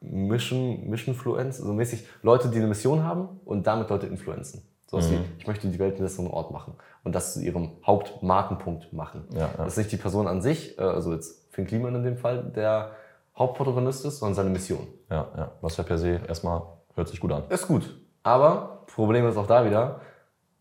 Mission, 0.00 0.88
Missionfluence, 0.88 1.58
so 1.58 1.72
mäßig 1.72 2.06
Leute, 2.22 2.48
die 2.48 2.58
eine 2.58 2.66
Mission 2.66 3.02
haben 3.02 3.40
und 3.44 3.66
damit 3.66 3.90
Leute 3.90 4.06
influenzen. 4.06 4.62
So 4.86 4.98
mhm. 4.98 5.02
wie, 5.02 5.18
ich 5.38 5.46
möchte 5.46 5.68
die 5.68 5.78
Welt 5.78 5.94
einen 5.94 6.04
besseren 6.04 6.28
Ort 6.28 6.52
machen 6.52 6.74
und 7.02 7.14
das 7.14 7.34
zu 7.34 7.40
ihrem 7.40 7.72
Hauptmarkenpunkt 7.84 8.92
machen. 8.92 9.24
Ja, 9.32 9.40
ja. 9.40 9.48
Das 9.58 9.68
ist 9.68 9.78
nicht 9.78 9.92
die 9.92 9.96
Person 9.96 10.28
an 10.28 10.42
sich, 10.42 10.78
äh, 10.78 10.82
also 10.82 11.12
jetzt 11.12 11.52
Finn 11.52 11.66
Kliman 11.66 11.94
in 11.94 12.04
dem 12.04 12.16
Fall, 12.16 12.44
der 12.54 12.92
Hauptprotagonist 13.36 14.04
ist, 14.04 14.18
sondern 14.18 14.34
seine 14.34 14.50
Mission. 14.50 14.86
Ja, 15.10 15.26
ja. 15.36 15.50
Was 15.60 15.76
ja 15.76 15.84
per 15.84 15.98
se 15.98 16.20
erstmal 16.26 16.62
hört 16.94 17.08
sich 17.08 17.20
gut 17.20 17.32
an. 17.32 17.44
Ist 17.48 17.66
gut. 17.66 18.00
Aber 18.22 18.84
Problem 18.86 19.26
ist 19.26 19.36
auch 19.36 19.46
da 19.46 19.64
wieder, 19.64 20.00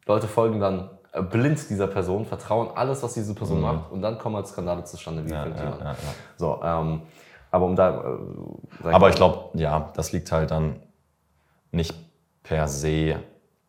Leute 0.06 0.28
folgen 0.28 0.60
dann 0.60 0.90
äh, 1.14 1.22
blind 1.22 1.70
dieser 1.70 1.88
Person, 1.88 2.26
vertrauen 2.26 2.70
alles, 2.76 3.02
was 3.04 3.14
diese 3.14 3.34
Person 3.36 3.58
mhm. 3.58 3.64
macht 3.64 3.92
und 3.92 4.02
dann 4.02 4.18
kommen 4.18 4.36
halt 4.36 4.48
Skandale 4.48 4.84
zustande 4.84 5.26
wie 5.26 5.32
ja, 5.32 5.44
Finn 5.44 5.56
Kliman. 5.56 5.80
Ja, 5.80 5.86
ja, 5.86 5.96
so, 6.38 6.60
ähm, 6.64 7.02
aber 7.56 7.66
um 7.66 7.76
da. 7.76 8.18
Äh, 8.84 8.94
aber 8.94 9.10
ich 9.10 9.16
glaube, 9.16 9.58
ja, 9.58 9.92
das 9.96 10.12
liegt 10.12 10.32
halt 10.32 10.52
dann 10.52 10.82
nicht 11.72 11.96
per 12.44 12.68
se 12.68 13.20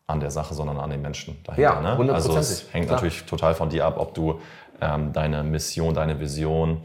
an 0.05 0.19
der 0.19 0.29
Sache, 0.29 0.53
sondern 0.53 0.77
an 0.77 0.89
den 0.89 1.01
Menschen 1.01 1.41
dahinter. 1.43 1.61
Ja, 1.61 1.95
ne? 1.95 2.13
Also 2.13 2.37
es 2.37 2.71
hängt 2.73 2.87
Klar. 2.87 2.97
natürlich 2.97 3.25
total 3.25 3.55
von 3.55 3.69
dir 3.69 3.85
ab, 3.85 3.95
ob 3.97 4.13
du 4.13 4.39
ähm, 4.81 5.13
deine 5.13 5.43
Mission, 5.43 5.93
deine 5.93 6.19
Vision 6.19 6.81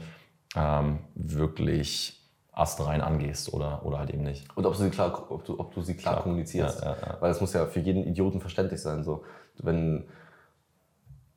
ähm, 0.57 1.01
wirklich 1.15 2.21
astrein 2.53 3.01
angehst 3.01 3.53
oder, 3.53 3.85
oder 3.85 3.99
halt 3.99 4.11
eben 4.11 4.23
nicht. 4.23 4.47
Und 4.57 4.65
ob 4.67 4.75
du 4.75 4.83
sie 4.83 4.91
klar, 4.91 5.27
ob 5.31 5.45
du, 5.45 5.59
ob 5.59 5.75
du 5.75 5.83
sie 5.83 5.97
klar, 5.97 6.15
klar. 6.15 6.23
kommunizierst. 6.23 6.83
Ja, 6.83 6.91
ja, 6.91 6.97
ja. 7.01 7.17
Weil 7.21 7.31
es 7.31 7.41
muss 7.41 7.53
ja 7.53 7.67
für 7.67 7.81
jeden 7.81 8.05
Idioten 8.05 8.41
verständlich 8.41 8.81
sein. 8.81 9.03
So, 9.03 9.25
wenn, 9.59 10.05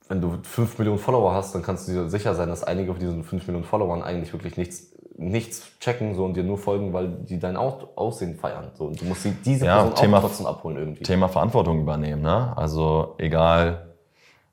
wenn 0.07 0.21
du 0.21 0.37
5 0.43 0.77
Millionen 0.77 0.99
Follower 0.99 1.33
hast, 1.33 1.55
dann 1.55 1.63
kannst 1.63 1.87
du 1.87 1.93
dir 1.93 2.09
sicher 2.09 2.35
sein, 2.35 2.49
dass 2.49 2.63
einige 2.63 2.91
von 2.91 2.99
diesen 2.99 3.23
5 3.23 3.47
Millionen 3.47 3.65
Followern 3.65 4.03
eigentlich 4.03 4.33
wirklich 4.33 4.57
nichts 4.57 4.94
nichts 5.17 5.63
checken 5.79 6.13
so 6.15 6.25
und 6.25 6.35
dir 6.35 6.43
nur 6.43 6.57
folgen, 6.57 6.93
weil 6.93 7.07
die 7.07 7.39
dein 7.39 7.55
Aussehen 7.55 8.35
feiern. 8.35 8.71
So, 8.73 8.85
und 8.85 8.99
du 8.99 9.05
musst 9.05 9.25
diese 9.45 9.65
ja, 9.65 9.77
Person 9.77 9.95
Thema, 9.95 10.17
auch 10.17 10.21
trotzdem 10.21 10.45
abholen 10.45 10.77
irgendwie. 10.77 11.03
Thema 11.03 11.29
Verantwortung 11.29 11.79
übernehmen. 11.79 12.21
Ne? 12.21 12.55
Also 12.57 13.15
egal, 13.17 13.85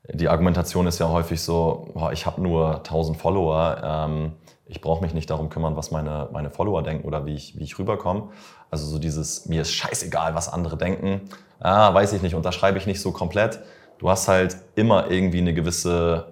die 0.09 0.29
Argumentation 0.29 0.87
ist 0.87 0.99
ja 0.99 1.09
häufig 1.09 1.41
so, 1.41 1.89
boah, 1.95 2.13
ich 2.13 2.27
habe 2.27 2.41
nur 2.41 2.77
1000 2.77 3.17
Follower, 3.17 3.81
ähm, 3.85 4.33
ich 4.67 4.81
brauche 4.81 5.03
mich 5.03 5.15
nicht 5.15 5.29
darum 5.29 5.51
kümmern, 5.51 5.77
was 5.77 5.91
meine, 5.91 6.29
meine 6.33 6.51
Follower 6.51 6.83
denken 6.83 7.07
oder 7.07 7.27
wie 7.27 7.35
ich, 7.35 7.59
wie 7.59 7.65
ich 7.65 7.79
rüberkomme. 7.79 8.29
Also 8.71 8.87
so 8.87 8.99
dieses, 8.99 9.47
mir 9.47 9.63
ist 9.63 9.73
scheißegal, 9.73 10.35
was 10.35 10.49
andere 10.49 10.77
denken. 10.77 11.23
Ah, 11.61 11.93
weiß 11.93 12.13
ich 12.15 12.23
nicht, 12.23 12.35
unterschreibe 12.35 12.79
ich 12.79 12.87
nicht 12.87 13.01
so 13.01 13.13
komplett. 13.13 13.61
Du 13.99 14.09
hast 14.09 14.29
halt 14.29 14.57
immer 14.75 15.11
irgendwie 15.11 15.39
eine 15.39 15.55
gewisse 15.55 16.29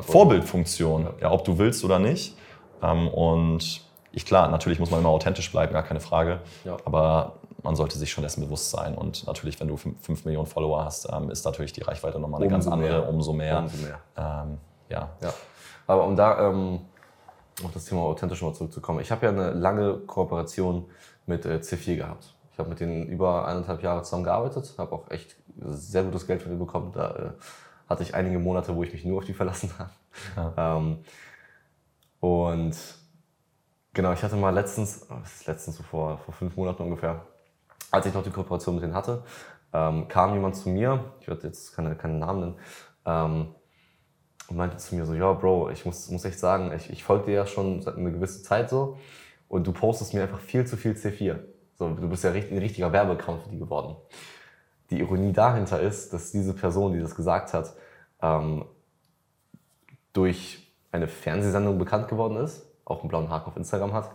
Vorbildfunktion, 0.00 1.02
ja. 1.02 1.12
ja. 1.22 1.30
ob 1.30 1.44
du 1.44 1.58
willst 1.58 1.84
oder 1.84 1.98
nicht. 1.98 2.37
Ähm, 2.82 3.08
und 3.08 3.82
ich, 4.12 4.24
klar, 4.24 4.48
natürlich 4.48 4.78
muss 4.80 4.90
man 4.90 5.00
immer 5.00 5.10
authentisch 5.10 5.50
bleiben, 5.50 5.72
gar 5.72 5.82
keine 5.82 6.00
Frage. 6.00 6.40
Ja. 6.64 6.76
Aber 6.84 7.34
man 7.62 7.76
sollte 7.76 7.98
sich 7.98 8.10
schon 8.10 8.22
dessen 8.22 8.42
bewusst 8.42 8.70
sein. 8.70 8.94
Und 8.94 9.26
natürlich, 9.26 9.60
wenn 9.60 9.68
du 9.68 9.76
5 9.76 10.24
Millionen 10.24 10.46
Follower 10.46 10.84
hast, 10.84 11.08
ähm, 11.12 11.30
ist 11.30 11.44
natürlich 11.44 11.72
die 11.72 11.82
Reichweite 11.82 12.18
nochmal 12.18 12.42
eine 12.42 12.54
umso 12.54 12.70
ganz 12.70 12.72
andere, 12.72 13.00
mehr. 13.00 13.08
umso 13.08 13.32
mehr. 13.32 13.58
Umso 13.58 13.76
mehr. 13.78 14.00
Ähm, 14.16 14.58
ja. 14.88 15.10
ja. 15.22 15.32
Aber 15.86 16.04
um 16.04 16.16
da 16.16 16.48
ähm, 16.48 16.80
auf 17.64 17.72
das 17.72 17.84
Thema 17.84 18.02
authentisch 18.02 18.42
mal 18.42 18.54
zurückzukommen. 18.54 19.00
Ich 19.00 19.10
habe 19.10 19.26
ja 19.26 19.32
eine 19.32 19.50
lange 19.50 19.94
Kooperation 19.98 20.86
mit 21.26 21.44
äh, 21.44 21.56
C4 21.56 21.96
gehabt. 21.96 22.34
Ich 22.52 22.58
habe 22.58 22.70
mit 22.70 22.80
denen 22.80 23.06
über 23.06 23.46
eineinhalb 23.46 23.82
Jahre 23.82 24.02
zusammengearbeitet, 24.02 24.74
habe 24.78 24.92
auch 24.92 25.10
echt 25.10 25.36
sehr 25.60 26.02
gutes 26.04 26.26
Geld 26.26 26.42
von 26.42 26.50
denen 26.50 26.60
bekommen. 26.60 26.92
Da 26.92 27.10
äh, 27.10 27.30
hatte 27.88 28.02
ich 28.02 28.14
einige 28.14 28.38
Monate, 28.38 28.74
wo 28.74 28.82
ich 28.82 28.92
mich 28.92 29.04
nur 29.04 29.18
auf 29.18 29.24
die 29.24 29.34
verlassen 29.34 29.72
habe. 29.78 29.90
Ja. 30.36 30.76
Ähm, 30.76 30.98
und 32.20 32.76
genau, 33.94 34.12
ich 34.12 34.22
hatte 34.22 34.36
mal 34.36 34.50
letztens, 34.50 35.06
letztens 35.46 35.76
so 35.76 35.82
vor, 35.82 36.18
vor 36.18 36.34
fünf 36.34 36.56
Monaten 36.56 36.82
ungefähr, 36.82 37.26
als 37.90 38.06
ich 38.06 38.14
noch 38.14 38.22
die 38.22 38.30
Kooperation 38.30 38.74
mit 38.74 38.84
denen 38.84 38.94
hatte, 38.94 39.24
ähm, 39.72 40.08
kam 40.08 40.34
jemand 40.34 40.56
zu 40.56 40.68
mir, 40.68 41.12
ich 41.20 41.28
werde 41.28 41.46
jetzt 41.46 41.74
keine, 41.74 41.94
keinen 41.96 42.18
Namen 42.18 42.40
nennen, 42.40 42.54
ähm, 43.06 43.54
und 44.48 44.56
meinte 44.56 44.78
zu 44.78 44.94
mir 44.94 45.04
so, 45.04 45.14
ja, 45.14 45.32
Bro, 45.32 45.70
ich 45.70 45.84
muss, 45.84 46.08
muss 46.10 46.24
echt 46.24 46.38
sagen, 46.38 46.72
ich, 46.74 46.90
ich 46.90 47.04
folge 47.04 47.26
dir 47.26 47.34
ja 47.34 47.46
schon 47.46 47.82
seit 47.82 47.96
einer 47.96 48.10
gewissen 48.10 48.42
Zeit 48.44 48.70
so 48.70 48.98
und 49.46 49.66
du 49.66 49.72
postest 49.72 50.14
mir 50.14 50.22
einfach 50.22 50.40
viel 50.40 50.66
zu 50.66 50.76
viel 50.76 50.92
C4. 50.92 51.38
So, 51.74 51.90
du 51.90 52.08
bist 52.08 52.24
ja 52.24 52.30
ein 52.30 52.58
richtiger 52.58 52.92
Werbeaccount 52.92 53.42
für 53.42 53.50
die 53.50 53.58
geworden. 53.58 53.96
Die 54.90 55.00
Ironie 55.00 55.32
dahinter 55.32 55.80
ist, 55.80 56.12
dass 56.12 56.32
diese 56.32 56.54
Person, 56.54 56.94
die 56.94 57.00
das 57.00 57.14
gesagt 57.14 57.52
hat, 57.52 57.74
ähm, 58.22 58.64
durch 60.14 60.67
eine 60.92 61.08
Fernsehsendung 61.08 61.78
bekannt 61.78 62.08
geworden 62.08 62.36
ist, 62.36 62.66
auch 62.84 63.00
einen 63.00 63.08
blauen 63.08 63.30
Haken 63.30 63.48
auf 63.48 63.56
Instagram 63.56 63.92
hat 63.92 64.10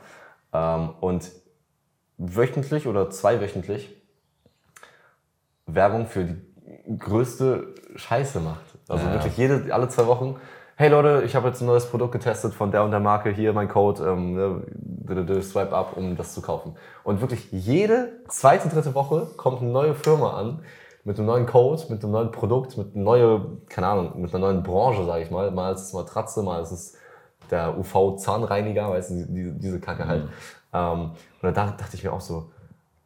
ähm, 0.53 0.89
und 1.01 1.31
wöchentlich 2.17 2.87
oder 2.87 3.09
zweiwöchentlich 3.09 3.89
Werbung 5.65 6.07
für 6.07 6.25
die 6.25 6.97
größte 6.97 7.73
Scheiße 7.95 8.39
macht. 8.39 8.77
Also 8.87 9.05
ja. 9.05 9.13
wirklich 9.13 9.37
jede, 9.37 9.73
alle 9.73 9.87
zwei 9.89 10.07
Wochen, 10.07 10.35
hey 10.75 10.89
Leute, 10.89 11.23
ich 11.25 11.35
habe 11.35 11.47
jetzt 11.47 11.61
ein 11.61 11.67
neues 11.67 11.85
Produkt 11.85 12.13
getestet 12.13 12.53
von 12.53 12.71
der 12.71 12.83
und 12.83 12.91
der 12.91 12.99
Marke, 12.99 13.29
hier 13.29 13.53
mein 13.53 13.67
Code, 13.67 14.03
ähm, 14.03 14.33
ne, 14.33 15.41
swipe 15.41 15.73
up, 15.73 15.95
um 15.95 16.15
das 16.15 16.33
zu 16.33 16.41
kaufen. 16.41 16.75
Und 17.03 17.21
wirklich 17.21 17.51
jede 17.51 18.23
zweite, 18.27 18.69
dritte 18.69 18.95
Woche 18.95 19.27
kommt 19.37 19.61
eine 19.61 19.71
neue 19.71 19.95
Firma 19.95 20.37
an 20.37 20.63
mit 21.03 21.17
einem 21.17 21.27
neuen 21.27 21.45
Code, 21.45 21.83
mit 21.89 22.03
einem 22.03 22.13
neuen 22.13 22.31
Produkt, 22.31 22.77
mit 22.77 22.95
einer 22.95 23.03
neuen, 23.03 23.61
keine 23.67 23.87
Ahnung, 23.87 24.21
mit 24.21 24.33
einer 24.33 24.47
neuen 24.47 24.63
Branche, 24.63 25.05
sage 25.05 25.23
ich 25.23 25.31
mal. 25.31 25.51
Mal 25.51 25.73
ist 25.73 25.81
es 25.81 25.93
Matratze, 25.93 26.43
mal 26.43 26.61
ist 26.61 26.71
es 26.71 26.97
der 27.51 27.77
UV-Zahnreiniger, 27.77 28.89
weißt 28.89 29.11
du, 29.11 29.25
diese, 29.29 29.51
diese 29.53 29.79
Kacke 29.79 30.07
halt. 30.07 30.25
Mhm. 30.25 30.29
Ähm, 30.73 31.11
und 31.41 31.57
da 31.57 31.71
dachte 31.71 31.95
ich 31.95 32.03
mir 32.03 32.13
auch 32.13 32.21
so, 32.21 32.51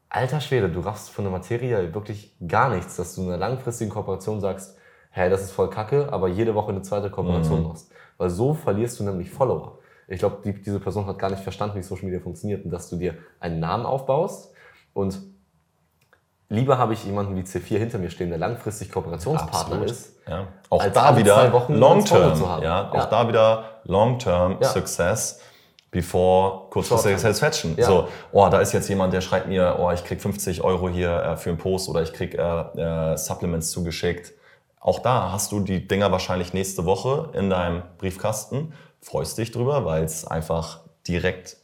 alter 0.10 0.40
Schwede, 0.40 0.70
du 0.70 0.80
raffst 0.80 1.10
von 1.10 1.26
der 1.26 1.32
Materie 1.32 1.94
wirklich 1.94 2.36
gar 2.48 2.70
nichts, 2.70 2.96
dass 2.96 3.16
du 3.16 3.22
in 3.24 3.28
einer 3.28 3.38
langfristigen 3.38 3.92
Kooperation 3.92 4.40
sagst, 4.42 4.78
hey, 5.10 5.30
das 5.30 5.42
ist 5.42 5.52
voll 5.52 5.70
kacke, 5.70 6.12
aber 6.12 6.28
jede 6.28 6.54
Woche 6.54 6.72
eine 6.72 6.84
zweite 6.84 7.10
Kooperation 7.10 7.62
mhm. 7.62 7.68
machst. 7.70 7.92
Weil 8.18 8.30
so 8.30 8.54
verlierst 8.54 9.00
du 9.00 9.04
nämlich 9.04 9.30
Follower. 9.32 9.80
Ich 10.08 10.20
glaube, 10.20 10.38
die, 10.44 10.54
diese 10.54 10.80
Person 10.80 11.06
hat 11.08 11.20
gar 11.20 11.30
nicht 11.30 11.42
verstanden, 11.42 11.78
wie 11.78 11.84
Social 11.84 12.06
Media 12.06 12.20
funktioniert 12.20 12.64
und 12.64 12.72
dass 12.72 12.90
du 12.90 12.96
dir 12.96 13.16
einen 13.40 13.60
Namen 13.60 13.86
aufbaust 13.86 14.54
und 14.94 15.20
lieber 16.50 16.78
habe 16.78 16.94
ich 16.94 17.04
jemanden 17.04 17.36
wie 17.36 17.42
C4 17.42 17.78
hinter 17.78 17.98
mir 17.98 18.10
stehen, 18.10 18.30
der 18.30 18.38
langfristig 18.38 18.92
Kooperationspartner 18.92 19.60
Absolut. 19.60 19.92
ist. 19.92 20.14
Ja. 20.28 20.48
Auch 20.70 20.86
da 20.86 21.18
wieder 21.18 21.66
Long-Term. 21.70 22.62
Ja, 22.62 22.90
auch 22.92 22.96
ja. 22.96 23.06
da 23.06 23.28
wieder 23.28 23.64
Long-Term 23.84 24.58
ja. 24.62 24.68
Success 24.68 25.42
before 25.92 26.70
kurzfristige 26.70 27.18
Satisfaction. 27.18 27.76
Ja. 27.78 27.86
So, 27.86 28.08
oh, 28.32 28.48
da 28.50 28.60
ist 28.60 28.74
jetzt 28.74 28.90
jemand, 28.90 29.14
der 29.14 29.22
schreibt 29.22 29.48
mir, 29.48 29.78
oh, 29.80 29.90
ich 29.92 30.04
krieg 30.04 30.22
50 30.22 30.62
Euro 30.64 30.90
hier 30.90 31.12
äh, 31.12 31.38
für 31.38 31.50
einen 31.50 31.58
Post 31.58 31.90
oder 31.90 32.02
ich 32.02 32.14
krieg 32.14 32.36
äh, 32.36 32.42
äh, 32.42 33.18
Supplements 33.18 33.72
zugeschickt. 33.72 34.34
Auch 34.80 35.00
da 35.00 35.32
hast 35.32 35.52
du 35.52 35.60
die 35.60 35.88
Dinger 35.88 36.12
wahrscheinlich 36.12 36.54
nächste 36.54 36.86
Woche 36.86 37.30
in 37.34 37.50
deinem 37.50 37.84
Briefkasten, 37.98 38.74
freust 39.02 39.38
dich 39.38 39.52
drüber, 39.52 39.86
weil 39.86 40.04
es 40.04 40.26
einfach 40.26 40.82
direkt 41.08 41.58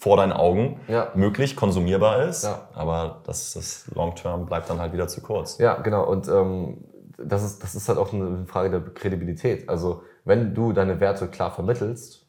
vor 0.00 0.16
deinen 0.16 0.32
Augen 0.32 0.80
ja. 0.88 1.12
möglich, 1.14 1.56
konsumierbar 1.56 2.24
ist. 2.24 2.44
Ja. 2.44 2.68
Aber 2.72 3.20
das, 3.26 3.52
das 3.52 3.86
Long-Term 3.94 4.46
bleibt 4.46 4.70
dann 4.70 4.80
halt 4.80 4.94
wieder 4.94 5.08
zu 5.08 5.20
kurz. 5.20 5.58
Ja, 5.58 5.74
genau. 5.74 6.04
Und 6.04 6.26
ähm, 6.26 6.84
das, 7.18 7.44
ist, 7.44 7.62
das 7.62 7.74
ist 7.74 7.86
halt 7.88 7.98
auch 7.98 8.12
eine 8.12 8.46
Frage 8.46 8.70
der 8.70 8.80
Kredibilität. 8.94 9.68
Also 9.68 10.02
wenn 10.24 10.54
du 10.54 10.72
deine 10.72 11.00
Werte 11.00 11.28
klar 11.28 11.50
vermittelst, 11.50 12.26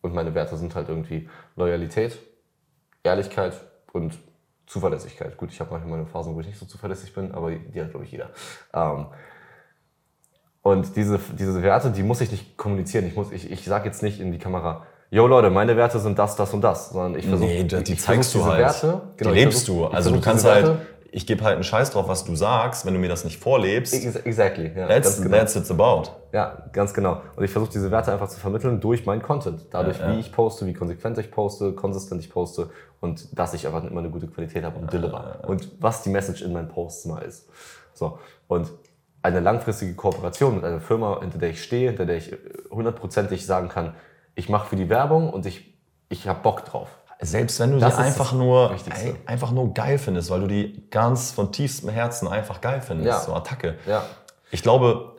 und 0.00 0.14
meine 0.14 0.34
Werte 0.34 0.56
sind 0.56 0.74
halt 0.74 0.88
irgendwie 0.88 1.28
Loyalität, 1.54 2.18
Ehrlichkeit 3.04 3.54
und 3.92 4.18
Zuverlässigkeit. 4.66 5.36
Gut, 5.36 5.52
ich 5.52 5.60
habe 5.60 5.70
manchmal 5.70 5.98
meine 5.98 6.06
Phasen, 6.06 6.34
wo 6.34 6.40
ich 6.40 6.46
nicht 6.46 6.58
so 6.58 6.66
zuverlässig 6.66 7.14
bin, 7.14 7.32
aber 7.32 7.52
die 7.52 7.80
hat, 7.80 7.90
glaube 7.90 8.04
ich, 8.04 8.10
jeder. 8.10 8.30
Ähm, 8.74 9.06
und 10.62 10.96
diese, 10.96 11.20
diese 11.38 11.62
Werte, 11.62 11.90
die 11.90 12.02
muss 12.02 12.20
ich 12.20 12.30
nicht 12.30 12.56
kommunizieren. 12.56 13.06
Ich, 13.06 13.14
muss, 13.14 13.30
ich, 13.30 13.50
ich 13.50 13.64
sage 13.64 13.86
jetzt 13.86 14.02
nicht 14.02 14.20
in 14.20 14.32
die 14.32 14.38
Kamera, 14.38 14.86
yo 15.12 15.26
Leute, 15.26 15.50
meine 15.50 15.76
Werte 15.76 15.98
sind 15.98 16.18
das, 16.18 16.34
das 16.36 16.52
und 16.54 16.62
das, 16.62 16.88
sondern 16.90 17.16
ich 17.16 17.26
versuche, 17.26 17.48
nee, 17.48 17.64
die, 17.64 17.84
die 17.84 17.96
zeigst 17.96 18.34
du 18.34 18.44
halt. 18.44 18.60
Werte, 18.60 19.02
genau, 19.16 19.30
die 19.30 19.38
lebst 19.38 19.66
versuch, 19.66 19.88
du. 19.88 19.94
Also 19.94 20.10
du 20.10 20.20
kannst 20.20 20.46
halt, 20.46 20.78
ich 21.10 21.26
gebe 21.26 21.44
halt 21.44 21.56
einen 21.56 21.64
Scheiß 21.64 21.90
drauf, 21.90 22.08
was 22.08 22.24
du 22.24 22.34
sagst, 22.34 22.86
wenn 22.86 22.94
du 22.94 22.98
mir 22.98 23.10
das 23.10 23.22
nicht 23.24 23.38
vorlebst. 23.38 23.92
Exactly. 24.24 24.72
Ja, 24.74 24.88
that's, 24.88 25.20
genau. 25.20 25.36
that's 25.36 25.54
it's 25.54 25.70
about. 25.70 26.04
Ja, 26.32 26.64
ganz 26.72 26.94
genau. 26.94 27.20
Und 27.36 27.44
ich 27.44 27.50
versuche 27.50 27.70
diese 27.70 27.90
Werte 27.90 28.10
einfach 28.10 28.28
zu 28.28 28.40
vermitteln 28.40 28.80
durch 28.80 29.04
meinen 29.04 29.22
Content. 29.22 29.66
Dadurch, 29.70 29.98
ja, 29.98 30.08
ja. 30.08 30.16
wie 30.16 30.20
ich 30.20 30.32
poste, 30.32 30.64
wie 30.64 30.72
konsequent 30.72 31.18
ich 31.18 31.30
poste, 31.30 31.72
konsistent 31.72 32.22
ich 32.22 32.30
poste 32.30 32.70
und 33.00 33.38
dass 33.38 33.52
ich 33.52 33.66
einfach 33.66 33.84
immer 33.84 34.00
eine 34.00 34.08
gute 34.08 34.28
Qualität 34.28 34.64
habe 34.64 34.78
und 34.78 34.90
deliver. 34.90 35.40
Und 35.46 35.70
was 35.78 36.02
die 36.02 36.10
Message 36.10 36.40
in 36.40 36.54
meinen 36.54 36.68
Posts 36.68 37.04
mal 37.04 37.20
ist. 37.20 37.50
So. 37.92 38.18
Und 38.48 38.70
eine 39.20 39.40
langfristige 39.40 39.94
Kooperation 39.94 40.56
mit 40.56 40.64
einer 40.64 40.80
Firma, 40.80 41.20
hinter 41.20 41.38
der 41.38 41.50
ich 41.50 41.62
stehe, 41.62 41.90
hinter 41.90 42.06
der 42.06 42.16
ich 42.16 42.34
hundertprozentig 42.70 43.44
sagen 43.44 43.68
kann, 43.68 43.92
ich 44.34 44.48
mache 44.48 44.68
für 44.68 44.76
die 44.76 44.88
Werbung 44.88 45.30
und 45.30 45.46
ich, 45.46 45.74
ich 46.08 46.28
habe 46.28 46.40
Bock 46.42 46.64
drauf. 46.64 46.88
Selbst 47.20 47.60
wenn 47.60 47.72
du 47.72 47.78
das 47.78 47.96
die 47.96 48.02
einfach 48.02 48.32
nur, 48.32 48.74
ey, 48.90 49.14
einfach 49.26 49.52
nur 49.52 49.72
geil 49.72 49.98
findest, 49.98 50.28
weil 50.30 50.40
du 50.40 50.48
die 50.48 50.90
ganz 50.90 51.30
von 51.30 51.52
tiefstem 51.52 51.88
Herzen 51.88 52.26
einfach 52.26 52.60
geil 52.60 52.80
findest, 52.80 53.08
ja. 53.08 53.20
so 53.20 53.32
Attacke. 53.32 53.76
Ja. 53.86 54.04
Ich 54.50 54.62
glaube, 54.62 55.16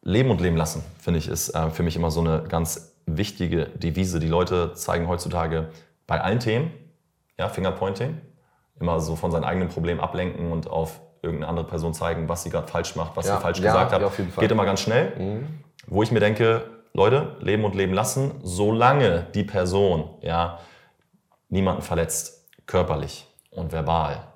Leben 0.00 0.30
und 0.30 0.40
Leben 0.40 0.56
lassen, 0.56 0.82
finde 0.98 1.18
ich, 1.18 1.28
ist 1.28 1.50
äh, 1.50 1.68
für 1.70 1.82
mich 1.82 1.94
immer 1.94 2.10
so 2.10 2.20
eine 2.20 2.44
ganz 2.48 2.94
wichtige 3.04 3.66
Devise. 3.66 4.18
Die 4.18 4.28
Leute 4.28 4.72
zeigen 4.72 5.08
heutzutage 5.08 5.68
bei 6.06 6.20
allen 6.20 6.40
Themen, 6.40 6.70
ja, 7.38 7.48
Fingerpointing, 7.50 8.18
immer 8.80 9.00
so 9.00 9.14
von 9.14 9.30
seinen 9.30 9.44
eigenen 9.44 9.68
Problemen 9.68 10.00
ablenken 10.00 10.52
und 10.52 10.70
auf 10.70 11.00
irgendeine 11.20 11.48
andere 11.48 11.66
Person 11.66 11.92
zeigen, 11.92 12.28
was 12.28 12.44
sie 12.44 12.50
gerade 12.50 12.68
falsch 12.68 12.96
macht, 12.96 13.16
was 13.16 13.26
ja. 13.26 13.36
sie 13.36 13.42
falsch 13.42 13.58
ja, 13.58 13.72
gesagt 13.72 13.92
hat. 13.92 14.38
Geht 14.38 14.50
immer 14.50 14.64
ganz 14.64 14.80
schnell. 14.80 15.12
Mhm. 15.18 15.46
Wo 15.86 16.02
ich 16.02 16.10
mir 16.10 16.20
denke, 16.20 16.64
Leute, 16.96 17.36
leben 17.40 17.64
und 17.64 17.74
leben 17.74 17.92
lassen, 17.92 18.40
solange 18.42 19.26
die 19.34 19.44
Person 19.44 20.08
ja, 20.22 20.60
niemanden 21.50 21.82
verletzt, 21.82 22.48
körperlich 22.64 23.26
und 23.50 23.70
verbal, 23.70 24.26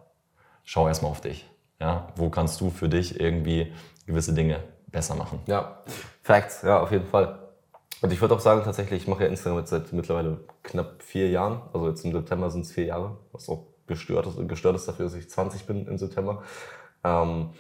schau 0.65 0.87
erstmal 0.87 1.11
auf 1.11 1.23
dich. 1.23 1.49
Ja? 1.81 2.09
Wo 2.17 2.29
kannst 2.29 2.61
du 2.61 2.69
für 2.69 2.91
dich 2.91 3.19
irgendwie 3.19 3.73
gewisse 4.05 4.35
Dinge 4.35 4.63
besser 4.89 5.15
machen? 5.15 5.41
Ja, 5.47 5.83
Facts, 6.23 6.61
ja, 6.61 6.81
auf 6.81 6.93
jeden 6.93 7.07
Fall. 7.07 7.39
Und 8.03 8.13
ich 8.13 8.21
würde 8.21 8.35
auch 8.35 8.41
sagen, 8.41 8.63
tatsächlich, 8.63 9.05
ich 9.05 9.09
mache 9.09 9.25
ja 9.25 9.31
Instagram 9.31 9.61
jetzt 9.61 9.71
seit 9.71 9.95
mittlerweile 9.95 10.41
knapp 10.63 11.03
vier 11.03 11.31
Jahren. 11.31 11.63
Also 11.73 11.89
jetzt 11.89 12.05
im 12.05 12.13
September 12.13 12.51
sind 12.51 12.67
es 12.67 12.73
vier 12.73 12.85
Jahre, 12.85 13.17
was 13.33 13.49
auch 13.49 13.69
gestört 13.87 14.27
ist, 14.27 14.49
gestört 14.49 14.77
ist 14.77 14.87
dafür, 14.87 15.07
dass 15.07 15.15
ich 15.15 15.31
20 15.31 15.65
bin 15.65 15.87
im 15.87 15.97
September. 15.97 16.43
Ähm, 17.05 17.55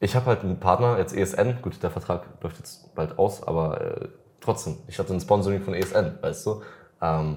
ich 0.00 0.16
habe 0.16 0.26
halt 0.26 0.40
einen 0.40 0.58
Partner, 0.58 0.98
jetzt 0.98 1.14
ESN, 1.14 1.60
gut, 1.62 1.82
der 1.82 1.90
Vertrag 1.90 2.26
läuft 2.40 2.58
jetzt 2.58 2.94
bald 2.94 3.18
aus, 3.18 3.46
aber 3.46 3.80
äh, 3.80 4.08
trotzdem, 4.40 4.78
ich 4.88 4.98
hatte 4.98 5.12
ein 5.12 5.20
Sponsoring 5.20 5.60
von 5.60 5.74
ESN, 5.74 6.18
weißt 6.20 6.46
du, 6.46 6.62
ähm, 7.02 7.36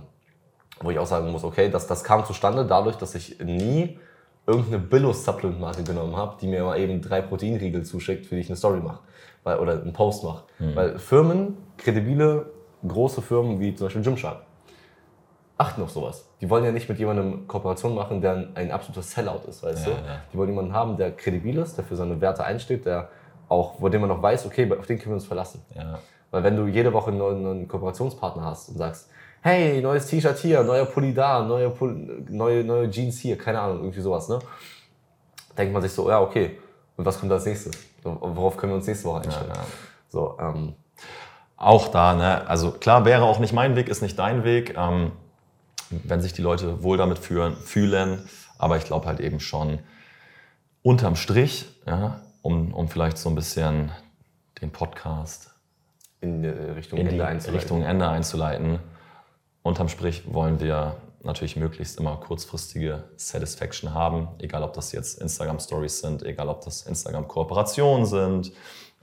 wo 0.80 0.90
ich 0.90 0.98
auch 0.98 1.06
sagen 1.06 1.30
muss, 1.32 1.44
okay, 1.44 1.70
das, 1.70 1.88
das 1.88 2.04
kam 2.04 2.26
zustande 2.26 2.66
dadurch, 2.66 2.96
dass 2.96 3.16
ich 3.16 3.40
nie 3.40 4.00
irgendeine 4.46 4.80
Billo-Supplement-Marke 4.80 5.84
genommen 5.84 6.16
habe, 6.16 6.38
die 6.40 6.48
mir 6.48 6.64
mal 6.64 6.80
eben 6.80 7.02
drei 7.02 7.22
Proteinriegel 7.22 7.84
zuschickt, 7.84 8.26
für 8.26 8.36
die 8.36 8.42
ich 8.42 8.50
eine 8.50 8.58
Story 8.58 8.80
mache 8.80 9.00
oder 9.44 9.82
einen 9.82 9.94
Post 9.94 10.24
mache. 10.24 10.44
Mhm. 10.60 10.76
Weil 10.76 11.00
Firmen, 11.00 11.58
kredibile, 11.78 12.52
große 12.86 13.22
Firmen 13.22 13.60
wie 13.60 13.76
zum 13.76 13.88
Beispiel 13.88 14.04
Gymshark, 14.04 14.42
achten 15.64 15.82
auf 15.82 15.92
sowas. 15.92 16.26
Die 16.42 16.50
wollen 16.50 16.64
ja 16.64 16.72
nicht 16.72 16.90
mit 16.90 17.00
jemandem 17.00 17.48
Kooperation 17.48 17.96
machen, 17.96 18.22
der 18.22 18.50
ein, 18.56 18.72
absoluter 18.72 19.02
Sellout 19.02 19.48
ist, 19.48 19.64
weißt 19.64 19.88
ja, 19.88 19.94
du? 19.94 19.98
Ja. 19.98 20.22
Die 20.32 20.38
wollen 20.38 20.50
jemanden 20.50 20.74
haben, 20.74 20.98
der 20.98 21.12
kredibil 21.12 21.58
ist, 21.58 21.78
der 21.78 21.86
für 21.86 21.96
seine 21.96 22.20
Werte 22.22 22.44
einsteht, 22.44 22.86
der 22.86 23.10
auch, 23.50 23.76
wo 23.80 23.90
dem 23.90 24.02
man 24.02 24.10
noch 24.10 24.22
weiß, 24.22 24.46
okay, 24.46 24.72
auf 24.78 24.86
den 24.86 24.98
können 24.98 25.12
wir 25.12 25.16
uns 25.16 25.26
verlassen. 25.26 25.62
Ja. 25.76 26.00
Weil 26.32 26.44
wenn 26.44 26.56
du 26.56 26.68
jede 26.68 26.92
Woche 26.92 27.10
einen 27.10 27.20
neuen, 27.20 27.44
neuen 27.44 27.68
Kooperationspartner 27.68 28.44
hast 28.44 28.70
und 28.70 28.78
sagst, 28.78 29.10
hey, 29.42 29.82
neues 29.82 30.08
T-Shirt 30.08 30.38
hier, 30.38 30.64
neuer 30.64 30.86
Pulli 30.86 31.14
da, 31.14 31.44
neue, 31.44 31.70
Pulli, 31.70 32.26
neue, 32.30 32.64
neue 32.64 32.90
Jeans 32.90 33.20
hier, 33.20 33.38
keine 33.38 33.60
Ahnung, 33.60 33.80
irgendwie 33.80 34.02
sowas, 34.02 34.30
ne? 34.30 34.40
Denkt 35.58 35.74
man 35.74 35.82
sich 35.82 35.92
so, 35.92 36.10
ja, 36.10 36.22
okay, 36.22 36.58
und 36.98 37.06
was 37.06 37.20
kommt 37.20 37.32
als 37.32 37.46
nächstes? 37.46 37.74
Worauf 38.04 38.58
können 38.58 38.72
wir 38.72 38.78
uns 38.78 38.88
nächste 38.88 39.08
Woche 39.08 39.22
einstellen? 39.22 39.50
Ja, 39.50 39.62
ja. 39.62 39.68
So, 40.10 40.38
ähm, 40.40 40.74
auch 41.58 41.88
da, 41.90 42.14
ne? 42.14 42.48
also 42.48 42.72
klar 42.72 43.06
wäre 43.06 43.24
auch 43.24 43.40
nicht 43.40 43.54
mein 43.54 43.76
Weg, 43.76 43.88
ist 43.88 44.02
nicht 44.02 44.18
dein 44.20 44.44
Weg, 44.44 44.76
ähm, 44.78 45.12
wenn 46.04 46.22
sich 46.22 46.34
die 46.34 46.42
Leute 46.42 46.84
wohl 46.84 46.98
damit 46.98 47.20
fühlen, 47.20 47.56
fühlen 47.56 48.28
aber 48.58 48.78
ich 48.78 48.86
glaube 48.86 49.08
halt 49.08 49.20
eben 49.20 49.40
schon 49.40 49.80
unterm 50.82 51.16
Strich, 51.16 51.66
ja, 51.86 52.22
um, 52.42 52.74
um 52.74 52.88
vielleicht 52.88 53.18
so 53.18 53.30
ein 53.30 53.36
bisschen 53.36 53.92
den 54.62 54.72
Podcast 54.72 55.52
in 56.22 56.46
Richtung, 56.46 57.00
in 57.00 57.08
Ende, 57.08 57.26
einzuleiten. 57.26 57.60
Richtung 57.60 57.84
Ende 57.84 58.10
einzuleiten. 58.10 58.80
Unterm 59.62 59.90
Strich 59.90 60.34
wollen 60.34 60.60
wir 60.60 60.96
natürlich 61.22 61.56
möglichst 61.56 62.00
immer 62.00 62.18
kurzfristige 62.18 63.06
Satisfaction 63.16 63.94
haben, 63.94 64.28
egal 64.40 64.64
ob 64.64 64.74
das 64.74 64.92
jetzt 64.92 65.22
Instagram 65.22 65.60
Stories 65.60 66.00
sind, 66.00 66.24
egal 66.24 66.50
ob 66.50 66.62
das 66.62 66.84
Instagram 66.84 67.28
Kooperationen 67.28 68.06
sind, 68.06 68.52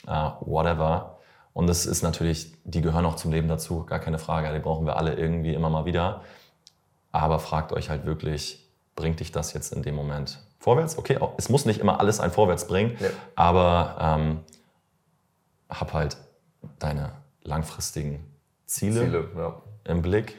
uh, 0.06 0.32
whatever. 0.40 1.18
Und 1.52 1.68
es 1.68 1.86
ist 1.86 2.02
natürlich, 2.02 2.54
die 2.64 2.80
gehören 2.80 3.06
auch 3.06 3.16
zum 3.16 3.32
Leben 3.32 3.48
dazu, 3.48 3.84
gar 3.84 3.98
keine 3.98 4.18
Frage. 4.18 4.52
Die 4.52 4.60
brauchen 4.60 4.86
wir 4.86 4.96
alle 4.96 5.14
irgendwie 5.14 5.54
immer 5.54 5.70
mal 5.70 5.84
wieder. 5.84 6.22
Aber 7.12 7.38
fragt 7.38 7.72
euch 7.72 7.90
halt 7.90 8.04
wirklich, 8.04 8.68
bringt 8.96 9.20
dich 9.20 9.32
das 9.32 9.52
jetzt 9.52 9.72
in 9.72 9.82
dem 9.82 9.94
Moment 9.94 10.38
vorwärts? 10.58 10.98
Okay, 10.98 11.18
es 11.36 11.48
muss 11.48 11.64
nicht 11.64 11.80
immer 11.80 12.00
alles 12.00 12.20
ein 12.20 12.30
Vorwärts 12.30 12.66
bringen, 12.66 12.96
ja. 13.00 13.08
aber 13.34 13.96
ähm, 14.00 14.40
hab 15.68 15.92
halt 15.92 16.16
deine 16.78 17.12
langfristigen 17.42 18.24
Ziele, 18.66 19.00
Ziele 19.00 19.28
ja. 19.36 19.62
im 19.84 20.02
Blick 20.02 20.36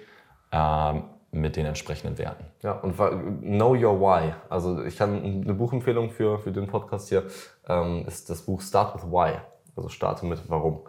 ähm, 0.51 1.03
mit 1.31 1.55
den 1.55 1.65
entsprechenden 1.65 2.17
Werten. 2.17 2.45
Ja, 2.61 2.73
und 2.73 2.95
Know 3.41 3.73
Your 3.73 3.99
Why. 3.99 4.33
Also 4.49 4.83
ich 4.83 4.97
kann 4.97 5.23
eine 5.23 5.53
Buchempfehlung 5.53 6.11
für, 6.11 6.39
für 6.39 6.51
den 6.51 6.67
Podcast 6.67 7.09
hier, 7.09 7.23
ähm, 7.67 8.05
ist 8.05 8.29
das 8.29 8.41
Buch 8.43 8.61
Start 8.61 8.95
with 8.95 9.03
Why. 9.03 9.37
Also 9.75 9.89
starte 9.89 10.25
mit 10.25 10.49
Warum. 10.49 10.81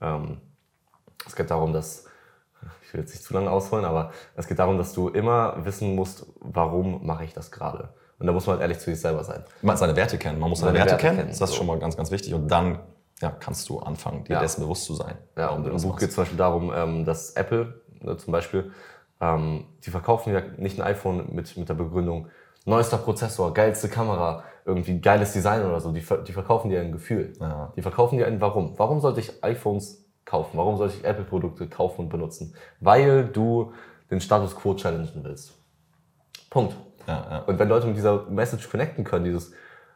Ähm, 0.00 0.40
es 1.26 1.34
geht 1.34 1.50
darum, 1.50 1.72
dass, 1.72 2.06
ich 2.82 2.92
will 2.92 3.00
jetzt 3.00 3.10
nicht 3.10 3.24
zu 3.24 3.34
lange 3.34 3.50
ausholen, 3.50 3.84
aber 3.84 4.12
es 4.36 4.46
geht 4.46 4.58
darum, 4.58 4.78
dass 4.78 4.92
du 4.92 5.08
immer 5.08 5.64
wissen 5.64 5.94
musst, 5.94 6.26
warum 6.40 7.06
mache 7.06 7.24
ich 7.24 7.32
das 7.32 7.50
gerade. 7.50 7.90
Und 8.18 8.26
da 8.26 8.32
muss 8.32 8.46
man 8.46 8.54
halt 8.54 8.62
ehrlich 8.62 8.78
zu 8.78 8.90
sich 8.90 9.00
selber 9.00 9.24
sein. 9.24 9.42
Man 9.62 9.76
seine 9.78 9.96
Werte 9.96 10.18
kennen. 10.18 10.38
Man 10.38 10.50
muss 10.50 10.60
seine, 10.60 10.74
Werte, 10.74 10.90
Werte, 10.90 11.00
kennen. 11.02 11.16
kennen. 11.16 11.28
Das 11.30 11.40
ist 11.40 11.48
so. 11.50 11.56
schon 11.56 11.66
mal 11.66 11.78
ganz, 11.78 11.96
ganz 11.96 12.10
wichtig. 12.10 12.34
Und 12.34 12.48
dann 12.48 12.80
ja, 13.22 13.30
kannst 13.30 13.68
du 13.68 13.78
anfangen, 13.78 14.24
dir 14.24 14.34
ja. 14.34 14.40
dessen 14.40 14.62
bewusst 14.62 14.84
zu 14.84 14.94
sein. 14.94 15.16
Ja, 15.36 15.48
und 15.50 15.66
im 15.66 15.76
Buch 15.80 15.98
geht 15.98 16.10
es 16.10 16.14
zum 16.14 16.22
Beispiel 16.22 16.38
darum, 16.38 16.72
ähm, 16.74 17.04
dass 17.04 17.30
Apple 17.30 17.80
ne, 18.00 18.16
zum 18.16 18.32
Beispiel, 18.32 18.72
ähm, 19.20 19.66
die 19.84 19.90
verkaufen 19.90 20.32
ja 20.32 20.42
nicht 20.58 20.78
ein 20.78 20.86
iPhone 20.86 21.34
mit, 21.34 21.56
mit 21.56 21.68
der 21.68 21.74
Begründung, 21.74 22.28
neuester 22.66 22.98
Prozessor, 22.98 23.54
geilste 23.54 23.88
Kamera, 23.88 24.44
irgendwie 24.64 25.00
geiles 25.00 25.32
Design 25.32 25.64
oder 25.64 25.80
so. 25.80 25.92
Die, 25.92 26.04
die 26.26 26.32
verkaufen 26.32 26.70
dir 26.70 26.80
ein 26.80 26.92
Gefühl. 26.92 27.32
Ja. 27.40 27.72
Die 27.76 27.82
verkaufen 27.82 28.18
dir 28.18 28.26
ein 28.26 28.40
Warum. 28.40 28.78
Warum 28.78 29.00
sollte 29.00 29.20
ich 29.20 29.42
iPhones 29.42 29.99
kaufen? 30.24 30.56
Warum 30.56 30.76
sollte 30.76 30.96
ich 30.96 31.04
Apple-Produkte 31.04 31.68
kaufen 31.68 32.02
und 32.02 32.08
benutzen? 32.08 32.54
Weil 32.80 33.24
du 33.24 33.72
den 34.10 34.20
Status 34.20 34.56
Quo 34.56 34.74
challengen 34.74 35.22
willst. 35.22 35.52
Punkt. 36.50 36.76
Ja, 37.06 37.26
ja. 37.30 37.38
Und 37.40 37.58
wenn 37.58 37.68
Leute 37.68 37.86
mit 37.86 37.96
dieser 37.96 38.24
Message 38.24 38.68
connecten 38.68 39.04
können, 39.04 39.24
dieses, 39.24 39.52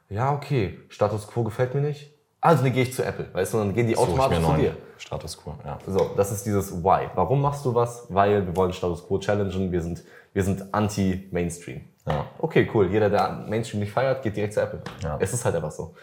ja, 0.09 0.33
okay, 0.33 0.79
Status 0.89 1.27
Quo 1.27 1.45
gefällt 1.45 1.75
mir 1.75 1.81
nicht, 1.81 2.14
also 2.41 2.62
dann 2.62 2.72
gehe 2.72 2.83
ich 2.83 2.93
zu 2.93 3.03
Apple, 3.05 3.27
weißt 3.33 3.55
du, 3.55 3.59
dann 3.59 3.75
gehen 3.75 3.87
die 3.87 3.97
automatisch 3.97 4.39
zu 4.39 4.53
dir. 4.55 4.77
Status 4.99 5.43
Quo, 5.43 5.55
ja. 5.64 5.79
So, 5.87 6.11
das 6.16 6.31
ist 6.31 6.45
dieses 6.45 6.72
Why. 6.85 7.09
Warum 7.14 7.41
machst 7.41 7.64
du 7.64 7.75
was? 7.75 8.07
Weil 8.11 8.47
wir 8.47 8.55
wollen 8.55 8.72
Status 8.72 9.07
Quo 9.07 9.18
challengen, 9.18 9.72
wir 9.72 9.81
sind, 9.81 10.05
wir 10.33 10.45
sind 10.45 10.72
anti-Mainstream. 10.72 11.81
Ja. 12.07 12.27
Okay, 12.39 12.70
cool. 12.75 12.91
Jeder, 12.91 13.09
der 13.09 13.47
Mainstream 13.49 13.81
nicht 13.81 13.93
feiert, 13.93 14.22
geht 14.22 14.37
direkt 14.37 14.53
zu 14.53 14.61
Apple. 14.61 14.83
Ja. 15.03 15.16
Es 15.20 15.33
ist 15.33 15.45
halt 15.45 15.55
einfach 15.57 15.72
so. 15.72 15.95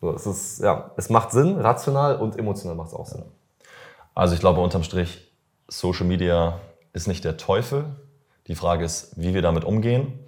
so. 0.00 0.12
es, 0.12 0.26
ist, 0.26 0.62
ja, 0.62 0.92
es 0.96 1.10
macht 1.10 1.32
Sinn, 1.32 1.58
rational 1.58 2.16
und 2.16 2.38
emotional 2.38 2.76
macht 2.76 2.88
es 2.88 2.94
auch 2.94 3.06
Sinn. 3.06 3.24
Also 4.14 4.34
ich 4.34 4.40
glaube 4.40 4.60
unterm 4.60 4.84
Strich, 4.84 5.32
Social 5.68 6.06
Media 6.06 6.60
ist 6.92 7.08
nicht 7.08 7.24
der 7.24 7.36
Teufel. 7.36 7.84
Die 8.46 8.54
Frage 8.54 8.84
ist, 8.84 9.18
wie 9.18 9.34
wir 9.34 9.42
damit 9.42 9.64
umgehen. 9.64 10.20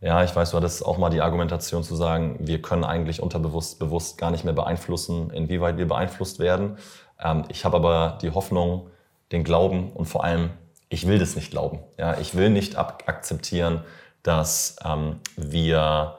Ja, 0.00 0.22
ich 0.22 0.34
weiß, 0.34 0.52
du 0.52 0.56
hattest 0.56 0.84
auch 0.84 0.96
mal 0.96 1.10
die 1.10 1.20
Argumentation 1.20 1.82
zu 1.82 1.96
sagen, 1.96 2.36
wir 2.40 2.62
können 2.62 2.84
eigentlich 2.84 3.20
unterbewusst, 3.20 3.78
bewusst 3.78 4.16
gar 4.16 4.30
nicht 4.30 4.44
mehr 4.44 4.54
beeinflussen, 4.54 5.30
inwieweit 5.30 5.76
wir 5.76 5.88
beeinflusst 5.88 6.38
werden. 6.38 6.78
Ähm, 7.20 7.44
ich 7.48 7.64
habe 7.64 7.76
aber 7.76 8.18
die 8.22 8.30
Hoffnung, 8.30 8.90
den 9.32 9.44
Glauben 9.44 9.92
und 9.92 10.06
vor 10.06 10.24
allem, 10.24 10.50
ich 10.88 11.06
will 11.06 11.18
das 11.18 11.36
nicht 11.36 11.50
glauben. 11.50 11.80
Ja, 11.98 12.18
ich 12.18 12.34
will 12.34 12.48
nicht 12.48 12.78
akzeptieren, 12.78 13.82
dass 14.22 14.76
ähm, 14.84 15.20
wir 15.36 16.18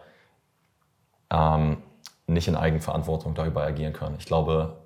ähm, 1.32 1.78
nicht 2.28 2.47
in 2.47 2.55
Eigenverantwortung 2.55 3.34
darüber 3.34 3.63
agieren 3.63 3.93
können. 3.93 4.15
Ich 4.20 4.26
glaube, 4.26 4.79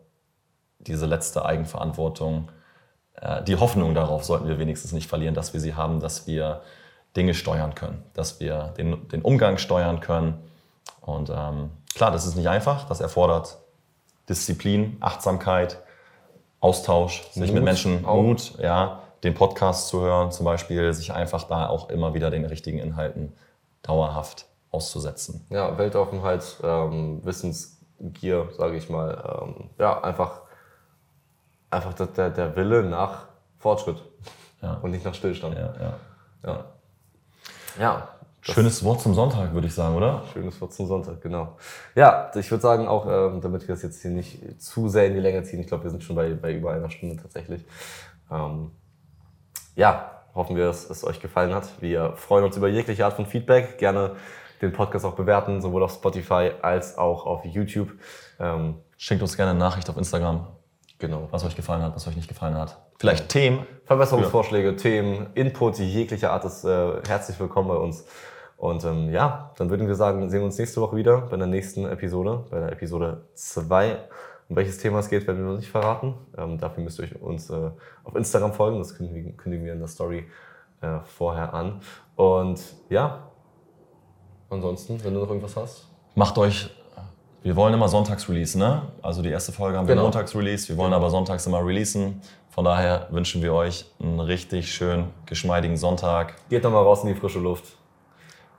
diese 0.88 1.06
letzte 1.06 1.46
Eigenverantwortung, 1.46 2.50
äh, 3.16 3.44
die 3.44 3.56
Hoffnung 3.56 3.94
darauf 3.94 4.24
sollten 4.24 4.48
wir 4.48 4.60
wenigstens 4.60 4.92
nicht 4.92 5.08
verlieren, 5.08 5.36
dass 5.36 5.54
wir 5.54 5.60
sie 5.60 5.76
haben, 5.76 6.00
dass 6.00 6.28
wir 6.28 6.62
Dinge 7.16 7.34
steuern 7.34 7.76
können, 7.76 8.04
dass 8.14 8.40
wir 8.40 8.74
den, 8.78 9.08
den 9.10 9.22
Umgang 9.22 9.58
steuern 9.58 10.00
können. 10.00 10.40
Und 11.02 11.30
ähm, 11.30 11.70
klar, 11.94 12.12
das 12.12 12.26
ist 12.26 12.36
nicht 12.36 12.50
einfach, 12.50 12.88
das 12.88 13.02
erfordert 13.02 13.58
Disziplin, 14.30 14.98
Achtsamkeit, 15.00 15.80
Austausch, 16.60 17.24
sich 17.32 17.48
Mut, 17.48 17.56
mit 17.56 17.64
Menschen, 17.64 18.06
auch. 18.06 18.22
Mut, 18.22 18.54
ja, 18.60 19.02
den 19.24 19.34
Podcast 19.34 19.90
zu 19.90 20.02
hören, 20.02 20.32
zum 20.32 20.46
Beispiel, 20.46 20.94
sich 20.94 21.14
einfach 21.14 21.44
da 21.44 21.68
auch 21.68 21.90
immer 21.90 22.14
wieder 22.14 22.32
den 22.32 22.46
richtigen 22.46 22.80
Inhalten 22.80 23.34
dauerhaft 23.82 24.46
auszusetzen. 24.72 25.46
Ja, 25.50 25.78
Weltoffenheit, 25.78 26.58
ähm, 26.64 27.24
Wissensgier, 27.24 28.50
sage 28.58 28.78
ich 28.78 28.90
mal. 28.90 29.42
Ähm, 29.44 29.70
ja, 29.78 30.02
einfach, 30.02 30.42
einfach 31.74 31.94
der, 31.94 32.30
der 32.30 32.56
Wille 32.56 32.84
nach 32.84 33.28
Fortschritt 33.58 34.02
ja. 34.62 34.76
und 34.82 34.92
nicht 34.92 35.06
nach 35.06 35.14
Stillstand. 35.14 35.56
Ja, 35.56 35.74
ja. 35.80 35.94
ja. 36.46 36.66
ja 37.80 38.08
Schönes 38.42 38.84
Wort 38.84 39.00
zum 39.00 39.14
Sonntag, 39.14 39.54
würde 39.54 39.68
ich 39.68 39.74
sagen, 39.74 39.96
oder? 39.96 40.24
Schönes 40.34 40.60
Wort 40.60 40.74
zum 40.74 40.86
Sonntag, 40.86 41.22
genau. 41.22 41.56
Ja, 41.96 42.30
ich 42.36 42.52
würde 42.52 42.62
sagen, 42.62 42.90
auch 42.90 43.06
ähm, 43.08 43.40
damit 43.40 43.62
wir 43.62 43.76
das 43.76 43.84
jetzt 43.84 44.02
hier 44.02 44.12
nicht 44.12 44.62
zu 44.62 44.90
sehr 44.90 45.08
in 45.08 45.14
die 45.14 45.22
Länge 45.22 45.44
ziehen, 45.44 45.62
ich 45.62 45.68
glaube, 45.68 45.86
wir 45.86 45.92
sind 45.92 46.04
schon 46.04 46.18
bei, 46.18 46.34
bei 46.34 46.54
über 46.54 46.74
einer 46.74 46.90
Stunde 46.90 47.16
tatsächlich. 47.22 47.64
Ähm, 48.30 48.72
ja, 49.76 50.12
hoffen 50.36 50.58
wir, 50.58 50.66
dass 50.66 50.90
es 50.90 51.06
euch 51.06 51.22
gefallen 51.22 51.54
hat. 51.54 51.70
Wir 51.80 52.18
freuen 52.18 52.44
uns 52.44 52.58
über 52.58 52.68
jegliche 52.68 53.06
Art 53.06 53.14
von 53.14 53.26
Feedback. 53.26 53.78
Gerne 53.78 54.18
den 54.62 54.74
Podcast 54.74 55.06
auch 55.06 55.16
bewerten, 55.16 55.62
sowohl 55.62 55.84
auf 55.84 55.94
Spotify 55.94 56.52
als 56.62 56.98
auch 56.98 57.26
auf 57.26 57.46
YouTube. 57.46 57.92
Ähm, 58.40 58.76
Schickt 58.98 59.22
uns 59.22 59.36
gerne 59.36 59.52
eine 59.52 59.60
Nachricht 59.60 59.90
auf 59.90 59.98
Instagram. 59.98 60.48
Genau. 61.04 61.28
Was 61.32 61.44
euch 61.44 61.58
gefallen 61.58 61.82
hat, 61.82 61.94
was 61.98 62.08
euch 62.08 62.16
nicht 62.16 62.30
gefallen 62.30 62.56
hat. 62.56 62.78
Vielleicht 62.98 63.28
Themen. 63.28 63.68
Verbesserungsvorschläge, 63.84 64.70
für. 64.70 64.78
Themen, 64.78 65.28
Input 65.34 65.78
jeglicher 65.78 66.32
Art 66.32 66.46
ist 66.46 66.64
äh, 66.64 67.02
herzlich 67.06 67.38
willkommen 67.42 67.68
bei 67.68 67.76
uns. 67.76 68.06
Und 68.56 68.86
ähm, 68.86 69.12
ja, 69.12 69.52
dann 69.58 69.70
würden 69.70 69.86
wir 69.86 69.96
sagen, 69.96 70.30
sehen 70.30 70.40
wir 70.40 70.46
uns 70.46 70.58
nächste 70.58 70.80
Woche 70.80 70.96
wieder 70.96 71.24
bei 71.24 71.36
der 71.36 71.48
nächsten 71.48 71.86
Episode, 71.86 72.46
bei 72.50 72.58
der 72.58 72.72
Episode 72.72 73.26
2 73.34 73.98
um 74.48 74.56
welches 74.56 74.78
Thema 74.78 75.00
es 75.00 75.10
geht, 75.10 75.28
werden 75.28 75.40
wir 75.40 75.52
noch 75.52 75.58
nicht 75.58 75.70
verraten. 75.70 76.16
Ähm, 76.38 76.58
dafür 76.58 76.82
müsst 76.82 77.00
ihr 77.00 77.22
uns 77.22 77.50
äh, 77.50 77.72
auf 78.06 78.16
Instagram 78.16 78.54
folgen. 78.54 78.78
Das 78.78 78.96
kündigen, 78.96 79.36
kündigen 79.36 79.66
wir 79.66 79.74
in 79.74 79.80
der 79.80 79.90
Story 79.90 80.26
äh, 80.80 81.00
vorher 81.04 81.54
an. 81.54 81.82
Und 82.16 82.62
ja, 82.90 83.30
ansonsten, 84.50 85.04
wenn 85.04 85.14
du 85.14 85.20
noch 85.20 85.28
irgendwas 85.28 85.58
hast. 85.58 85.90
Macht 86.16 86.38
euch 86.38 86.70
wir 87.44 87.56
wollen 87.58 87.74
immer 87.74 87.90
sonntags 87.90 88.28
releasen, 88.30 88.60
ne? 88.60 88.84
Also 89.02 89.22
die 89.22 89.30
erste 89.30 89.52
Folge 89.52 89.78
haben 89.78 89.88
wir 89.88 89.96
genau. 89.96 90.06
montags 90.06 90.34
released, 90.34 90.70
wir 90.70 90.78
wollen 90.78 90.92
genau. 90.92 90.98
aber 91.02 91.10
sonntags 91.10 91.46
immer 91.46 91.64
releasen. 91.64 92.22
Von 92.50 92.66
daher 92.66 93.08
wünschen 93.10 93.42
wir 93.42 93.54
euch 93.54 93.86
einen 94.00 94.20
richtig 94.20 94.74
schön 94.74 95.08
geschmeidigen 95.26 95.76
Sonntag. 95.76 96.36
Geht 96.50 96.64
doch 96.64 96.72
mal 96.72 96.82
raus 96.82 97.04
in 97.04 97.14
die 97.14 97.20
frische 97.20 97.40
Luft. 97.40 97.66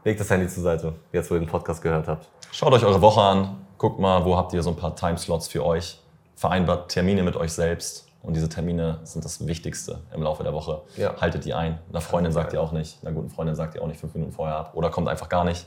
Legt 0.04 0.20
das 0.20 0.28
Handy 0.28 0.48
zur 0.48 0.62
Seite, 0.62 0.92
jetzt 1.12 1.30
wo 1.30 1.34
ihr 1.34 1.40
den 1.40 1.48
Podcast 1.48 1.80
gehört 1.80 2.08
habt. 2.08 2.28
Schaut 2.52 2.72
euch 2.74 2.84
eure 2.84 3.00
Woche 3.00 3.22
an, 3.22 3.56
guckt 3.78 3.98
mal, 3.98 4.24
wo 4.24 4.36
habt 4.36 4.52
ihr 4.52 4.62
so 4.62 4.70
ein 4.70 4.76
paar 4.76 4.94
Timeslots 4.94 5.48
für 5.48 5.64
euch. 5.64 5.98
Vereinbart 6.36 6.90
Termine 6.90 7.22
mit 7.22 7.36
euch 7.36 7.52
selbst. 7.52 8.06
Und 8.22 8.34
diese 8.34 8.48
Termine 8.48 9.00
sind 9.04 9.24
das 9.24 9.46
Wichtigste 9.46 10.00
im 10.14 10.22
Laufe 10.22 10.42
der 10.42 10.52
Woche. 10.52 10.82
Ja. 10.96 11.14
Haltet 11.20 11.44
die 11.44 11.54
ein. 11.54 11.78
Einer 11.90 12.00
Freundin 12.00 12.32
sagt 12.32 12.52
ihr 12.52 12.60
auch 12.60 12.72
nicht. 12.72 12.98
Einer 13.02 13.14
guten 13.14 13.30
Freundin 13.30 13.54
sagt 13.54 13.74
ihr 13.74 13.82
auch 13.82 13.86
nicht 13.86 14.00
fünf 14.00 14.14
Minuten 14.14 14.32
vorher 14.32 14.56
ab. 14.56 14.70
Oder 14.74 14.90
kommt 14.90 15.08
einfach 15.08 15.28
gar 15.28 15.44
nicht. 15.44 15.66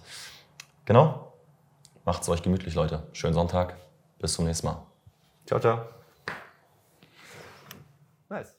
Genau. 0.85 1.27
Macht's 2.07 2.29
euch 2.29 2.41
gemütlich, 2.41 2.73
Leute. 2.73 3.03
Schönen 3.11 3.33
Sonntag. 3.33 3.75
Bis 4.17 4.31
zum 4.31 4.45
nächsten 4.45 4.67
Mal. 4.67 4.81
Ciao, 5.45 5.59
ciao. 5.59 5.89
Nice. 8.29 8.56